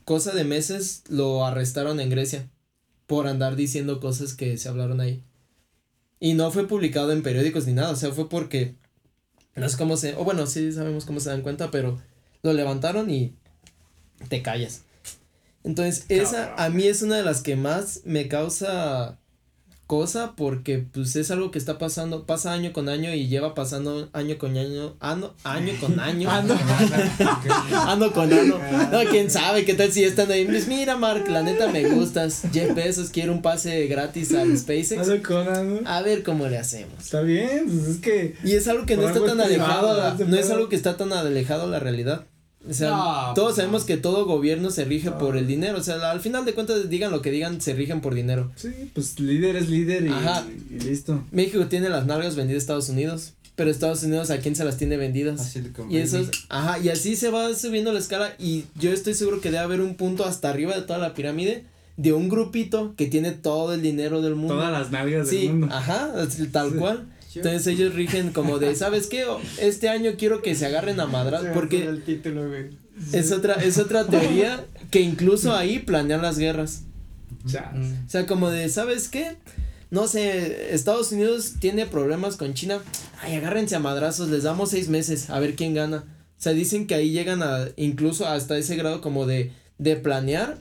cosa 0.05 0.33
de 0.33 0.43
meses, 0.43 1.03
lo 1.09 1.45
arrestaron 1.45 1.99
en 1.99 2.09
Grecia 2.09 2.49
por 3.05 3.27
andar 3.27 3.55
diciendo 3.55 3.99
cosas 3.99 4.33
que 4.33 4.57
se 4.57 4.69
hablaron 4.69 5.01
ahí. 5.01 5.21
Y 6.19 6.33
no 6.33 6.51
fue 6.51 6.67
publicado 6.67 7.11
en 7.11 7.23
periódicos 7.23 7.65
ni 7.67 7.73
nada, 7.73 7.91
o 7.91 7.95
sea, 7.95 8.11
fue 8.11 8.27
porque 8.27 8.75
no 9.55 9.69
sé 9.69 9.77
cómo 9.77 9.97
se, 9.97 10.15
o 10.15 10.23
bueno, 10.23 10.47
sí 10.47 10.71
sabemos 10.71 11.05
cómo 11.05 11.19
se 11.19 11.29
dan 11.29 11.41
cuenta, 11.41 11.69
pero 11.69 11.99
lo 12.41 12.53
levantaron 12.53 13.09
y 13.09 13.33
te 14.29 14.41
callas. 14.41 14.83
Entonces, 15.63 16.05
esa 16.09 16.55
a 16.55 16.69
mí 16.69 16.85
es 16.85 17.01
una 17.01 17.17
de 17.17 17.23
las 17.23 17.41
que 17.41 17.55
más 17.55 18.01
me 18.05 18.27
causa 18.27 19.18
cosa 19.89 20.33
porque 20.35 20.77
pues 20.77 21.15
es 21.15 21.31
algo 21.31 21.49
que 21.49 21.57
está 21.57 21.79
pasando, 21.79 22.27
pasa 22.27 22.53
año 22.53 22.73
con 22.73 22.89
año 22.89 23.11
y 23.11 23.27
lleva 23.27 23.55
pasando 23.55 24.07
año 24.13 24.37
con 24.37 24.55
año, 24.55 24.95
ano, 24.99 25.33
año 25.43 25.73
con 25.79 25.99
año, 25.99 26.29
Ano. 27.71 28.13
Con 28.13 28.31
ano. 28.31 28.59
No, 28.91 28.99
quién 29.09 29.31
sabe, 29.31 29.65
qué 29.65 29.73
tal 29.73 29.91
si 29.91 30.03
están 30.03 30.31
ahí. 30.31 30.45
Pues 30.45 30.67
mira, 30.67 30.95
Mark, 30.95 31.27
la 31.27 31.41
neta 31.41 31.69
me 31.69 31.89
gustas. 31.89 32.43
Jeff 32.53 32.75
Bezos 32.75 33.09
quiere 33.09 33.31
un 33.31 33.41
pase 33.41 33.87
gratis 33.87 34.31
al 34.35 34.55
SpaceX. 34.55 34.99
Hazlo 34.99 35.23
con 35.23 35.47
ano. 35.47 35.79
A 35.85 36.03
ver 36.03 36.21
cómo 36.21 36.47
le 36.47 36.59
hacemos. 36.59 37.03
Está 37.03 37.21
bien, 37.21 37.65
pues 37.65 37.87
es 37.87 37.97
que. 37.97 38.35
Y 38.43 38.53
es 38.53 38.67
algo 38.67 38.85
que 38.85 38.95
no 38.95 39.07
está 39.07 39.25
tan 39.25 39.41
alejado, 39.41 40.07
este 40.07 40.25
no 40.25 40.37
es 40.37 40.51
algo 40.51 40.69
que 40.69 40.75
está 40.75 40.97
tan 40.97 41.13
alejado 41.13 41.65
de 41.65 41.71
la 41.71 41.79
realidad. 41.79 42.25
O 42.67 42.73
sea, 42.73 42.89
No, 42.89 43.33
todos 43.35 43.49
pues 43.49 43.55
sabemos 43.57 43.83
que 43.85 43.97
todo 43.97 44.25
gobierno 44.25 44.69
se 44.71 44.83
rige 44.85 45.11
por 45.11 45.37
el 45.37 45.47
dinero. 45.47 45.77
O 45.77 45.83
sea, 45.83 46.11
al 46.11 46.19
final 46.19 46.43
de 46.45 46.53
cuentas, 46.53 46.89
digan 46.89 47.11
lo 47.11 47.21
que 47.21 47.31
digan, 47.31 47.61
se 47.61 47.73
rigen 47.73 48.01
por 48.01 48.13
dinero. 48.15 48.51
Sí, 48.55 48.69
pues 48.93 49.19
líder 49.19 49.55
es 49.55 49.69
líder 49.69 50.05
y, 50.05 50.09
Ajá. 50.09 50.45
y 50.69 50.79
listo. 50.83 51.23
México 51.31 51.65
tiene 51.67 51.89
las 51.89 52.05
nalgas 52.05 52.35
vendidas 52.35 52.61
a 52.61 52.63
Estados 52.63 52.89
Unidos. 52.89 53.33
Pero 53.55 53.69
Estados 53.71 54.03
Unidos, 54.03 54.29
¿a 54.29 54.37
quién 54.39 54.55
se 54.55 54.63
las 54.63 54.77
tiene 54.77 54.95
vendidas? 54.95 55.41
Así. 55.41 55.61
Y 55.89 55.97
eso 55.97 56.17
es, 56.19 56.29
ajá, 56.47 56.79
y 56.79 56.87
así 56.87 57.17
se 57.17 57.29
va 57.29 57.53
subiendo 57.53 57.91
la 57.91 57.99
escala 57.99 58.33
y 58.39 58.63
yo 58.79 58.91
estoy 58.93 59.13
seguro 59.15 59.41
que 59.41 59.51
debe 59.51 59.63
haber 59.63 59.81
un 59.81 59.95
punto 59.95 60.23
hasta 60.23 60.49
arriba 60.49 60.73
de 60.75 60.83
toda 60.83 60.97
la 60.97 61.13
pirámide 61.13 61.65
de 61.97 62.13
un 62.13 62.29
grupito 62.29 62.93
que 62.95 63.07
tiene 63.07 63.33
todo 63.33 63.73
el 63.73 63.81
dinero 63.81 64.21
del 64.21 64.35
mundo. 64.35 64.55
Todas 64.55 64.71
las 64.71 64.91
nalgas 64.91 65.27
sí, 65.27 65.47
del 65.47 65.55
mundo. 65.55 65.75
ajá, 65.75 66.13
tal 66.53 66.71
Sí. 66.71 66.77
cual. 66.77 67.05
Entonces 67.35 67.67
ellos 67.67 67.93
rigen 67.93 68.31
como 68.31 68.57
de, 68.59 68.75
¿sabes 68.75 69.07
qué? 69.07 69.25
Este 69.59 69.89
año 69.89 70.13
quiero 70.17 70.41
que 70.41 70.55
se 70.55 70.65
agarren 70.65 70.99
a 70.99 71.05
madras 71.05 71.43
porque 71.53 71.85
el 71.85 72.03
título, 72.03 72.47
güey. 72.47 72.69
es 73.13 73.31
otra 73.31 73.55
es 73.55 73.77
otra 73.77 74.05
teoría 74.07 74.65
que 74.91 75.01
incluso 75.01 75.53
ahí 75.55 75.79
planean 75.79 76.21
las 76.21 76.37
guerras. 76.39 76.83
Mm. 77.43 78.05
O 78.05 78.09
sea, 78.09 78.25
como 78.25 78.49
de, 78.49 78.69
¿sabes 78.69 79.07
qué? 79.07 79.37
No 79.91 80.07
sé, 80.07 80.73
Estados 80.73 81.11
Unidos 81.11 81.55
tiene 81.59 81.85
problemas 81.85 82.35
con 82.35 82.53
China. 82.53 82.79
Ay, 83.21 83.35
agárrense 83.35 83.75
a 83.75 83.79
madrazos, 83.79 84.29
les 84.29 84.43
damos 84.43 84.71
seis 84.71 84.89
meses, 84.89 85.29
a 85.29 85.39
ver 85.39 85.55
quién 85.55 85.73
gana. 85.73 86.05
O 86.37 86.41
sea, 86.41 86.53
dicen 86.53 86.87
que 86.87 86.95
ahí 86.95 87.11
llegan 87.11 87.43
a, 87.43 87.67
incluso 87.75 88.27
hasta 88.27 88.57
ese 88.57 88.75
grado 88.75 89.01
como 89.01 89.25
de, 89.25 89.51
de 89.77 89.95
planear 89.95 90.57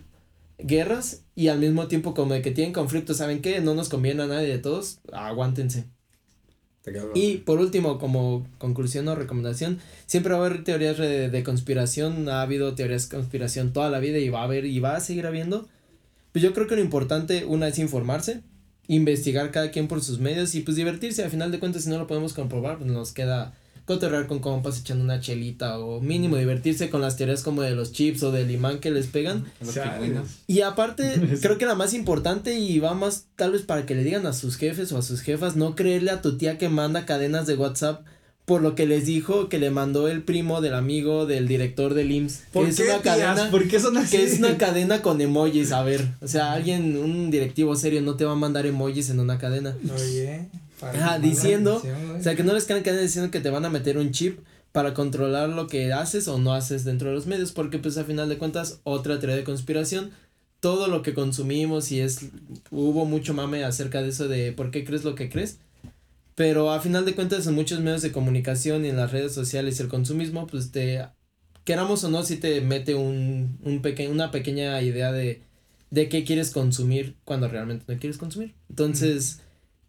guerras 0.59 1.23
y 1.35 1.49
al 1.49 1.61
mismo 1.61 1.87
tiempo 1.87 2.15
como 2.15 2.35
de 2.35 2.43
que 2.43 2.51
tienen 2.51 2.73
conflictos, 2.73 3.19
¿saben 3.19 3.41
qué? 3.43 3.61
No 3.61 3.75
nos 3.75 3.89
conviene 3.89 4.23
a 4.23 4.27
nadie 4.27 4.49
de 4.49 4.59
todos, 4.59 4.99
aguántense. 5.13 5.85
Y 7.15 7.39
por 7.39 7.59
último, 7.59 7.99
como 7.99 8.47
conclusión 8.59 9.09
o 9.09 9.15
recomendación, 9.15 9.79
siempre 10.07 10.35
va 10.35 10.43
a 10.43 10.47
haber 10.47 10.65
teorías 10.65 10.99
de, 10.99 11.31
de 11.31 11.43
conspiración, 11.43 12.29
ha 12.29 12.43
habido 12.43 12.75
teorías 12.75 13.09
de 13.09 13.17
conspiración 13.17 13.73
toda 13.73 13.91
la 13.91 14.01
vida 14.01 14.19
y 14.19 14.29
va 14.29 14.41
a 14.41 14.45
haber 14.45 14.65
y 14.65 14.79
va 14.81 14.97
a 14.97 15.01
seguir 15.01 15.27
habiendo. 15.27 15.69
Pues 16.33 16.43
yo 16.43 16.53
creo 16.53 16.67
que 16.67 16.77
lo 16.77 16.83
importante, 16.83 17.45
una 17.45 17.69
es 17.69 17.79
informarse, 17.79 18.43
investigar 18.87 19.51
cada 19.51 19.71
quien 19.71 19.89
por 19.89 20.03
sus 20.03 20.19
medios 20.19 20.55
y 20.55 20.61
pues 20.61 20.77
divertirse. 20.77 21.23
Al 21.23 21.31
final 21.31 21.53
de 21.53 21.59
cuentas, 21.59 21.85
si 21.85 21.91
no 21.91 21.99
lo 21.99 22.07
podemos 22.07 22.33
comprobar, 22.33 22.79
pues 22.79 22.91
nos 22.91 23.13
queda 23.13 23.55
cotorrear 23.89 24.27
con 24.27 24.41
compas 24.41 24.79
echando 24.79 25.03
una 25.03 25.19
chelita 25.19 25.79
o 25.79 26.03
mínimo 26.03 26.37
divertirse 26.37 26.91
con 26.91 27.01
las 27.01 27.17
teorías 27.17 27.43
como 27.43 27.63
de 27.63 27.71
los 27.71 27.91
chips 27.91 28.23
o 28.23 28.31
del 28.31 28.51
imán 28.51 28.81
que 28.81 28.91
les 28.91 29.07
pegan. 29.07 29.47
Y 30.47 30.61
aparte, 30.61 31.15
creo 31.43 31.57
que 31.57 31.65
la 31.65 31.75
más 31.75 31.95
importante 31.95 32.59
y 32.59 32.79
va 32.81 32.93
más 32.93 33.29
tal 33.35 33.53
vez 33.53 33.63
para 33.63 33.87
que 33.87 33.95
le 33.95 34.05
digan 34.05 34.27
a 34.27 34.35
sus 34.35 34.57
jefes 34.57 34.93
o 34.93 34.99
a 34.99 35.03
sus 35.03 35.23
jefas, 35.23 35.57
no 35.57 35.75
creerle 35.75 36.11
a 36.11 36.21
tu 36.21 36.37
tía 36.37 36.59
que 36.59 36.69
manda 36.69 37.07
cadenas 37.07 37.47
de 37.47 37.57
WhatsApp 37.57 38.07
por 38.45 38.61
lo 38.61 38.75
que 38.75 38.87
les 38.87 39.07
dijo 39.07 39.49
que 39.49 39.59
le 39.59 39.71
mandó 39.71 40.09
el 40.09 40.23
primo 40.23 40.61
del 40.61 40.75
amigo 40.75 41.25
del 41.25 41.49
director 41.49 41.95
del 41.95 42.13
IMSS. 42.13 42.43
¿Por 42.53 42.65
que 42.65 42.71
es 42.71 42.77
qué, 42.77 42.83
una 42.85 43.03
tías? 43.03 43.17
cadena 43.17 43.51
¿Por 43.51 43.69
qué 43.69 43.81
son 43.81 43.97
así? 43.97 44.17
que 44.17 44.25
es 44.25 44.39
una 44.39 44.59
cadena 44.59 45.01
con 45.01 45.21
emojis, 45.21 45.73
a 45.73 45.83
ver, 45.83 46.07
o 46.21 46.29
sea, 46.29 46.53
alguien, 46.53 46.97
un 46.97 47.31
directivo 47.31 47.75
serio 47.75 48.03
no 48.03 48.17
te 48.17 48.25
va 48.27 48.33
a 48.33 48.37
mandar 48.37 48.67
emojis 48.67 49.09
en 49.11 49.21
una 49.21 49.39
cadena. 49.39 49.75
Oye. 49.95 50.49
Ajá, 50.83 51.19
diciendo. 51.19 51.83
O 52.17 52.23
sea, 52.23 52.35
que 52.35 52.45
no 52.45 52.53
les 52.55 52.65
crean 52.65 52.83
cadenas 52.83 53.07
diciendo 53.07 53.31
que 53.31 53.41
te 53.41 53.51
van 53.51 53.65
a 53.65 53.71
meter 53.71 53.99
un 53.99 54.11
chip 54.11 54.41
para 54.73 54.95
controlar 54.95 55.49
lo 55.49 55.67
que 55.67 55.93
haces 55.93 56.29
o 56.29 56.39
no 56.39 56.53
haces 56.53 56.85
dentro 56.85 57.09
de 57.09 57.15
los 57.15 57.27
medios, 57.27 57.53
porque 57.53 57.79
pues 57.79 57.97
a 57.99 58.05
final 58.05 58.29
de 58.29 58.39
cuentas, 58.39 58.81
otra 58.85 59.19
teoría 59.19 59.37
de 59.37 59.45
conspiración, 59.45 60.11
todo 60.61 60.89
lo 60.89 61.03
que 61.03 61.15
consumimos 61.15 61.91
y 61.93 62.01
es, 62.01 62.21
hubo 62.71 63.05
mucho 63.05 63.35
mame 63.35 63.65
acerca 63.65 64.03
de 64.03 64.09
eso 64.09 64.29
de 64.29 64.53
por 64.53 64.71
qué 64.71 64.85
crees 64.85 65.05
lo 65.05 65.15
que 65.15 65.31
crees, 65.31 65.59
pero 66.35 66.71
a 66.71 66.81
final 66.81 67.05
de 67.05 67.15
cuentas 67.15 67.47
en 67.47 67.55
muchos 67.55 67.81
medios 67.81 68.03
de 68.03 68.13
comunicación 68.13 68.85
y 68.85 68.89
en 68.89 68.97
las 68.97 69.11
redes 69.11 69.33
sociales 69.33 69.81
el 69.81 69.89
consumismo, 69.89 70.47
pues 70.47 70.71
te, 70.71 71.05
queramos 71.65 72.05
o 72.05 72.11
no, 72.11 72.23
si 72.23 72.37
te 72.37 72.61
mete 72.61 72.95
un, 72.95 73.59
un 73.63 73.83
peque 73.83 74.09
una 74.09 74.31
pequeña 74.31 74.81
idea 74.83 75.13
de, 75.13 75.43
de 75.91 76.09
qué 76.09 76.25
quieres 76.25 76.51
consumir 76.51 77.17
cuando 77.25 77.49
realmente 77.49 77.85
no 77.93 77.99
quieres 77.99 78.19
consumir. 78.19 78.55
Entonces, 78.69 79.41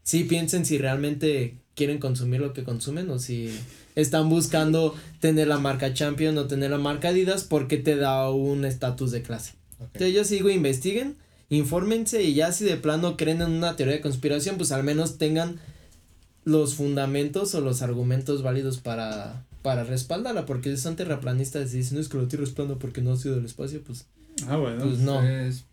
sí 0.04 0.24
piensen 0.24 0.66
si 0.66 0.78
realmente 0.78 1.58
quieren 1.76 2.00
consumir 2.00 2.42
lo 2.42 2.54
que 2.54 2.64
consumen 2.64 3.10
o 3.10 3.20
si 3.20 3.50
están 3.96 4.30
buscando 4.30 4.96
tener 5.20 5.48
la 5.48 5.60
marca 5.60 5.94
Champion 5.94 6.38
o 6.38 6.48
tener 6.48 6.72
la 6.72 6.78
marca 6.78 7.10
Adidas 7.10 7.44
porque 7.44 7.78
te 7.78 7.96
da 7.96 8.30
un 8.30 8.66
estatus 8.66 9.12
de 9.12 9.22
clase. 9.22 9.54
Entonces 9.80 10.14
yo 10.14 10.24
sigo, 10.26 10.50
investiguen, 10.50 11.16
infórmense 11.50 12.24
y 12.24 12.34
ya 12.34 12.52
si 12.52 12.66
de 12.66 12.76
plano 12.76 13.16
creen 13.18 13.42
en 13.42 13.52
una 13.52 13.76
teoría 13.76 13.96
de 13.96 14.02
conspiración, 14.02 14.58
pues 14.58 14.72
al 14.74 14.84
menos 14.84 15.18
tengan 15.18 15.60
los 16.44 16.76
fundamentos 16.76 17.54
o 17.56 17.62
los 17.62 17.82
argumentos 17.82 18.42
válidos 18.44 18.80
para, 18.80 19.46
para 19.62 19.84
respaldarla, 19.84 20.46
porque 20.46 20.76
si 20.76 20.82
son 20.82 20.96
terraplanistas 20.96 21.74
y 21.74 21.78
dicen, 21.78 21.96
no 21.96 22.02
es 22.02 22.10
que 22.10 22.18
la 22.18 22.28
Tierra 22.28 22.44
es 22.46 22.52
plana 22.52 22.76
porque 22.80 23.02
no 23.02 23.14
ha 23.14 23.18
sido 23.18 23.36
del 23.36 23.46
espacio, 23.46 23.82
pues, 23.86 24.06
Ah, 24.48 24.58
bueno. 24.58 24.84
pues 24.84 25.00
no. 25.00 25.22
Es- 25.24 25.64
bueno. 25.64 25.69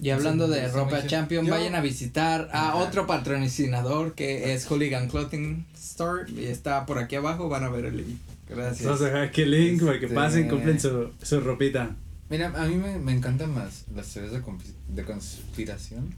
Y 0.00 0.10
hablando 0.10 0.46
Sí, 0.46 0.52
de 0.54 0.68
sí, 0.68 0.74
ropa 0.74 1.00
sí. 1.02 1.08
champion, 1.08 1.44
Yo- 1.46 1.52
vayan 1.52 1.74
a 1.74 1.80
visitar 1.80 2.48
a 2.52 2.68
Ajá. 2.68 2.76
otro 2.76 3.06
patrocinador 3.06 4.14
que 4.14 4.54
es 4.54 4.64
Hooligan 4.66 5.08
Clothing 5.08 5.66
Store 5.74 6.30
y 6.30 6.44
está 6.46 6.86
por 6.86 6.98
aquí 6.98 7.16
abajo, 7.16 7.48
van 7.48 7.64
a 7.64 7.68
ver 7.68 7.86
el 7.86 7.96
link. 7.98 8.18
Gracias. 8.48 8.84
Vamos 8.86 9.00
a 9.02 9.04
dejar 9.06 9.22
aquí 9.22 9.42
el 9.42 9.50
link 9.50 9.82
para 9.84 9.98
que 9.98 10.06
Este- 10.06 10.14
pasen, 10.14 10.48
compren 10.48 10.78
su, 10.80 11.10
su 11.22 11.40
ropita. 11.40 11.96
Mira, 12.30 12.52
a 12.56 12.66
mí 12.66 12.76
me, 12.76 12.98
me 12.98 13.12
encantan 13.12 13.54
las, 13.54 13.86
las 13.94 14.06
teorías 14.12 14.32
de, 14.88 15.04
conspiración, 15.04 16.14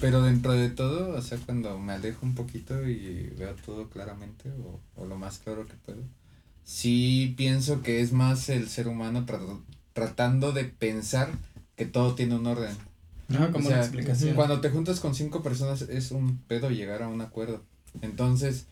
pero 0.00 0.22
dentro 0.22 0.52
de 0.52 0.70
todo, 0.70 1.16
o 1.16 1.22
sea, 1.22 1.38
cuando 1.44 1.78
me 1.78 1.92
alejo 1.92 2.24
un 2.24 2.34
poquito 2.34 2.88
y 2.88 3.32
veo 3.38 3.54
todo 3.66 3.88
claramente 3.90 4.50
o, 4.50 4.80
o 4.96 5.06
lo 5.06 5.16
más 5.16 5.38
claro 5.38 5.66
que 5.66 5.74
puedo, 5.74 6.02
sí 6.64 7.34
pienso 7.36 7.82
que 7.82 8.00
es 8.00 8.12
más 8.12 8.48
el 8.48 8.68
ser 8.68 8.88
humano 8.88 9.26
tra- 9.26 9.60
tratando 9.92 10.52
de 10.52 10.64
pensar 10.64 11.30
que 11.76 11.84
todo 11.84 12.14
tiene 12.14 12.36
un 12.36 12.46
orden. 12.46 12.76
No, 13.30 13.50
como 13.52 13.64
O 13.66 13.68
sea, 13.68 13.76
una 13.78 13.86
explicación. 13.86 14.34
Cuando 14.36 14.60
te 14.60 14.68
juntas 14.70 15.00
con 15.00 15.14
cinco 15.14 15.42
personas 15.42 15.82
es 15.82 16.10
un 16.10 16.38
pedo 16.48 16.68
llegar 16.70 17.02
a 17.02 17.08
un 17.08 17.20
acuerdo. 17.22 17.62
Entonces, 18.02 18.66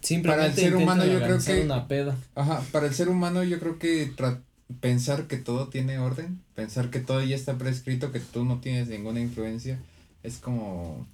Simplemente 0.00 0.42
Para 0.42 0.54
el 0.54 0.54
ser 0.54 0.76
humano 0.76 1.04
yo 1.04 1.18
creo 1.20 1.38
que- 1.38 1.64
una 1.64 1.88
peda. 1.88 2.16
Ajá, 2.36 2.62
para 2.70 2.86
el 2.86 2.94
ser 2.94 3.08
humano 3.08 3.42
yo 3.42 3.58
creo 3.58 3.78
que 3.80 4.12
tra- 4.14 4.40
pensar 4.80 5.26
que 5.26 5.36
todo 5.36 5.68
tiene 5.68 5.98
orden, 5.98 6.40
pensar 6.54 6.90
que 6.90 7.00
todo 7.00 7.22
ya 7.24 7.34
está 7.34 7.58
prescrito, 7.58 8.12
que 8.12 8.20
tú 8.20 8.44
no 8.44 8.60
tienes 8.60 8.86
ninguna 8.88 9.20
influencia, 9.20 9.80
es 10.22 10.36
como, 10.36 11.06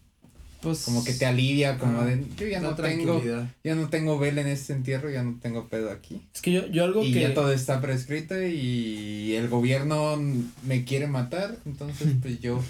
pues, 0.63 0.85
como 0.85 1.05
que 1.05 1.13
te 1.13 1.27
alivia, 1.27 1.77
como 1.77 2.01
ah, 2.01 2.07
de, 2.07 2.25
yo 2.37 2.47
ya 2.47 2.61
no 2.61 2.75
tengo, 2.75 3.23
ya 3.63 3.75
no 3.75 3.89
tengo 3.89 4.19
vela 4.19 4.41
en 4.41 4.47
este 4.47 4.73
entierro, 4.73 5.11
ya 5.11 5.23
no 5.23 5.39
tengo 5.43 5.69
pedo 5.69 5.91
aquí. 5.91 6.23
Es 6.35 6.41
que 6.41 6.53
yo, 6.53 6.67
yo 6.69 6.85
algo 6.85 7.03
Y 7.03 7.13
que... 7.13 7.21
ya 7.21 7.35
todo 7.35 7.53
está 7.53 7.81
prescrito 7.81 8.41
y 8.41 9.35
el 9.35 9.49
gobierno 9.49 10.17
me 10.65 10.85
quiere 10.85 11.07
matar, 11.09 11.57
entonces 11.67 12.15
pues 12.23 12.41
yo, 12.41 12.63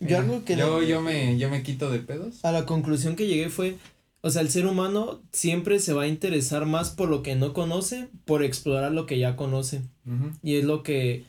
Yo 0.00 0.18
algo 0.18 0.44
que... 0.44 0.56
yo, 0.56 0.82
yo 0.82 1.02
me, 1.02 1.38
yo 1.38 1.50
me 1.50 1.62
quito 1.62 1.90
de 1.90 1.98
pedos. 1.98 2.44
A 2.44 2.50
la 2.50 2.66
conclusión 2.66 3.14
que 3.14 3.26
llegué 3.26 3.50
fue, 3.50 3.76
o 4.20 4.30
sea, 4.30 4.42
el 4.42 4.50
ser 4.50 4.66
humano 4.66 5.20
siempre 5.32 5.78
se 5.78 5.92
va 5.92 6.02
a 6.04 6.08
interesar 6.08 6.66
más 6.66 6.90
por 6.90 7.08
lo 7.08 7.22
que 7.22 7.36
no 7.36 7.52
conoce, 7.52 8.08
por 8.24 8.42
explorar 8.42 8.92
lo 8.92 9.06
que 9.06 9.18
ya 9.18 9.36
conoce. 9.36 9.82
Y 10.42 10.56
es 10.56 10.64
lo 10.64 10.82
que, 10.82 11.24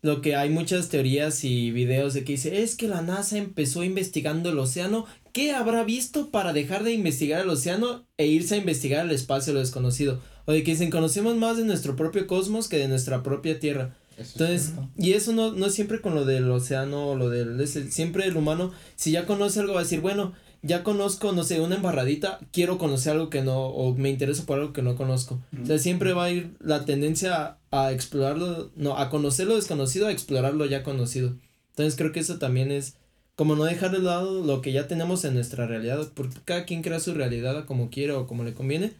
lo 0.00 0.20
que 0.20 0.34
hay 0.34 0.50
muchas 0.50 0.88
teorías 0.88 1.44
y 1.44 1.70
videos 1.70 2.14
de 2.14 2.24
que 2.24 2.32
dice, 2.32 2.62
es 2.62 2.74
que 2.74 2.88
la 2.88 3.02
NASA 3.02 3.38
empezó 3.38 3.84
investigando 3.84 4.50
el 4.50 4.58
océano, 4.58 5.06
¿qué 5.32 5.52
habrá 5.52 5.84
visto 5.84 6.30
para 6.30 6.52
dejar 6.52 6.84
de 6.84 6.92
investigar 6.92 7.40
el 7.40 7.50
océano 7.50 8.06
e 8.16 8.26
irse 8.26 8.54
a 8.54 8.58
investigar 8.58 9.04
el 9.04 9.12
espacio, 9.12 9.52
lo 9.52 9.60
desconocido? 9.60 10.20
O 10.44 10.52
de 10.52 10.62
que 10.62 10.72
dicen, 10.72 10.90
conocemos 10.90 11.36
más 11.36 11.56
de 11.56 11.64
nuestro 11.64 11.96
propio 11.96 12.26
cosmos 12.26 12.68
que 12.68 12.78
de 12.78 12.88
nuestra 12.88 13.22
propia 13.22 13.58
Tierra. 13.58 13.96
Eso 14.16 14.32
Entonces, 14.34 14.72
y 14.98 15.12
eso 15.12 15.32
no, 15.32 15.52
no 15.52 15.66
es 15.66 15.74
siempre 15.74 16.00
con 16.00 16.14
lo 16.14 16.24
del 16.24 16.50
océano 16.50 17.08
o 17.08 17.16
lo 17.16 17.30
del, 17.30 17.60
ese, 17.60 17.90
siempre 17.90 18.26
el 18.26 18.36
humano, 18.36 18.72
si 18.96 19.10
ya 19.10 19.26
conoce 19.26 19.60
algo 19.60 19.74
va 19.74 19.80
a 19.80 19.84
decir, 19.84 20.00
bueno, 20.00 20.32
ya 20.62 20.84
conozco, 20.84 21.32
no 21.32 21.42
sé, 21.42 21.60
una 21.60 21.76
embarradita, 21.76 22.38
quiero 22.52 22.78
conocer 22.78 23.12
algo 23.12 23.30
que 23.30 23.42
no, 23.42 23.66
o 23.66 23.94
me 23.94 24.10
intereso 24.10 24.44
por 24.44 24.60
algo 24.60 24.72
que 24.72 24.82
no 24.82 24.96
conozco. 24.96 25.40
O 25.60 25.66
sea, 25.66 25.78
siempre 25.78 26.12
va 26.12 26.24
a 26.24 26.30
ir 26.30 26.54
la 26.60 26.84
tendencia 26.84 27.58
a, 27.70 27.86
a 27.86 27.92
explorarlo, 27.92 28.70
no, 28.76 28.96
a 28.96 29.10
conocer 29.10 29.46
lo 29.46 29.56
desconocido, 29.56 30.06
a 30.06 30.12
explorar 30.12 30.54
lo 30.54 30.66
ya 30.66 30.82
conocido. 30.82 31.34
Entonces 31.70 31.96
creo 31.96 32.12
que 32.12 32.20
eso 32.20 32.38
también 32.38 32.70
es 32.70 32.96
como 33.42 33.56
no 33.56 33.64
dejar 33.64 33.90
de 33.90 33.98
lado 33.98 34.44
lo 34.44 34.62
que 34.62 34.70
ya 34.70 34.86
tenemos 34.86 35.24
en 35.24 35.34
nuestra 35.34 35.66
realidad, 35.66 36.08
porque 36.14 36.36
cada 36.44 36.64
quien 36.64 36.80
crea 36.80 37.00
su 37.00 37.12
realidad 37.12 37.64
como 37.64 37.90
quiere 37.90 38.12
o 38.12 38.28
como 38.28 38.44
le 38.44 38.54
conviene, 38.54 38.92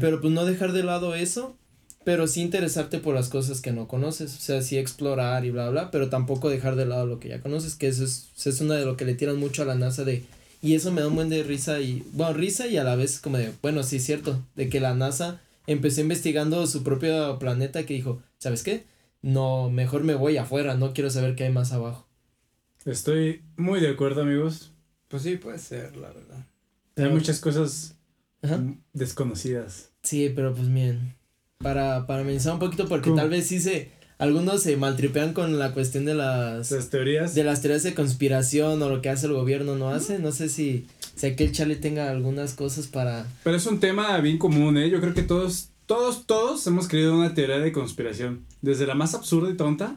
pero 0.00 0.20
pues 0.20 0.32
no 0.32 0.44
dejar 0.44 0.70
de 0.70 0.84
lado 0.84 1.16
eso, 1.16 1.56
pero 2.04 2.28
sí 2.28 2.42
interesarte 2.42 2.98
por 2.98 3.16
las 3.16 3.28
cosas 3.28 3.60
que 3.60 3.72
no 3.72 3.88
conoces, 3.88 4.36
o 4.36 4.40
sea, 4.40 4.62
sí 4.62 4.78
explorar 4.78 5.44
y 5.44 5.50
bla, 5.50 5.68
bla, 5.68 5.90
pero 5.90 6.10
tampoco 6.10 6.48
dejar 6.48 6.76
de 6.76 6.86
lado 6.86 7.06
lo 7.06 7.18
que 7.18 7.30
ya 7.30 7.40
conoces, 7.40 7.74
que 7.74 7.88
eso 7.88 8.04
es, 8.04 8.28
eso 8.38 8.50
es 8.50 8.60
una 8.60 8.76
de 8.76 8.84
lo 8.84 8.96
que 8.96 9.04
le 9.04 9.16
tiran 9.16 9.36
mucho 9.36 9.62
a 9.62 9.64
la 9.64 9.74
NASA 9.74 10.04
de, 10.04 10.22
y 10.60 10.76
eso 10.76 10.92
me 10.92 11.00
da 11.00 11.08
un 11.08 11.16
buen 11.16 11.28
de 11.28 11.42
risa 11.42 11.80
y, 11.80 12.04
bueno, 12.12 12.34
risa 12.34 12.68
y 12.68 12.76
a 12.76 12.84
la 12.84 12.94
vez 12.94 13.18
como 13.18 13.36
de, 13.36 13.50
bueno, 13.62 13.82
sí 13.82 13.96
es 13.96 14.04
cierto, 14.04 14.40
de 14.54 14.68
que 14.68 14.78
la 14.78 14.94
NASA 14.94 15.40
empezó 15.66 16.02
investigando 16.02 16.64
su 16.68 16.84
propio 16.84 17.36
planeta 17.40 17.84
que 17.84 17.94
dijo, 17.94 18.22
¿sabes 18.38 18.62
qué? 18.62 18.84
No, 19.22 19.70
mejor 19.70 20.04
me 20.04 20.14
voy 20.14 20.36
afuera, 20.36 20.76
no 20.76 20.92
quiero 20.92 21.10
saber 21.10 21.34
qué 21.34 21.42
hay 21.42 21.52
más 21.52 21.72
abajo. 21.72 22.06
Estoy 22.84 23.42
muy 23.56 23.80
de 23.80 23.88
acuerdo, 23.90 24.22
amigos. 24.22 24.72
Pues 25.08 25.22
sí, 25.22 25.36
puede 25.36 25.58
ser, 25.58 25.96
la 25.96 26.08
verdad. 26.08 26.46
Hay 26.96 27.10
muchas 27.10 27.38
cosas 27.40 27.96
Ajá. 28.42 28.62
desconocidas. 28.92 29.90
Sí, 30.02 30.32
pero 30.34 30.52
pues 30.54 30.68
miren, 30.68 31.14
para, 31.58 32.06
para 32.06 32.22
amenizar 32.22 32.54
un 32.54 32.58
poquito, 32.58 32.88
porque 32.88 33.10
¿Cómo? 33.10 33.20
tal 33.20 33.30
vez 33.30 33.46
sí 33.46 33.60
se, 33.60 33.90
algunos 34.18 34.62
se 34.62 34.76
maltripean 34.76 35.32
con 35.32 35.58
la 35.58 35.72
cuestión 35.72 36.04
de 36.04 36.14
las, 36.14 36.68
teorías. 36.90 37.34
de 37.34 37.44
las 37.44 37.62
teorías 37.62 37.82
de 37.84 37.94
conspiración 37.94 38.82
o 38.82 38.88
lo 38.88 39.00
que 39.00 39.10
hace 39.10 39.26
el 39.26 39.32
gobierno 39.32 39.76
no 39.76 39.90
hace, 39.90 40.18
no 40.18 40.32
sé 40.32 40.48
si, 40.48 40.86
si 41.14 41.26
aquí 41.26 41.44
el 41.44 41.52
Charlie 41.52 41.76
tenga 41.76 42.10
algunas 42.10 42.54
cosas 42.54 42.88
para, 42.88 43.26
Pero 43.44 43.56
es 43.56 43.66
un 43.66 43.80
tema 43.80 44.18
bien 44.18 44.38
común, 44.38 44.76
¿eh? 44.76 44.90
Yo 44.90 45.00
creo 45.00 45.14
que 45.14 45.22
todos, 45.22 45.68
todos, 45.86 46.26
todos 46.26 46.66
hemos 46.66 46.88
creído 46.88 47.16
una 47.16 47.34
teoría 47.34 47.58
de 47.58 47.72
conspiración. 47.72 48.44
Desde 48.60 48.86
la 48.86 48.94
más 48.94 49.14
absurda 49.14 49.50
y 49.50 49.56
tonta 49.56 49.96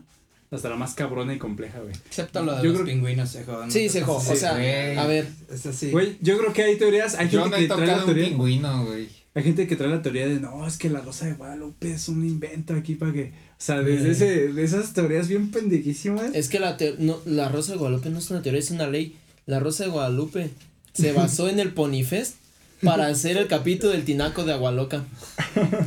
hasta 0.56 0.70
la 0.70 0.76
más 0.76 0.93
cabrona 0.95 1.34
y 1.34 1.38
compleja, 1.38 1.80
güey. 1.80 1.93
Excepto 2.08 2.43
lo 2.43 2.56
de 2.56 2.64
Yo 2.64 2.70
los 2.72 2.82
creo- 2.82 2.86
pingüinos 2.95 3.30
se 3.30 3.43
jodan. 3.43 3.70
sí, 3.72 3.89
se 3.89 4.01
jo- 4.01 4.16
o 4.18 4.22
Sí, 4.22 4.36
sea, 4.36 4.53
güey. 4.53 4.97
a 4.97 5.06
ver, 5.06 5.28
Es 5.53 5.66
así. 5.66 5.91
Güey, 5.91 6.18
yo 6.22 6.38
creo 6.38 6.53
que 6.53 6.64
hay 6.64 6.78
teorías, 6.78 7.16
hay 7.16 7.30
Yo 7.30 7.41
gente 7.43 7.58
no 7.58 7.64
he 7.64 7.68
que 7.68 7.74
trae 7.74 7.88
la 7.88 7.97
un 7.99 8.06
teoría. 8.06 8.26
pingüino, 8.30 8.86
güey. 8.86 9.08
Hay 9.34 9.43
gente 9.43 9.68
que 9.68 9.76
trae 9.76 9.89
la 9.89 10.01
teoría 10.01 10.28
de 10.28 10.39
no, 10.39 10.66
es 10.66 10.78
que 10.78 10.89
la 10.89 11.01
rosa 11.01 11.26
de 11.26 11.34
Guadalupe 11.34 11.91
es 11.91 12.08
un 12.08 12.26
invento 12.26 12.74
aquí 12.74 12.95
para 12.95 13.12
que. 13.12 13.34
O 13.51 13.58
sea, 13.66 13.82
desde 13.82 14.12
ese, 14.12 14.47
de 14.53 14.64
esas 14.64 14.93
teorías 14.93 15.28
bien 15.28 15.51
pendejísimas. 15.51 16.34
es 16.34 16.47
que 16.49 16.60
la, 16.60 16.78
teo- 16.78 16.95
no, 16.99 17.20
la 17.26 17.49
Rosa 17.49 17.74
de 17.74 17.78
Guadalupe 17.80 18.10
no 18.10 18.20
es 18.20 18.30
una 18.32 18.41
teoría, 18.41 18.60
es 18.62 18.72
una 18.72 18.88
ley. 18.88 19.18
La 19.45 19.60
Rosa 19.60 19.84
de 19.86 19.89
Guadalupe 19.89 20.49
se 20.93 21.12
basó 21.12 21.49
en 21.49 21.60
el 21.60 21.74
Ponifest 21.74 22.36
para 22.84 23.07
hacer 23.07 23.38
el 23.38 23.47
capítulo 23.47 23.91
del 23.93 24.03
tinaco 24.05 24.43
de 24.43 24.53
Agualoca. 24.53 25.03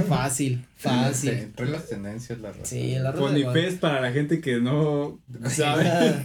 Fácil, 0.08 0.64
fácil. 0.76 1.30
Entre 1.30 1.66
las 1.66 1.86
tendencias, 1.88 2.38
la 2.40 2.50
raza. 2.50 2.64
Sí, 2.64 2.94
la 2.98 3.12
Rosa. 3.12 3.24
Ponifest 3.28 3.78
para 3.78 4.00
la 4.00 4.12
gente 4.12 4.40
que 4.40 4.56
no 4.60 5.18
sabe. 5.48 5.84
Ah, 5.88 6.24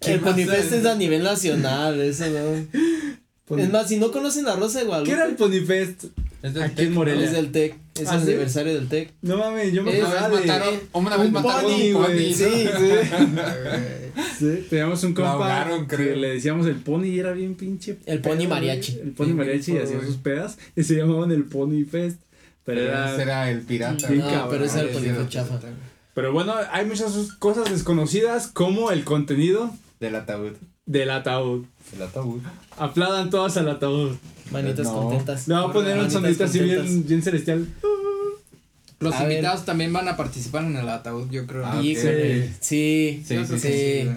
¿Qué 0.00 0.12
el 0.14 0.20
Ponifest 0.20 0.72
es? 0.72 0.86
a 0.86 0.94
nivel 0.94 1.22
nacional, 1.22 2.00
eso 2.00 2.24
no. 2.28 3.56
Es 3.58 3.70
más, 3.70 3.88
si 3.88 3.96
no 3.98 4.10
conocen 4.10 4.44
la 4.46 4.56
Rosa 4.56 4.78
de 4.78 4.84
¿Qué 4.84 4.88
Guadalupe, 4.88 5.12
era 5.12 5.24
el 5.26 5.34
Ponifest? 5.36 6.04
Es 6.42 6.54
del 6.54 6.62
Aquí 6.62 6.74
Tec, 6.76 6.86
en. 6.88 6.94
Morelia. 6.94 7.24
es 7.24 7.32
del 7.32 7.52
TEC, 7.52 7.74
es 8.00 8.08
¿Ah, 8.08 8.14
el 8.16 8.20
sí? 8.22 8.28
aniversario 8.28 8.74
del 8.74 8.88
TEC. 8.88 9.12
No 9.22 9.36
mames, 9.38 9.72
yo 9.72 9.82
me 9.82 9.92
Es- 9.98 10.04
Una 10.04 10.08
vez 10.12 10.22
acordaba 10.22 10.40
de... 10.40 10.46
mataron, 10.46 10.80
una 10.92 11.16
vez 11.16 11.26
un 11.26 11.32
mataron 11.32 11.62
pony, 11.62 11.72
un 11.72 11.92
pony, 11.92 12.06
güey. 12.14 12.30
¿no? 12.30 12.36
Sí, 12.36 12.68
Sí, 14.38 14.66
teníamos 14.70 15.02
un 15.04 15.14
compa 15.14 15.32
ahogaron, 15.32 15.86
que 15.86 15.96
creo. 15.96 16.16
le 16.16 16.28
decíamos 16.34 16.66
el 16.66 16.76
pony 16.76 17.04
y 17.06 17.18
era 17.18 17.32
bien 17.32 17.54
pinche. 17.54 17.98
El 18.06 18.20
pony 18.20 18.36
pedo, 18.38 18.48
mariachi. 18.50 18.92
güey. 18.92 19.04
El 19.06 19.12
pony 19.12 19.26
Sí, 19.28 19.32
mariachi 19.34 19.72
y 19.72 19.78
hacía 19.78 20.00
sus 20.02 20.16
pedas 20.16 20.58
y 20.76 20.82
se 20.84 20.96
llamaban 20.96 21.30
el 21.32 21.44
Pony 21.44 21.84
Fest. 21.84 22.18
Pero 22.64 22.80
Pero 22.80 22.92
era... 22.92 23.12
ese 23.12 23.22
era 23.22 23.50
el 23.50 23.60
pirata. 23.62 24.08
No, 24.10 24.20
cabrón, 24.24 24.48
pero 24.50 24.64
ese 24.64 24.78
era 24.78 24.82
el 24.88 24.88
sí, 24.88 24.94
Ponifest 24.94 25.22
sí, 25.26 25.28
chafa. 25.28 25.60
Pero 26.14 26.32
bueno, 26.32 26.54
hay 26.70 26.86
muchas 26.86 27.12
cosas 27.38 27.70
desconocidas 27.70 28.46
como 28.48 28.90
el 28.90 29.04
contenido 29.04 29.70
Del 30.00 30.14
ataúd. 30.14 30.52
del 30.86 31.10
ataúd. 31.10 31.64
El 31.94 32.02
ataúd. 32.02 32.40
Aplaudan 32.78 33.30
todas 33.30 33.56
al 33.56 33.68
ataúd. 33.68 34.12
Manitas 34.50 34.86
No. 34.86 34.94
contentas. 34.94 35.48
Le 35.48 35.54
voy 35.56 35.64
a 35.64 35.72
poner 35.72 35.98
un 35.98 36.10
sonidito 36.10 36.44
así 36.44 36.60
bien, 36.60 37.06
bien 37.06 37.22
celestial. 37.22 37.66
Los 39.04 39.14
A 39.14 39.22
ver. 39.24 39.32
invitados 39.32 39.64
también 39.64 39.92
van 39.92 40.08
a 40.08 40.16
participar 40.16 40.64
en 40.64 40.76
el 40.76 40.88
ataúd, 40.88 41.30
yo 41.30 41.46
creo. 41.46 41.64
Ah, 41.64 41.80
Híjole, 41.82 42.44
ok. 42.46 42.50
sí, 42.60 43.22
Sí, 43.26 43.38
sí, 43.46 43.58
sí. 43.58 44.08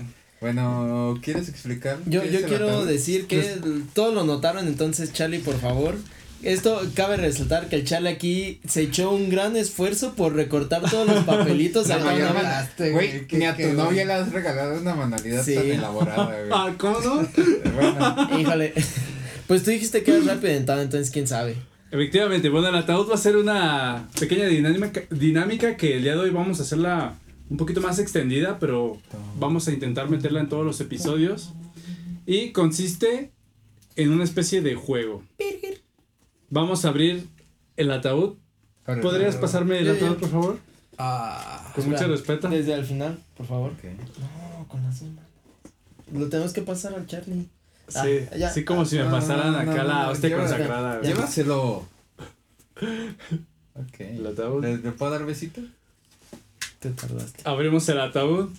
Bueno, 0.42 1.20
¿quieres 1.24 1.50
explicar? 1.50 1.98
Yo, 2.06 2.24
yo 2.24 2.42
quiero 2.48 2.68
ataúd? 2.70 2.88
decir 2.88 3.26
que 3.28 3.40
el- 3.40 3.84
todos 3.94 4.14
lo 4.14 4.24
notaron, 4.24 4.68
entonces 4.68 5.12
Charlie, 5.14 5.40
por 5.40 5.60
favor. 5.60 5.96
Esto 6.44 6.80
cabe 6.94 7.18
resaltar 7.18 7.68
que 7.68 7.78
el 7.78 7.84
Charlie 7.84 8.10
aquí 8.10 8.60
se 8.68 8.84
echó 8.84 9.10
un 9.12 9.30
gran 9.32 9.56
esfuerzo 9.56 10.14
por 10.14 10.36
recortar 10.36 10.88
todos 10.88 11.08
los 11.08 11.24
papelitos. 11.26 11.88
Una 11.88 11.98
vez. 12.14 12.24
Hablaste, 12.24 12.92
Güey, 12.92 13.26
ni 13.32 13.46
a 13.46 13.58
tu 13.58 13.74
novia 13.74 14.06
le 14.06 14.14
has 14.14 14.32
regalado 14.32 14.80
una 14.80 14.94
manualidad 14.94 15.44
Sí. 15.44 15.56
tan 15.56 15.66
elaborada, 15.72 16.26
güey. 16.26 16.50
Ah, 16.52 16.74
¿cómo 16.78 17.00
no? 17.00 17.28
Bueno, 17.74 18.40
Híjole. 18.40 18.74
Pues 19.48 19.64
tú 19.64 19.72
dijiste 19.72 20.04
que 20.04 20.12
eras 20.12 20.26
rápido 20.26 20.52
dentado, 20.54 20.82
entonces 20.82 21.10
quién 21.10 21.26
sabe. 21.26 21.56
Efectivamente, 21.92 22.50
bueno, 22.50 22.68
el 22.68 22.76
ataúd 22.76 23.10
va 23.10 23.16
a 23.16 23.18
ser 23.18 23.38
una 23.38 24.08
pequeña 24.20 24.46
dinámica, 24.46 25.02
dinámica 25.10 25.78
que 25.78 25.96
el 25.98 26.04
día 26.04 26.14
de 26.14 26.20
hoy 26.20 26.30
vamos 26.32 26.60
a 26.60 26.64
hacerla 26.64 27.16
un 27.50 27.56
poquito 27.58 27.80
más 27.80 27.98
extendida, 28.00 28.60
pero 28.60 28.98
vamos 29.40 29.68
a 29.68 29.72
intentar 29.72 30.10
meterla 30.10 30.42
en 30.42 30.50
todos 30.50 30.66
los 30.66 30.82
episodios. 30.82 31.54
Y 32.26 32.52
consiste 32.52 33.32
en 33.96 34.12
una 34.12 34.26
especie 34.26 34.62
de 34.62 34.76
juego. 34.76 35.24
Vamos 36.50 36.84
a 36.84 36.90
abrir 36.90 37.26
el 37.78 37.92
ataúd. 37.92 38.36
¿Podrías 39.02 39.38
pasarme 39.38 39.80
el 39.80 39.86
Ya, 39.86 39.92
ataúd, 39.94 40.18
por 40.18 40.30
favor? 40.30 40.60
Ah, 40.98 41.72
Con 41.76 41.90
mucho 41.90 42.08
respeto. 42.08 42.50
Desde 42.50 42.74
al 42.74 42.84
final, 42.86 43.20
por 43.38 43.46
favor. 43.46 43.72
No, 43.72 44.68
con 44.68 44.84
las 44.84 45.02
manos. 45.04 45.24
Lo 46.14 46.28
tenemos 46.28 46.54
que 46.54 46.62
pasar 46.62 46.96
al 46.96 47.06
Charlie. 47.06 47.48
Ah, 47.96 48.04
Sí, 48.04 48.20
ya. 48.38 48.50
sí, 48.52 48.64
como 48.66 48.86
si 48.86 48.98
me 48.98 49.04
No, 49.06 49.12
pasaran 49.12 49.54
no, 49.54 49.64
no, 49.64 49.72
acá 49.72 49.84
no, 49.84 49.88
la 49.90 50.04
no, 50.04 50.10
hostia 50.12 50.30
lleva- 50.30 50.42
consagrada. 50.42 50.98
güey. 51.00 51.08
Llévaselo. 51.14 51.88
Ok. 53.76 54.00
El 54.00 54.28
ataúd. 54.28 54.62
¿Le, 54.64 54.78
le 54.78 54.92
puedo 54.92 55.12
dar 55.12 55.26
besito? 55.26 55.62
Te 56.80 56.90
tardaste. 56.92 57.42
Abrimos 57.46 57.88
el 57.90 58.00
ataúd. 58.00 58.50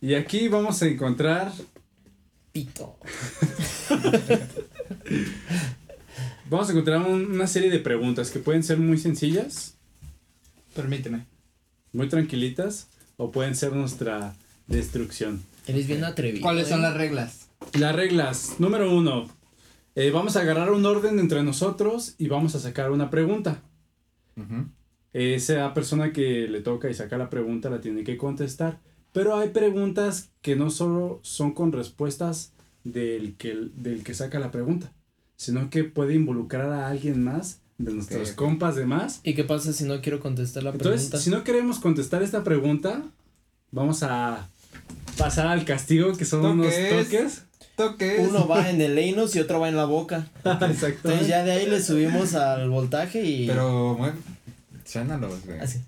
Y 0.00 0.14
aquí 0.14 0.48
vamos 0.48 0.82
a 0.82 0.86
encontrar 0.86 1.52
Pito. 2.52 2.96
Vamos 6.50 6.68
a 6.68 6.72
encontrar 6.72 6.98
un- 7.00 7.32
una 7.32 7.46
serie 7.46 7.70
de 7.70 7.78
preguntas 7.78 8.30
que 8.30 8.38
pueden 8.38 8.62
ser 8.62 8.78
muy 8.78 8.98
sencillas, 8.98 9.74
permíteme. 10.74 11.24
muy 11.92 12.08
tranquilitas, 12.08 12.88
o 13.16 13.30
pueden 13.32 13.54
ser 13.56 13.72
nuestra 13.72 14.34
destrucción. 14.66 15.42
Eres 15.66 15.86
bien 15.86 16.04
atrevido. 16.04 16.42
¿Cuáles 16.42 16.68
son 16.68 16.80
¿eh? 16.80 16.82
las 16.82 16.94
reglas? 16.94 17.43
Las 17.78 17.94
reglas. 17.94 18.54
Número 18.58 18.94
uno. 18.94 19.28
eh, 19.96 20.10
vamos 20.10 20.36
a 20.36 20.40
agarrar 20.40 20.70
un 20.72 20.84
orden 20.86 21.18
entre 21.18 21.42
nosotros 21.42 22.14
y 22.18 22.28
vamos 22.28 22.54
a 22.54 22.60
sacar 22.60 22.90
una 22.90 23.10
pregunta. 23.10 23.62
Ujú. 24.36 24.66
Esa 25.12 25.72
persona 25.74 26.12
que 26.12 26.48
le 26.48 26.60
toca 26.60 26.90
y 26.90 26.94
saca 26.94 27.16
la 27.16 27.30
pregunta 27.30 27.70
la 27.70 27.80
tiene 27.80 28.02
que 28.04 28.16
contestar. 28.16 28.80
Pero 29.12 29.36
hay 29.36 29.50
preguntas 29.50 30.30
que 30.42 30.56
no 30.56 30.70
solo 30.70 31.20
son 31.22 31.52
con 31.52 31.70
respuestas 31.72 32.52
del 32.82 33.36
que, 33.36 33.54
del 33.74 34.02
que 34.02 34.14
saca 34.14 34.40
la 34.40 34.50
pregunta, 34.50 34.92
sino 35.36 35.70
que 35.70 35.84
puede 35.84 36.14
involucrar 36.14 36.70
a 36.72 36.88
alguien 36.88 37.22
más 37.22 37.60
de 37.78 37.92
nuestros 37.92 38.30
compas 38.32 38.76
de 38.76 38.86
más 38.86 39.20
¿Y 39.24 39.34
qué 39.34 39.42
pasa 39.42 39.72
si 39.72 39.84
no 39.84 40.00
quiero 40.00 40.20
contestar 40.20 40.62
la 40.62 40.70
Entonces, 40.70 41.02
pregunta? 41.08 41.18
si 41.18 41.30
no 41.30 41.44
queremos 41.44 41.78
contestar 41.80 42.22
esta 42.22 42.42
pregunta, 42.44 43.02
vamos 43.70 44.02
a 44.02 44.48
pasar 45.16 45.46
al 45.46 45.64
castigo, 45.64 46.16
que 46.16 46.24
son 46.24 46.44
unos 46.44 46.74
Toques. 46.90 47.44
Toques. 47.76 48.20
Uno 48.28 48.46
va 48.48 48.68
en 48.70 48.80
el 48.80 48.98
anus 48.98 49.34
y 49.36 49.40
otro 49.40 49.60
va 49.60 49.68
en 49.68 49.76
la 49.76 49.84
boca. 49.84 50.26
Exacto. 50.44 51.08
Entonces 51.08 51.28
ya 51.28 51.44
de 51.44 51.52
ahí 51.52 51.66
le 51.66 51.82
subimos 51.82 52.34
al 52.34 52.68
voltaje 52.70 53.24
y. 53.24 53.46
Pero, 53.46 53.94
bueno, 53.96 54.16
suénalos, 54.84 55.44
güey. 55.44 55.58
Así. 55.60 55.80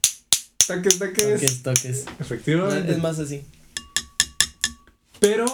Toques, 0.66 0.99
toques. 0.99 1.32
Toques, 1.41 1.62
toques. 1.62 2.05
Efectivamente. 2.18 2.93
Es 2.93 2.99
más 2.99 3.18
así. 3.18 3.43
Pero 5.20 5.47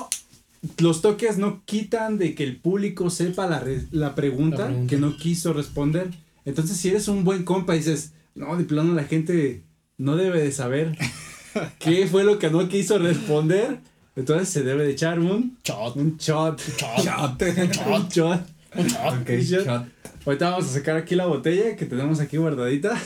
los 0.79 1.03
toques 1.03 1.39
no 1.39 1.63
quitan 1.65 2.19
de 2.19 2.35
que 2.35 2.45
el 2.45 2.57
público 2.57 3.11
sepa 3.11 3.47
la, 3.47 3.61
re- 3.61 3.87
la, 3.91 4.15
pregunta 4.15 4.59
La 4.59 4.67
pregunta. 4.67 4.91
que 4.91 5.01
no 5.01 5.17
quiso 5.17 5.53
responder. 5.53 6.11
Entonces, 6.45 6.77
si 6.77 6.89
eres 6.89 7.09
un 7.09 7.25
buen 7.25 7.45
compa 7.45 7.75
y 7.75 7.79
dices, 7.79 8.13
no, 8.35 8.57
de 8.57 8.65
plano 8.65 8.95
la 8.95 9.05
gente 9.05 9.63
no 9.99 10.17
debe 10.17 10.43
de 10.43 10.53
saber 10.53 10.97
qué 11.79 12.07
fue 12.07 12.25
lo 12.25 12.39
que 12.39 12.51
no 12.51 12.69
quiso 12.69 12.99
responder, 12.99 13.79
entonces 14.17 14.49
se 14.49 14.63
debe 14.63 14.85
de 14.85 14.91
echar 14.93 15.19
un, 15.19 15.57
Shot. 15.65 15.97
un 15.97 16.17
shot. 16.19 16.61
Shot. 17.03 17.43
Un 17.87 18.09
shot. 18.09 18.47
Un 18.75 18.87
shot. 18.87 19.21
Ok, 19.21 19.29
Shot. 19.41 19.67
shot. 19.67 19.87
Ahorita 20.25 20.51
vamos 20.51 20.67
a 20.71 20.73
sacar 20.73 20.97
aquí 20.97 21.15
la 21.15 21.27
botella 21.27 21.75
que 21.77 21.85
tenemos 21.87 22.21
aquí 22.21 22.37
guardadita. 22.37 22.97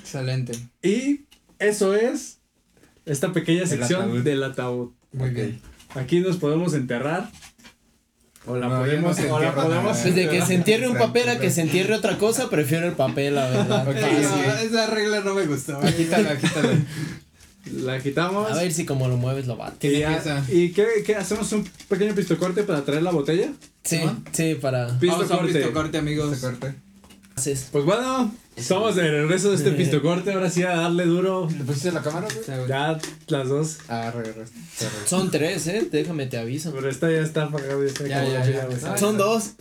Excelente. 0.00 0.52
Y 0.82 1.26
eso 1.58 1.94
es 1.94 2.38
esta 3.04 3.32
pequeña 3.32 3.66
sección 3.66 4.02
ataúd. 4.02 4.22
del 4.22 4.42
ataúd. 4.42 4.90
Muy 5.12 5.28
Ok. 5.28 5.34
bien. 5.34 5.60
Aquí 5.94 6.20
nos 6.20 6.36
podemos 6.38 6.74
enterrar. 6.74 7.30
O 8.46 8.56
la 8.56 8.66
No, 8.68 8.78
podemos, 8.80 9.16
no 9.20 9.34
o 9.34 9.38
la 9.40 9.54
podemos 9.54 9.96
nada. 9.96 10.04
Desde 10.04 10.28
que 10.28 10.42
se 10.44 10.54
entierre 10.54 10.88
un 10.88 10.96
papel 10.98 11.28
a 11.28 11.38
que 11.38 11.50
se 11.50 11.60
entierre 11.60 11.94
otra 11.94 12.18
cosa, 12.18 12.50
prefiero 12.50 12.88
el 12.88 12.94
papel, 12.94 13.36
la 13.36 13.48
verdad. 13.48 13.86
Ok, 13.88 13.94
Fácil. 13.94 14.26
ok. 14.26 14.62
esa 14.64 14.86
regla 14.88 15.20
no 15.20 15.34
me 15.34 15.46
gustó. 15.46 15.78
Quítala, 15.96 16.36
quítala. 16.36 16.72
la 17.70 18.00
quitamos. 18.00 18.50
A 18.50 18.54
ver 18.56 18.72
si 18.72 18.84
como 18.84 19.08
lo 19.08 19.16
mueves 19.16 19.46
lo 19.46 19.56
bate. 19.56 19.88
y. 19.88 20.02
¿y 20.56 20.72
qué, 20.72 20.86
qué? 21.04 21.16
hacemos 21.16 21.52
un 21.52 21.68
pequeño 21.88 22.14
pistocorte 22.14 22.62
para 22.64 22.84
traer 22.84 23.02
la 23.02 23.10
botella. 23.10 23.52
Sí, 23.84 23.98
¿No? 24.04 24.22
sí, 24.32 24.54
para. 24.54 24.98
Pisto 24.98 25.16
Vamos 25.16 25.30
a 25.30 25.34
un 25.34 25.40
corte. 25.40 25.52
pisto 25.54 25.72
corte, 25.72 25.98
amigos. 25.98 26.38
Pues 27.34 27.84
bueno, 27.84 28.32
estamos 28.56 28.94
de 28.94 29.10
regreso 29.10 29.50
de 29.50 29.56
este 29.56 29.72
pistocorte. 29.72 30.32
Ahora 30.32 30.50
sí 30.50 30.62
a 30.62 30.76
darle 30.76 31.06
duro. 31.06 31.48
¿Le 31.50 31.64
pusiste 31.64 31.90
la 31.90 32.02
cámara, 32.02 32.28
güey? 32.46 32.68
Ya 32.68 32.98
las 33.28 33.48
dos. 33.48 33.78
Ah, 33.88 34.10
re, 34.14 34.22
re, 34.22 34.32
re. 34.32 34.44
Son 35.06 35.30
tres, 35.30 35.66
eh. 35.66 35.88
Déjame 35.90 36.26
te 36.26 36.38
aviso. 36.38 36.72
Pero 36.72 36.88
esta 36.88 37.10
ya 37.10 37.20
está 37.20 37.44
apagada. 37.44 37.74
Ya, 38.00 38.06
Ya, 38.06 38.44
ya, 38.44 38.50
ya. 38.50 38.68
Ah, 38.84 38.98
Son 38.98 39.16
dos. 39.16 39.52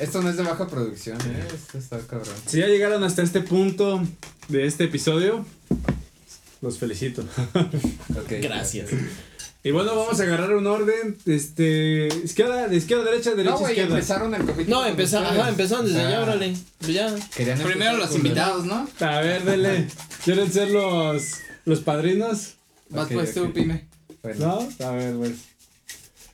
Esto 0.00 0.22
no 0.22 0.30
es 0.30 0.36
de 0.36 0.42
baja 0.42 0.66
producción, 0.66 1.18
eh. 1.20 1.44
Esto 1.54 1.78
está 1.78 1.98
cabrón. 2.00 2.34
Si 2.46 2.58
ya 2.58 2.66
llegaron 2.66 3.04
hasta 3.04 3.22
este 3.22 3.40
punto 3.40 4.02
de 4.48 4.66
este 4.66 4.84
episodio, 4.84 5.44
los 6.64 6.78
felicito. 6.78 7.24
Gracias. 8.42 8.90
Y 9.62 9.70
bueno, 9.70 9.96
vamos 9.96 10.20
a 10.20 10.24
agarrar 10.24 10.54
un 10.54 10.66
orden, 10.66 11.16
este, 11.24 12.08
izquierda, 12.22 12.68
de 12.68 12.76
izquierda 12.76 13.04
derecha, 13.04 13.30
derecha 13.30 13.54
No, 13.54 13.58
güey, 13.60 13.72
izquierda. 13.72 13.94
empezaron 13.94 14.34
el 14.34 14.44
capítulo. 14.44 14.76
No, 14.80 14.86
empezaron, 14.86 15.26
ajá, 15.38 15.48
empezaron 15.48 15.86
desde 15.86 16.02
ya, 16.02 16.20
órale. 16.20 16.54
Pues 16.78 16.92
ya. 16.92 17.14
querían 17.34 17.58
Primero 17.60 17.96
los 17.96 18.14
invitados, 18.14 18.66
¿no? 18.66 18.86
A 19.00 19.20
ver, 19.20 19.44
dele. 19.44 19.86
¿Quieren 20.24 20.52
ser 20.52 20.70
los, 20.70 21.38
los 21.64 21.80
padrinos? 21.80 22.56
Vas 22.90 23.06
Ok, 23.06 23.12
pues 23.14 23.32
tú, 23.34 23.44
ok. 23.44 23.52
Pime. 23.54 23.88
Bueno, 24.22 24.68
¿No? 24.78 24.86
A 24.86 24.90
ver, 24.92 25.14
pues. 25.16 25.32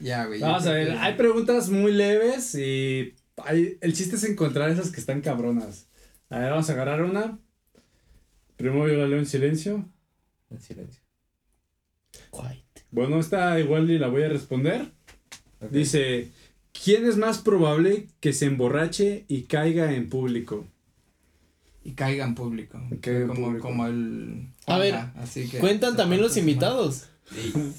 Ya, 0.01 0.25
güey. 0.27 0.41
Vamos 0.41 0.67
a 0.67 0.73
ver, 0.73 0.97
hay 0.99 1.15
preguntas 1.15 1.69
muy 1.69 1.93
leves 1.93 2.55
y 2.57 3.15
hay, 3.45 3.79
el 3.81 3.93
chiste 3.93 4.17
es 4.17 4.25
encontrar 4.25 4.71
esas 4.71 4.91
que 4.91 4.99
están 4.99 5.21
cabronas. 5.21 5.87
A 6.31 6.39
ver, 6.39 6.51
vamos 6.51 6.69
a 6.69 6.73
agarrar 6.73 7.03
una. 7.03 7.39
Primero 8.57 8.89
yo 8.89 8.95
la 8.95 9.07
leo 9.07 9.19
en 9.19 9.27
silencio. 9.27 9.89
En 10.51 10.61
silencio. 10.61 11.03
Quiet. 12.33 12.85
Bueno, 12.91 13.21
esta 13.21 13.59
igual 13.61 13.91
y 13.91 13.99
la 13.99 14.09
voy 14.09 14.23
a 14.23 14.29
responder. 14.29 14.91
Dice, 15.71 16.31
¿quién 16.85 17.07
es 17.07 17.17
más 17.17 17.39
probable 17.39 18.07
que 18.21 18.33
se 18.33 18.47
emborrache 18.47 19.25
y 19.29 19.43
caiga 19.43 19.93
en 19.93 20.09
público? 20.09 20.67
Y 21.85 21.93
caiga 21.93 22.25
en 22.25 22.35
público. 22.35 22.81
caiga 23.01 23.21
en 23.23 23.29
como, 23.29 23.47
público. 23.47 23.63
como 23.69 23.87
el. 23.87 24.49
A 24.67 24.79
ver, 24.79 24.95
Ajá, 24.95 25.15
así 25.19 25.49
que 25.49 25.59
Cuentan 25.59 25.97
también 25.97 26.21
los 26.23 26.37
invitados 26.37 27.07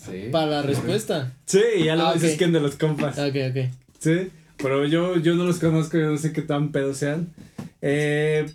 Sí. 0.05 0.29
para 0.31 0.47
la 0.47 0.61
respuesta. 0.61 1.35
Sí, 1.45 1.59
ya 1.83 1.95
lo 1.95 2.07
Ah, 2.07 2.13
dices 2.13 2.33
ok. 2.33 2.39
que 2.39 2.47
de 2.47 2.59
los 2.61 2.75
compas. 2.77 3.17
Ok, 3.19 3.35
ok. 3.49 3.69
Sí, 3.99 4.29
pero 4.57 4.85
yo, 4.85 5.17
yo 5.17 5.35
no 5.35 5.43
los 5.43 5.59
conozco, 5.59 5.97
yo 5.97 6.09
no 6.09 6.17
sé 6.17 6.31
qué 6.33 6.41
tan 6.41 6.71
pedos 6.71 6.97
sean. 6.97 7.33
Eh, 7.81 8.45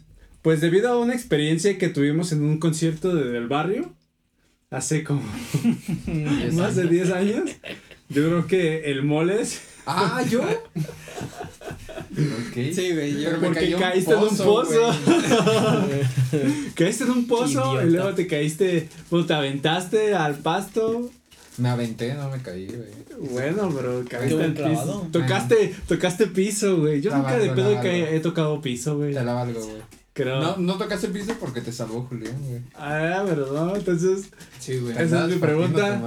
pues 0.43 0.61
debido 0.61 0.91
a 0.91 0.99
una 0.99 1.15
experiencia 1.15 1.77
que 1.79 1.89
tuvimos 1.89 2.33
en 2.33 2.43
un 2.43 2.59
concierto 2.59 3.15
de- 3.15 3.31
del 3.31 3.47
barrio, 3.49 3.93
hace 4.71 5.05
como 5.05 5.23
más 6.53 6.77
de 6.77 6.87
10 6.89 7.11
años, 7.13 7.51
yo 8.09 8.25
creo 8.27 8.47
que 8.47 8.91
el 8.91 9.03
Moles 9.03 9.61
Ah, 9.89 10.21
¿yo? 10.29 10.43
ok. 10.43 10.49
Sí, 12.73 12.93
güey, 12.93 13.23
yo 13.23 13.31
me 13.33 13.39
Porque 13.47 13.61
cayó 13.61 13.79
caíste 13.79 14.13
en 14.15 14.19
un 14.19 14.37
pozo. 14.37 14.65
güey. 14.67 16.73
caíste 16.75 17.05
en 17.05 17.11
un 17.11 17.27
pozo 17.29 17.81
y 17.83 17.91
luego 17.91 18.13
te 18.15 18.27
caíste, 18.27 18.89
pues 19.09 19.27
te 19.29 19.35
aventaste 19.35 20.15
al 20.15 20.35
pasto. 20.39 21.09
Me 21.59 21.69
aventé, 21.69 22.15
no 22.15 22.29
me 22.31 22.43
caí, 22.43 22.67
güey. 22.67 23.31
Bueno, 23.31 23.73
pero 23.75 24.05
caíste 24.09 24.43
al 24.43 24.55
piso. 24.55 25.07
Tocaste, 25.13 25.73
tocaste 25.87 26.27
piso, 26.27 26.79
güey. 26.79 27.01
Yo 27.01 27.11
La 27.11 27.19
nunca 27.19 27.39
de 27.39 27.51
pedo 27.51 27.81
he 27.83 28.19
tocado 28.21 28.61
piso, 28.61 28.97
güey. 28.97 29.15
Te 29.15 29.23
la 29.23 29.35
valgo, 29.35 29.61
güey. 29.65 29.83
Creo. 30.17 30.41
No, 30.41 30.57
no 30.57 30.79
tocaste 30.79 31.09
el 31.09 31.13
piso 31.13 31.35
porque 31.39 31.61
te 31.61 31.71
salvó 31.73 32.05
Julián, 32.07 32.35
güey. 32.43 32.63
Ah, 32.75 33.23
pero 33.29 33.53
no, 33.53 33.77
entonces, 33.77 34.29
Sí, 34.59 34.79
güey. 34.79 34.97
Esa 34.97 35.27
es 35.27 35.35
mi 35.35 35.37
pregunta. 35.39 36.01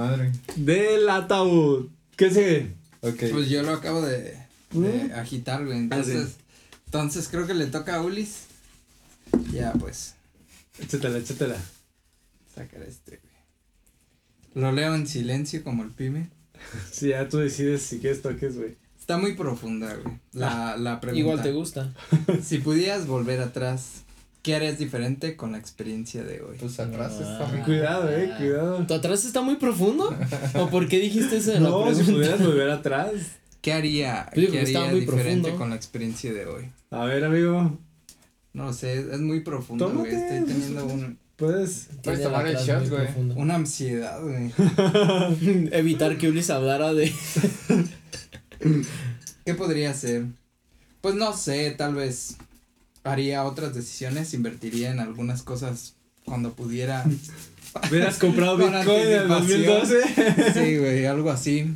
del 0.56 1.08
ataúd. 1.08 1.86
¿Qué 2.16 2.28
sigue? 2.28 2.74
Ok. 3.02 3.22
Pues 3.30 3.48
yo 3.48 3.62
lo 3.62 3.70
acabo 3.70 4.02
de, 4.02 4.36
de 4.72 5.04
¿Mm? 5.04 5.12
agitar, 5.14 5.64
güey. 5.64 5.76
Ah, 5.78 5.82
Entonces, 5.82 6.28
sí. 6.30 6.34
entonces 6.86 7.28
creo 7.28 7.46
que 7.46 7.54
le 7.54 7.66
toca 7.66 7.94
a 7.94 8.02
Ulis. 8.02 8.46
Ya, 9.52 9.72
pues, 9.74 10.14
Échatela, 10.80 11.18
échatela. 11.18 11.56
sacar 12.52 12.82
este, 12.82 13.20
güey. 13.22 13.30
Lo 14.64 14.72
leo 14.72 14.92
en 14.96 15.06
silencio 15.06 15.62
como 15.62 15.84
el 15.84 15.90
pyme. 15.90 16.30
Si 16.90 17.08
ya 17.10 17.28
tú 17.28 17.38
decides 17.38 17.82
si 17.82 18.00
quieres 18.00 18.22
toques, 18.22 18.56
güey. 18.58 18.74
Está 19.10 19.20
muy 19.20 19.32
profunda, 19.34 19.92
güey. 20.02 20.16
La, 20.32 20.76
la 20.76 21.00
pregunta. 21.00 21.18
Igual 21.20 21.42
te 21.42 21.50
gusta. 21.52 21.92
Si 22.44 22.58
pudieras 22.58 23.08
volver 23.08 23.40
atrás, 23.40 24.02
¿qué 24.42 24.54
harías 24.54 24.78
diferente 24.78 25.34
con 25.34 25.50
la 25.52 25.58
experiencia 25.58 26.22
de 26.22 26.40
hoy? 26.42 26.56
Pues 26.60 26.78
atrás 26.78 27.14
Ah. 27.20 27.32
está 27.32 27.46
muy 27.52 27.60
Cuidado, 27.64 28.08
eh, 28.08 28.30
cuidado. 28.38 28.86
¿Tu 28.86 28.94
atrás 28.94 29.24
está 29.24 29.40
muy 29.42 29.56
profundo? 29.56 30.16
¿O 30.54 30.68
por 30.68 30.86
qué 30.86 31.00
dijiste 31.00 31.38
eso 31.38 31.50
de 31.50 31.58
la 31.60 31.68
No, 31.70 31.92
si 31.92 32.04
pudieras 32.04 32.40
volver 32.40 32.70
atrás. 32.70 33.10
¿Qué 33.60 33.72
haría, 33.72 34.30
Yo 34.34 34.42
digo 34.42 34.52
qué 34.52 34.60
haría 34.60 34.84
muy 34.86 35.00
diferente 35.00 35.42
profundo. 35.48 35.58
con 35.58 35.70
la 35.70 35.76
experiencia 35.76 36.32
de 36.32 36.46
hoy? 36.46 36.70
A 36.92 37.04
ver, 37.04 37.24
amigo, 37.24 37.76
No 38.52 38.66
lo 38.66 38.72
sé, 38.72 39.00
es 39.00 39.18
muy 39.20 39.40
profundo, 39.40 39.90
güey. 39.90 40.08
Tómate, 40.10 40.38
Estoy 40.38 40.54
teniendo 40.54 40.84
un, 40.86 41.18
puedes. 41.36 41.88
Puedes 42.04 42.22
tomar 42.22 42.46
el 42.46 42.56
shot, 42.56 42.88
güey. 42.88 43.08
una 43.36 43.56
ansiedad, 43.56 44.20
güey. 44.22 44.50
Evitar 45.72 46.16
que 46.16 46.28
Ulis 46.28 46.48
hablara 46.50 46.94
de. 46.94 47.12
¿Qué 49.44 49.54
podría 49.54 49.90
hacer? 49.90 50.24
Pues 51.00 51.14
no 51.14 51.36
sé, 51.36 51.70
tal 51.72 51.94
vez 51.94 52.36
haría 53.04 53.44
otras 53.44 53.74
decisiones, 53.74 54.34
invertiría 54.34 54.90
en 54.90 55.00
algunas 55.00 55.42
cosas 55.42 55.94
cuando 56.24 56.52
pudiera. 56.52 57.04
Hubieras 57.90 58.18
comprado 58.18 58.56
Bitcoin 58.56 58.84
en 58.84 59.12
el 59.12 59.32
anticipación. 59.32 59.86
2012. 59.86 60.52
Sí, 60.64 60.76
güey, 60.78 61.06
algo 61.06 61.30
así. 61.30 61.72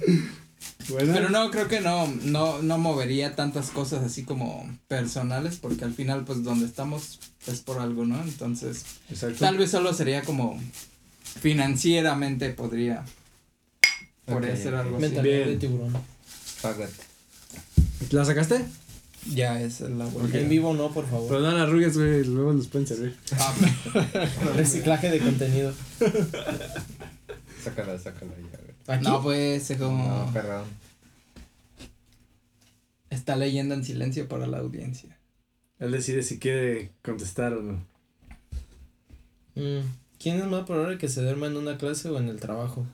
Bueno, 0.89 1.13
Pero 1.15 1.31
no, 1.31 1.51
creo 1.51 1.69
que 1.69 1.81
no, 1.81 2.07
no, 2.25 2.61
no 2.61 2.79
movería 2.79 3.35
tantas 3.37 3.71
cosas 3.71 4.05
así 4.05 4.25
como 4.25 4.69
personales, 4.89 5.57
porque 5.57 5.85
al 5.85 5.95
final, 5.95 6.25
pues, 6.25 6.43
donde 6.43 6.67
estamos 6.67 7.21
es 7.47 7.61
por 7.61 7.79
algo, 7.81 8.05
¿no? 8.05 8.21
Entonces, 8.23 8.85
exacto. 9.09 9.39
tal 9.39 9.57
vez 9.57 9.71
solo 9.71 9.95
sería 9.95 10.23
como 10.23 10.61
financieramente 11.41 12.51
podría, 12.51 13.05
podría 14.27 14.53
Ok, 14.53 14.59
hacer 14.59 14.75
algo 14.75 14.97
así. 14.97 15.07
Mentalidad 15.07 15.39
de 15.39 15.45
Bien. 15.47 15.59
tiburón. 15.59 16.14
Págate. 16.65 16.95
¿La 18.11 18.25
sacaste? 18.25 18.65
Ya, 19.31 19.61
esa 19.61 19.85
es 19.85 19.91
la 19.91 20.07
buena. 20.07 20.39
En 20.39 20.49
vivo 20.49 20.73
no, 20.73 20.91
por 20.93 21.07
favor. 21.07 21.29
Pero 21.29 21.41
no 21.41 21.51
las 21.53 21.61
arrugues, 21.69 21.95
güey, 21.97 22.25
luego 22.25 22.55
nos 22.55 22.69
pueden 22.69 22.87
servir. 22.87 23.15
Ah, 23.39 23.55
Reciclaje 24.57 25.11
de 25.11 25.19
contenido. 25.19 25.75
Sácala, 27.63 27.99
sácala 27.99 28.33
ya, 28.33 28.59
güey. 28.59 28.75
¿Aquí? 28.87 29.05
no, 29.05 29.23
pues, 29.23 29.71
es 29.71 29.79
como 29.79 30.27
No, 30.27 30.33
perdón. 30.33 30.65
está 33.11 33.37
leyendo 33.37 33.75
en 33.75 33.85
silencio 33.85 34.27
para 34.27 34.47
la 34.47 34.59
audiencia. 34.59 35.19
Él 35.79 35.91
decide 35.93 36.23
si 36.23 36.39
quiere 36.39 36.93
contestar 37.03 37.53
o 37.53 37.63
no. 37.63 37.85
Mm, 39.55 39.81
¿Quién 40.19 40.39
es 40.39 40.47
más 40.47 40.65
probable 40.65 40.97
que 40.97 41.09
se 41.09 41.21
duerma 41.23 41.47
en 41.47 41.59
una 41.59 41.77
clase 41.77 42.09
o 42.09 42.19
en 42.19 42.29
el 42.31 42.41
trabajo? 42.41 42.87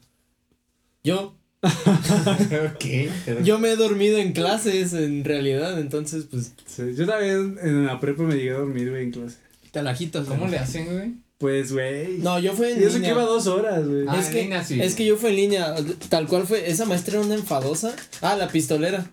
Yo. 1.05 1.36
¿Qué? 2.78 3.11
Yo 3.45 3.59
me 3.59 3.70
he 3.70 3.77
dormido 3.77 4.19
en 4.19 4.32
clases, 4.32 4.93
en 4.95 5.24
realidad, 5.24 5.78
entonces, 5.78 6.24
pues. 6.31 6.53
Sí, 6.66 6.95
yo 6.97 7.07
también 7.07 7.59
en 7.62 7.87
la 7.87 8.01
prepa 8.01 8.23
me 8.23 8.35
llegué 8.37 8.51
a 8.51 8.59
dormir, 8.59 8.91
güey, 8.91 9.05
en 9.05 9.11
clase. 9.12 9.37
Te 9.70 9.82
la 9.82 9.95
quitas, 9.95 10.27
¿Cómo 10.27 10.49
le 10.49 10.59
hacen, 10.59 10.87
güey? 10.87 11.15
Pues, 11.39 11.73
güey. 11.73 12.19
No, 12.19 12.39
yo 12.39 12.53
fui 12.55 12.69
en 12.70 12.81
Y 12.81 12.85
eso 12.85 12.93
que 12.95 12.99
línea. 13.01 13.12
iba 13.12 13.23
dos 13.23 13.47
horas, 13.47 13.87
güey. 13.87 14.05
Ah, 14.09 14.19
es, 14.19 14.27
en 14.27 14.32
que, 14.32 14.43
línea 14.43 14.65
sí. 14.65 14.81
es 14.81 14.95
que 14.95 15.07
yo 15.07 15.16
fui 15.16 15.31
en 15.31 15.37
línea, 15.37 15.74
tal 16.09 16.27
cual 16.27 16.47
fue, 16.47 16.70
esa 16.70 16.85
maestra 16.87 17.15
era 17.19 17.24
una 17.24 17.35
enfadosa. 17.35 17.95
Ah, 18.20 18.37
la 18.37 18.49
pistolera. 18.49 19.11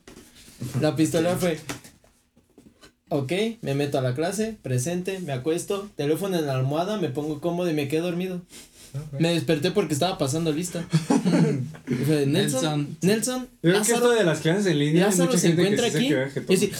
La 0.81 0.95
pistolera 0.95 1.37
fue, 1.37 1.59
ok, 3.09 3.31
me 3.61 3.75
meto 3.75 3.97
a 3.97 4.01
la 4.01 4.15
clase, 4.15 4.57
presente, 4.61 5.19
me 5.19 5.31
acuesto, 5.33 5.89
teléfono 5.95 6.37
en 6.37 6.47
la 6.47 6.55
almohada, 6.55 6.97
me 6.97 7.09
pongo 7.09 7.39
cómodo 7.39 7.69
y 7.69 7.73
me 7.73 7.87
quedé 7.87 8.01
dormido. 8.01 8.41
Me 9.19 9.33
desperté 9.33 9.71
porque 9.71 9.93
estaba 9.93 10.17
pasando 10.17 10.51
lista. 10.51 10.85
Nelson, 12.27 12.97
Nelson. 13.01 13.41
Yo 13.41 13.47
creo 13.61 13.73
que 13.73 13.77
Lázaro, 13.79 13.95
esto 13.97 14.09
de 14.11 14.23
las 14.23 14.39
clases 14.39 14.65
en 14.67 14.79
línea, 14.79 15.05
hay 15.05 15.09
Lázaro 15.11 15.25
mucha 15.25 15.39
se 15.39 15.47
gente 15.47 15.61
que 15.61 15.67
encuentra 15.67 15.99
sí 15.99 16.09
se 16.09 16.53
aquí. 16.53 16.53
así, 16.53 16.73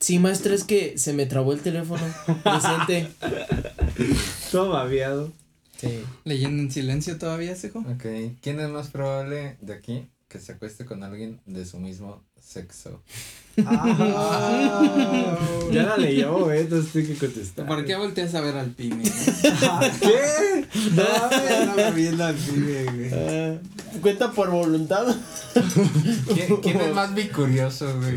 sí, 0.00 0.18
maestra, 0.18 0.54
es 0.54 0.64
que 0.64 0.98
se 0.98 1.12
me 1.12 1.26
trabó 1.26 1.52
el 1.52 1.60
teléfono. 1.60 2.02
Presente. 2.42 3.08
Todo 4.50 4.70
babeado. 4.70 5.32
Sí. 5.78 6.00
Leyendo 6.24 6.62
en 6.62 6.70
silencio 6.70 7.18
todavía, 7.18 7.56
Sejo. 7.56 7.80
Ok, 7.80 8.06
¿quién 8.40 8.60
es 8.60 8.68
más 8.68 8.88
probable 8.88 9.56
de 9.60 9.72
aquí 9.72 10.08
que 10.32 10.40
se 10.40 10.52
acueste 10.52 10.86
con 10.86 11.04
alguien 11.04 11.42
de 11.44 11.66
su 11.66 11.78
mismo 11.78 12.24
sexo? 12.40 13.02
Ah, 13.66 15.38
ya 15.70 15.82
la 15.82 15.96
leyó, 15.98 16.44
güey, 16.44 16.60
entonces 16.60 16.90
tiene 16.90 17.08
que 17.08 17.16
contestar. 17.16 17.66
¿Por 17.66 17.84
qué 17.84 17.96
volteas 17.96 18.34
a 18.34 18.40
ver 18.40 18.56
al 18.56 18.70
pyme? 18.70 19.04
¿Qué? 20.00 20.66
No, 20.96 21.66
no 21.66 21.76
me 21.76 21.90
viendo 21.90 22.24
al 22.24 22.34
pyme, 22.34 22.84
güey. 22.84 23.10
Ah, 23.12 23.58
Cuenta 24.00 24.32
por 24.32 24.50
voluntad. 24.50 25.14
¿Quién, 26.32 26.56
quién 26.56 26.80
es 26.80 26.94
más 26.94 27.14
bicurioso, 27.14 27.94
güey? 28.00 28.16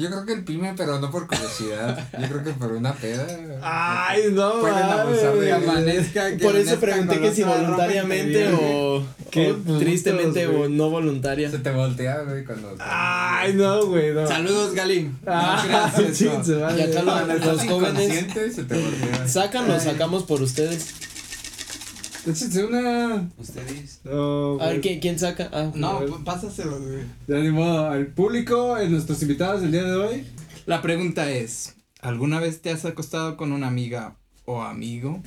Yo 0.00 0.08
creo 0.08 0.24
que 0.24 0.32
el 0.32 0.44
pyme, 0.44 0.72
pero 0.78 0.98
no 0.98 1.10
por 1.10 1.26
curiosidad. 1.26 2.08
Yo 2.18 2.26
creo 2.26 2.42
que 2.42 2.52
por 2.52 2.72
una 2.72 2.94
peda. 2.94 3.26
Ay, 3.60 4.22
no, 4.32 4.60
Pueden 4.60 4.78
abusar 4.78 5.34
de 5.34 5.52
amanezca, 5.52 6.36
que 6.36 6.42
Por 6.42 6.56
eso 6.56 6.80
pregunté 6.80 7.20
que 7.20 7.34
si 7.34 7.42
voluntariamente 7.42 8.50
o, 8.54 9.04
Qué 9.30 9.52
o 9.52 9.78
tristemente 9.78 10.46
o 10.46 10.70
no 10.70 10.88
voluntaria. 10.88 11.50
Se 11.50 11.58
te 11.58 11.70
voltea, 11.70 12.22
güey, 12.22 12.44
cuando. 12.46 12.74
Ay, 12.78 13.52
no, 13.52 13.84
güey, 13.86 14.14
no. 14.14 14.26
Saludos, 14.26 14.72
Galim. 14.74 15.18
Ah, 15.26 15.92
vale. 15.94 16.10
Y 16.80 16.82
acá 16.82 17.02
los 17.02 17.28
estás 17.28 17.68
jóvenes 17.68 18.26
se 18.54 18.64
te 18.64 18.74
voltea. 18.78 19.28
sacan, 19.28 19.68
lo 19.68 19.78
sacamos 19.78 20.22
por 20.22 20.40
ustedes. 20.40 21.09
Échense 22.26 22.64
una. 22.64 23.28
Ustedes. 23.38 24.00
No, 24.04 24.60
A 24.60 24.68
ver 24.68 24.80
quién, 24.80 25.00
quién 25.00 25.18
saca. 25.18 25.48
Ah, 25.52 25.70
No, 25.74 26.00
p- 26.00 26.12
pásaselo, 26.24 26.78
güey. 26.80 27.02
Ya 27.26 27.36
ni 27.38 27.50
modo, 27.50 27.86
al 27.90 28.08
público, 28.08 28.76
en 28.78 28.92
nuestros 28.92 29.22
invitados 29.22 29.62
del 29.62 29.72
día 29.72 29.84
de 29.84 29.94
hoy. 29.96 30.26
La 30.66 30.82
pregunta 30.82 31.30
es, 31.30 31.76
¿alguna 32.00 32.38
vez 32.40 32.60
te 32.60 32.70
has 32.70 32.84
acostado 32.84 33.36
con 33.36 33.52
una 33.52 33.68
amiga 33.68 34.16
o 34.44 34.60
amigo? 34.62 35.22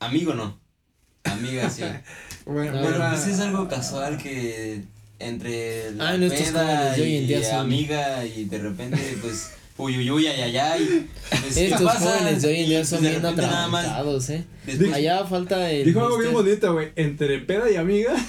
Amigo 0.00 0.34
no. 0.34 0.58
Amiga 1.24 1.70
sí. 1.70 1.82
Bueno, 2.46 2.72
No, 2.72 2.78
Pero 2.82 2.90
buena- 2.98 3.10
pues 3.10 3.26
es 3.28 3.38
algo 3.40 3.68
casual 3.68 4.18
que 4.18 4.82
entre 5.20 5.92
la 5.92 6.08
Ah, 6.10 6.14
en 6.16 6.24
estos 6.24 6.48
peda 6.48 6.98
y 6.98 7.26
día 7.26 7.48
son- 7.48 7.60
amiga 7.60 8.24
y 8.26 8.44
de 8.46 8.58
repente 8.58 9.16
pues 9.20 9.52
uy 9.82 9.98
uy 9.98 10.10
uy 10.10 10.26
ay 10.26 10.40
ay 10.42 10.56
ay. 10.56 11.06
Pues, 11.30 11.54
¿qué 11.54 11.66
Estos 11.66 11.92
jóvenes 11.96 12.42
de 12.42 12.48
hoy 12.48 12.60
en 12.60 12.66
día 12.68 12.84
son 12.84 13.00
bien 13.02 13.24
atragantados, 13.24 14.30
eh. 14.30 14.44
después- 14.66 14.92
Allá 14.92 15.24
falta 15.26 15.70
el. 15.70 15.84
Dijo 15.86 16.00
algo 16.04 16.18
bien 16.18 16.32
bonito, 16.32 16.72
güey. 16.72 16.88
Entre 16.96 17.38
peda 17.40 17.70
y 17.70 17.76
amiga. 17.76 18.14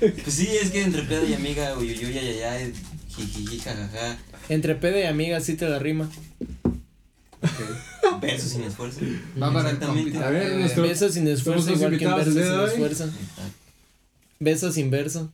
Pues 0.00 0.34
sí, 0.34 0.48
es 0.60 0.70
que 0.70 0.82
entre 0.82 1.02
peda 1.02 1.24
y 1.24 1.34
amiga 1.34 1.74
uy 1.78 1.90
uy 1.92 2.04
uy 2.06 2.18
ay 2.18 2.28
ay 2.28 2.42
ay 2.42 2.72
jijiji 3.16 3.58
jajaja 3.60 4.16
Entre 4.48 4.74
peda 4.74 5.00
y 5.00 5.04
amiga 5.04 5.40
sí 5.40 5.54
te 5.54 5.68
la 5.68 5.78
rima. 5.78 6.10
verso 8.20 8.48
sin 8.48 8.62
esfuerzo. 8.64 9.00
Va 9.40 9.52
para 9.52 9.70
Exactamente. 9.70 10.18
A 10.18 10.30
ver, 10.30 10.52
Eh, 10.52 10.56
nuestro- 10.58 10.82
Besos 10.84 11.12
sin 11.14 11.28
esfuerzo, 11.28 11.72
igual 11.72 11.98
que 11.98 12.06
verso 12.06 12.30
sin 12.32 12.40
esfuerzo. 12.42 13.10
Beso 14.40 14.72
sin 14.72 14.90
verso. 14.90 15.32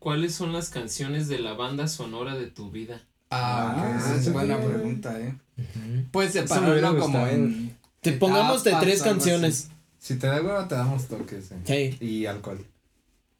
¿Cuáles 0.00 0.34
son 0.34 0.52
las 0.52 0.70
canciones 0.70 1.28
de 1.28 1.38
la 1.38 1.52
banda 1.52 1.86
sonora 1.86 2.34
de 2.34 2.46
tu 2.48 2.70
vida? 2.70 3.00
Ah, 3.30 3.74
Ah, 3.76 3.92
ok, 3.94 4.00
esa 4.00 4.16
es 4.16 4.24
sí. 4.24 4.30
buena 4.30 4.58
pregunta, 4.60 5.20
eh. 5.20 5.36
Eso 5.56 5.68
me 5.78 6.08
hubiera 6.18 6.32
separarlo 6.32 6.98
como 6.98 7.26
en... 7.28 7.76
Te 8.00 8.12
pongamos 8.12 8.64
de 8.64 8.74
tres 8.80 9.02
canciones. 9.02 9.68
Si 9.98 10.16
te 10.16 10.26
da 10.26 10.36
hueva, 10.42 10.66
te 10.66 10.74
damos 10.74 11.06
toques, 11.06 11.52
eh. 11.52 11.56
Hey, 11.66 11.96
Y 12.00 12.24
alcohol. 12.26 12.64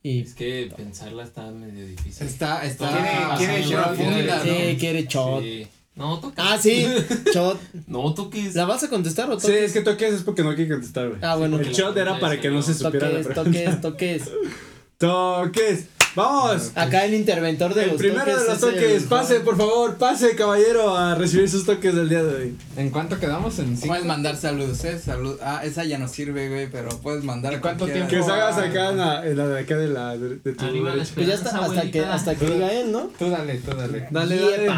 y 0.02 0.20
Es 0.20 0.34
que 0.34 0.70
pensarla 0.76 1.24
está 1.24 1.50
medio 1.50 1.86
difícil. 1.86 2.26
Está, 2.26 2.62
está 2.64 3.36
Quiere- 3.38 3.62
shot, 3.62 3.96
sí, 3.96 4.76
quiere 4.78 5.06
shot. 5.06 5.42
Sí. 5.42 5.66
No 5.96 6.20
toques. 6.20 6.38
Ah, 6.38 6.56
sí. 6.60 6.86
Shot. 7.34 7.58
No 7.86 8.14
toques. 8.14 8.54
¿La 8.54 8.64
vas 8.64 8.82
a 8.84 8.88
contestar 8.88 9.28
o 9.30 9.38
Sí, 9.40 9.46
toques? 9.48 9.62
es 9.64 9.72
que 9.72 9.80
toques 9.80 10.14
es 10.14 10.22
porque 10.22 10.42
no 10.42 10.54
quiere 10.54 10.70
contestar, 10.70 11.08
güey. 11.08 11.20
Ah, 11.22 11.36
bueno. 11.36 11.58
El 11.58 11.72
shot 11.72 11.96
era 11.96 12.18
para 12.20 12.40
que 12.40 12.48
no 12.50 12.62
se 12.62 12.74
supiera 12.74 13.08
la 13.08 13.22
Toques, 13.22 13.34
pregunta. 13.34 13.80
toques, 13.82 14.22
toques. 14.22 14.30
Toques. 14.98 15.84
Vamos. 16.16 16.72
Acá 16.74 17.04
el 17.04 17.14
interventor 17.14 17.72
de 17.72 17.84
El 17.84 17.88
los 17.90 17.98
primero 17.98 18.24
toques. 18.24 18.40
de 18.42 18.48
los 18.48 18.60
toques. 18.60 19.02
Pase, 19.04 19.40
por 19.40 19.56
favor. 19.56 19.96
Pase, 19.96 20.34
caballero, 20.34 20.96
a 20.96 21.14
recibir 21.14 21.48
sus 21.48 21.64
toques 21.64 21.94
del 21.94 22.08
día 22.08 22.22
de 22.24 22.34
hoy. 22.34 22.58
¿En 22.76 22.90
cuánto 22.90 23.18
quedamos? 23.20 23.58
¿En 23.60 23.76
cinco? 23.76 23.88
Puedes 23.88 24.04
mandar 24.04 24.36
saludos, 24.36 24.84
eh, 24.84 24.98
salud. 24.98 25.38
Ah, 25.40 25.60
esa 25.64 25.84
ya 25.84 25.98
no 25.98 26.08
sirve, 26.08 26.48
güey, 26.48 26.68
pero 26.68 26.88
puedes 27.00 27.22
mandar. 27.22 27.52
¿Y 27.54 27.58
cuánto 27.58 27.84
cualquiera. 27.84 28.06
Que 28.08 28.16
tiempo? 28.16 28.28
salgas 28.28 28.58
acá 28.58 28.90
en 28.90 28.96
la, 28.98 29.26
en 29.26 29.36
la 29.36 29.46
de 29.46 29.60
acá 29.60 29.76
de 29.76 29.88
la 29.88 30.16
de, 30.18 30.36
de 30.38 30.52
tu 30.52 30.64
Arriba 30.64 30.88
la 30.88 30.94
derecha. 30.96 31.12
Pues 31.14 31.26
ya 31.28 31.34
está, 31.34 31.58
hasta 31.64 31.90
que, 31.90 32.00
hasta 32.00 32.34
que 32.34 32.46
diga 32.46 32.72
él, 32.72 32.90
¿no? 32.90 33.10
Tú 33.18 33.30
dale, 33.30 33.58
tú 33.58 33.70
dale. 33.76 34.08
Dale, 34.10 34.40
dale. 34.40 34.72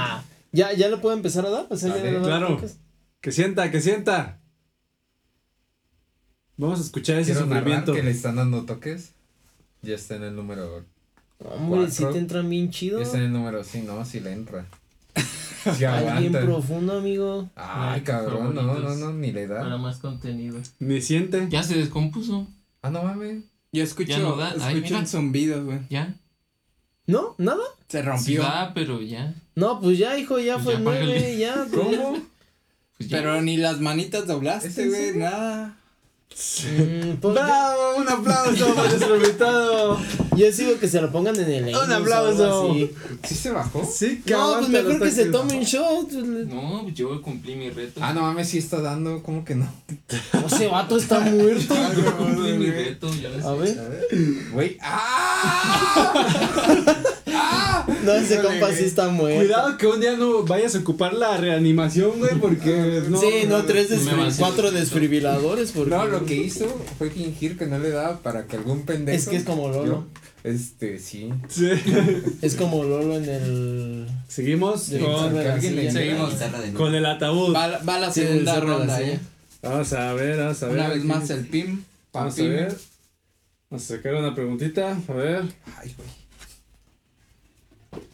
¿Ya, 0.52 0.72
¿Ya 0.74 0.88
lo 0.88 1.00
puedo 1.00 1.16
empezar 1.16 1.46
a 1.46 1.50
dar? 1.50 1.66
O 1.70 1.76
sea, 1.78 1.88
ya 1.88 1.96
Dale. 1.96 2.12
le 2.12 2.18
doy 2.18 2.26
Claro. 2.26 2.48
toques. 2.56 2.76
Que 3.22 3.32
sienta, 3.32 3.70
que 3.70 3.80
sienta. 3.80 4.38
Vamos 6.58 6.78
a 6.78 6.82
escuchar 6.82 7.18
ese 7.18 7.32
Quiero 7.32 7.46
sufrimiento. 7.46 7.94
que 7.94 8.02
le 8.02 8.10
están 8.10 8.36
dando 8.36 8.64
toques. 8.66 9.14
Ya 9.80 9.94
está 9.94 10.16
en 10.16 10.24
el 10.24 10.36
número. 10.36 10.84
Hombre, 11.44 11.90
si 11.90 12.04
te 12.04 12.18
entran 12.18 12.48
bien 12.48 12.70
chido. 12.70 13.00
Está 13.00 13.18
en 13.18 13.24
el 13.24 13.32
número, 13.32 13.62
sí, 13.64 13.82
no, 13.82 14.04
sí 14.04 14.20
le 14.20 14.32
entra. 14.32 14.66
Sí 15.14 15.84
Ay, 15.84 16.04
bien 16.04 16.34
aguanta. 16.36 16.40
profundo, 16.40 16.98
amigo. 16.98 17.48
Ay, 17.54 17.94
Ay, 17.94 18.00
cabrón, 18.02 18.54
no, 18.54 18.62
no, 18.62 18.94
no, 18.96 19.12
ni 19.12 19.30
le 19.30 19.46
Para 19.46 19.64
da. 19.68 19.78
más 19.78 19.98
contenido. 19.98 20.58
Ni 20.80 21.00
siente. 21.00 21.46
Ya 21.50 21.62
se 21.62 21.76
descompuso. 21.76 22.48
Ah, 22.82 22.90
no 22.90 23.04
mames. 23.04 23.44
Yo 23.70 23.84
escucho, 23.84 24.08
Ya 24.10 24.18
no 24.18 24.36
da. 24.36 24.48
Ay, 24.60 24.74
escucho 24.76 24.80
mira. 24.94 24.98
un 24.98 25.06
zumbido, 25.06 25.64
güey. 25.64 25.78
Ya. 25.88 26.16
¿No? 27.06 27.34
¿Nada? 27.38 27.62
Se 27.88 28.00
Sí 28.00 28.04
rompió. 28.06 28.44
pero 28.74 29.00
ya. 29.02 29.34
No, 29.54 29.80
pues 29.80 29.98
ya, 29.98 30.18
hijo, 30.18 30.38
ya 30.40 30.54
Pues 30.54 30.64
fue 30.64 30.72
ya, 30.74 30.80
nueve, 30.80 31.38
ya. 31.38 31.66
¿Cómo? 31.72 32.16
Pues 32.98 33.08
ya. 33.08 33.18
pero 33.18 33.40
ni 33.42 33.56
las 33.56 33.80
manitas 33.80 34.22
¿Es 34.22 34.28
doblaste, 34.28 34.88
güey, 34.88 35.16
nada. 35.16 35.76
Mm, 36.64 37.16
pues, 37.20 37.34
¡Bravo! 37.34 37.96
Un 37.98 38.08
aplauso 38.08 38.74
para 38.74 38.88
nuestro 38.88 39.16
invitado. 39.16 39.98
yo 40.36 40.52
sigo 40.52 40.78
que 40.78 40.88
se 40.88 41.00
lo 41.00 41.10
pongan 41.12 41.36
en 41.36 41.50
el 41.50 41.76
Un 41.76 41.92
aplauso. 41.92 42.74
¿Sí 43.24 43.34
se 43.34 43.50
bajó? 43.50 43.84
Sí, 43.90 44.22
No, 44.26 44.56
pues 44.58 44.68
mejor 44.68 45.00
que 45.00 45.10
se 45.10 45.26
tome 45.26 45.54
un 45.58 45.64
shot. 45.64 46.10
No, 46.12 46.88
yo 46.90 47.20
cumplí 47.22 47.54
mi 47.56 47.70
reto. 47.70 48.00
Ah, 48.02 48.12
no 48.12 48.22
mames, 48.22 48.48
sí 48.48 48.58
está 48.58 48.80
dando, 48.80 49.22
¿cómo 49.22 49.44
que 49.44 49.54
no? 49.54 49.72
Ese 50.46 50.68
vato 50.68 50.96
está 50.96 51.20
muerto. 51.20 51.74
Yo 51.96 52.16
cumplí 52.16 52.52
mi 52.54 52.70
reto. 52.70 53.08
Ya 53.20 53.28
no 53.30 53.48
A 53.48 53.54
ver. 53.54 53.78
Güey, 54.52 54.78
¡ah! 54.80 56.14
No, 58.04 58.12
ese 58.12 58.40
compa 58.40 58.72
sí 58.72 58.84
está 58.84 59.08
muerto. 59.08 59.40
Cuidado 59.40 59.76
que 59.78 59.86
un 59.86 60.00
día 60.00 60.16
no 60.16 60.42
vayas 60.44 60.74
a 60.74 60.78
ocupar 60.78 61.14
la 61.14 61.36
reanimación, 61.36 62.18
güey, 62.18 62.34
porque 62.40 63.02
no. 63.08 63.20
sí, 63.20 63.46
no, 63.48 63.64
tres 63.64 63.88
cuatro 64.38 64.70
desfibriladores. 64.70 65.72
Porque 65.72 65.90
No, 65.90 66.06
lo 66.06 66.24
que 66.24 66.34
hizo 66.34 66.66
fue 66.98 67.10
fingir 67.10 67.56
que 67.56 67.66
no 67.66 67.78
le 67.78 67.90
daba 67.90 68.18
para 68.18 68.46
que 68.46 68.56
algún 68.56 68.82
pendejo. 68.82 69.16
Es 69.16 69.28
que 69.28 69.36
es 69.36 69.44
como 69.44 69.68
Lolo. 69.68 69.84
Yo, 69.84 70.06
este, 70.44 70.98
sí. 70.98 71.30
Sí. 71.48 71.70
Es 72.42 72.56
como 72.56 72.82
Lolo 72.82 73.16
en 73.16 73.28
el. 73.28 74.06
Seguimos 74.28 74.90
de 74.90 74.98
con, 75.00 75.34
le. 75.34 75.60
Seguimos. 75.90 76.38
De 76.38 76.98
el 76.98 77.06
ataúd. 77.06 77.54
Va, 77.54 77.78
va 77.78 77.98
la 77.98 78.12
segunda 78.12 78.58
ronda, 78.58 79.00
eh. 79.00 79.20
Vamos 79.62 79.92
a 79.92 80.12
ver, 80.14 80.38
vamos 80.38 80.60
a 80.62 80.66
ver. 80.66 80.76
Una 80.76 80.88
vez 80.88 81.04
más 81.04 81.30
el 81.30 81.46
PIM. 81.46 81.84
Vamos 82.12 82.38
a 82.38 82.42
ver. 82.42 82.76
Vamos 83.70 83.90
a 83.90 83.96
sacar 83.96 84.14
una 84.14 84.34
preguntita. 84.34 84.98
A 85.08 85.12
ver. 85.12 85.44
Ay, 85.78 85.94
güey. 85.96 86.21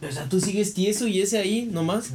O 0.07 0.11
sea, 0.11 0.27
tú 0.27 0.39
sigues 0.41 0.73
tieso 0.73 1.07
y 1.07 1.21
ese 1.21 1.37
ahí 1.37 1.67
nomás. 1.71 2.11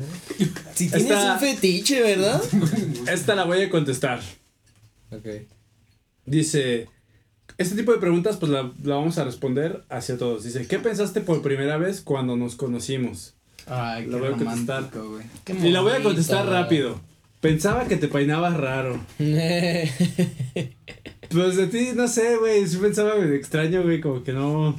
Si 0.74 0.88
tienes 0.88 1.24
un 1.24 1.38
fetiche, 1.38 2.00
¿verdad? 2.02 2.42
Esta 3.10 3.34
la 3.34 3.44
voy 3.44 3.62
a 3.62 3.70
contestar. 3.70 4.20
Ok. 5.10 5.26
Dice. 6.26 6.88
Este 7.56 7.76
tipo 7.76 7.92
de 7.92 7.98
preguntas, 7.98 8.36
pues 8.36 8.50
la, 8.50 8.72
la 8.82 8.96
vamos 8.96 9.16
a 9.18 9.24
responder 9.24 9.84
hacia 9.88 10.18
todos. 10.18 10.44
Dice: 10.44 10.66
¿Qué 10.66 10.78
pensaste 10.78 11.20
por 11.20 11.40
primera 11.42 11.76
vez 11.76 12.00
cuando 12.00 12.36
nos 12.36 12.56
conocimos? 12.56 13.34
Ay, 13.66 14.04
qué 14.04 14.10
La 14.10 14.18
voy 14.18 14.26
a 14.28 14.30
contestar. 14.32 14.90
romántico, 14.92 15.10
güey. 15.10 15.68
Y 15.68 15.70
la 15.70 15.80
voy 15.80 15.92
a 15.92 16.02
contestar 16.02 16.46
rápido. 16.46 17.00
Pensaba 17.40 17.86
que 17.86 17.96
te 17.96 18.08
peinabas 18.08 18.56
raro. 18.56 18.98
Pues 21.30 21.56
de 21.56 21.66
ti, 21.66 21.88
no 21.96 22.06
sé, 22.06 22.36
güey. 22.36 22.66
Sí 22.66 22.76
pensaba 22.76 23.16
extraño, 23.34 23.82
güey. 23.82 24.00
Como 24.00 24.22
que 24.22 24.32
no. 24.32 24.78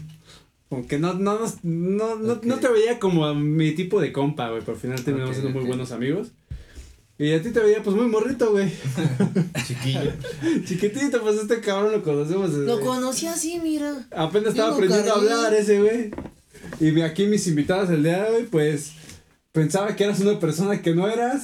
Como 0.70 0.88
que 0.88 0.98
no, 1.00 1.14
no, 1.14 1.40
no, 1.40 1.46
no, 1.64 2.16
no, 2.16 2.40
no 2.44 2.56
te 2.60 2.68
veía 2.70 3.00
como 3.00 3.26
a 3.26 3.34
mi 3.34 3.72
tipo 3.74 4.02
de 4.02 4.12
compa, 4.12 4.50
güey. 4.50 4.62
Pero 4.62 4.74
al 4.74 4.80
final 4.82 5.04
terminamos 5.04 5.36
siendo 5.38 5.52
muy 5.58 5.68
buenos 5.68 5.92
amigos. 5.92 6.30
Y 7.18 7.32
a 7.32 7.42
ti 7.42 7.52
te 7.52 7.62
veía, 7.62 7.82
pues 7.82 7.96
muy 7.96 8.08
morrito, 8.08 8.52
güey. 8.52 8.70
Chiquillo. 9.68 10.12
Chiquitito, 10.66 11.22
pues 11.22 11.38
este 11.38 11.62
cabrón 11.62 11.92
lo 11.94 12.04
conocemos. 12.04 12.52
desde- 12.52 12.66
Lo 12.66 12.82
conocí 12.82 13.28
así, 13.28 13.60
mira. 13.64 14.06
Apenas 14.12 14.50
estaba 14.50 14.74
aprendiendo 14.74 15.14
a 15.14 15.16
hablar 15.16 15.54
ese, 15.54 15.80
güey. 15.80 16.12
Y 16.80 16.92
vi 16.92 17.04
aquí 17.04 17.26
mis 17.28 17.48
invitados 17.48 17.90
el 17.92 18.04
día 18.04 18.24
de 18.24 18.30
hoy, 18.36 18.44
pues. 18.50 18.92
Pensaba 19.54 19.96
que 19.96 20.04
eras 20.04 20.20
una 20.20 20.38
persona 20.40 20.82
que 20.82 20.94
no 20.94 21.08
eras. 21.08 21.44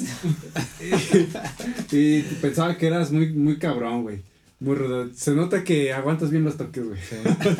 y, 1.92 1.96
y 1.98 2.22
pensaba 2.42 2.78
que 2.78 2.88
eras 2.88 3.12
muy, 3.12 3.32
muy 3.32 3.58
cabrón, 3.58 4.04
güey. 4.04 4.22
Muy 4.62 4.76
rudo. 4.76 5.10
Se 5.16 5.32
nota 5.32 5.64
que 5.64 5.92
aguantas 5.92 6.30
bien 6.30 6.44
los 6.44 6.56
toques, 6.56 6.86
güey. 6.86 7.00
Sí. 7.00 7.16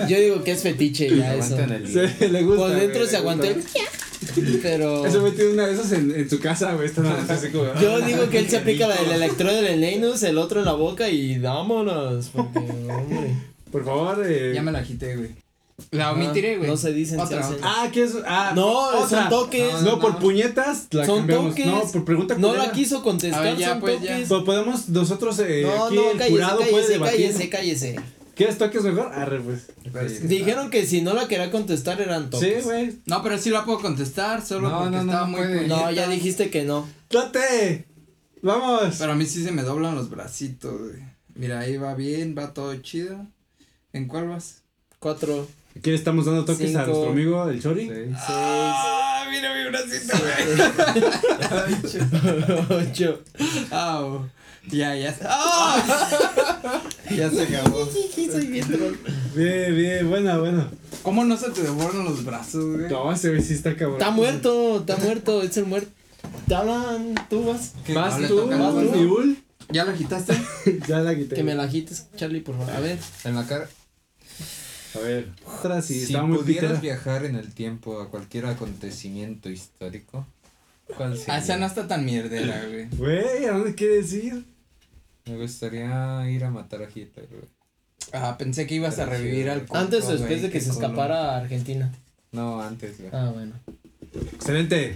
Yo 0.08 0.20
digo 0.20 0.44
que 0.44 0.52
es 0.52 0.62
fetiche 0.62 1.10
ya 1.18 1.34
eso. 1.34 1.58
El 1.58 1.88
Sí, 1.88 2.28
le 2.28 2.44
gusta. 2.44 2.62
Por 2.62 2.76
dentro 2.76 3.00
güey, 3.00 3.10
se 3.10 3.18
aguantó 3.18 3.48
el. 3.48 3.64
Pero. 4.62 5.02
Güey 5.02 5.32
tiene 5.34 5.54
una 5.54 5.66
de 5.66 5.74
esas 5.74 5.92
en, 5.94 6.12
en 6.12 6.30
su 6.30 6.40
casa, 6.40 6.74
güey. 6.76 6.86
Está 6.86 7.02
como. 7.52 7.74
Yo 7.82 8.02
digo 8.02 8.30
que 8.30 8.38
él 8.38 8.48
se 8.48 8.58
aplica 8.58 8.88
la 8.88 9.02
del 9.02 9.14
electrodo 9.14 9.66
en 9.66 9.84
el 9.84 9.96
anus, 9.96 10.22
el 10.22 10.38
otro 10.38 10.60
en 10.60 10.66
la 10.68 10.74
boca 10.74 11.10
y 11.10 11.40
vámonos. 11.40 12.30
Porque, 12.30 12.60
hombre. 12.60 13.34
Por 13.72 13.84
favor, 13.84 14.24
eh. 14.24 14.52
Ya 14.54 14.62
me 14.62 14.72
la 14.72 14.80
agité, 14.80 15.16
güey. 15.16 15.41
La 15.92 16.12
omitiré, 16.12 16.58
güey. 16.58 16.70
No 16.70 16.78
se 16.78 16.94
dicen, 16.94 17.20
Otra. 17.20 17.50
Ah, 17.64 17.90
¿qué 17.92 18.04
es? 18.04 18.14
Ah, 18.26 18.52
No, 18.56 18.68
otra. 19.04 19.22
son 19.22 19.30
toques. 19.30 19.74
No, 19.82 19.92
No, 19.94 20.00
por 20.00 20.14
no. 20.14 20.20
puñetas 20.20 20.88
la 20.92 21.06
Son 21.06 21.18
cambiamos. 21.20 21.50
toques. 21.52 21.66
No, 21.66 21.82
por 21.92 22.06
pregunta 22.06 22.36
No 22.38 22.50
culera. 22.50 22.68
la 22.68 22.72
quiso 22.72 23.02
contestar, 23.04 23.44
ver, 23.44 23.58
ya, 23.58 23.70
son 23.72 23.80
pues, 23.82 24.02
ya. 24.02 24.12
toques. 24.14 24.28
Pues 24.30 24.44
podemos 24.44 24.90
nosotros, 24.90 25.40
eh, 25.40 25.64
No, 25.66 25.86
aquí 25.86 25.96
no, 25.96 26.12
el 26.12 26.18
cállese, 26.18 26.30
jurado 26.32 26.58
puede 26.58 26.72
cállese, 26.72 26.92
debatir. 26.94 27.22
cállese, 27.26 27.50
cállese. 27.50 27.96
¿Quieres 28.36 28.58
toques 28.58 28.82
mejor? 28.84 29.12
Arre, 29.14 29.40
pues. 29.42 29.68
Sí. 30.10 30.28
Dijeron 30.28 30.70
que 30.70 30.86
si 30.86 31.02
no 31.02 31.14
la 31.14 31.28
quería 31.28 31.52
contestar 31.52 32.00
eran 32.02 32.24
Sí, 32.26 32.30
toques. 32.32 32.64
güey. 32.64 32.94
No, 33.06 33.22
pero 33.22 33.38
sí 33.38 33.50
la 33.50 33.66
puedo 33.66 33.80
contestar, 33.80 34.44
solo 34.46 34.70
No, 34.70 34.80
porque 34.84 34.98
estaba 35.00 35.22
no 35.22 35.28
muy 35.28 35.42
puede. 35.42 35.68
No, 35.68 35.92
ya 35.92 36.08
dijiste 36.08 36.50
que 36.50 36.64
no. 36.64 36.88
¡Date! 37.12 37.86
¡Vamos! 38.42 38.96
Pero 38.98 39.12
a 39.12 39.16
mí 39.16 39.26
sí 39.26 39.44
se 39.44 39.52
me 39.52 39.62
doblan 39.64 39.94
los 39.96 40.10
bracitos, 40.10 40.80
güey. 40.80 41.04
Mira, 41.36 41.60
ahí 41.60 41.78
va 41.78 41.94
bien, 41.94 42.36
va 42.38 42.54
todo 42.54 42.76
chido. 42.78 43.28
¿En 43.94 44.08
cuál 44.08 44.30
vas? 44.30 44.64
Cuatro, 45.00 45.48
Aquí 45.78 45.90
le 45.90 45.96
estamos 45.96 46.26
dando 46.26 46.46
toques 46.46 46.76
a 46.76 46.86
nuestro 46.86 47.10
amigo, 47.10 47.50
el 47.50 47.62
Chori. 47.62 47.82
Sí. 47.88 47.94
seis, 47.94 48.16
¡Ah! 48.18 49.26
Mira 49.32 49.54
mi 49.54 49.70
bracito, 49.70 50.18
güey. 52.70 52.82
ocho. 52.92 53.22
Au. 53.72 54.26
Ya, 54.70 54.96
ya. 54.96 55.16
¡Ah! 55.24 56.82
ya 57.10 57.30
se 57.32 57.42
acabó. 57.44 57.88
Soy 57.88 58.48
bien 58.48 58.68
troll. 58.68 58.96
Bien, 59.36 59.76
bien, 59.76 60.10
buena, 60.10 60.38
buena. 60.38 60.70
¿Cómo 61.02 61.24
no 61.26 61.36
se 61.38 61.50
te 61.50 61.64
devoran 61.64 62.04
los 62.04 62.24
brazos, 62.24 62.78
güey? 62.78 62.92
No, 62.92 63.12
ese 63.12 63.30
güey 63.30 63.42
sí 63.42 63.54
está 63.54 63.76
cabrón. 63.76 64.00
Está 64.00 64.12
muerto, 64.12 64.80
está 64.80 64.98
muerto, 64.98 65.42
es 65.42 65.58
el 65.58 65.66
muerto. 65.66 65.90
Te 66.48 66.54
hablan, 66.56 67.16
tú 67.30 67.46
vas. 67.46 67.74
¿Qué? 67.86 67.94
Vas 67.94 68.20
No 68.20 68.28
tú, 68.28 68.48
vas. 68.48 68.74
Miul. 68.96 69.38
¿Ya 69.70 69.86
la 69.86 69.94
quitaste? 69.94 70.34
Ya 70.88 71.00
la 71.00 71.16
quité. 71.16 71.36
Que 71.36 71.44
me 71.44 71.56
la 71.56 71.64
agites, 71.64 72.08
Charlie, 72.16 72.42
por 72.42 72.58
favor. 72.58 72.74
A 72.74 72.80
ver. 72.82 73.00
En 73.24 73.36
la 73.36 73.48
cara. 73.48 73.68
A 74.96 75.00
ver. 75.00 75.30
Otra 75.46 75.82
sí, 75.82 76.06
si 76.06 76.16
muy 76.18 76.38
pudieras 76.38 76.80
pitera. 76.80 76.82
viajar 76.82 77.26
en 77.26 77.36
el 77.36 77.54
tiempo 77.54 78.02
a 78.02 78.10
cualquier 78.10 78.46
acontecimiento 78.46 79.50
histórico, 79.50 80.26
¿cuál 80.98 81.18
sería? 81.18 81.36
Ah, 81.36 81.38
esa 81.38 81.58
no 81.58 81.66
está 81.66 81.88
tan 81.88 82.06
mierdera, 82.06 82.66
güey. 82.68 82.88
Güey, 82.90 83.46
¿a 83.46 83.54
dónde 83.54 83.76
quieres 83.76 84.12
ir? 84.14 84.44
Me 85.26 85.38
gustaría 85.38 86.30
ir 86.30 86.44
a 86.44 86.50
matar 86.52 86.82
a 86.82 86.86
Hitler, 86.90 87.28
güey. 87.30 87.44
Ah, 88.14 88.36
pensé 88.38 88.68
que 88.68 88.76
ibas 88.76 89.00
a 89.00 89.06
revivir 89.06 89.50
al 89.50 89.62
Coco, 89.66 89.78
Antes 89.78 90.04
o 90.06 90.12
después 90.12 90.30
güey, 90.30 90.42
de 90.42 90.50
que 90.50 90.60
se 90.60 90.72
escapara 90.72 91.34
a 91.34 91.38
Argentina. 91.38 91.92
No, 92.32 92.62
antes, 92.62 92.98
güey. 92.98 93.10
Ah, 93.14 93.32
bueno. 93.34 93.54
Excelente. 94.34 94.96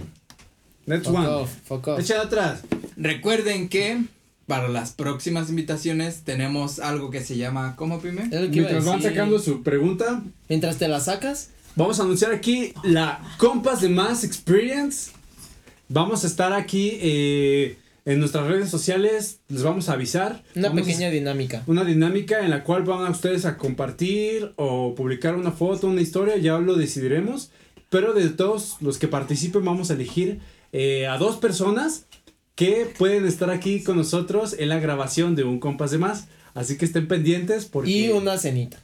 Next 0.86 1.06
Fuck 1.06 1.16
one. 1.16 1.26
off, 1.26 1.50
fuck 1.64 1.86
off. 1.88 2.00
Echa 2.00 2.20
atrás. 2.20 2.62
Recuerden 2.96 3.68
que 3.68 4.04
para 4.46 4.68
las 4.68 4.92
próximas 4.92 5.50
invitaciones 5.50 6.22
tenemos 6.24 6.78
algo 6.78 7.10
que 7.10 7.20
se 7.24 7.36
llama 7.36 7.74
¿Cómo 7.76 8.00
Pime? 8.00 8.22
Es 8.30 8.40
lo 8.40 8.50
que 8.50 8.58
iba 8.58 8.68
a 8.68 8.72
Mientras 8.72 8.84
van 8.84 9.02
sacando 9.02 9.38
su 9.38 9.62
pregunta, 9.62 10.22
Mientras 10.48 10.76
te 10.78 10.88
la 10.88 11.00
sacas, 11.00 11.50
Vamos 11.74 12.00
a 12.00 12.04
anunciar 12.04 12.32
aquí 12.32 12.72
la 12.84 13.20
Compas 13.36 13.82
de 13.82 13.90
Más 13.90 14.24
Experience. 14.24 15.10
Vamos 15.90 16.24
a 16.24 16.26
estar 16.26 16.54
aquí 16.54 16.92
eh, 17.02 17.76
en 18.06 18.18
nuestras 18.18 18.46
redes 18.46 18.70
sociales. 18.70 19.40
Les 19.48 19.62
vamos 19.62 19.90
a 19.90 19.92
avisar. 19.92 20.42
una 20.54 20.68
Vamos 20.68 20.82
a- 20.82 20.86
pequeña 20.86 21.10
dinámica. 21.10 21.62
una 21.66 21.84
dinámica 21.84 22.40
en 22.40 22.48
la 22.50 22.64
cual 22.64 22.84
van 22.84 23.04
a 23.04 23.10
ustedes 23.10 23.44
a 23.44 23.58
compartir 23.58 24.52
o 24.56 24.94
publicar 24.94 25.34
una 25.36 25.50
foto, 25.52 25.86
una 25.88 26.00
historia, 26.00 26.38
ya 26.38 26.56
lo 26.58 26.76
decidiremos. 26.76 27.50
Pero 27.90 28.14
de 28.14 28.30
todos 28.30 28.76
los 28.80 28.96
que 28.96 29.06
participen 29.06 29.62
vamos 29.64 29.90
a 29.90 29.94
elegir 29.94 30.40
eh, 30.72 31.06
a 31.06 31.18
dos 31.18 31.36
personas 31.36 32.06
que 32.56 32.90
pueden 32.98 33.26
estar 33.26 33.50
aquí 33.50 33.84
con 33.84 33.96
nosotros 33.96 34.56
en 34.58 34.70
la 34.70 34.80
grabación 34.80 35.36
de 35.36 35.44
un 35.44 35.60
compas 35.60 35.92
de 35.92 35.98
más. 35.98 36.26
Así 36.54 36.78
que 36.78 36.86
estén 36.86 37.06
pendientes 37.06 37.66
porque... 37.66 37.90
Y 37.90 38.08
una 38.08 38.38
cenita. 38.38 38.78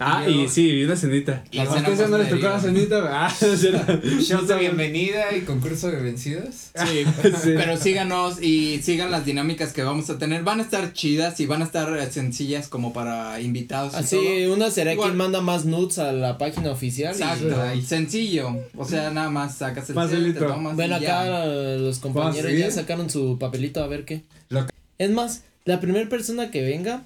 Ah, 0.00 0.28
y 0.28 0.48
sí, 0.48 0.68
y 0.68 0.84
una 0.84 0.94
cenita. 0.96 1.42
Y 1.50 1.58
¿A 1.58 1.66
cena 1.66 1.88
ustedes 1.88 2.08
no 2.10 2.18
les 2.18 2.28
tocó 2.28 2.42
la 2.48 2.60
cenita? 2.60 3.26
Ah, 3.26 3.34
de 3.40 4.58
bienvenida 4.58 5.34
y 5.36 5.40
concurso 5.40 5.90
de 5.90 6.00
vencidos. 6.00 6.70
Sí, 6.74 7.04
Sí. 7.22 7.52
pero 7.56 7.76
síganos 7.76 8.40
y 8.40 8.80
sigan 8.82 9.10
las 9.10 9.24
dinámicas 9.24 9.72
que 9.72 9.82
vamos 9.82 10.08
a 10.10 10.18
tener. 10.18 10.44
Van 10.44 10.60
a 10.60 10.62
estar 10.62 10.92
chidas 10.92 11.40
y 11.40 11.46
van 11.46 11.62
a 11.62 11.64
estar 11.64 11.96
eh, 11.98 12.10
sencillas 12.12 12.68
como 12.68 12.92
para 12.92 13.40
invitados. 13.40 13.94
y 13.94 13.96
Así, 13.96 14.16
todo. 14.44 14.54
una 14.54 14.70
será 14.70 14.92
Igual. 14.92 15.08
quien 15.10 15.16
manda 15.18 15.40
más 15.40 15.64
nudes 15.64 15.98
a 15.98 16.12
la 16.12 16.38
página 16.38 16.70
oficial. 16.70 17.14
y- 17.18 17.22
Exacto, 17.22 17.60
Ay. 17.60 17.82
sencillo. 17.82 18.56
O 18.76 18.84
sea, 18.84 19.10
nada 19.10 19.30
más 19.30 19.56
sacas 19.58 19.88
el 19.90 19.94
cel, 19.94 19.94
Facilito. 19.96 20.40
te 20.40 20.46
tomas 20.46 20.76
Bueno, 20.76 20.98
y 20.98 21.00
ya. 21.00 21.20
acá 21.22 21.46
los 21.46 21.98
compañeros 21.98 22.42
¿Puedo 22.52 22.56
ya 22.58 22.70
sacaron 22.70 23.10
su 23.10 23.36
papelito 23.38 23.82
a 23.82 23.86
ver 23.88 24.04
qué. 24.04 24.22
Lo 24.48 24.66
Es 24.98 25.10
más, 25.10 25.42
la 25.64 25.80
primera 25.80 26.08
persona 26.08 26.50
que 26.52 26.62
venga, 26.62 27.02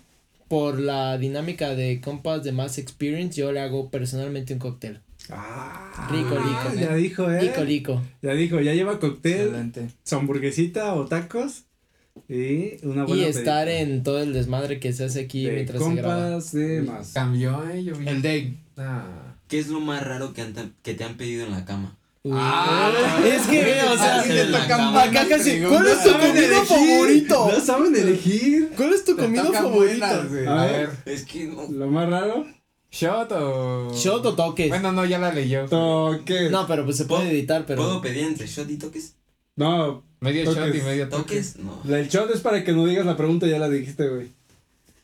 por 0.53 0.79
la 0.79 1.17
dinámica 1.17 1.75
de 1.75 1.99
compas 2.03 2.45
de 2.45 2.53
Mass 2.53 2.77
Experience, 2.77 3.41
yo 3.41 3.53
le 3.53 3.61
hago 3.61 3.89
personalmente 3.89 4.53
un 4.53 4.59
cóctel. 4.59 5.01
Ah, 5.31 6.11
Rico, 6.13 6.35
rico. 6.37 6.79
Ya 6.79 6.95
dijo, 6.95 7.31
eh. 7.31 7.41
Lico, 7.45 7.65
lico. 7.65 8.03
Ya 8.21 8.35
dijo, 8.35 8.61
ya 8.61 8.75
lleva 8.75 8.99
cóctel, 9.01 9.47
Excelente. 9.47 9.89
su 10.05 10.17
hamburguesita 10.17 10.93
o 10.93 11.07
tacos 11.07 11.63
y 12.29 12.85
una 12.85 13.05
Y 13.05 13.07
buena 13.07 13.27
estar 13.29 13.67
pedita 13.67 13.81
en 13.81 14.03
todo 14.03 14.21
el 14.21 14.35
desmadre 14.35 14.79
que 14.79 14.93
se 14.93 15.05
hace 15.05 15.21
aquí 15.23 15.45
de 15.47 15.53
mientras 15.53 15.83
se 15.83 15.95
graba. 15.95 16.23
compas 16.33 16.53
de 16.53 16.83
más. 16.83 17.13
Cambió, 17.15 17.71
eh, 17.71 17.83
yo 17.85 17.97
vi. 17.97 18.07
El 18.09 18.21
Dave. 18.21 18.55
Ah. 18.77 19.37
¿Qué 19.49 19.59
es 19.59 19.69
lo 19.69 19.81
más 19.81 20.05
raro 20.07 20.35
que, 20.35 20.43
han- 20.43 20.75
que 20.83 20.93
te 20.93 21.03
han 21.05 21.17
pedido 21.17 21.47
en 21.47 21.53
la 21.53 21.65
cama? 21.65 21.97
Ah, 22.31 22.93
es 23.27 23.47
que, 23.49 23.81
o 23.83 23.97
sea, 23.97 24.21
acá 25.03 25.27
casi. 25.29 25.61
¿Cuál 25.61 25.87
es 25.89 26.03
tu 26.05 26.11
saben 26.11 26.29
comida 26.29 26.47
elegir, 26.47 26.67
favorito? 26.67 27.51
No 27.53 27.61
saben 27.61 27.97
elegir. 27.97 28.71
¿Cuál 28.77 28.93
es 28.93 29.05
tu 29.05 29.17
comida 29.17 29.45
favorita? 29.53 30.21
A 30.21 30.67
ver. 30.67 30.91
Es 31.05 31.25
que 31.25 31.47
no. 31.47 31.67
Lo 31.69 31.87
más 31.89 32.09
raro. 32.09 32.47
¿shot 32.93 33.33
o...? 33.33 33.91
¿Shot 33.95 34.25
o 34.27 34.35
toques? 34.35 34.69
Bueno, 34.69 34.93
no, 34.93 35.05
ya 35.05 35.19
la 35.19 35.33
leyó. 35.33 35.67
Toques. 35.67 36.51
No, 36.51 36.67
pero 36.69 36.85
pues 36.85 36.99
se 36.99 37.07
puede 37.07 37.23
¿Puedo- 37.23 37.33
editar, 37.35 37.65
pero. 37.67 37.83
¿Puedo 37.83 38.01
pedir 38.03 38.25
entre 38.25 38.47
shot 38.47 38.71
y 38.71 38.77
toques? 38.77 39.17
No, 39.57 40.05
Medio 40.21 40.45
Toques. 40.45 40.63
shot 40.67 40.75
y 40.77 40.81
medio 40.83 41.09
toque. 41.09 41.23
¿Toques? 41.23 41.57
No. 41.57 41.95
el 41.97 42.09
shot 42.09 42.31
es 42.33 42.41
para 42.41 42.63
que 42.63 42.73
no 42.73 42.87
digas 42.87 43.05
la 43.05 43.17
pregunta, 43.17 43.47
ya 43.49 43.59
la 43.59 43.69
dijiste, 43.69 44.09
güey. 44.09 44.29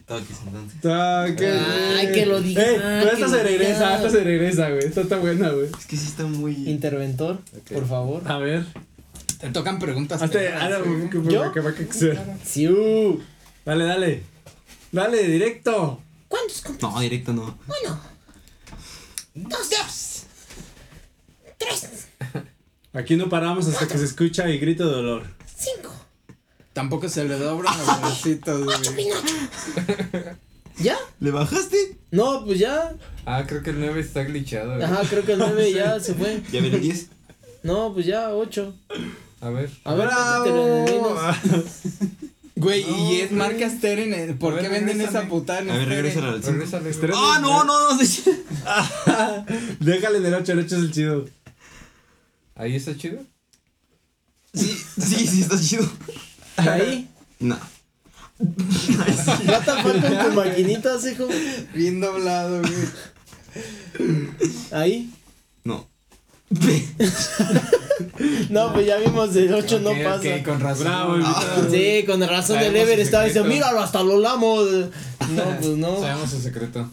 Toques 0.08 0.36
entonces. 0.46 0.80
Toques. 0.80 1.62
Ay, 1.96 2.12
que 2.12 2.24
lo 2.26 2.40
diga, 2.40 2.62
Ey, 2.62 2.76
pero 2.78 3.12
esta 3.12 3.28
se 3.28 3.42
regresa, 3.42 3.96
esta 3.96 4.10
se 4.10 4.24
regresa, 4.24 4.70
güey. 4.70 4.84
Esta 4.86 5.02
está 5.02 5.18
buena, 5.18 5.50
güey. 5.50 5.66
Es 5.66 5.86
que 5.86 5.96
sí 5.96 6.06
está 6.06 6.24
muy. 6.24 6.54
Interventor, 6.68 7.38
por 7.72 7.86
favor. 7.86 8.22
A 8.30 8.38
ver. 8.38 8.64
Te 9.38 9.50
tocan 9.50 9.78
preguntas. 9.78 10.20
Hazte, 10.22 10.50
¿Yo? 11.30 11.52
que 11.52 11.60
va 11.60 11.70
a 11.70 11.74
crecer. 11.74 12.18
Siu. 12.44 13.22
Dale, 13.64 13.84
dale. 13.84 14.22
Dale, 14.90 15.22
directo. 15.28 16.00
¿Cuántos? 16.26 16.64
No, 16.80 16.98
directo 17.00 17.32
no. 17.32 17.58
Dos, 19.34 19.70
dos. 19.70 20.22
Tres, 21.58 22.08
Aquí 22.92 23.16
no 23.16 23.28
paramos 23.28 23.66
hasta 23.68 23.86
que 23.86 23.98
se 23.98 24.04
escucha 24.04 24.44
el 24.46 24.58
grito 24.58 24.86
de 24.88 24.92
dolor. 24.92 25.26
cinco, 25.46 25.92
Tampoco 26.78 27.08
se 27.08 27.24
le 27.24 27.36
doblan 27.36 27.76
los 27.76 27.86
bracitos, 28.00 28.64
güey. 28.64 28.78
¿Ya? 30.78 30.96
¿Le 31.18 31.32
bajaste? 31.32 31.98
No, 32.12 32.44
pues 32.44 32.60
ya. 32.60 32.94
Ah, 33.26 33.42
creo 33.48 33.64
que 33.64 33.70
el 33.70 33.80
9 33.80 34.00
está 34.00 34.22
glitchado. 34.22 34.74
güey. 34.74 34.84
Ajá, 34.84 35.02
creo 35.10 35.24
que 35.24 35.32
el 35.32 35.40
nueve 35.40 35.72
ya 35.72 35.98
se 36.00 36.14
fue. 36.14 36.40
Ya 36.52 36.60
viene 36.60 36.78
10. 36.78 37.08
No, 37.64 37.92
pues 37.92 38.06
ya, 38.06 38.30
ocho. 38.30 38.76
A 39.40 39.50
ver. 39.50 39.68
A 39.82 39.94
ver, 39.94 40.08
el. 40.46 40.84
Güey, 42.54 42.86
y 42.88 43.22
es 43.22 43.32
marca 43.32 43.68
Steren. 43.68 44.38
¿Por 44.38 44.60
qué 44.60 44.68
venden 44.68 44.98
regrésame. 44.98 45.18
esa 45.18 45.28
putada 45.28 45.58
en 45.62 45.70
A 45.70 45.76
ver, 45.78 45.88
regresa 45.88 46.28
al 46.28 46.36
5. 46.40 46.52
Regrésale. 46.52 46.90
Espera. 46.90 47.14
¡Ah, 47.16 47.40
no, 47.42 47.64
no, 47.64 47.92
no! 47.96 48.04
sí. 48.04 48.22
Déjale 49.80 50.20
del 50.20 50.34
8, 50.34 50.52
el 50.52 50.58
8 50.60 50.76
es 50.76 50.82
el 50.82 50.92
chido. 50.92 51.24
Ahí 52.54 52.76
está 52.76 52.96
chido. 52.96 53.18
Sí, 54.54 54.78
sí, 55.00 55.26
sí, 55.26 55.40
está 55.42 55.60
chido. 55.60 55.84
Ahí. 56.58 57.08
No. 57.40 57.58
Ya 59.46 59.60
falta 59.82 60.06
en 60.08 60.28
tu 60.28 60.32
maquinita, 60.34 60.90
hijo. 61.10 61.26
Bien 61.74 62.00
doblado, 62.00 62.60
güey. 62.60 64.08
Ahí. 64.72 65.10
No. 65.64 65.86
No, 68.48 68.72
pues 68.72 68.86
ya 68.86 68.96
vimos 68.98 69.34
el 69.34 69.52
8 69.52 69.80
no 69.80 69.90
Ok, 69.90 69.96
pasa. 70.04 70.18
ok, 70.36 70.44
con 70.44 70.60
razón. 70.60 70.84
Bravo, 70.84 71.14
invitado. 71.16 71.70
Sí, 71.70 72.04
con 72.06 72.20
razón 72.20 72.58
de 72.58 72.64
Sabemos 72.66 72.72
Lever 72.72 72.96
su 72.98 73.02
estaba 73.02 73.24
diciendo, 73.24 73.48
míralo, 73.48 73.80
hasta 73.80 74.02
lo 74.04 74.18
lamo. 74.20 74.60
No, 74.62 75.42
pues 75.60 75.76
no. 75.76 76.00
Sabemos 76.00 76.30
su 76.30 76.40
secreto. 76.40 76.88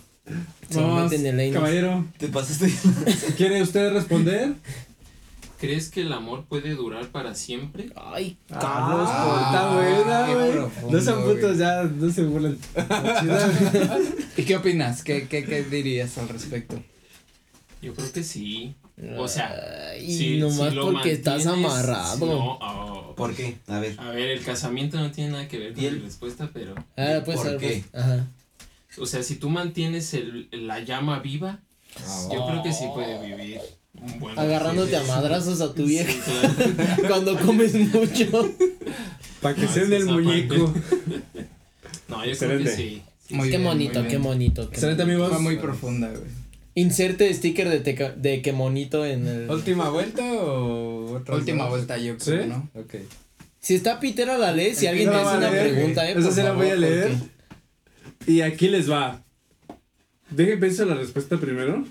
Se 0.70 0.80
Vamos, 0.82 1.04
meten 1.12 1.28
en 1.28 1.40
el 1.40 1.54
caballero. 1.54 2.06
¿Te 2.18 2.28
pasaste? 2.28 2.74
¿Quiere 3.38 3.62
usted 3.62 3.94
responder? 3.94 4.54
¿Crees 5.66 5.90
que 5.90 6.02
el 6.02 6.14
amor 6.14 6.46
puede 6.46 6.76
durar 6.76 7.08
para 7.08 7.34
siempre? 7.36 7.90
Ay, 7.96 8.38
Ah, 8.52 8.60
Carlos, 8.60 9.10
está 9.10 9.74
buena, 9.74 10.34
güey. 10.34 10.92
No 10.92 11.02
sean 11.02 11.24
putos, 11.24 11.58
ya, 11.58 11.84
no 11.84 12.10
se 12.12 12.24
burlen. 12.24 12.58
¿Y 14.38 14.44
qué 14.44 14.56
opinas? 14.58 15.04
¿Qué, 15.04 15.28
qué, 15.28 15.44
qué 15.46 15.64
dirías 15.64 16.18
al 16.18 16.30
respecto? 16.30 16.82
Yo 17.82 17.94
creo 17.94 18.12
que 18.12 18.24
sí. 18.24 18.76
O 19.18 19.28
sea, 19.28 19.54
Ay, 19.92 20.18
si- 20.18 20.38
nomás 20.40 20.70
si 20.70 20.76
lo 20.76 20.92
porque 20.92 21.12
estás 21.12 21.46
amarrado. 21.48 22.26
No, 22.26 22.58
oh, 22.62 23.16
¿Por 23.16 23.34
qué? 23.36 23.58
A 23.68 23.80
ver. 23.80 24.00
A 24.00 24.10
ver, 24.12 24.30
el 24.30 24.44
casamiento 24.44 24.98
no 24.98 25.12
tiene 25.12 25.32
nada 25.32 25.48
que 25.48 25.58
ver 25.58 25.74
con 25.74 25.84
¿Y 25.84 25.86
el- 25.88 25.98
mi 25.98 26.06
respuesta, 26.06 26.50
pero. 26.54 26.76
Ah, 26.98 27.22
pues, 27.26 27.38
¿Por 27.38 27.48
ah, 27.48 27.58
qué? 27.60 27.84
pues, 27.92 28.04
Ajá. 28.04 28.28
O 28.98 29.06
sea, 29.06 29.22
si 29.24 29.36
tú 29.36 29.50
mantienes 29.50 30.14
el, 30.14 30.48
la 30.52 30.80
llama 30.80 31.20
viva, 31.20 31.60
Ah, 31.98 32.30
yo 32.34 32.46
creo 32.48 32.62
que 32.64 32.74
sí 32.74 32.86
puede 32.94 33.26
vivir 33.26 33.60
Agarrándote 34.36 34.96
a 34.96 35.02
Sí, 35.02 35.08
madrazos 35.08 35.62
a 35.62 35.74
tu 35.74 35.84
sí, 35.84 35.90
vieja 35.90 36.14
claro. 36.24 36.98
cuando 37.08 37.38
comes 37.40 37.74
mucho. 37.76 38.54
Para 39.42 39.56
que 39.56 39.62
No, 39.64 39.68
sean 39.72 39.86
es 39.86 39.92
el 39.92 40.04
esa 40.04 40.12
muñeco. 40.12 40.74
No, 42.08 42.24
yo 42.24 42.38
creo 42.38 42.50
que 42.60 42.64
Excelente. 42.64 42.76
sí. 42.76 43.02
Muy 43.32 43.50
qué 43.50 43.58
bien, 43.58 43.64
bonito, 43.64 44.00
muy 44.02 44.10
qué 44.10 44.18
bonito. 44.18 44.70
qué 44.70 44.76
Excelente, 44.76 45.04
bonito. 45.04 45.24
amigos. 45.24 45.42
Fue 45.42 45.42
muy 45.54 45.58
profunda, 45.62 46.10
güey. 46.10 46.22
Inserte 46.76 47.34
sticker 47.34 47.70
de, 47.70 47.84
teca- 47.84 48.14
de 48.16 48.42
qué 48.44 48.52
monito 48.54 49.06
en 49.06 49.28
el. 49.28 49.50
¿Última 49.50 49.90
vuelta 49.90 50.24
o 50.34 51.16
otra? 51.16 51.36
Última 51.36 51.68
vuelta, 51.68 51.98
yo 51.98 52.16
creo, 52.18 52.44
¿Sí? 52.44 52.50
¿no? 52.50 52.70
Ok. 52.80 52.96
Si 53.60 53.74
está 53.74 54.00
pitera 54.00 54.38
la 54.38 54.52
ley, 54.52 54.76
si 54.76 54.86
alguien 54.86 55.10
te 55.10 55.16
hace 55.16 55.38
una 55.38 55.50
pregunta, 55.50 56.08
eh. 56.10 56.16
Esa 56.18 56.32
sí 56.32 56.42
la 56.44 56.52
voy 56.52 56.70
a 56.70 56.76
leer. 56.76 57.14
porque- 57.14 58.32
Y 58.32 58.42
aquí 58.42 58.68
les 58.68 58.92
va. 58.92 59.24
Dejen 60.30 60.60
pensar 60.60 60.86
la 60.88 60.96
respuesta 60.96 61.38
primero. 61.38 61.86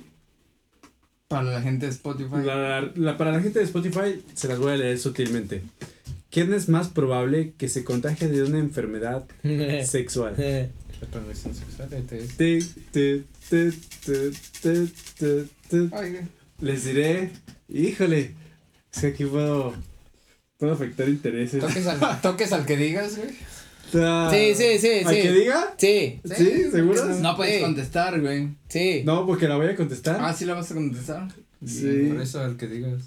Para 1.35 1.51
la 1.51 1.63
gente 1.63 1.87
de 1.87 1.93
Spotify. 1.93 2.37
La- 2.45 2.91
la- 2.95 3.17
para 3.17 3.33
la 3.33 3.41
gente 3.41 3.59
de 3.59 3.65
Spotify 3.65 4.23
se 4.35 4.49
las 4.49 4.59
voy 4.59 4.73
a 4.73 4.77
leer 4.77 4.99
sutilmente. 4.99 5.63
¿Quién 6.31 6.53
es 6.53 6.69
más 6.69 6.89
probable 6.89 7.53
que 7.59 7.69
se 7.69 7.85
contagie 7.85 8.29
de 8.29 8.43
una 8.43 8.59
enfermedad 8.59 9.25
sexual? 9.85 10.35
Les 16.61 16.85
diré, 16.85 17.31
híjole, 17.69 18.33
es 18.95 19.01
que 19.01 19.07
aquí 19.09 19.25
puedo, 19.25 19.75
puedo 20.59 20.73
afectar 20.73 21.09
intereses. 21.09 21.61
Toques 21.61 21.87
al, 21.87 22.21
toques 22.21 22.53
al 22.53 22.65
que 22.65 22.77
digas, 22.77 23.17
güey. 23.17 23.31
Sí, 23.93 24.55
sí, 24.55 24.79
sí, 24.79 24.89
¿A 25.05 25.09
sí. 25.11 25.23
que 25.23 25.33
diga? 25.33 25.75
Sí, 25.77 26.21
¿Sí? 26.25 26.71
¿Seguros? 26.71 27.21
No 27.21 27.37
puedes 27.37 27.57
Sí. 27.57 27.63
contestar, 27.63 28.21
güey. 28.21 28.49
sí. 28.69 29.03
No, 29.05 29.27
porque 29.27 29.47
la 29.49 29.57
voy 29.57 29.67
a 29.69 29.77
contestar. 29.77 30.19
Ah, 30.21 30.33
sí 30.33 30.45
la 30.45 30.55
vas 30.55 30.71
a 30.71 30.75
contestar. 30.75 31.29
sí. 31.65 32.09
Por 32.13 32.21
eso 32.23 32.41
al 32.41 32.57
que 32.57 32.67
digas. 32.67 33.03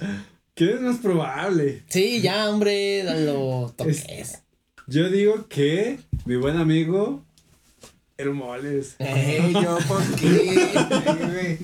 ¿Quién 0.55 0.69
es 0.71 0.81
más 0.81 0.97
probable? 0.97 1.83
Sí, 1.87 2.21
ya, 2.21 2.49
hombre, 2.49 3.03
lo 3.25 3.73
toques. 3.75 4.41
Yo 4.87 5.09
digo 5.09 5.47
que 5.49 5.99
mi 6.25 6.35
buen 6.37 6.55
amigo, 6.57 7.23
el 8.17 8.31
Moles. 8.31 8.95
Ey, 8.99 9.53
yo, 9.53 9.77
¿por 9.87 10.03
qué? 10.15 10.67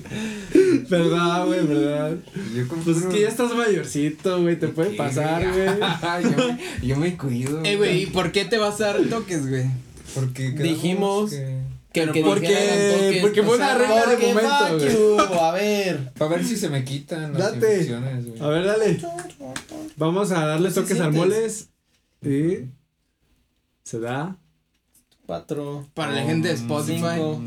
güey? 0.54 0.82
Verdad, 0.88 1.46
güey, 1.46 1.66
verdad. 1.66 2.16
Yo 2.54 2.68
como 2.68 2.82
Pues 2.82 2.98
es 2.98 3.06
que 3.06 3.20
ya 3.22 3.28
estás 3.28 3.52
mayorcito, 3.54 4.40
güey, 4.40 4.56
te 4.58 4.68
puede 4.68 4.90
pasar, 4.90 5.42
güey. 5.52 5.66
yo, 6.22 6.36
me- 6.46 6.86
yo 6.86 6.96
me 6.96 7.16
cuido. 7.16 7.60
Eh, 7.64 7.76
güey, 7.76 8.02
¿y 8.02 8.06
por 8.06 8.30
qué 8.30 8.44
te 8.44 8.58
vas 8.58 8.80
a 8.80 8.86
dar 8.92 9.02
toques, 9.08 9.48
güey? 9.48 9.64
Porque 10.14 10.50
Dijimos- 10.52 11.30
que- 11.30 11.58
Que 11.92 12.10
que 12.12 12.22
porque- 12.22 12.48
toques, 12.48 13.20
porque 13.20 13.42
fue 13.42 13.56
una 13.56 13.74
regla 13.78 14.06
de 14.06 14.16
momento, 14.26 15.18
güey. 15.18 15.38
A 15.40 15.50
ver. 15.52 16.12
Para 16.18 16.30
ver 16.36 16.44
si 16.44 16.56
se 16.56 16.68
me 16.68 16.84
quitan 16.84 17.32
las 17.32 17.52
Date. 17.52 17.56
infecciones, 17.56 18.26
güey. 18.28 18.40
A 18.40 18.48
ver, 18.48 18.64
dale. 18.64 19.00
Vamos 19.96 20.30
a 20.32 20.46
darle 20.46 20.68
¿Qué 20.68 20.74
toques 20.74 21.00
al? 21.00 21.12
Moles. 21.12 21.68
Y 22.22 22.66
se 23.84 23.98
da. 24.00 24.36
Cuatro. 25.26 25.86
Para 25.94 26.12
la 26.12 26.22
gente 26.22 26.48
de 26.48 26.54
Spotify. 26.54 27.02
Cinco. 27.14 27.40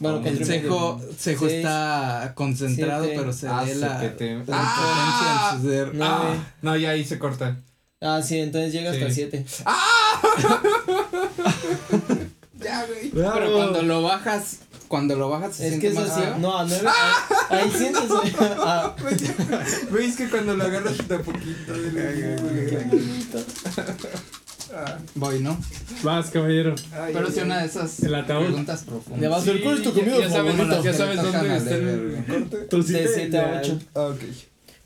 Bueno, 0.00 0.20
El 0.26 0.44
cejo, 0.44 1.00
cejo 1.16 1.46
Seis, 1.46 1.58
está 1.58 2.32
concentrado, 2.34 3.04
siete. 3.04 3.18
pero 3.20 3.32
se 3.32 3.46
Ah, 3.48 3.62
ve 3.64 3.74
la, 3.76 4.00
CPT. 4.00 4.20
la 4.48 4.56
¡Ah! 4.58 5.54
impotencia 5.54 5.54
en 5.54 5.62
su 5.62 5.68
ser. 5.70 5.94
No, 5.94 6.04
Ah, 6.04 6.34
no, 6.62 6.76
ya 6.76 6.90
ahí 6.90 7.04
se 7.04 7.18
corta. 7.18 7.56
Ah, 8.00 8.20
sí, 8.20 8.38
entonces 8.40 8.72
llega 8.72 8.90
hasta 8.90 9.06
Sí. 9.08 9.14
7. 9.14 9.44
Ya, 12.60 12.86
güey. 12.86 13.10
Pero 13.10 13.52
cuando 13.52 13.82
lo 13.82 14.02
bajas, 14.02 14.58
cuando 14.88 15.14
lo 15.16 15.28
bajas 15.28 15.54
se 15.56 15.64
Es 15.64 15.68
siente 15.70 15.86
que 15.86 15.92
es 15.92 15.94
más 16.00 16.10
así. 16.10 16.20
feo. 16.22 16.38
No, 16.38 16.56
a 16.58 16.64
9. 16.64 16.88
Ahí 17.50 17.70
sientes. 17.70 18.04
Ah, 18.58 18.94
Güey, 19.90 20.06
es 20.08 20.16
que 20.16 20.28
cuando 20.30 20.56
lo 20.56 20.64
agarras 20.64 20.96
de 21.06 21.14
a 21.14 21.18
poquito. 24.74 25.10
Voy, 25.14 25.40
¿no? 25.40 25.58
Vas, 26.02 26.30
caballero. 26.30 26.74
Pero 27.12 27.30
si 27.30 27.40
una 27.40 27.58
de 27.60 27.66
esas 27.66 28.00
El 28.02 28.14
ataúd. 28.14 28.44
preguntas 28.46 28.82
profundas. 28.84 29.20
le 29.20 29.28
vas 29.28 29.38
a 29.38 29.42
hacer 29.42 29.62
cuál 29.62 29.76
es 29.78 29.82
tu 29.82 29.92
comida 29.94 30.18
ya 30.18 30.30
sabes, 30.30 30.54
favorita. 30.54 30.82
ya 30.82 30.92
sabes 30.92 31.18
Que 31.20 31.24
le 31.26 31.32
dónde 31.32 31.56
está 31.56 31.74
el 31.74 32.26
corte. 32.26 32.76
De 32.76 32.82
cita 32.82 32.98
7 33.14 33.38
a 33.38 33.42
ideal. 33.42 33.60
8. 33.64 33.80
Ok. 33.94 34.20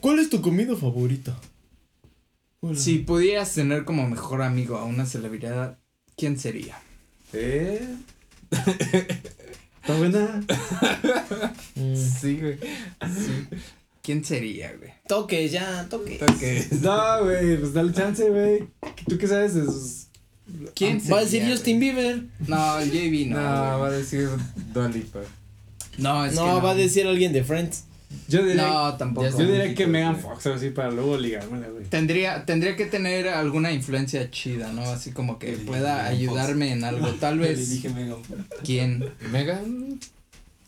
¿Cuál 0.01 0.19
es 0.21 0.31
tu 0.31 0.41
comida 0.43 0.77
favorita? 0.77 1.37
Si 2.75 2.99
pudieras 2.99 3.53
tener 3.55 3.85
como 3.85 4.09
mejor 4.09 4.43
amigo 4.43 4.77
a 4.79 4.85
una 4.85 5.07
celebridad, 5.07 5.79
¿quién 6.17 6.39
sería? 6.39 6.77
¿Eh? 7.33 7.87
¿Está 8.51 9.97
buena? 9.97 10.43
Sí, 12.21 12.41
güey. 12.41 12.59
¿Quién 14.09 14.25
sería, 14.25 14.73
güey? 14.79 14.91
Toque, 15.07 15.47
ya, 15.51 15.87
toque. 15.91 16.19
No, 16.81 17.25
güey, 17.25 17.59
pues 17.59 17.75
dale 17.75 17.93
chance, 17.93 18.27
güey. 18.31 18.65
¿Tú 19.07 19.19
qué 19.19 19.27
sabes 19.27 19.53
de 19.55 19.65
sus 19.67 20.07
¿Quién 20.75 20.99
Va 21.13 21.19
a 21.19 21.21
decir 21.21 21.41
sería, 21.43 21.55
Justin 21.55 21.79
Bieber. 21.79 22.23
No, 22.47 22.79
el 22.79 22.91
JB 22.91 23.29
No, 23.29 23.37
no. 23.37 23.79
va 23.81 23.89
a 23.89 23.91
decir 23.91 24.31
Dua 24.73 24.89
Lipa. 24.89 25.19
No, 25.99 26.25
es 26.25 26.31
que 26.33 26.37
No, 26.37 26.63
va 26.63 26.71
a 26.71 26.75
decir 26.75 27.07
alguien 27.07 27.35
de 27.35 27.45
Friends. 27.45 27.85
Yo 28.29 28.43
diría, 28.43 28.67
No, 28.67 28.97
tampoco. 28.97 29.29
yo 29.29 29.37
diría 29.47 29.75
que 29.75 29.87
Megan. 29.87 30.17
Fox, 30.19 30.47
así, 30.47 30.71
para 30.71 30.91
luego 30.91 31.19
ligármela, 31.19 31.69
güey. 31.69 31.85
Tendría, 31.85 32.47
tendría 32.47 32.77
que 32.77 32.87
tener 32.87 33.29
alguna 33.29 33.73
influencia 33.73 34.31
chida, 34.31 34.73
¿no? 34.73 34.81
Así 34.85 35.11
como 35.11 35.39
que 35.39 35.53
pueda 35.53 36.07
ayudarme 36.07 36.73
en 36.73 36.83
algo. 36.83 37.09
Tal 37.21 37.37
Le 37.43 37.49
vez. 37.49 37.69
dije 37.69 37.91
Megan. 37.91 38.17
¿Quién? 38.65 39.05
Megan. 39.31 40.01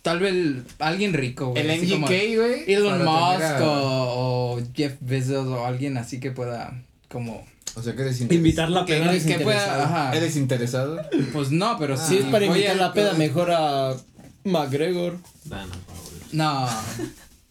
Tal 0.02 0.18
vez 0.20 0.34
alguien 0.78 1.12
rico, 1.12 1.48
güey. 1.50 1.62
El 1.68 1.80
NGK, 1.82 2.08
güey. 2.36 2.72
Elon 2.72 2.98
Musk 3.04 3.42
a- 3.42 3.58
o, 3.62 4.54
o 4.56 4.60
Jeff 4.74 4.94
Bezos 5.00 5.46
o 5.48 5.66
alguien 5.66 5.98
así 5.98 6.20
que 6.20 6.30
pueda 6.30 6.80
como 7.08 7.44
O 7.74 7.82
sea, 7.82 7.94
que 7.94 8.02
eres 8.02 8.20
interesado. 8.20 8.34
Invitarla 8.38 8.80
a 8.82 8.86
que, 8.86 8.94
pegar. 8.94 9.08
eres 9.10 9.24
que 9.24 9.34
pueda, 9.40 9.56
interesado. 9.58 9.82
ajá. 9.82 10.16
¿Eres 10.16 10.36
interesado? 10.36 11.00
Pues 11.32 11.50
no, 11.50 11.76
pero 11.78 11.96
Si 11.98 12.16
sí. 12.16 12.18
es 12.18 12.24
para 12.26 12.46
invitar 12.46 12.72
a- 12.72 12.80
la 12.86 12.92
peda, 12.94 13.12
mejor 13.14 13.50
a 13.50 13.94
McGregor. 14.44 15.16
No. 16.32 16.68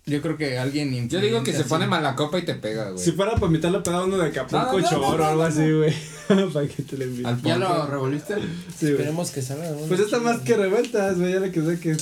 Yo 0.05 0.21
creo 0.23 0.38
que 0.38 0.57
alguien 0.57 1.07
Yo 1.07 1.19
digo 1.21 1.43
que 1.43 1.53
se 1.53 1.65
pone 1.65 1.85
mala 1.85 2.15
copa 2.15 2.39
y 2.39 2.41
te 2.43 2.55
pega, 2.55 2.89
güey. 2.89 3.03
Si 3.03 3.11
fuera 3.11 3.34
para 3.35 3.45
invitarla 3.45 3.80
a 3.80 3.84
pegar 3.84 4.03
uno 4.05 4.17
de 4.17 4.30
Acapulco, 4.30 4.57
No, 4.57 4.71
no, 4.71 4.80
no, 4.81 4.89
choro 4.89 5.23
o 5.23 5.27
algo 5.27 5.43
no, 5.43 5.47
así, 5.47 5.71
güey. 5.71 5.93
para 6.53 6.67
que 6.67 6.81
te 6.81 6.97
le 6.97 7.05
invite. 7.05 7.30
¿Ya 7.43 7.57
lo 7.57 7.85
revolviste? 7.85 8.35
Sí. 8.76 8.88
Esperemos 8.88 9.30
que 9.30 9.43
salga. 9.43 9.69
uno 9.69 9.85
Pues 9.88 9.99
está 9.99 10.17
más 10.19 10.39
que 10.39 10.57
revueltas, 10.57 11.19
güey, 11.19 11.34
ya 11.34 11.39
la 11.41 11.51
que 11.51 11.61
sé 11.61 11.80
que. 11.80 11.95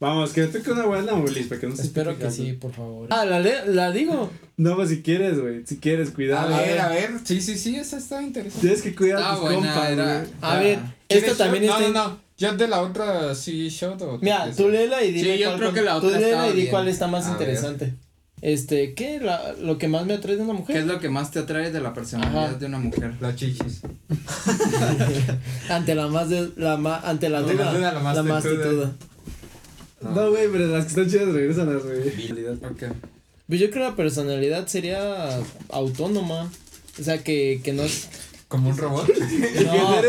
Vamos, 0.00 0.32
que 0.32 0.44
toque 0.46 0.70
una 0.72 0.86
buena, 0.86 1.12
Ulis, 1.12 1.46
para 1.46 1.60
que 1.60 1.66
no 1.66 1.76
se 1.76 1.82
Espero 1.82 2.12
esté 2.12 2.24
que 2.24 2.30
sí, 2.30 2.52
por 2.54 2.72
favor. 2.72 3.06
Ah, 3.10 3.26
la, 3.26 3.38
la 3.66 3.90
digo. 3.92 4.30
No, 4.56 4.74
pues 4.74 4.88
si 4.88 5.02
quieres, 5.02 5.38
güey, 5.38 5.66
si 5.66 5.76
quieres, 5.76 6.08
A 6.08 6.12
cuidado. 6.14 6.56
ver, 6.56 6.78
a 6.80 6.88
ver. 6.88 7.10
Sí, 7.24 7.40
sí, 7.42 7.58
sí, 7.58 7.76
esa 7.76 7.98
está 7.98 8.22
interesante. 8.22 8.60
Tienes 8.66 8.80
que 8.82 8.94
cuidar 8.94 9.22
a 9.22 9.32
tus 9.32 9.40
buena, 9.42 9.56
compas, 9.74 9.90
era. 9.90 10.04
güey. 10.20 10.32
A 10.40 10.52
Ah. 10.52 10.58
ver, 10.58 10.78
¿Quieres 11.06 11.30
esta 11.32 11.44
también 11.44 11.64
está. 11.64 11.80
No, 11.80 11.88
no, 11.88 12.08
no. 12.08 12.18
¿Ya 12.38 12.52
de 12.54 12.68
la 12.68 12.80
otra 12.80 13.34
sí 13.34 13.68
shot 13.68 14.00
o 14.00 14.18
Mira, 14.22 14.50
tú 14.56 14.70
léela 14.70 15.04
y 15.04 15.12
dile 15.12 15.34
Sí, 15.34 15.40
yo 15.42 15.48
cuál, 15.48 15.58
creo 15.60 15.72
que 15.74 15.82
la 15.82 16.00
tú 16.00 16.06
otra 16.06 16.18
léela 16.18 16.28
estaba 16.46 16.48
y 16.48 16.52
di 16.62 16.66
cuál 16.68 16.88
está 16.88 17.06
más 17.06 17.26
A 17.26 17.32
ver. 17.32 17.40
interesante. 17.40 17.94
Este, 18.40 18.94
¿qué? 18.94 19.20
La, 19.20 19.52
lo 19.60 19.76
que 19.76 19.88
más 19.88 20.06
me 20.06 20.14
atrae 20.14 20.36
de 20.36 20.42
una 20.44 20.54
mujer. 20.54 20.74
¿Qué 20.76 20.80
es 20.80 20.86
lo 20.88 20.98
que 20.98 21.10
más 21.10 21.30
te 21.30 21.40
atrae 21.40 21.70
de 21.70 21.80
la 21.82 21.92
personalidad 21.92 22.44
Ajá. 22.46 22.54
de 22.54 22.64
una 22.64 22.78
mujer? 22.78 23.12
Las 23.20 23.36
chichis. 23.36 23.82
ante 25.68 25.94
la 25.94 26.08
más 26.08 26.30
de, 26.30 26.50
la 26.56 26.78
ma- 26.78 27.00
ante 27.04 27.28
la 27.28 27.42
duda, 27.42 27.52
la 27.66 27.72
duda, 27.74 27.92
la 27.92 28.22
más 28.22 28.42
tetuda. 28.42 28.62
tetuda. 28.64 28.92
No, 30.00 30.30
güey, 30.30 30.48
pero 30.50 30.66
las 30.68 30.84
que 30.84 30.88
están 30.90 31.08
chidas 31.10 31.28
regresan 31.34 31.72
las, 31.74 31.82
güey. 31.84 31.98
Ok. 32.64 32.94
Pues 33.48 33.60
yo 33.60 33.70
creo 33.70 33.84
que 33.84 33.90
la 33.90 33.96
personalidad 33.96 34.66
sería 34.68 35.40
autónoma. 35.70 36.50
O 36.98 37.02
sea, 37.02 37.18
que, 37.22 37.60
que 37.62 37.72
no 37.72 37.82
es. 37.82 38.08
¿Como 38.48 38.70
un 38.70 38.76
robot? 38.76 39.08
No. 39.64 40.00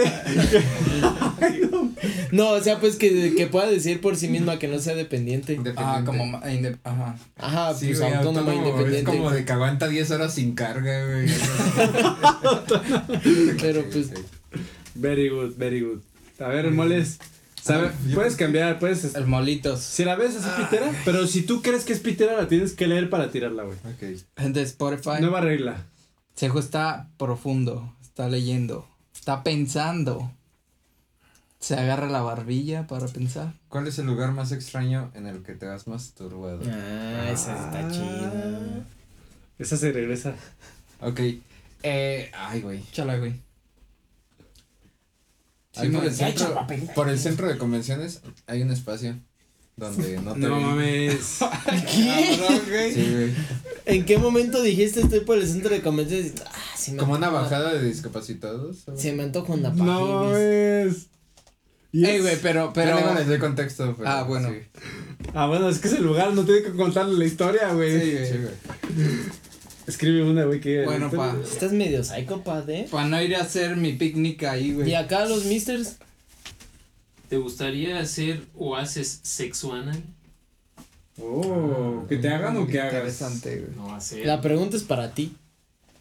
no, 2.31 2.49
o 2.51 2.61
sea, 2.61 2.79
pues 2.79 2.95
que, 2.95 3.35
que 3.35 3.47
pueda 3.47 3.67
decir 3.69 4.01
por 4.01 4.15
sí 4.15 4.27
misma 4.27 4.57
que 4.59 4.67
no 4.67 4.79
sea 4.79 4.95
dependiente. 4.95 5.59
Ah, 5.75 6.01
como 6.05 6.25
ma- 6.25 6.41
inde- 6.51 6.77
ajá. 6.83 7.17
Ajá, 7.37 7.73
Sí, 7.75 7.87
pues 7.87 7.99
güey, 7.99 8.13
autónoma, 8.13 8.51
autónomo, 8.51 8.69
independiente. 8.69 9.11
Es 9.11 9.17
como 9.17 9.31
de 9.31 9.45
que 9.45 9.51
aguanta 9.51 9.87
10 9.87 10.11
horas 10.11 10.33
sin 10.33 10.53
carga, 10.55 11.05
güey. 11.07 11.27
Pero 13.59 13.83
pues. 13.91 14.09
Very 14.95 15.29
good, 15.29 15.53
very 15.57 15.81
good. 15.81 15.99
A 16.39 16.47
ver, 16.47 16.71
moles. 16.71 17.17
Ah, 17.69 17.91
Puedes 18.13 18.35
cambiar, 18.35 18.79
puedes. 18.79 19.15
El 19.15 19.27
molitos. 19.27 19.81
Si 19.81 20.03
la 20.03 20.15
ves 20.15 20.35
así 20.35 20.49
pitera, 20.61 20.91
pero 21.05 21.27
si 21.27 21.43
tú 21.43 21.61
crees 21.61 21.85
que 21.85 21.93
es 21.93 21.99
pitera, 21.99 22.35
la 22.35 22.47
tienes 22.47 22.73
que 22.73 22.87
leer 22.87 23.09
para 23.09 23.29
tirarla, 23.31 23.63
güey. 23.63 23.77
Ok. 23.77 24.19
Gente 24.37 24.59
de 24.59 24.65
Spotify. 24.65 25.21
Nueva 25.21 25.41
regla. 25.41 25.85
Sejo 26.35 26.59
está 26.59 27.09
profundo. 27.17 27.95
Está 28.01 28.27
leyendo. 28.29 28.87
Está 29.13 29.43
pensando. 29.43 30.31
Se 31.59 31.75
agarra 31.75 32.07
la 32.07 32.21
barbilla 32.21 32.87
para 32.87 33.05
pensar. 33.07 33.53
¿Cuál 33.69 33.87
es 33.87 33.99
el 33.99 34.07
lugar 34.07 34.31
más 34.31 34.51
extraño 34.51 35.11
en 35.13 35.27
el 35.27 35.43
que 35.43 35.53
te 35.53 35.67
has 35.67 35.87
masturbado? 35.87 36.61
Ah, 36.65 37.29
esa 37.31 37.53
está 37.53 37.91
chida. 37.91 38.85
Esa 39.59 39.77
se 39.77 39.91
regresa. 39.91 40.33
Ok. 41.01 41.19
Eh, 41.83 42.31
ay, 42.33 42.61
güey. 42.61 42.83
Chala, 42.91 43.17
güey. 43.17 43.39
Sí, 45.81 45.89
por, 45.89 46.03
el 46.05 46.13
centro, 46.13 46.67
por 46.95 47.09
el 47.09 47.19
centro 47.19 47.47
de 47.47 47.57
convenciones 47.57 48.21
hay 48.47 48.61
un 48.61 48.71
espacio 48.71 49.15
donde 49.77 50.19
no 50.19 50.33
te 50.33 50.39
No 50.39 50.59
mames. 50.59 51.39
¿Qué? 51.91 52.91
Sí, 52.93 53.11
güey. 53.13 53.33
¿En 53.85 54.05
qué 54.05 54.17
momento 54.17 54.61
dijiste 54.61 55.01
estoy 55.01 55.21
por 55.21 55.37
el 55.37 55.47
centro 55.47 55.71
de 55.71 55.81
convenciones? 55.81 56.33
Ah, 56.45 56.51
se 56.77 56.91
me 56.91 56.97
Como 56.97 57.13
una 57.13 57.27
antoja- 57.27 57.41
bajada 57.43 57.73
de 57.73 57.83
discapacitados. 57.85 58.87
¿o? 58.87 58.97
Se 58.97 59.13
me 59.13 59.23
antoja 59.23 59.53
una 59.53 59.71
paja. 59.71 59.83
No 59.83 60.23
mames. 60.25 61.07
Y 61.93 62.05
Ey, 62.05 62.15
es- 62.17 62.21
güey, 62.21 62.37
pero, 62.41 62.71
Pero 62.73 62.95
pero. 62.95 63.07
no 63.07 63.15
les 63.19 63.27
doy 63.27 63.39
contexto. 63.39 63.95
Pero, 63.97 64.09
Ah, 64.09 64.23
bueno. 64.23 64.49
Sí, 64.49 64.55
Ah, 65.33 65.45
bueno, 65.47 65.69
es 65.69 65.79
que 65.79 65.87
es 65.87 65.93
el 65.95 66.03
lugar, 66.03 66.33
no 66.33 66.43
tiene 66.45 66.63
que 66.63 66.71
contarle 66.71 67.17
la 67.17 67.25
historia, 67.25 67.73
güey. 67.73 68.25
Sí, 68.27 68.37
güey. 68.37 68.53
Escribe 69.91 70.23
una, 70.23 70.45
güey, 70.45 70.59
que. 70.61 70.85
Bueno, 70.85 71.11
pa. 71.11 71.35
Estás 71.43 71.73
medio 71.73 72.03
psicópata, 72.03 72.71
¿eh? 72.71 72.87
Para 72.89 73.07
no 73.07 73.21
ir 73.21 73.35
a 73.35 73.41
hacer 73.41 73.75
mi 73.75 73.91
picnic 73.93 74.43
ahí, 74.43 74.73
güey. 74.73 74.89
Y 74.89 74.95
acá 74.95 75.25
los 75.25 75.45
misters. 75.45 75.97
¿Te 77.29 77.37
gustaría 77.37 77.99
hacer 77.99 78.43
o 78.57 78.75
haces 78.75 79.19
sexo 79.23 79.73
anal? 79.73 80.01
Oh, 81.21 82.05
que 82.09 82.17
te 82.17 82.29
hagan 82.29 82.57
o 82.57 82.67
que 82.67 82.79
hagas. 82.79 82.93
Interesante, 82.93 83.57
güey. 83.59 83.75
No 83.75 83.93
hacer. 83.93 84.25
La 84.25 84.41
pregunta 84.41 84.77
es 84.77 84.83
para 84.83 85.13
ti. 85.13 85.33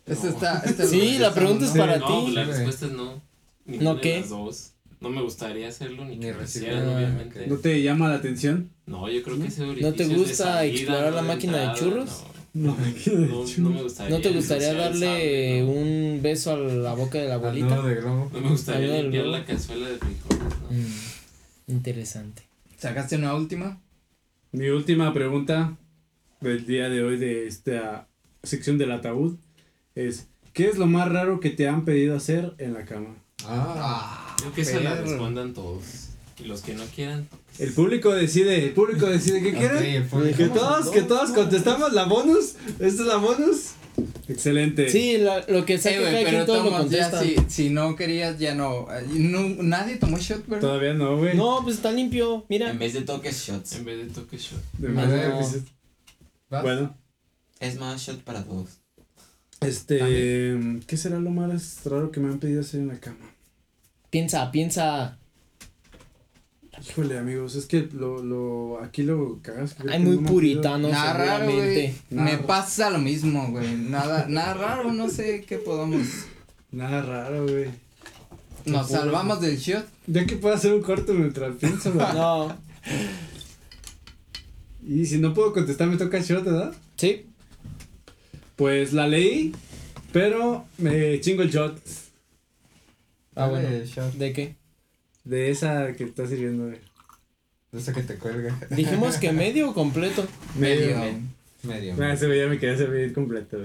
Este 0.07 0.29
está. 0.29 0.63
Este 0.65 0.87
Sí, 0.87 1.19
la 1.19 1.35
pregunta 1.35 1.65
es 1.67 1.75
¿no? 1.75 1.81
para 1.81 1.99
no, 1.99 2.07
ti. 2.07 2.13
pues 2.23 2.35
la 2.35 2.45
respuesta 2.45 2.87
es 2.87 2.93
no. 2.93 3.23
¿No 3.67 3.95
de 3.97 4.01
qué? 4.01 4.21
las 4.21 4.29
dos. 4.31 4.71
No 5.01 5.09
me 5.09 5.23
gustaría 5.23 5.69
hacerlo 5.69 6.05
ni 6.05 6.17
Ni 6.17 6.27
que 6.27 6.33
me 6.33 6.39
recibir. 6.41 6.69
hicieran, 6.69 6.89
Ah, 6.91 6.97
obviamente. 6.97 7.47
¿No 7.47 7.57
te 7.57 7.83
llama 7.83 8.09
la 8.09 8.17
atención? 8.17 8.71
No, 8.87 9.09
yo 9.09 9.23
creo 9.23 9.39
que 9.41 9.47
ese 9.49 9.65
¿No 9.65 9.93
te 9.95 10.05
gusta 10.07 10.55
salida, 10.57 10.65
explorar 10.65 11.11
no 11.11 11.17
la 11.17 11.23
máquina 11.23 11.59
de 11.73 11.79
churros? 11.79 12.23
No, 12.53 12.77
No, 12.77 13.45
no, 13.45 13.45
no 13.59 13.71
me 13.71 13.83
gustaría. 13.83 14.17
¿No 14.17 14.23
te 14.23 14.31
gustaría 14.31 14.75
darle 14.75 15.07
sable, 15.07 15.63
no. 15.63 15.71
un 15.73 16.21
beso 16.23 16.53
a 16.53 16.57
la 16.57 16.95
boca 16.95 17.19
de 17.19 17.29
la 17.29 17.35
abuelita? 17.35 17.77
nudo 17.77 17.87
de. 17.87 18.01
No 18.03 18.31
me 18.33 18.49
gustaría 18.51 19.03
limpiar 19.03 19.27
la 19.27 19.45
cazuela 19.45 19.89
de 19.89 19.99
frijoles, 19.99 20.61
no. 20.63 20.71
Mm, 20.71 21.73
interesante. 21.73 22.43
¿Sacaste 22.77 23.17
una 23.17 23.35
última? 23.35 23.81
Mi 24.53 24.69
última 24.69 25.13
pregunta 25.15 25.77
del 26.41 26.67
día 26.67 26.89
de 26.89 27.05
hoy 27.05 27.19
de 27.19 27.47
esta 27.47 28.09
sección 28.43 28.79
del 28.79 28.91
ataúd 28.93 29.37
es: 29.95 30.27
¿Qué 30.53 30.67
es 30.69 30.77
lo 30.77 30.87
más 30.87 31.09
raro 31.11 31.39
que 31.39 31.51
te 31.51 31.69
han 31.69 31.85
pedido 31.85 32.17
hacer 32.17 32.55
en 32.59 32.75
la 32.75 32.85
cama? 32.85 33.15
Ah. 33.45 34.37
Creo 34.41 34.53
que 34.53 34.63
esa 34.63 34.81
la 34.81 34.95
respondan 34.97 35.55
todos. 35.55 36.09
Y 36.39 36.45
los 36.45 36.63
que 36.63 36.75
no 36.75 36.85
quieran, 36.87 37.29
El 37.61 37.73
público 37.73 38.13
decide, 38.13 38.65
el 38.65 38.71
público 38.73 39.07
decide 39.07 39.43
qué 39.43 39.53
quieren. 39.53 40.09
público. 40.09 40.37
Que 40.39 40.49
todos, 40.49 40.89
que 40.91 41.03
todos 41.03 41.31
contestamos 41.31 41.93
la 41.93 42.05
bonus. 42.05 42.55
¿Esta 42.79 42.87
es 43.03 43.09
la 43.09 43.17
bonus? 43.17 43.73
Excelente. 44.29 44.89
Sí, 44.89 45.19
la- 45.19 45.45
lo 45.49 45.67
que 45.67 45.77
sea 45.77 45.93
Eh, 45.93 45.97
que 45.97 46.01
güey, 46.11 46.25
cada 46.25 46.47
pero 46.47 46.47
tomas, 46.65 46.89
ya 46.91 47.11
si, 47.21 47.37
si 47.49 47.69
no 47.71 47.97
querías, 47.97 48.39
ya 48.39 48.55
no, 48.55 48.87
eh, 48.91 49.05
no. 49.11 49.41
Nadie 49.63 49.97
tomó 49.97 50.17
shot, 50.19 50.47
¿verdad? 50.47 50.61
Todavía 50.69 50.95
no, 50.95 51.19
güey. 51.19 51.37
No, 51.37 51.61
pues 51.63 51.77
está 51.77 51.93
limpio. 51.93 52.47
Mira. 52.49 52.71
En 52.71 52.79
vez 52.79 52.95
de 52.95 53.03
toques 53.03 53.37
shots. 53.45 53.75
en 53.77 53.85
vez 53.85 53.99
de 53.99 54.05
toque 54.07 54.39
shot. 54.39 54.63
De 54.79 54.89
No. 54.89 55.03
¿Vas? 56.49 56.63
Bueno, 56.63 56.97
Es 57.61 57.79
más 57.79 58.01
shot 58.01 58.23
para 58.23 58.43
todos. 58.43 58.69
este. 59.61 60.57
¿Qué 60.87 60.97
será 60.97 61.19
lo 61.21 61.29
más 61.31 61.81
raro 61.85 62.11
que 62.11 62.21
me 62.21 62.29
han 62.29 62.39
pedido 62.39 62.63
hacer 62.63 62.81
en 62.81 62.89
la 62.89 62.99
cama? 62.99 63.19
Piensa, 64.09 64.51
piensa. 64.51 65.19
Híjole, 66.89 67.19
amigos, 67.19 67.57
es 67.57 67.67
que 67.67 67.89
lo, 67.93 68.23
lo, 68.23 68.83
aquí 68.83 69.03
lo 69.03 69.39
cagas. 69.43 69.77
Hay 69.89 69.99
muy 70.01 70.17
puritanos, 70.19 70.91
Nada 70.91 71.13
raro, 71.13 71.45
güey. 71.45 71.57
seguramente. 71.57 71.95
Nada 72.11 72.31
Me 72.31 72.39
pasa 72.39 72.91
lo 72.91 72.99
mismo, 72.99 73.49
güey. 73.51 73.75
Nada, 73.77 74.27
nada 74.29 74.55
raro, 74.55 74.93
no 74.93 75.09
sé 75.11 75.45
qué 75.47 75.59
podamos. 75.59 76.07
Nada 76.73 77.03
raro, 77.03 77.43
güey. 77.47 77.67
Nos 78.65 78.89
salvamos 78.91 79.41
del 79.41 79.59
shot. 79.59 79.87
Ya 80.07 80.25
que 80.27 80.37
puedo 80.37 80.55
hacer 80.55 80.73
un 80.73 80.83
corto 80.83 81.13
mientras 81.15 81.57
pienso, 81.57 81.93
güey. 81.93 82.07
No, 82.15 82.57
Y 84.87 85.05
si 85.07 85.19
no 85.19 85.35
puedo 85.35 85.53
contestar, 85.53 85.89
me 85.89 85.97
toca 85.97 86.19
shot, 86.21 86.45
¿verdad? 86.45 86.73
sí. 86.97 87.27
Pues 88.57 88.93
la 88.93 89.09
leí, 89.09 89.55
pero 90.13 90.67
me 90.77 91.19
chingo 91.23 91.41
el 91.43 91.51
shot 91.51 91.81
Ah, 93.35 93.49
bueno. 93.49 93.69
shot. 93.87 94.13
¿De 94.15 94.33
qué? 94.35 94.55
De 95.31 95.51
esa 95.51 95.93
que 95.93 96.05
está 96.05 96.27
sirviendo. 96.27 96.67
De 96.67 96.81
esa 97.79 97.93
que 97.95 98.03
te 98.03 98.17
cuelga. 98.17 98.59
Dijimos 98.71 99.17
que 99.17 99.33
medio 99.33 99.71
o 99.71 99.75
completo. 99.75 100.27
Medio. 100.59 100.97
Medio. 101.63 101.95
Ah, 102.01 102.13
ese 102.13 102.27
güey 102.27 102.41
ya 102.41 102.49
me 102.49 102.59
quería 102.59 102.77
servir 102.77 103.13
completo. 103.13 103.59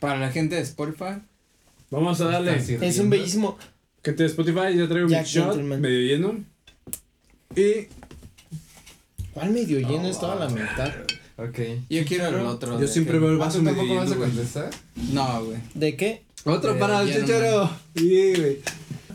Para 0.00 0.18
la 0.18 0.30
gente 0.32 0.54
de 0.56 0.62
Spotify. 0.62 1.20
Vamos 1.90 2.20
a 2.22 2.24
darle. 2.26 2.56
Es 2.56 2.98
un 2.98 3.10
bellísimo. 3.10 3.58
Gente 4.02 4.22
de 4.22 4.28
Spotify, 4.30 4.76
ya 4.76 4.88
traigo 4.88 5.08
mi 5.08 5.14
shot 5.14 5.46
Gentleman. 5.52 5.80
medio 5.80 6.00
lleno. 6.00 6.44
Y 7.56 7.86
¿Cuál 9.32 9.50
medio 9.50 9.78
lleno? 9.80 10.08
Estaba 10.08 10.34
a 10.34 10.36
la 10.36 10.48
mitad. 10.48 10.90
Ok. 11.36 11.58
Yo 11.90 12.04
quiero 12.04 12.28
el 12.28 12.46
otro. 12.46 12.80
yo 12.80 12.86
siempre 12.86 13.18
veo 13.18 13.30
el 13.30 13.36
¿Ah, 13.36 13.46
vaso 13.46 13.62
medio 13.62 13.76
tampoco 13.78 14.00
vas 14.00 14.10
lleno, 14.10 14.24
a 14.24 14.26
contestar? 14.26 14.70
No, 15.12 15.44
güey. 15.44 15.58
¿De 15.74 15.96
qué? 15.96 16.22
Otro 16.44 16.74
Eh, 16.74 16.78
para 16.78 17.02
el 17.02 17.12
chicharo. 17.12 17.70
Sí, 17.96 18.34
güey. 18.36 18.58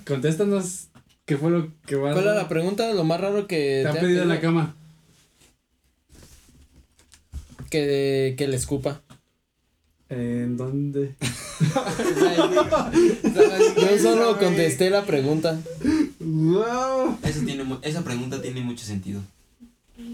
Contéstanos 0.06 0.88
qué 1.26 1.38
fue 1.38 1.52
lo 1.52 1.72
que 1.86 1.96
va 1.96 2.14
¿Cuál 2.14 2.26
era 2.26 2.34
la 2.34 2.50
pregunta? 2.50 2.92
Lo 2.94 3.04
más 3.04 3.22
raro 3.22 3.46
que 3.46 3.82
Te 3.84 3.88
han 3.88 3.96
han 3.96 4.02
pedido 4.02 4.24
en 4.24 4.30
la 4.30 4.42
cama. 4.42 4.76
Que, 7.70 8.34
que 8.36 8.48
le 8.48 8.56
escupa. 8.56 9.02
¿En 10.10 10.58
dónde? 10.58 11.14
Yo 13.78 14.00
solo 14.00 14.40
contesté 14.40 14.90
la 14.90 15.06
pregunta. 15.06 15.60
¡Wow! 16.20 17.20
Eso 17.22 17.42
tiene, 17.46 17.64
esa 17.84 18.04
pregunta 18.04 18.42
tiene 18.42 18.62
mucho 18.62 18.84
sentido. 18.86 19.22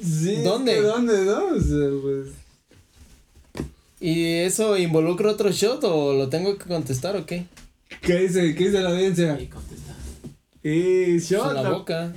Sí, 0.03 0.41
¿Dónde? 0.43 0.73
¿que 0.73 0.81
¿Dónde, 0.81 1.23
no? 1.23 1.45
O 1.45 1.61
sea, 1.61 1.87
pues. 2.01 2.27
¿Y 4.06 4.26
eso 4.36 4.77
involucra 4.77 5.32
otro 5.32 5.52
shot 5.52 5.84
o 5.84 6.14
lo 6.14 6.30
tengo 6.30 6.57
que 6.60 6.65
contestar 6.65 7.15
o 7.15 7.26
qué? 7.26 7.45
¿Qué 8.02 8.19
dice? 8.19 8.53
¿Qué 8.53 8.65
dice 8.65 8.82
la 8.82 8.91
audiencia? 8.91 9.40
Y 9.41 9.48
contesta. 9.48 9.95
Y 10.61 11.18
shot. 11.18 11.53
la 11.53 11.64
la- 11.64 11.69
boca. 11.72 12.14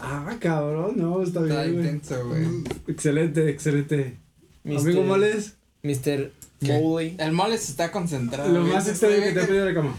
Ah, 0.00 0.36
cabrón, 0.38 0.92
no, 0.96 1.20
está 1.24 1.40
Está 1.42 1.64
bien, 1.64 1.80
intenso, 1.80 2.24
güey. 2.28 2.44
Excelente, 2.86 3.48
excelente. 3.50 4.16
Mr. 4.62 4.78
Amigo 4.78 5.02
Moles, 5.02 5.54
Mr. 5.82 6.30
Mowley. 6.60 7.16
El 7.18 7.32
mole 7.32 7.58
se 7.58 7.72
está 7.72 7.90
concentrado. 7.90 8.52
lo 8.52 8.60
más 8.62 8.86
Este 8.86 9.06
extraño 9.06 9.24
que 9.24 9.32
te 9.32 9.40
ha 9.42 9.46
pedido 9.48 9.64
la 9.64 9.74
cama. 9.74 9.94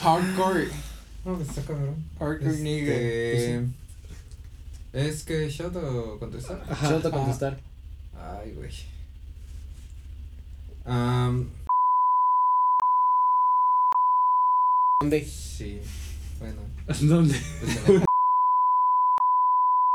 Hardcore. 0.00 0.68
No, 1.24 1.36
pues 1.36 1.48
está 1.48 1.62
cabrón. 1.62 1.96
Hardcore 2.18 2.56
nigga. 2.58 2.94
Este, 2.94 3.64
¿Es 4.92 5.22
que 5.24 5.48
shot 5.48 5.74
o 5.76 6.18
contestar? 6.18 6.62
Ajá. 6.68 6.90
Shot 6.90 7.06
a 7.06 7.10
contestar. 7.10 7.58
Ay, 8.14 8.52
güey. 8.52 8.70
Am, 10.88 11.50
¿Dónde? 15.00 15.24
sí. 15.24 15.80
Bueno. 16.38 16.62
¿Dónde? 17.02 17.34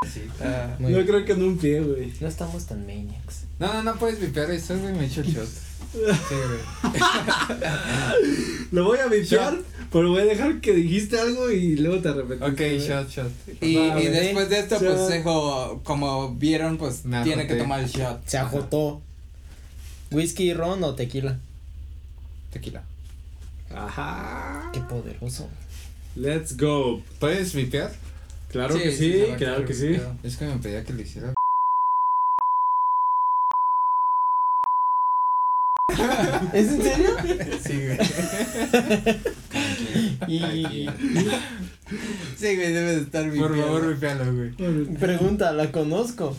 pues 0.02 0.14
sí. 0.14 0.22
Ah, 0.42 0.76
Muy 0.80 0.92
Yo 0.92 0.98
bien. 0.98 1.08
creo 1.08 1.26
que 1.26 1.32
en 1.34 1.44
un 1.44 1.58
pie, 1.58 1.82
güey. 1.82 2.14
No 2.22 2.28
estamos 2.28 2.66
tan 2.68 2.86
maniacs. 2.86 3.46
No, 3.60 3.74
no, 3.74 3.84
no 3.84 3.96
puedes 3.96 4.20
vipear 4.20 4.52
eso, 4.52 4.78
güey. 4.78 4.94
Me 4.94 5.06
echo 5.06 5.22
el 5.22 5.28
shot. 5.34 5.48
Sí, 5.94 6.00
güey. 6.02 7.00
Lo 8.72 8.86
voy 8.86 8.98
a 9.00 9.08
vipear, 9.08 9.60
pero 9.92 10.10
voy 10.10 10.22
a 10.22 10.26
dejar 10.26 10.60
que 10.62 10.74
dijiste 10.74 11.20
algo 11.20 11.52
y 11.52 11.76
luego 11.78 12.02
te 12.02 12.10
arrepentirás. 12.10 12.52
Ok, 12.54 12.58
güey. 12.60 12.80
shot, 12.80 13.10
shot. 13.10 13.32
Y, 13.62 13.76
Va, 13.76 13.88
y 13.88 13.92
güey. 13.92 14.08
después 14.10 14.50
de 14.50 14.60
esto, 14.60 14.80
Shot. 14.80 14.86
pues 14.96 15.08
Sejo, 15.08 15.82
como 15.84 16.34
vieron, 16.36 16.78
pues 16.78 17.06
Me 17.06 17.24
tiene 17.24 17.46
que 17.48 17.56
tomar 17.56 17.80
el 17.82 17.90
shot. 17.90 18.26
Se 18.28 18.38
ajotó. 18.38 19.02
¿Whisky, 20.14 20.54
ron 20.54 20.84
o 20.84 20.96
tequila? 20.96 21.40
Tequila. 22.52 22.84
Ajá. 23.76 24.70
Qué 24.74 24.80
poderoso. 24.82 25.50
Let's 26.16 26.56
go. 26.56 27.02
¿Puedes 27.20 27.54
vipear? 27.54 27.92
Claro 28.50 28.76
que 28.76 28.92
sí, 28.92 29.26
claro 29.38 29.66
que 29.66 29.74
sí. 29.74 30.00
Es 30.24 30.38
que 30.38 30.46
me 30.46 30.58
pedía 30.58 30.84
que 30.84 30.94
lo 30.94 31.02
hiciera. 31.02 31.34
¿Es 36.54 36.68
en 36.70 36.82
serio? 36.84 37.10
Sí, 37.64 37.86
güey. 37.86 37.98
Y 40.28 40.88
Sí, 42.38 42.56
güey, 42.56 42.74
debe 42.74 42.96
de 42.96 43.02
estar 43.02 43.30
bien. 43.30 43.44
Por 43.46 43.58
favor, 43.60 43.88
vipealo, 43.94 44.34
güey. 44.34 44.52
pregunta, 45.00 45.52
¿la 45.52 45.72
conozco? 45.72 46.36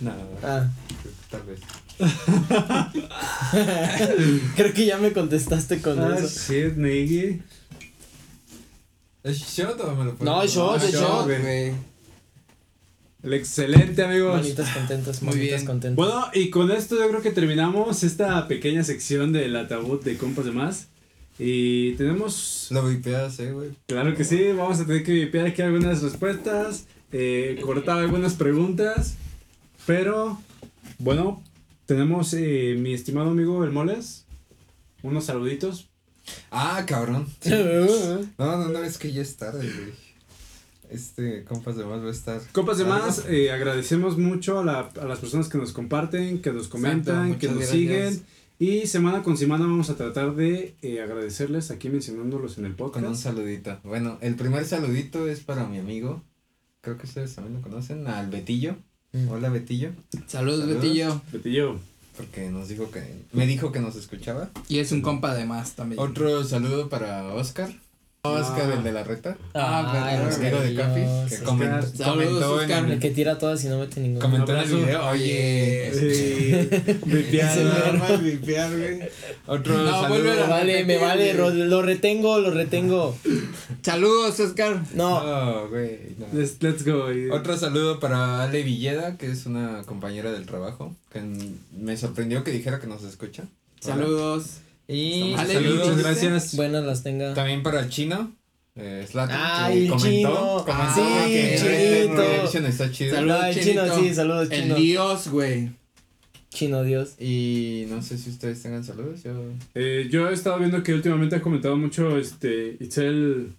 No, 0.00 0.12
Ah, 0.42 0.68
tal 1.30 1.42
vez. 1.44 1.60
creo 4.56 4.72
que 4.72 4.86
ya 4.86 4.98
me 4.98 5.12
contestaste 5.12 5.80
con 5.80 5.98
Ah, 6.00 6.16
eso. 6.18 6.52
shit, 6.52 6.76
Niggy. 6.76 7.40
¿Es 9.24 9.38
shot 9.38 9.80
o 9.80 9.94
me 9.96 10.04
lo 10.04 10.16
No, 10.20 10.42
es 10.42 10.52
shot, 10.54 10.80
Ah, 10.80 10.84
es 10.84 10.92
shot, 10.92 11.02
shot. 11.02 11.24
güey. 11.26 11.72
El 13.22 13.32
excelente, 13.34 14.04
amigos. 14.04 14.36
Manitas 14.40 14.70
contentas, 14.70 15.22
Muy 15.22 15.34
manitas 15.34 15.56
bien. 15.60 15.66
contentas. 15.66 15.96
Bueno, 15.96 16.26
y 16.34 16.50
con 16.50 16.70
esto 16.70 16.96
yo 16.96 17.08
creo 17.08 17.20
que 17.20 17.32
terminamos 17.32 18.04
esta 18.04 18.46
pequeña 18.46 18.84
sección 18.84 19.32
del 19.32 19.56
ataúd 19.56 20.02
de 20.04 20.16
compas 20.16 20.44
de 20.44 20.52
más. 20.52 20.86
Y 21.40 21.92
tenemos, 21.92 22.66
Lo 22.70 22.86
vipeas, 22.88 23.38
eh, 23.40 23.52
güey. 23.52 23.70
claro 23.86 24.14
que 24.16 24.24
sí, 24.24 24.50
vamos 24.56 24.80
a 24.80 24.86
tener 24.86 25.04
que 25.04 25.12
vipear 25.12 25.46
aquí 25.46 25.62
algunas 25.62 26.02
respuestas, 26.02 26.86
eh, 27.12 27.58
cortar 27.62 27.98
algunas 27.98 28.34
preguntas. 28.34 29.14
Pero, 29.86 30.40
bueno, 30.98 31.42
tenemos 31.88 32.34
eh, 32.34 32.76
mi 32.78 32.92
estimado 32.92 33.30
amigo 33.30 33.64
El 33.64 33.72
Moles, 33.72 34.26
unos 35.02 35.24
saluditos. 35.24 35.88
Ah, 36.50 36.84
cabrón. 36.86 37.26
No, 38.38 38.56
no, 38.58 38.68
no, 38.68 38.84
es 38.84 38.98
que 38.98 39.10
ya 39.10 39.22
es 39.22 39.36
tarde, 39.38 39.60
güey. 39.60 39.94
Este, 40.90 41.44
compas 41.44 41.76
de 41.78 41.84
más 41.86 42.02
va 42.02 42.08
a 42.08 42.12
estar. 42.12 42.40
Compas 42.52 42.76
de 42.76 42.84
más, 42.84 43.24
eh, 43.28 43.50
agradecemos 43.52 44.18
mucho 44.18 44.58
a, 44.58 44.64
la- 44.64 44.90
a 45.00 45.04
las 45.06 45.18
personas 45.18 45.48
que 45.48 45.56
nos 45.56 45.72
comparten, 45.72 46.42
que 46.42 46.52
nos 46.52 46.68
comentan, 46.68 47.28
Exacto, 47.32 47.38
que 47.48 47.54
nos 47.54 47.64
siguen. 47.66 48.22
Y 48.58 48.86
semana 48.86 49.22
con 49.22 49.38
semana 49.38 49.64
vamos 49.64 49.88
a 49.88 49.96
tratar 49.96 50.34
de 50.34 50.74
eh, 50.82 51.00
agradecerles 51.00 51.70
aquí 51.70 51.88
mencionándolos 51.88 52.58
en 52.58 52.66
el 52.66 52.76
Con 52.76 52.86
un 52.88 52.92
podcast. 52.92 53.22
saludito. 53.22 53.78
Bueno, 53.84 54.18
el 54.20 54.34
primer 54.34 54.64
saludito 54.66 55.26
es 55.28 55.40
para 55.40 55.66
mi 55.66 55.78
amigo. 55.78 56.22
Creo 56.82 56.98
que 56.98 57.06
ustedes 57.06 57.34
también 57.34 57.54
lo 57.56 57.62
conocen. 57.62 58.06
Al 58.06 58.28
Betillo. 58.30 58.76
Hola, 59.30 59.48
Betillo. 59.48 59.90
Saludos, 60.26 60.60
Saludos. 60.60 60.82
Betillo. 60.82 61.20
Betillo. 61.32 61.76
Porque 62.16 62.50
nos 62.50 62.68
dijo 62.68 62.90
que. 62.90 63.02
Me 63.32 63.46
dijo 63.46 63.72
que 63.72 63.80
nos 63.80 63.96
escuchaba. 63.96 64.50
Y 64.68 64.80
es 64.80 64.92
un 64.92 65.00
compa 65.02 65.34
de 65.34 65.44
más 65.46 65.72
también. 65.76 66.00
Otro 66.00 66.44
saludo 66.44 66.88
para 66.88 67.32
Oscar. 67.34 67.70
Oscar, 68.22 68.68
Ah. 68.70 68.74
el 68.76 68.82
de 68.82 68.92
la 68.92 69.04
reta. 69.04 69.38
Ah, 69.54 70.10
El 70.12 70.36
pero- 70.40 70.58
amigo 70.58 70.60
de 70.60 70.74
Capi. 70.74 71.00
Que 71.00 71.06
Oscar. 71.36 71.42
comentó, 71.44 71.86
Saludos, 71.86 72.04
comentó 72.04 72.54
en 72.56 72.60
Oscar. 72.70 72.84
El 72.84 72.90
el, 72.92 72.98
que 72.98 73.10
tira 73.10 73.38
todas 73.38 73.64
y 73.64 73.68
no 73.68 73.78
mete 73.78 74.00
ninguna. 74.00 74.20
comentó 74.20 74.52
en 74.56 74.62
el 74.62 74.68
video. 74.76 75.08
Oye. 75.08 76.98
Bepiano. 77.06 78.18
vipear, 78.22 78.76
güey. 78.76 79.00
Otro 79.46 79.78
No, 79.78 79.90
saludo. 80.02 80.08
vuelve 80.08 80.34
Me 80.34 80.46
vale, 80.48 80.84
me 80.84 80.98
vale, 80.98 81.34
lo 81.34 81.80
retengo, 81.82 82.40
lo 82.40 82.50
retengo. 82.50 83.16
Saludos, 83.82 84.38
Oscar. 84.40 84.82
No, 84.94 85.24
No, 85.24 85.68
güey. 85.68 85.98
no. 86.18 86.26
Let's, 86.32 86.56
let's 86.62 86.84
go. 86.84 87.06
Otro 87.32 87.56
saludo 87.56 88.00
para 88.00 88.42
Ale 88.42 88.62
Villeda, 88.62 89.16
que 89.16 89.30
es 89.30 89.46
una 89.46 89.82
compañera 89.86 90.32
del 90.32 90.46
trabajo, 90.46 90.94
que 91.12 91.20
me 91.78 91.96
sorprendió 91.96 92.44
que 92.44 92.50
dijera 92.50 92.80
que 92.80 92.86
nos 92.86 93.02
escucha. 93.04 93.44
Saludos. 93.80 94.58
Y 94.86 95.34
Ale 95.34 95.54
saludos 95.54 95.88
Muchas 95.88 95.98
gracias. 96.02 96.56
buenas 96.56 96.84
las 96.84 97.02
tenga. 97.02 97.34
también 97.34 97.62
para 97.62 97.80
el 97.80 97.88
chino, 97.90 98.32
eh, 98.74 99.06
Zlatan, 99.08 99.38
Ay, 99.40 99.74
que 99.74 99.84
el 99.84 99.90
comentó, 99.90 100.04
chino. 100.08 100.64
comentó 100.64 100.94
Sí, 100.94 101.62
que 101.62 102.34
Edition 102.40 102.66
está 102.66 102.90
chido. 102.90 103.14
Saludos, 103.14 103.40
Ay, 103.42 103.54
chino, 103.60 103.82
sí, 104.00 104.14
saludos, 104.14 104.48
El 104.50 104.62
chino. 104.62 104.74
Dios, 104.76 105.28
güey. 105.28 105.70
Chino 106.50 106.82
Dios. 106.82 107.20
Y 107.20 107.84
no 107.90 108.00
sé 108.02 108.16
si 108.16 108.30
ustedes 108.30 108.62
tengan 108.62 108.82
saludos. 108.82 109.22
Yo... 109.22 109.32
Eh, 109.74 110.08
yo 110.10 110.30
he 110.30 110.32
estado 110.32 110.58
viendo 110.58 110.82
que 110.82 110.94
últimamente 110.94 111.36
ha 111.36 111.42
comentado 111.42 111.76
mucho 111.76 112.16
este 112.16 112.76
Itzel, 112.80 113.52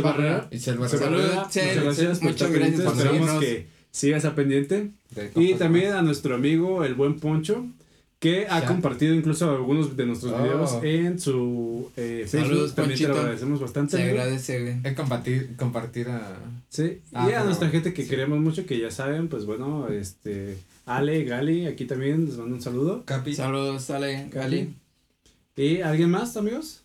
Itzel 0.00 0.02
Barrera. 0.02 0.48
Itzel 0.50 0.78
Barrera, 0.78 1.44
muchas 1.44 1.76
gracias 1.76 2.18
por 2.18 2.28
muchas 2.30 2.48
estar 2.50 2.52
gracias 2.60 2.96
Esperamos 2.98 3.40
que 3.40 3.66
sigas 3.90 4.24
a 4.24 4.34
pendiente. 4.34 4.90
Y 5.36 5.54
también 5.54 5.92
a 5.92 6.02
nuestro 6.02 6.34
amigo 6.34 6.84
el 6.84 6.94
buen 6.94 7.20
Poncho, 7.20 7.66
que 8.18 8.46
ha 8.48 8.60
Ya. 8.60 8.66
compartido 8.66 9.14
incluso 9.14 9.50
algunos 9.50 9.96
de 9.96 10.06
nuestros 10.06 10.32
Oh. 10.32 10.42
videos 10.42 10.78
en 10.82 11.18
su 11.20 11.90
eh, 11.96 12.24
Facebook. 12.26 12.48
Saludos, 12.48 12.74
También 12.74 12.98
te 12.98 13.08
lo 13.08 13.18
agradecemos 13.18 13.60
bastante. 13.60 13.96
Se 13.98 14.02
agradece, 14.02 14.80
compartir, 14.96 15.56
compartir 15.56 16.08
a. 16.08 16.38
Sí, 16.70 17.00
Ah, 17.12 17.28
y 17.30 17.34
a 17.34 17.44
nuestra 17.44 17.68
gente 17.68 17.92
que 17.92 18.02
sí. 18.04 18.08
queremos 18.08 18.38
mucho, 18.40 18.64
que 18.66 18.78
ya 18.78 18.90
saben, 18.90 19.28
pues 19.28 19.44
bueno, 19.44 19.88
este, 19.88 20.56
Ale, 20.86 21.24
Gali, 21.24 21.66
aquí 21.66 21.84
también 21.84 22.24
les 22.26 22.36
mando 22.38 22.54
un 22.56 22.62
saludo. 22.62 23.04
Capi. 23.04 23.34
Saludos, 23.34 23.90
Ale, 23.90 24.28
Gali. 24.32 24.74
¿Y 25.56 25.82
alguien 25.82 26.10
más, 26.10 26.36
amigos? 26.36 26.82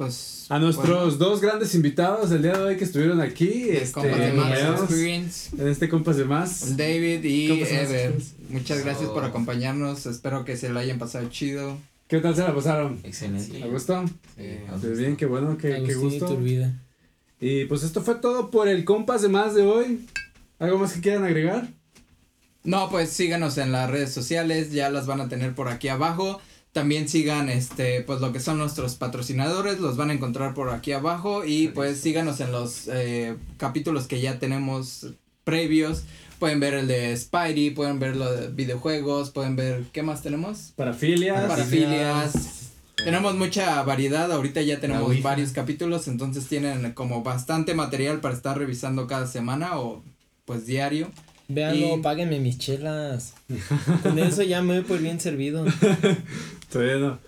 Pues. 0.00 0.46
A 0.48 0.58
nuestros 0.58 1.18
dos 1.18 1.42
grandes 1.42 1.74
invitados 1.74 2.30
del 2.30 2.40
día 2.40 2.52
de 2.54 2.62
hoy 2.64 2.76
que 2.78 2.84
estuvieron 2.84 3.20
aquí, 3.20 3.64
bueno, 3.64 3.80
este, 3.82 3.92
compas 3.92 4.18
de 4.18 4.32
más 4.32 4.46
acompañados 4.46 4.80
experience. 4.80 5.56
en 5.58 5.68
este 5.68 5.88
Compas 5.90 6.16
de 6.16 6.24
Más. 6.24 6.76
David 6.78 7.22
y 7.24 7.50
Ever. 7.62 8.14
Muchas 8.48 8.82
gracias 8.82 9.10
por 9.10 9.24
Oh. 9.24 9.26
acompañarnos. 9.26 10.06
Espero 10.06 10.46
que 10.46 10.56
se 10.56 10.70
lo 10.70 10.78
hayan 10.78 10.98
pasado 10.98 11.28
chido. 11.28 11.76
¿Qué 12.08 12.18
tal 12.20 12.34
se 12.34 12.40
la 12.40 12.54
pasaron? 12.54 12.98
Excelente. 13.04 13.62
¿A 13.62 13.66
gusto? 13.66 14.02
Eh, 14.38 14.64
Pues 14.80 14.98
bien, 14.98 15.18
qué 15.18 15.26
bueno, 15.26 15.58
qué, 15.58 15.82
qué 15.86 15.92
gusto. 15.94 16.40
Y 17.38 17.66
pues 17.66 17.82
esto 17.82 18.00
fue 18.00 18.14
todo 18.14 18.50
por 18.50 18.68
el 18.68 18.86
Compas 18.86 19.20
de 19.20 19.28
Más 19.28 19.54
de 19.54 19.66
hoy. 19.66 20.06
¿Algo 20.58 20.78
más 20.78 20.94
que 20.94 21.02
quieran 21.02 21.24
agregar? 21.24 21.68
No, 22.64 22.88
pues 22.88 23.10
síganos 23.10 23.58
en 23.58 23.70
las 23.70 23.90
redes 23.90 24.12
sociales, 24.14 24.72
ya 24.72 24.88
las 24.88 25.04
van 25.06 25.20
a 25.20 25.28
tener 25.28 25.54
por 25.54 25.68
aquí 25.68 25.88
abajo. 25.88 26.40
También 26.72 27.08
sigan 27.08 27.48
este 27.48 28.00
pues 28.02 28.20
lo 28.20 28.32
que 28.32 28.38
son 28.38 28.58
nuestros 28.58 28.94
patrocinadores, 28.94 29.80
los 29.80 29.96
van 29.96 30.10
a 30.10 30.12
encontrar 30.12 30.54
por 30.54 30.70
aquí 30.70 30.92
abajo 30.92 31.44
y 31.44 31.68
pues 31.68 31.98
síganos 32.00 32.40
en 32.40 32.52
los 32.52 32.86
eh, 32.88 33.36
capítulos 33.56 34.06
que 34.06 34.20
ya 34.20 34.38
tenemos 34.38 35.08
previos. 35.42 36.04
Pueden 36.38 36.60
ver 36.60 36.74
el 36.74 36.86
de 36.86 37.14
Spidey, 37.16 37.70
pueden 37.70 37.98
ver 37.98 38.16
lo 38.16 38.32
de 38.32 38.48
videojuegos, 38.48 39.30
pueden 39.30 39.56
ver 39.56 39.84
¿qué 39.92 40.02
más 40.02 40.22
tenemos? 40.22 40.72
Parafilias. 40.76 41.44
Parafilias. 41.48 42.32
Tenemos 42.96 43.34
mucha 43.34 43.82
variedad, 43.82 44.30
ahorita 44.30 44.60
ya 44.62 44.78
tenemos 44.78 45.22
varios 45.22 45.52
capítulos, 45.52 46.06
entonces 46.06 46.46
tienen 46.46 46.92
como 46.92 47.22
bastante 47.22 47.74
material 47.74 48.20
para 48.20 48.34
estar 48.34 48.56
revisando 48.58 49.06
cada 49.06 49.26
semana 49.26 49.78
o 49.80 50.04
pues 50.44 50.66
diario. 50.66 51.10
Véanlo, 51.48 51.96
Y- 51.96 52.00
páguenme 52.02 52.38
mis 52.38 52.58
chelas. 52.58 53.34
Con 54.04 54.18
eso 54.20 54.42
ya 54.42 54.62
me 54.62 54.74
voy 54.74 54.84
por 54.84 55.00
bien 55.00 55.18
servido. 55.18 55.64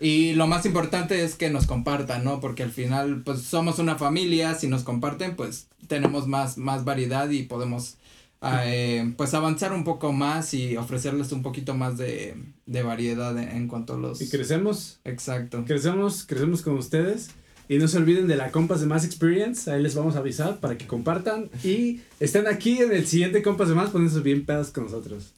Y 0.00 0.32
lo 0.34 0.46
más 0.46 0.64
importante 0.66 1.24
es 1.24 1.34
que 1.34 1.50
nos 1.50 1.66
compartan, 1.66 2.24
¿no? 2.24 2.40
Porque 2.40 2.62
al 2.62 2.70
final, 2.70 3.22
pues 3.24 3.42
somos 3.42 3.78
una 3.78 3.96
familia, 3.96 4.54
si 4.54 4.68
nos 4.68 4.84
comparten, 4.84 5.36
pues 5.36 5.68
tenemos 5.88 6.26
más, 6.26 6.58
más 6.58 6.84
variedad 6.84 7.28
y 7.30 7.42
podemos, 7.42 7.96
ah, 8.40 8.62
eh, 8.64 9.12
pues 9.16 9.34
avanzar 9.34 9.72
un 9.72 9.84
poco 9.84 10.12
más 10.12 10.54
y 10.54 10.76
ofrecerles 10.76 11.32
un 11.32 11.42
poquito 11.42 11.74
más 11.74 11.98
de, 11.98 12.36
de 12.66 12.82
variedad 12.82 13.36
en, 13.38 13.48
en 13.48 13.68
cuanto 13.68 13.94
a 13.94 13.98
los... 13.98 14.20
Y 14.22 14.28
crecemos, 14.28 15.00
Exacto. 15.04 15.64
crecemos, 15.66 16.24
crecemos 16.26 16.62
con 16.62 16.78
ustedes. 16.78 17.30
Y 17.68 17.78
no 17.78 17.88
se 17.88 17.96
olviden 17.96 18.26
de 18.26 18.36
la 18.36 18.50
Compas 18.50 18.80
de 18.80 18.86
Más 18.86 19.04
Experience. 19.04 19.70
Ahí 19.70 19.82
les 19.82 19.94
vamos 19.94 20.16
a 20.16 20.18
avisar 20.18 20.58
para 20.58 20.76
que 20.76 20.86
compartan. 20.86 21.48
Y 21.64 22.00
estén 22.20 22.46
aquí 22.46 22.78
en 22.80 22.92
el 22.92 23.06
siguiente 23.06 23.40
Compas 23.42 23.68
de 23.68 23.74
Más 23.74 23.90
poniéndose 23.90 24.20
bien 24.20 24.44
pedas 24.44 24.70
con 24.70 24.84
nosotros. 24.84 25.32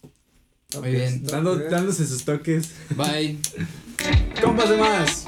Muy 0.80 0.90
bien. 0.90 1.22
Dando, 1.24 1.56
dándose 1.56 2.06
sus 2.06 2.24
toques. 2.24 2.70
Bye. 2.96 3.38
Compas 4.42 4.68
de 4.70 4.76
Más. 4.76 5.26